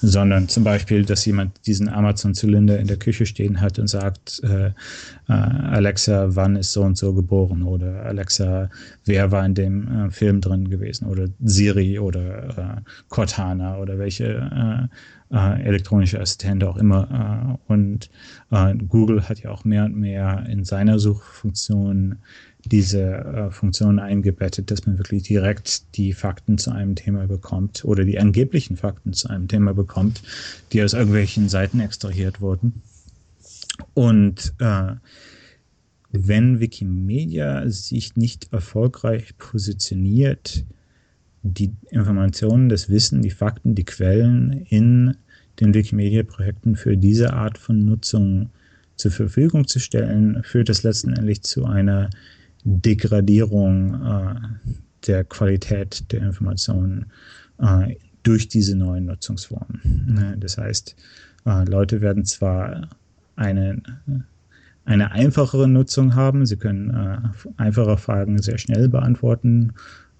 sondern 0.00 0.48
zum 0.48 0.64
Beispiel, 0.64 1.04
dass 1.04 1.24
jemand 1.24 1.66
diesen 1.66 1.88
Amazon-Zylinder 1.88 2.78
in 2.78 2.86
der 2.86 2.96
Küche 2.96 3.26
stehen 3.26 3.60
hat 3.60 3.78
und 3.78 3.88
sagt, 3.88 4.42
äh, 4.42 4.68
äh, 4.68 4.72
Alexa, 5.32 6.34
wann 6.34 6.56
ist 6.56 6.72
so 6.72 6.82
und 6.82 6.96
so 6.96 7.14
geboren? 7.14 7.62
Oder 7.62 8.04
Alexa, 8.04 8.70
wer 9.04 9.30
war 9.30 9.44
in 9.44 9.54
dem 9.54 10.06
äh, 10.06 10.10
Film 10.10 10.40
drin 10.40 10.68
gewesen? 10.68 11.06
Oder 11.06 11.28
Siri 11.42 11.98
oder 11.98 12.58
äh, 12.58 12.80
Cortana 13.08 13.78
oder 13.78 13.98
welche 13.98 14.88
äh, 15.30 15.34
äh, 15.34 15.62
elektronische 15.62 16.20
Assistente 16.20 16.68
auch 16.68 16.76
immer. 16.76 17.58
Äh, 17.70 17.72
und 17.72 18.10
Google 18.88 19.28
hat 19.28 19.38
ja 19.38 19.50
auch 19.52 19.64
mehr 19.64 19.84
und 19.84 19.96
mehr 19.96 20.44
in 20.48 20.64
seiner 20.64 20.98
Suchfunktion 20.98 22.16
diese 22.64 23.00
äh, 23.02 23.50
Funktion 23.50 23.98
eingebettet, 23.98 24.70
dass 24.70 24.86
man 24.86 24.98
wirklich 24.98 25.22
direkt 25.22 25.96
die 25.96 26.12
Fakten 26.12 26.58
zu 26.58 26.70
einem 26.70 26.94
Thema 26.94 27.26
bekommt 27.26 27.84
oder 27.84 28.04
die 28.04 28.18
angeblichen 28.18 28.76
Fakten 28.76 29.12
zu 29.12 29.28
einem 29.28 29.48
Thema 29.48 29.74
bekommt, 29.74 30.22
die 30.72 30.82
aus 30.82 30.92
irgendwelchen 30.92 31.48
Seiten 31.48 31.80
extrahiert 31.80 32.40
wurden. 32.40 32.82
Und 33.94 34.52
äh, 34.58 34.92
wenn 36.12 36.60
Wikimedia 36.60 37.68
sich 37.68 38.16
nicht 38.16 38.52
erfolgreich 38.52 39.36
positioniert, 39.38 40.64
die 41.42 41.72
Informationen, 41.90 42.68
das 42.68 42.90
Wissen, 42.90 43.22
die 43.22 43.30
Fakten, 43.30 43.74
die 43.74 43.84
Quellen 43.84 44.66
in 44.68 45.16
den 45.60 45.72
Wikimedia-Projekten 45.72 46.76
für 46.76 46.96
diese 46.96 47.32
Art 47.32 47.58
von 47.58 47.84
Nutzung 47.84 48.50
zur 48.96 49.10
Verfügung 49.10 49.66
zu 49.66 49.78
stellen, 49.78 50.42
führt 50.42 50.68
das 50.68 50.82
letztendlich 50.82 51.42
zu 51.42 51.64
einer 51.64 52.10
Degradierung 52.64 53.94
äh, 53.94 54.34
der 55.06 55.24
Qualität 55.24 56.12
der 56.12 56.22
Informationen 56.22 57.06
äh, 57.58 57.96
durch 58.22 58.48
diese 58.48 58.76
neuen 58.76 59.06
Nutzungsformen. 59.06 59.80
Ne, 60.06 60.36
das 60.38 60.58
heißt, 60.58 60.94
äh, 61.46 61.64
Leute 61.64 62.00
werden 62.00 62.24
zwar 62.24 62.88
eine, 63.36 63.82
eine 64.84 65.12
einfachere 65.12 65.68
Nutzung 65.68 66.14
haben, 66.14 66.44
sie 66.46 66.56
können 66.56 66.90
äh, 66.90 67.18
einfache 67.56 67.96
Fragen 67.96 68.40
sehr 68.42 68.58
schnell 68.58 68.88
beantworten, 68.88 69.72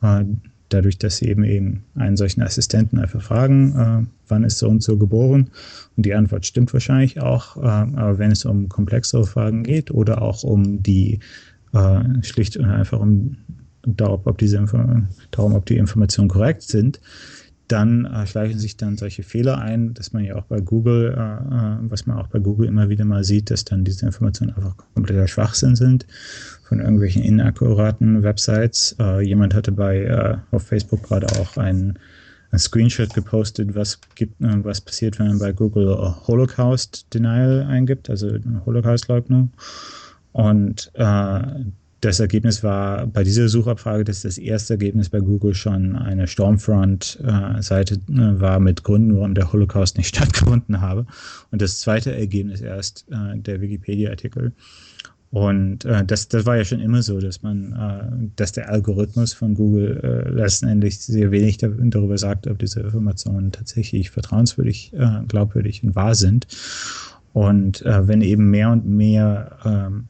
äh, 0.03 0.25
dadurch, 0.71 0.99
dass 0.99 1.17
sie 1.17 1.27
eben, 1.27 1.45
eben 1.45 1.85
einen 1.97 2.17
solchen 2.17 2.43
Assistenten 2.43 2.99
einfach 2.99 3.21
fragen, 3.21 3.77
äh, 3.77 4.07
wann 4.29 4.45
ist 4.45 4.59
so 4.59 4.69
und 4.69 4.83
so 4.83 4.97
geboren? 4.97 5.51
Und 5.97 6.07
die 6.07 6.15
Antwort 6.15 6.47
stimmt 6.47 6.73
wahrscheinlich 6.73 7.21
auch, 7.21 7.57
aber 7.57 8.19
wenn 8.19 8.31
es 8.31 8.45
um 8.45 8.69
komplexere 8.69 9.27
Fragen 9.27 9.65
geht 9.65 9.91
oder 9.91 10.23
auch 10.23 10.45
um 10.45 10.83
die 10.83 11.19
äh, 11.73 12.23
schlicht 12.23 12.57
und 12.57 12.67
einfach 12.67 13.01
um 13.01 13.37
darum, 13.83 14.21
ob 14.25 14.39
diese 14.39 14.65
darum, 15.31 15.55
ob 15.55 15.67
die 15.67 15.77
Informationen 15.77 16.29
korrekt 16.29 16.63
sind, 16.63 17.01
dann 17.71 18.05
äh, 18.05 18.27
schleichen 18.27 18.59
sich 18.59 18.77
dann 18.77 18.97
solche 18.97 19.23
Fehler 19.23 19.59
ein, 19.59 19.95
dass 19.95 20.13
man 20.13 20.25
ja 20.25 20.37
auch 20.37 20.45
bei 20.45 20.61
Google, 20.61 21.15
äh, 21.17 21.21
äh, 21.21 21.77
was 21.83 22.07
man 22.07 22.19
auch 22.19 22.27
bei 22.27 22.41
Google 22.41 22.67
immer 22.67 22.89
wieder 22.89 23.05
mal 23.05 23.25
sieht, 23.25 23.51
dass 23.51 23.65
dann 23.65 23.85
diese 23.85 24.07
Informationen 24.07 24.55
einfach 24.55 24.75
kompletter 24.95 25.29
Schwachsinn 25.29 25.77
sind 25.77 26.07
von 26.69 26.81
irgendwelchen 26.81 27.23
inakkuraten 27.23 28.23
Websites. 28.23 28.97
Äh, 28.99 29.25
jemand 29.25 29.55
hatte 29.55 29.73
bei 29.73 30.03
äh, 30.03 30.37
auf 30.51 30.67
Facebook 30.67 31.05
gerade 31.05 31.27
auch 31.41 31.57
einen 31.57 31.99
ein 32.53 32.59
Screenshot 32.59 33.15
gepostet, 33.15 33.77
was 33.77 34.01
gibt, 34.17 34.35
was 34.41 34.81
passiert, 34.81 35.21
wenn 35.21 35.29
man 35.29 35.39
bei 35.39 35.53
Google 35.53 35.97
Holocaust 36.27 37.07
Denial 37.15 37.65
eingibt, 37.69 38.11
also 38.11 38.29
Holocaust-Leugnung. 38.67 39.53
Und 40.33 40.91
äh, 40.95 41.41
das 42.01 42.19
Ergebnis 42.19 42.63
war 42.63 43.07
bei 43.07 43.25
dieser 43.25 43.49
Suchabfrage, 43.49 44.05
dass 44.05 44.23
das 44.23 44.39
erste 44.39 44.75
Ergebnis 44.75 45.11
bei 45.11 45.21
Google 45.21 45.55
schon 45.55 45.97
eine 45.97 46.27
Stormfront-Seite 46.27 47.95
äh, 47.95 48.41
war 48.41 48.59
mit 48.59 48.85
Gründen, 48.85 49.17
warum 49.17 49.35
der 49.35 49.53
Holocaust 49.53 49.99
nicht 49.99 50.09
stattgefunden 50.17 50.81
habe. 50.81 51.07
Und 51.51 51.61
das 51.61 51.81
zweite 51.81 52.15
Ergebnis 52.15 52.61
erst 52.61 53.07
äh, 53.11 53.39
der 53.39 53.61
Wikipedia-Artikel. 53.61 54.53
Und 55.31 55.85
äh, 55.85 56.05
das, 56.05 56.27
das 56.29 56.45
war 56.45 56.57
ja 56.57 56.65
schon 56.65 56.81
immer 56.81 57.03
so, 57.03 57.21
dass 57.21 57.43
man, 57.43 57.73
äh, 57.73 58.29
dass 58.37 58.53
der 58.53 58.69
Algorithmus 58.69 59.33
von 59.33 59.55
Google 59.55 60.01
äh, 60.03 60.29
letztendlich 60.31 60.99
sehr 60.99 61.31
wenig 61.31 61.59
da, 61.59 61.69
darüber 61.69 62.19
sagt, 62.19 62.49
ob 62.49 62.59
diese 62.59 62.81
Informationen 62.81 63.53
tatsächlich 63.53 64.11
vertrauenswürdig, 64.11 64.93
äh, 64.95 65.21
glaubwürdig 65.29 65.85
und 65.85 65.95
wahr 65.95 66.15
sind. 66.17 66.49
Und 67.33 67.83
äh, 67.83 68.09
wenn 68.09 68.23
eben 68.23 68.51
mehr 68.51 68.71
und 68.71 68.89
mehr 68.89 69.59
ähm, 69.65 70.09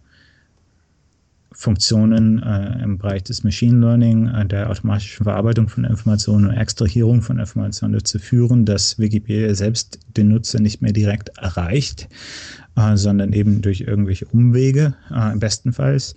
Funktionen 1.61 2.43
äh, 2.43 2.83
im 2.83 2.97
Bereich 2.97 3.25
des 3.25 3.45
Machine 3.45 3.81
Learning, 3.81 4.29
äh, 4.29 4.47
der 4.47 4.71
automatischen 4.71 5.25
Verarbeitung 5.25 5.69
von 5.69 5.85
Informationen 5.85 6.47
und 6.47 6.57
Extrahierung 6.57 7.21
von 7.21 7.39
Informationen 7.39 7.93
dazu 7.93 8.19
führen, 8.19 8.65
dass 8.65 8.99
Wikipedia 8.99 9.55
selbst 9.55 9.99
den 10.17 10.29
Nutzer 10.29 10.59
nicht 10.59 10.81
mehr 10.81 10.95
direkt 10.95 11.37
erreicht, 11.37 12.09
äh, 12.77 12.97
sondern 12.97 13.35
eben 13.35 13.61
durch 13.61 13.83
irgendwelche 13.83 14.25
Umwege, 14.25 14.95
äh, 15.15 15.37
bestenfalls, 15.37 16.17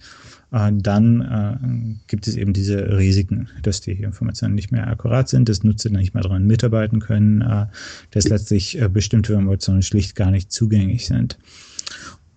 äh, 0.54 0.72
dann 0.74 1.20
äh, 1.20 1.98
gibt 2.08 2.26
es 2.26 2.38
eben 2.38 2.54
diese 2.54 2.98
Risiken, 2.98 3.50
dass 3.64 3.82
die 3.82 3.92
Informationen 3.92 4.56
nicht 4.56 4.72
mehr 4.72 4.88
akkurat 4.88 5.28
sind, 5.28 5.50
dass 5.50 5.66
Nutzer 5.66 5.90
nicht 5.90 6.14
mehr 6.14 6.24
daran 6.24 6.48
mitarbeiten 6.48 7.02
können, 7.02 7.68
dass 8.12 8.30
letztlich 8.30 8.80
bestimmte 8.94 9.34
Informationen 9.34 9.82
schlicht 9.82 10.16
gar 10.16 10.32
nicht 10.32 10.54
zugänglich 10.54 11.06
sind. 11.06 11.38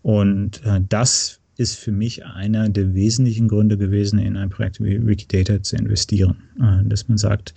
Und 0.03 0.61
das 0.89 1.39
ist 1.59 1.78
für 1.78 1.93
mich 1.93 2.24
einer 2.24 2.69
der 2.69 2.95
wesentlichen 2.95 3.49
Gründe 3.49 3.78
gewesen, 3.78 4.19
in 4.19 4.37
ein 4.37 4.51
Projekt 4.51 4.83
wie 4.83 5.05
Wikidata 5.07 5.62
zu 5.62 5.77
investieren. 5.77 6.37
Äh, 6.61 6.85
dass 6.85 7.09
man 7.09 7.19
sagt, 7.19 7.55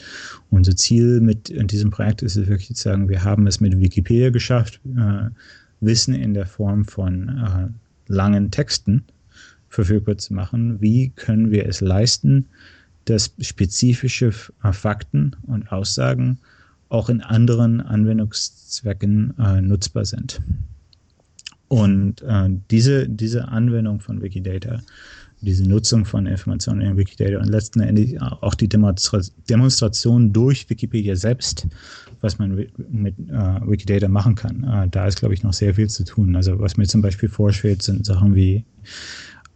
unser 0.50 0.76
Ziel 0.76 1.20
mit 1.20 1.50
diesem 1.72 1.92
Projekt 1.92 2.22
ist 2.22 2.38
es 2.38 2.48
wirklich 2.48 2.76
zu 2.76 2.84
sagen, 2.84 3.10
wir 3.10 3.24
haben 3.24 3.48
es 3.48 3.60
mit 3.60 3.80
Wikipedia 3.80 4.30
geschafft, 4.30 4.80
äh, 4.98 5.30
Wissen 5.82 6.14
in 6.14 6.34
der 6.34 6.46
Form 6.46 6.86
von 6.86 7.30
äh, 7.30 8.12
langen 8.12 8.52
Texten 8.52 9.04
verfügbar 9.70 10.18
zu 10.18 10.34
machen. 10.34 10.82
Wie 10.82 11.10
können 11.10 11.52
wir 11.52 11.68
es 11.68 11.80
leisten, 11.82 12.46
dass 13.06 13.34
spezifische 13.40 14.32
Fakten 14.32 15.36
und 15.44 15.72
Aussagen 15.72 16.40
auch 16.90 17.10
in 17.10 17.22
anderen 17.22 17.80
Anwendungszwecken 17.82 19.36
nutzbar 19.62 20.06
sind? 20.06 20.42
Und 21.70 22.22
äh, 22.24 22.50
diese, 22.72 23.08
diese 23.08 23.48
Anwendung 23.48 24.00
von 24.00 24.22
Wikidata, 24.22 24.82
diese 25.42 25.64
Nutzung 25.64 26.04
von 26.04 26.26
Informationen 26.26 26.82
in 26.82 26.98
Wikidata 26.98 27.38
und 27.38 27.48
letzten 27.48 27.80
Endes 27.80 28.20
auch 28.20 28.56
die 28.56 28.68
Demonstra 28.68 29.22
Demonstration 29.50 30.34
durch 30.34 30.70
Wikipedia 30.70 31.16
selbst, 31.16 31.68
was 32.22 32.40
man 32.40 32.56
mit 32.90 33.16
äh, 33.30 33.70
Wikidata 33.70 34.10
machen 34.10 34.36
kann, 34.36 34.64
äh, 34.64 34.90
da 34.90 35.08
ist, 35.08 35.20
glaube 35.20 35.36
ich, 35.36 35.44
noch 35.44 35.54
sehr 35.54 35.76
viel 35.76 35.90
zu 35.90 36.04
tun. 36.04 36.36
Also 36.36 36.60
was 36.60 36.76
mir 36.76 36.88
zum 36.88 37.02
Beispiel 37.02 37.30
vorschwebt, 37.30 37.84
sind 37.84 38.06
Sachen 38.06 38.36
wie, 38.36 38.66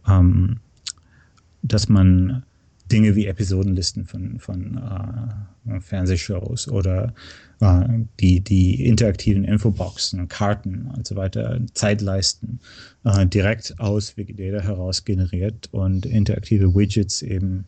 ähm, 0.08 0.60
dass 1.62 1.88
man 1.88 2.44
Dinge 2.92 3.14
wie 3.16 3.26
Episodenlisten 3.26 4.06
von, 4.06 4.38
von 4.38 4.78
äh, 5.68 5.80
Fernsehshows 5.80 6.68
oder 6.68 7.14
äh, 7.60 7.84
die, 8.20 8.40
die 8.40 8.84
interaktiven 8.86 9.44
Infoboxen, 9.44 10.28
Karten 10.28 10.90
und 10.94 11.06
so 11.06 11.16
weiter, 11.16 11.60
Zeitleisten 11.72 12.60
äh, 13.04 13.26
direkt 13.26 13.78
aus 13.78 14.16
Wikidata 14.16 14.62
heraus 14.62 15.04
generiert 15.04 15.68
und 15.72 16.04
interaktive 16.04 16.74
Widgets 16.74 17.22
eben 17.22 17.64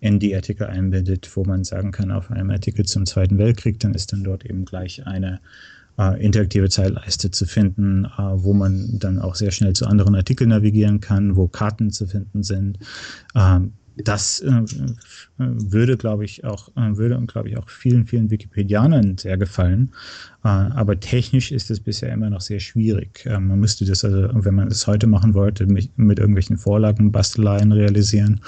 in 0.00 0.18
die 0.18 0.34
Artikel 0.34 0.66
einbindet, 0.66 1.30
wo 1.36 1.44
man 1.44 1.64
sagen 1.64 1.90
kann, 1.90 2.10
auf 2.10 2.30
einem 2.30 2.50
Artikel 2.50 2.84
zum 2.84 3.06
Zweiten 3.06 3.38
Weltkrieg, 3.38 3.80
dann 3.80 3.94
ist 3.94 4.12
dann 4.12 4.24
dort 4.24 4.44
eben 4.44 4.64
gleich 4.64 5.06
eine 5.06 5.40
äh, 5.98 6.22
interaktive 6.22 6.68
Zeitleiste 6.68 7.30
zu 7.30 7.46
finden, 7.46 8.04
äh, 8.04 8.08
wo 8.18 8.52
man 8.52 8.98
dann 8.98 9.18
auch 9.18 9.34
sehr 9.34 9.50
schnell 9.50 9.74
zu 9.74 9.86
anderen 9.86 10.14
Artikeln 10.14 10.50
navigieren 10.50 11.00
kann, 11.00 11.36
wo 11.36 11.48
Karten 11.48 11.90
zu 11.90 12.06
finden 12.06 12.42
sind. 12.42 12.78
Ähm, 13.34 13.72
das 13.96 14.40
äh, 14.40 14.62
würde, 15.38 15.96
glaube 15.96 16.24
ich, 16.24 16.44
auch, 16.44 16.68
äh, 16.76 16.96
würde 16.96 17.16
und 17.16 17.30
glaube 17.30 17.48
ich 17.48 17.56
auch 17.56 17.68
vielen, 17.68 18.06
vielen 18.06 18.30
Wikipedianern 18.30 19.16
sehr 19.16 19.38
gefallen. 19.38 19.92
Äh, 20.44 20.48
aber 20.48 21.00
technisch 21.00 21.50
ist 21.50 21.70
es 21.70 21.80
bisher 21.80 22.12
immer 22.12 22.28
noch 22.28 22.42
sehr 22.42 22.60
schwierig. 22.60 23.24
Äh, 23.24 23.40
man 23.40 23.58
müsste 23.58 23.84
das 23.84 24.04
also, 24.04 24.28
wenn 24.32 24.54
man 24.54 24.68
es 24.68 24.86
heute 24.86 25.06
machen 25.06 25.34
wollte, 25.34 25.66
mit, 25.66 25.96
mit 25.98 26.18
irgendwelchen 26.18 26.58
Vorlagen, 26.58 27.10
Basteleien 27.10 27.72
realisieren. 27.72 28.40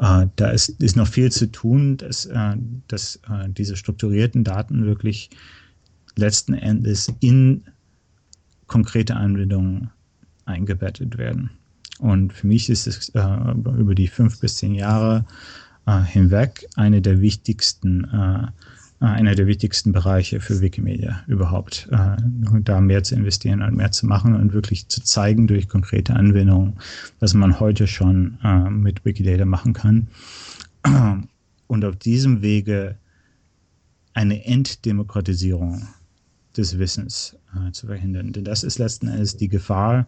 Äh, 0.00 0.26
da 0.36 0.50
ist, 0.50 0.70
ist 0.80 0.96
noch 0.96 1.08
viel 1.08 1.30
zu 1.30 1.50
tun, 1.50 1.98
dass, 1.98 2.26
äh, 2.26 2.56
dass 2.88 3.20
diese 3.48 3.76
strukturierten 3.76 4.44
Daten 4.44 4.86
wirklich 4.86 5.30
letzten 6.16 6.54
Endes 6.54 7.12
in 7.20 7.64
konkrete 8.66 9.14
Anwendungen 9.16 9.90
eingebettet 10.46 11.18
werden. 11.18 11.50
Und 11.98 12.32
für 12.32 12.46
mich 12.46 12.68
ist 12.68 12.86
es 12.86 13.08
äh, 13.10 13.20
über 13.54 13.94
die 13.94 14.08
fünf 14.08 14.40
bis 14.40 14.56
zehn 14.56 14.74
Jahre 14.74 15.24
äh, 15.86 16.00
hinweg 16.02 16.66
eine 16.76 17.00
der 17.00 17.20
wichtigsten, 17.20 18.04
äh, 18.04 19.04
einer 19.04 19.34
der 19.34 19.46
wichtigsten 19.46 19.92
Bereiche 19.92 20.40
für 20.40 20.60
Wikimedia 20.60 21.22
überhaupt, 21.26 21.88
äh, 21.90 22.16
da 22.62 22.80
mehr 22.80 23.02
zu 23.02 23.14
investieren 23.14 23.62
und 23.62 23.76
mehr 23.76 23.92
zu 23.92 24.06
machen 24.06 24.34
und 24.34 24.52
wirklich 24.52 24.88
zu 24.88 25.02
zeigen 25.02 25.46
durch 25.46 25.68
konkrete 25.68 26.14
Anwendungen, 26.14 26.74
was 27.20 27.34
man 27.34 27.60
heute 27.60 27.86
schon 27.86 28.38
äh, 28.42 28.70
mit 28.70 29.04
Wikidata 29.04 29.44
machen 29.44 29.72
kann. 29.72 30.08
Und 31.68 31.84
auf 31.84 31.96
diesem 31.96 32.42
Wege 32.42 32.96
eine 34.14 34.44
Enddemokratisierung 34.44 35.88
des 36.56 36.78
Wissens 36.78 37.36
äh, 37.54 37.72
zu 37.72 37.86
verhindern. 37.86 38.32
Denn 38.32 38.44
das 38.44 38.62
ist 38.62 38.78
letzten 38.78 39.08
Endes 39.08 39.36
die 39.36 39.48
Gefahr, 39.48 40.06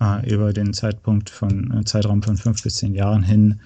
äh, 0.00 0.32
über 0.32 0.52
den 0.52 0.72
Zeitpunkt 0.72 1.30
von 1.30 1.72
äh, 1.72 1.84
Zeitraum 1.84 2.22
von 2.22 2.36
fünf 2.36 2.62
bis 2.62 2.76
zehn 2.76 2.94
Jahren 2.94 3.22
hin, 3.22 3.60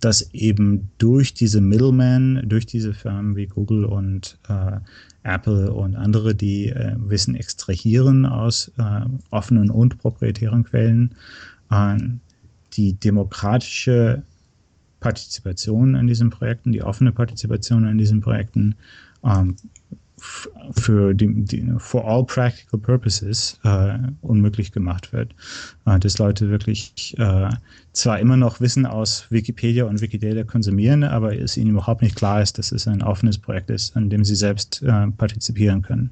dass 0.00 0.32
eben 0.32 0.90
durch 0.98 1.34
diese 1.34 1.60
Middlemen, 1.60 2.48
durch 2.48 2.66
diese 2.66 2.94
Firmen 2.94 3.36
wie 3.36 3.46
Google 3.46 3.84
und 3.84 4.38
äh, 4.48 4.78
Apple 5.24 5.72
und 5.72 5.96
andere, 5.96 6.34
die 6.34 6.68
äh, 6.68 6.94
Wissen 6.98 7.34
extrahieren 7.34 8.24
aus 8.24 8.70
äh, 8.78 9.00
offenen 9.30 9.70
und 9.70 9.98
proprietären 9.98 10.64
Quellen, 10.64 11.14
äh, 11.70 11.96
die 12.74 12.92
demokratische 12.94 14.22
Partizipation 15.00 15.96
an 15.96 16.06
diesen 16.06 16.30
Projekten, 16.30 16.72
die 16.72 16.82
offene 16.82 17.12
Partizipation 17.12 17.84
an 17.86 17.98
diesen 17.98 18.20
Projekten 18.20 18.76
ähm, 19.24 19.56
für 20.18 21.14
die, 21.14 21.44
die 21.44 21.72
for 21.78 22.04
all 22.04 22.24
practical 22.24 22.78
purposes 22.78 23.58
äh, 23.64 23.98
unmöglich 24.20 24.72
gemacht 24.72 25.12
wird. 25.12 25.34
Äh, 25.86 25.98
dass 25.98 26.18
Leute 26.18 26.50
wirklich 26.50 27.16
äh, 27.18 27.50
zwar 27.92 28.18
immer 28.18 28.36
noch 28.36 28.60
Wissen 28.60 28.86
aus 28.86 29.26
Wikipedia 29.30 29.84
und 29.84 30.00
Wikidata 30.00 30.44
konsumieren, 30.44 31.04
aber 31.04 31.38
es 31.38 31.56
ihnen 31.56 31.70
überhaupt 31.70 32.02
nicht 32.02 32.16
klar 32.16 32.42
ist, 32.42 32.58
dass 32.58 32.72
es 32.72 32.86
ein 32.88 33.02
offenes 33.02 33.38
Projekt 33.38 33.70
ist, 33.70 33.96
an 33.96 34.10
dem 34.10 34.24
sie 34.24 34.36
selbst 34.36 34.82
äh, 34.82 35.08
partizipieren 35.08 35.82
können. 35.82 36.10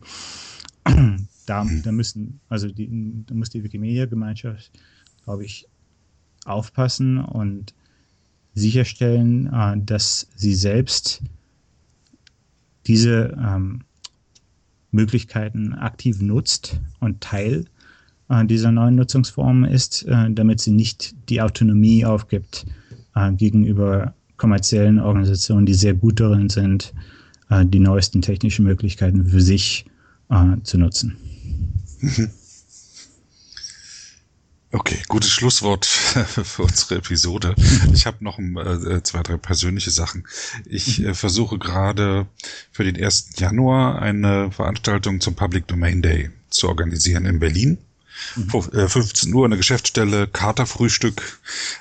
da, 1.46 1.66
da 1.84 1.92
müssen, 1.92 2.40
also 2.48 2.68
die, 2.68 2.88
da 3.26 3.34
muss 3.34 3.50
die 3.50 3.64
Wikimedia-Gemeinschaft, 3.64 4.70
glaube 5.24 5.44
ich, 5.44 5.68
aufpassen 6.44 7.18
und 7.18 7.74
sicherstellen, 8.54 9.52
äh, 9.52 9.76
dass 9.78 10.28
sie 10.34 10.54
selbst 10.54 11.22
diese 12.86 13.36
ähm, 13.38 13.82
Möglichkeiten 14.96 15.74
aktiv 15.74 16.20
nutzt 16.20 16.80
und 16.98 17.20
Teil 17.20 17.66
äh, 18.28 18.44
dieser 18.44 18.72
neuen 18.72 18.96
Nutzungsformen 18.96 19.70
ist, 19.70 20.02
äh, 20.04 20.30
damit 20.30 20.60
sie 20.60 20.72
nicht 20.72 21.14
die 21.28 21.40
Autonomie 21.40 22.04
aufgibt 22.04 22.66
äh, 23.14 23.32
gegenüber 23.32 24.14
kommerziellen 24.36 24.98
Organisationen, 24.98 25.66
die 25.66 25.74
sehr 25.74 25.94
gut 25.94 26.18
darin 26.20 26.48
sind, 26.48 26.92
äh, 27.50 27.64
die 27.64 27.80
neuesten 27.80 28.22
technischen 28.22 28.64
Möglichkeiten 28.64 29.26
für 29.26 29.40
sich 29.40 29.86
äh, 30.30 30.56
zu 30.62 30.78
nutzen. 30.78 31.16
Mhm. 32.00 32.30
Okay, 34.78 34.98
gutes 35.08 35.30
Schlusswort 35.30 35.86
für 35.86 36.64
unsere 36.64 36.96
Episode. 36.96 37.54
Ich 37.94 38.04
habe 38.04 38.22
noch 38.22 38.38
äh, 38.38 39.02
zwei, 39.02 39.22
drei 39.22 39.38
persönliche 39.38 39.90
Sachen. 39.90 40.28
Ich 40.66 41.02
äh, 41.02 41.14
versuche 41.14 41.58
gerade 41.58 42.26
für 42.72 42.84
den 42.84 43.02
1. 43.02 43.38
Januar 43.38 44.02
eine 44.02 44.52
Veranstaltung 44.52 45.22
zum 45.22 45.34
Public 45.34 45.66
Domain 45.66 46.02
Day 46.02 46.30
zu 46.50 46.68
organisieren 46.68 47.24
in 47.24 47.38
Berlin. 47.40 47.78
Mhm. 48.36 48.88
15 48.88 49.32
Uhr 49.32 49.44
eine 49.44 49.56
Geschäftsstelle, 49.56 50.26
Katerfrühstück 50.26 51.38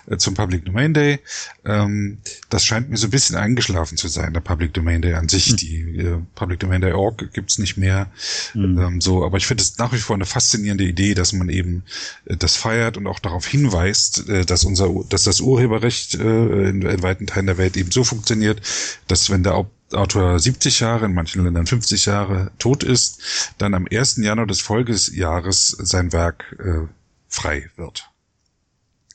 äh, 0.08 0.18
zum 0.18 0.34
Public 0.34 0.66
Domain 0.66 0.94
Day. 0.94 1.20
Ähm, 1.66 2.20
das 2.50 2.66
scheint 2.66 2.90
mir 2.90 2.98
so 2.98 3.08
ein 3.08 3.12
bisschen 3.12 3.36
eingeschlafen 3.36 3.98
zu 3.98 4.08
sein, 4.08 4.34
der 4.34 4.42
Public 4.42 4.74
Domain 4.74 5.02
Day 5.02 5.14
an 5.14 5.30
sich. 5.30 5.52
Mhm. 5.52 5.56
Die 5.58 5.98
äh, 5.98 6.18
Public 6.36 6.60
Domain 6.60 6.82
Day 6.82 6.94
Org 6.94 7.34
gibt's 7.34 7.58
nicht 7.58 7.78
mehr. 7.78 8.12
Mhm. 8.54 8.80
Ähm, 8.80 9.02
so, 9.02 9.26
aber 9.26 9.38
ich 9.38 9.46
finde 9.46 9.64
es 9.64 9.78
nach 9.78 9.94
wie 9.94 9.98
vor 9.98 10.16
eine 10.16 10.26
faszinierende 10.26 10.84
Idee, 10.84 11.14
dass 11.14 11.34
man 11.34 11.50
eben 11.50 11.84
äh, 12.26 12.38
das 12.38 12.56
feiert 12.56 12.98
und 12.98 13.08
auch 13.08 13.20
darauf 13.20 13.46
hinweist, 13.46 14.30
äh, 14.30 14.46
dass 14.46 14.64
unser, 14.66 14.90
dass 15.10 15.24
das 15.24 15.42
Urheberrecht 15.42 16.16
äh, 16.16 16.70
in, 16.70 16.82
in 16.82 17.04
weiten 17.04 17.28
Teilen 17.28 17.48
der 17.48 17.58
Welt 17.58 17.78
eben 17.78 17.92
so 17.92 18.04
funktioniert, 18.04 18.62
dass 19.08 19.30
wenn 19.30 19.44
der 19.44 19.56
Autor 19.96 20.40
70 20.40 20.80
Jahre, 20.80 21.06
in 21.06 21.14
manchen 21.14 21.44
Ländern 21.44 21.66
50 21.66 22.06
Jahre 22.06 22.52
tot 22.60 22.84
ist, 22.84 23.54
dann 23.58 23.74
am 23.74 23.88
1. 23.90 24.18
Januar 24.18 24.48
des 24.48 24.62
Folgesjahres 24.62 25.70
sein 25.80 26.14
Werk 26.14 26.56
äh, 26.60 26.88
frei 27.28 27.70
wird. 27.76 28.10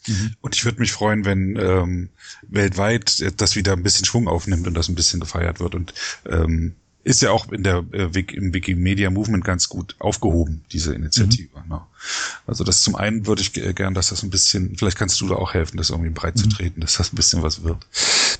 Mhm. 0.07 0.35
Und 0.40 0.57
ich 0.57 0.65
würde 0.65 0.81
mich 0.81 0.93
freuen, 0.93 1.24
wenn 1.24 1.57
ähm, 1.57 2.11
weltweit 2.48 3.40
das 3.40 3.57
wieder 3.57 3.73
ein 3.73 3.82
bisschen 3.82 4.05
Schwung 4.05 4.28
aufnimmt 4.28 4.66
und 4.66 4.74
das 4.74 4.89
ein 4.89 4.94
bisschen 4.94 5.20
gefeiert 5.20 5.61
wird. 5.61 5.74
Und 5.74 5.94
ähm, 6.27 6.77
ist 7.02 7.22
ja 7.22 7.31
auch 7.31 7.51
in 7.51 7.62
der 7.62 7.85
äh, 7.93 8.10
im 8.32 8.52
Wikimedia 8.52 9.10
Movement 9.10 9.44
ganz 9.44 9.68
gut 9.68 9.97
aufgehoben, 9.98 10.62
diese 10.72 10.94
Initiative. 10.94 11.60
Mhm. 11.64 11.70
Ne? 11.70 11.81
Also 12.47 12.64
das 12.64 12.82
zum 12.82 12.97
einen 12.97 13.27
würde 13.27 13.43
ich 13.43 13.52
gern, 13.52 13.94
dass 13.94 14.10
das 14.10 14.22
ein 14.22 14.31
bisschen, 14.31 14.77
vielleicht 14.77 14.98
kannst 14.98 15.20
du 15.20 15.28
da 15.28 15.36
auch 15.36 15.55
helfen, 15.55 15.77
das 15.77 15.90
irgendwie 15.90 16.10
breit 16.10 16.36
mhm. 16.36 16.40
zu 16.40 16.48
treten, 16.48 16.81
dass 16.81 16.97
das 16.97 17.12
ein 17.12 17.16
bisschen 17.16 17.43
was 17.43 17.62
wird. 17.62 17.86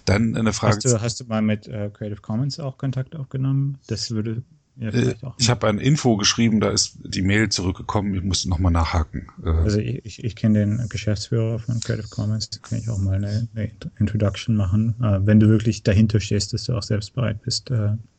Dann 0.05 0.37
eine 0.37 0.53
Frage. 0.53 0.77
Hast 0.77 0.85
du, 0.85 1.01
hast 1.01 1.20
du 1.20 1.24
mal 1.24 1.43
mit 1.43 1.69
äh, 1.69 1.91
Creative 1.93 2.20
Commons 2.20 2.61
auch 2.61 2.77
Kontakt 2.77 3.16
aufgenommen? 3.16 3.78
Das 3.87 4.11
würde 4.11 4.43
ja, 4.81 4.89
äh, 4.89 5.15
ich 5.36 5.51
habe 5.51 5.69
ein 5.69 5.78
Info 5.78 6.16
geschrieben, 6.16 6.59
da 6.59 6.70
ist 6.70 6.97
die 7.05 7.20
Mail 7.20 7.51
zurückgekommen, 7.51 8.15
ich 8.15 8.23
muss 8.23 8.47
nochmal 8.47 8.73
nachhaken. 8.73 9.27
Äh, 9.44 9.51
also 9.51 9.78
ich, 9.78 10.05
ich, 10.07 10.24
ich 10.24 10.36
kenne 10.36 10.61
den 10.61 10.89
Geschäftsführer 10.89 11.59
von 11.59 11.81
Creative 11.81 12.09
Commons, 12.09 12.48
da 12.48 12.59
kann 12.62 12.78
ich 12.78 12.89
auch 12.89 12.97
mal 12.97 13.16
eine, 13.16 13.47
eine 13.55 13.70
Introduction 13.98 14.57
machen, 14.57 14.94
äh, 15.02 15.19
wenn 15.27 15.39
du 15.39 15.48
wirklich 15.48 15.82
dahinter 15.82 16.19
stehst, 16.19 16.55
dass 16.55 16.65
du 16.65 16.74
auch 16.74 16.82
selbst 16.82 17.15
bereit 17.15 17.43
bist, 17.43 17.70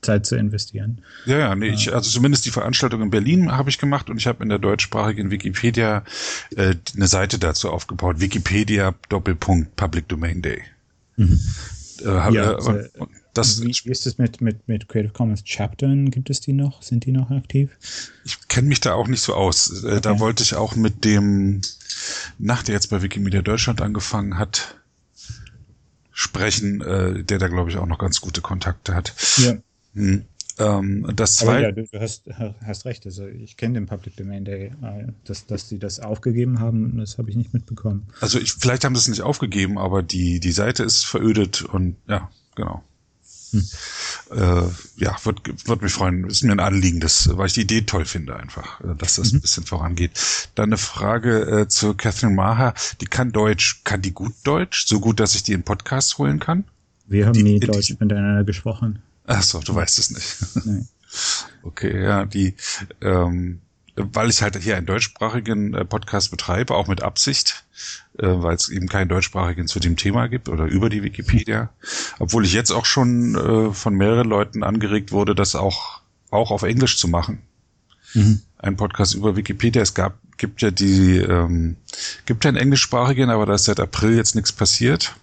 Zeit 0.01 0.25
zu 0.25 0.35
investieren. 0.35 1.01
Ja, 1.25 1.39
ja, 1.39 1.55
nee, 1.55 1.69
ich, 1.69 1.93
also 1.93 2.09
zumindest 2.09 2.45
die 2.45 2.51
Veranstaltung 2.51 3.01
in 3.01 3.09
Berlin 3.09 3.51
habe 3.51 3.69
ich 3.69 3.79
gemacht 3.79 4.09
und 4.09 4.17
ich 4.17 4.27
habe 4.27 4.43
in 4.43 4.49
der 4.49 4.59
deutschsprachigen 4.59 5.31
Wikipedia 5.31 6.03
äh, 6.55 6.75
eine 6.95 7.07
Seite 7.07 7.39
dazu 7.39 7.71
aufgebaut, 7.71 8.19
Wikipedia 8.19 8.93
Doppelpunkt 9.09 9.75
Public 9.75 10.07
Domain 10.07 10.41
Day. 10.41 10.61
Mhm. 11.17 11.39
Äh, 12.03 12.33
ja, 12.33 12.55
also, 12.55 12.79
das, 13.34 13.62
wie, 13.62 13.72
ist 13.90 14.06
es 14.06 14.18
mit, 14.18 14.41
mit, 14.41 14.68
mit 14.68 14.88
Creative 14.90 15.14
Commons 15.14 15.44
Chaptern? 15.45 16.12
Gibt 16.12 16.30
es 16.30 16.41
die 16.41 16.53
noch? 16.53 16.82
Sind 16.82 17.06
die 17.06 17.12
noch 17.12 17.32
aktiv? 17.32 17.70
Ich 18.26 18.48
kenne 18.48 18.68
mich 18.68 18.82
da 18.82 18.94
auch 18.94 19.08
nicht 19.08 19.22
so 19.22 19.34
aus. 19.34 19.84
Äh, 19.84 19.88
okay. 19.88 20.02
Da 20.02 20.20
wollte 20.20 20.44
ich 20.44 20.56
auch 20.56 20.76
mit 20.76 21.06
dem 21.06 21.62
Nach, 22.38 22.64
der 22.64 22.76
jetzt 22.76 22.90
bei 22.90 23.02
Wikimedia 23.02 23.41
Deutschland 23.41 23.82
angefangen 23.82 24.38
hat, 24.38 24.76
sprechen, 26.12 26.82
äh, 26.82 27.24
der 27.24 27.38
da, 27.38 27.48
glaube 27.48 27.70
ich, 27.70 27.78
auch 27.78 27.86
noch 27.86 27.99
ganz 27.99 28.20
gute 28.20 28.41
Kontakte 28.41 28.95
hat. 28.95 29.14
Ja. 29.38 29.53
Hm. 29.94 30.26
Ähm, 30.60 31.12
das 31.16 31.38
zweite. 31.38 31.64
Ja, 31.64 31.72
du, 31.72 31.88
du 31.88 31.99
hast, 31.99 32.30
hast, 32.66 32.86
recht. 32.86 33.06
Also 33.06 33.26
ich 33.26 33.58
kenne 33.58 33.76
den 33.76 33.86
Public 33.86 34.18
Domain 34.18 34.45
Day, 34.45 34.74
äh, 34.82 35.08
dass, 35.24 35.45
dass 35.45 35.70
sie 35.70 35.80
das 35.80 35.99
aufgegeben 35.99 36.60
haben, 36.60 36.98
das 36.98 37.18
habe 37.18 37.30
ich 37.30 37.36
nicht 37.36 37.53
mitbekommen. 37.53 38.08
Also 38.20 38.40
ich, 38.40 38.53
vielleicht 38.53 38.84
haben 38.84 38.95
sie 38.95 38.99
es 38.99 39.08
nicht 39.08 39.22
aufgegeben, 39.22 39.78
aber 39.78 40.03
die, 40.03 40.40
die 40.40 40.52
Seite 40.52 40.84
ist 40.84 41.06
verödet 41.06 41.62
und 41.62 41.95
ja, 42.08 42.30
genau. 42.56 42.84
Hm. 43.52 43.65
Äh, 44.32 44.64
ja, 44.98 45.18
wird, 45.23 45.68
wird 45.68 45.82
mich 45.82 45.94
freuen. 45.94 46.26
Ist 46.26 46.44
mir 46.44 46.53
ein 46.53 46.60
Anliegen, 46.60 46.99
das, 46.99 47.36
weil 47.38 47.48
ich 47.48 47.53
die 47.53 47.61
Idee 47.61 47.82
toll 47.82 48.06
finde 48.06 48.36
einfach, 48.36 48.82
äh, 48.82 48.95
dass 48.98 49.15
das 49.15 49.32
mhm. 49.32 49.38
ein 49.38 49.41
bisschen 49.41 49.65
vorangeht. 49.65 50.49
Dann 50.56 50.69
eine 50.69 50.78
Frage 50.78 51.61
äh, 51.61 51.68
zu 51.68 51.94
Catherine 51.94 52.34
Maher. 52.34 52.73
Die 53.02 53.06
kann 53.06 53.32
Deutsch. 53.32 53.82
Kann 53.84 54.02
die 54.02 54.14
gut 54.14 54.34
Deutsch? 54.44 54.86
So 54.88 54.99
gut, 54.99 55.19
dass 55.19 55.36
ich 55.36 55.44
die 55.44 55.53
in 55.53 55.64
Podcast 55.64 56.18
holen 56.18 56.40
kann? 56.40 56.64
Wir 57.07 57.26
haben 57.26 57.34
die, 57.34 57.44
nie 57.44 57.60
Deutsch 57.60 57.88
die, 57.88 57.98
miteinander 57.99 58.44
gesprochen. 58.44 59.02
Ach 59.28 59.44
so, 59.44 59.60
du 59.60 59.76
weißt 59.76 59.99
es 59.99 60.11
nicht. 60.11 60.65
Nee. 60.65 60.86
Okay, 61.64 62.02
ja, 62.02 62.26
die, 62.26 62.56
ähm, 63.02 63.60
weil 63.95 64.30
ich 64.30 64.41
halt 64.41 64.57
hier 64.57 64.77
einen 64.77 64.85
deutschsprachigen 64.85 65.73
äh, 65.73 65.85
Podcast 65.85 66.31
betreibe, 66.31 66.76
auch 66.76 66.88
mit 66.88 67.03
Absicht, 67.03 67.65
äh, 68.18 68.27
weil 68.27 68.55
es 68.55 68.69
eben 68.69 68.88
keinen 68.88 69.09
deutschsprachigen 69.09 69.68
zu 69.68 69.80
dem 69.80 69.97
Thema 69.97 70.27
gibt 70.27 70.49
oder 70.49 70.65
über 70.65 70.89
die 70.89 71.03
Wikipedia. 71.03 71.69
Obwohl 72.19 72.45
ich 72.45 72.53
jetzt 72.53 72.72
auch 72.72 72.85
schon 72.85 73.35
äh, 73.35 73.73
von 73.73 73.95
mehreren 73.95 74.27
Leuten 74.27 74.63
angeregt 74.63 75.11
wurde, 75.11 75.35
das 75.35 75.55
auch, 75.55 76.01
auch 76.30 76.51
auf 76.51 76.63
Englisch 76.63 76.97
zu 76.97 77.07
machen. 77.07 77.39
Mhm. 78.13 78.41
Ein 78.57 78.77
Podcast 78.77 79.15
über 79.15 79.35
Wikipedia. 79.35 79.81
Es 79.81 79.93
gab, 79.93 80.18
gibt 80.38 80.61
ja 80.61 80.72
die, 80.72 81.18
ähm, 81.18 81.76
gibt 82.26 82.43
ja 82.43 82.49
einen 82.49 82.57
englischsprachigen, 82.57 83.30
aber 83.30 83.45
da 83.45 83.55
ist 83.55 83.65
seit 83.65 83.80
April 83.80 84.15
jetzt 84.15 84.35
nichts 84.35 84.51
passiert. 84.51 85.15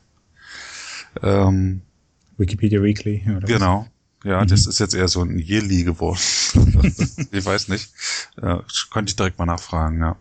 Ähm, 1.23 1.82
Wikipedia 2.36 2.82
Weekly. 2.82 3.24
Oder 3.36 3.47
genau. 3.47 3.81
Was? 3.82 3.98
Ja, 4.24 4.43
mhm. 4.43 4.49
das 4.49 4.66
ist 4.66 4.78
jetzt 4.81 4.95
eher 4.95 5.09
so 5.09 5.23
ein 5.23 5.39
Yearly 5.39 5.85
geworden. 5.85 6.19
ich 7.31 7.45
weiß 7.45 7.69
nicht. 7.69 7.90
Äh, 8.40 8.59
konnte 8.90 9.11
ich 9.11 9.16
direkt 9.16 9.39
mal 9.39 9.47
nachfragen, 9.47 10.01
ja. 10.01 10.16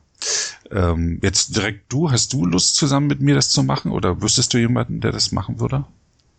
Ähm, 0.72 1.20
jetzt 1.22 1.56
direkt 1.56 1.92
du, 1.92 2.12
hast 2.12 2.34
du 2.34 2.46
Lust 2.46 2.76
zusammen 2.76 3.08
mit 3.08 3.22
mir 3.22 3.36
das 3.36 3.50
zu 3.50 3.64
machen 3.64 3.92
oder 3.92 4.22
wüsstest 4.22 4.54
du 4.54 4.58
jemanden, 4.58 5.00
der 5.02 5.12
das 5.12 5.32
machen 5.32 5.60
würde? 5.60 5.86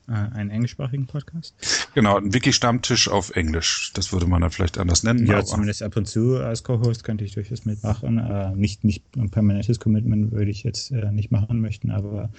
Äh, 0.09 0.13
einen 0.13 0.51
englischsprachigen 0.51 1.07
Podcast? 1.07 1.55
Genau, 1.99 2.17
ein 2.17 2.33
Wiki-Stammtisch 2.33 3.09
auf 3.09 3.35
Englisch. 3.35 3.91
Das 3.93 4.13
würde 4.13 4.25
man 4.25 4.41
dann 4.41 4.53
vielleicht 4.53 4.79
anders 4.79 5.03
nennen. 5.03 5.27
Ja, 5.27 5.45
zumindest 5.45 5.83
ab 5.83 5.97
und 5.97 6.07
zu 6.07 6.37
als 6.37 6.63
Co-Host 6.63 7.03
könnte 7.03 7.25
ich 7.25 7.33
durchaus 7.33 7.65
mitmachen. 7.65 8.19
Äh, 8.19 8.55
nicht, 8.55 8.85
nicht 8.85 9.03
ein 9.17 9.31
permanentes 9.31 9.81
Commitment 9.81 10.31
würde 10.31 10.49
ich 10.49 10.63
jetzt 10.63 10.93
äh, 10.93 11.11
nicht 11.11 11.33
machen 11.33 11.61
möchten, 11.61 11.91
aber 11.91 12.31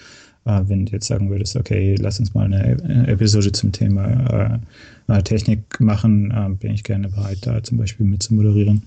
äh, 0.46 0.62
wenn 0.68 0.86
du 0.86 0.94
jetzt 0.94 1.08
sagen 1.08 1.30
würdest, 1.30 1.58
okay, 1.58 1.96
lass 2.00 2.22
uns 2.22 2.34
mal 2.34 2.46
eine 2.46 3.08
Episode 3.10 3.52
zum 3.52 3.74
Thema 3.74 4.62
äh, 5.10 5.14
äh, 5.14 5.24
Technik 5.24 5.82
machen, 5.82 6.58
bin 6.62 6.72
ich 6.72 6.86
gerne 6.86 7.10
bereit, 7.10 7.40
da 7.42 7.62
zum 7.62 7.80
Beispiel 7.80 8.06
mit 8.06 8.24
zu 8.24 8.36
moderieren. 8.36 8.84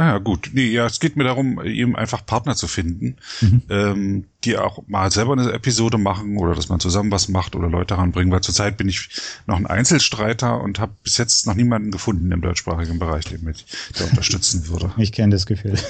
Ah, 0.00 0.12
ja, 0.12 0.18
gut. 0.18 0.48
Nee, 0.54 0.68
ja, 0.70 0.86
es 0.86 0.98
geht 0.98 1.16
mir 1.16 1.24
darum, 1.24 1.62
eben 1.62 1.94
einfach 1.94 2.24
Partner 2.24 2.56
zu 2.56 2.68
finden, 2.68 3.16
mhm. 3.42 3.62
ähm, 3.68 4.24
die 4.44 4.56
auch 4.56 4.82
mal 4.88 5.10
selber 5.10 5.34
eine 5.34 5.52
Episode 5.52 5.98
machen 5.98 6.38
oder 6.38 6.54
dass 6.54 6.70
man 6.70 6.80
zusammen 6.80 7.10
was 7.10 7.28
macht 7.28 7.54
oder 7.54 7.68
Leute 7.68 7.98
ranbringen, 7.98 8.32
weil 8.32 8.40
zurzeit 8.40 8.78
bin 8.78 8.88
ich 8.88 9.10
noch 9.46 9.58
ein 9.58 9.66
Einzelstreiter 9.66 10.58
und 10.62 10.78
habe 10.78 10.92
bis 11.02 11.18
jetzt 11.18 11.46
noch 11.46 11.54
niemanden 11.54 11.90
gefunden 11.90 12.32
im 12.32 12.40
deutschsprachigen 12.40 12.98
Bereich, 12.98 13.26
der 13.26 13.40
mich 13.40 13.66
da 13.98 14.06
unterstützen 14.06 14.68
würde. 14.68 14.90
Ich 14.96 15.12
kenne 15.12 15.34
das 15.34 15.44
Gefühl. 15.44 15.74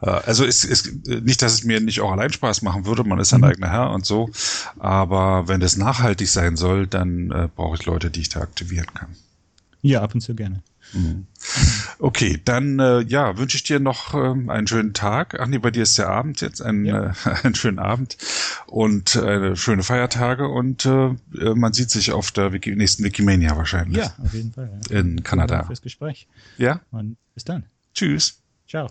Äh, 0.00 0.10
also 0.10 0.44
ist, 0.44 0.64
ist 0.64 1.06
nicht, 1.06 1.40
dass 1.40 1.52
es 1.52 1.64
mir 1.64 1.80
nicht 1.80 2.00
auch 2.00 2.10
allein 2.10 2.32
Spaß 2.32 2.62
machen 2.62 2.86
würde, 2.86 3.04
man 3.04 3.20
ist 3.20 3.32
ein 3.32 3.42
mhm. 3.42 3.46
eigener 3.46 3.70
Herr 3.70 3.90
und 3.92 4.04
so, 4.04 4.30
aber 4.80 5.46
wenn 5.46 5.60
das 5.60 5.76
nachhaltig 5.76 6.28
sein 6.28 6.56
soll, 6.56 6.88
dann 6.88 7.30
äh, 7.30 7.48
brauche 7.54 7.76
ich 7.76 7.86
Leute, 7.86 8.10
die 8.10 8.22
ich 8.22 8.30
da 8.30 8.40
aktivieren 8.40 8.92
kann. 8.92 9.14
Ja, 9.82 10.02
ab 10.02 10.12
und 10.14 10.22
zu 10.22 10.34
gerne. 10.34 10.62
Mhm. 10.94 11.26
Okay, 11.98 12.40
dann 12.44 12.78
äh, 12.78 13.00
ja, 13.00 13.36
wünsche 13.36 13.56
ich 13.56 13.64
dir 13.64 13.80
noch 13.80 14.14
ähm, 14.14 14.48
einen 14.48 14.66
schönen 14.66 14.94
Tag. 14.94 15.38
Ach 15.38 15.46
nee, 15.46 15.58
bei 15.58 15.70
dir 15.70 15.82
ist 15.82 15.98
der 15.98 16.08
Abend 16.08 16.40
jetzt, 16.40 16.62
ein, 16.62 16.84
ja. 16.84 17.10
äh, 17.10 17.12
einen 17.42 17.54
schönen 17.54 17.78
Abend 17.78 18.16
und 18.66 19.16
äh, 19.16 19.56
schöne 19.56 19.82
Feiertage 19.82 20.48
und 20.48 20.86
äh, 20.86 21.14
man 21.54 21.72
sieht 21.72 21.90
sich 21.90 22.12
auf 22.12 22.30
der 22.30 22.52
Wiki 22.52 22.74
nächsten 22.74 23.04
Wikimania 23.04 23.56
wahrscheinlich. 23.56 23.98
Ja, 23.98 24.14
auf 24.22 24.32
jeden 24.32 24.52
Fall. 24.52 24.80
Ja. 24.90 25.00
In 25.00 25.22
Kanada. 25.22 25.64
Fürs 25.64 25.82
Gespräch. 25.82 26.26
Ja. 26.56 26.80
Und 26.90 27.16
bis 27.34 27.44
dann. 27.44 27.64
Tschüss. 27.94 28.40
Ciao. 28.68 28.90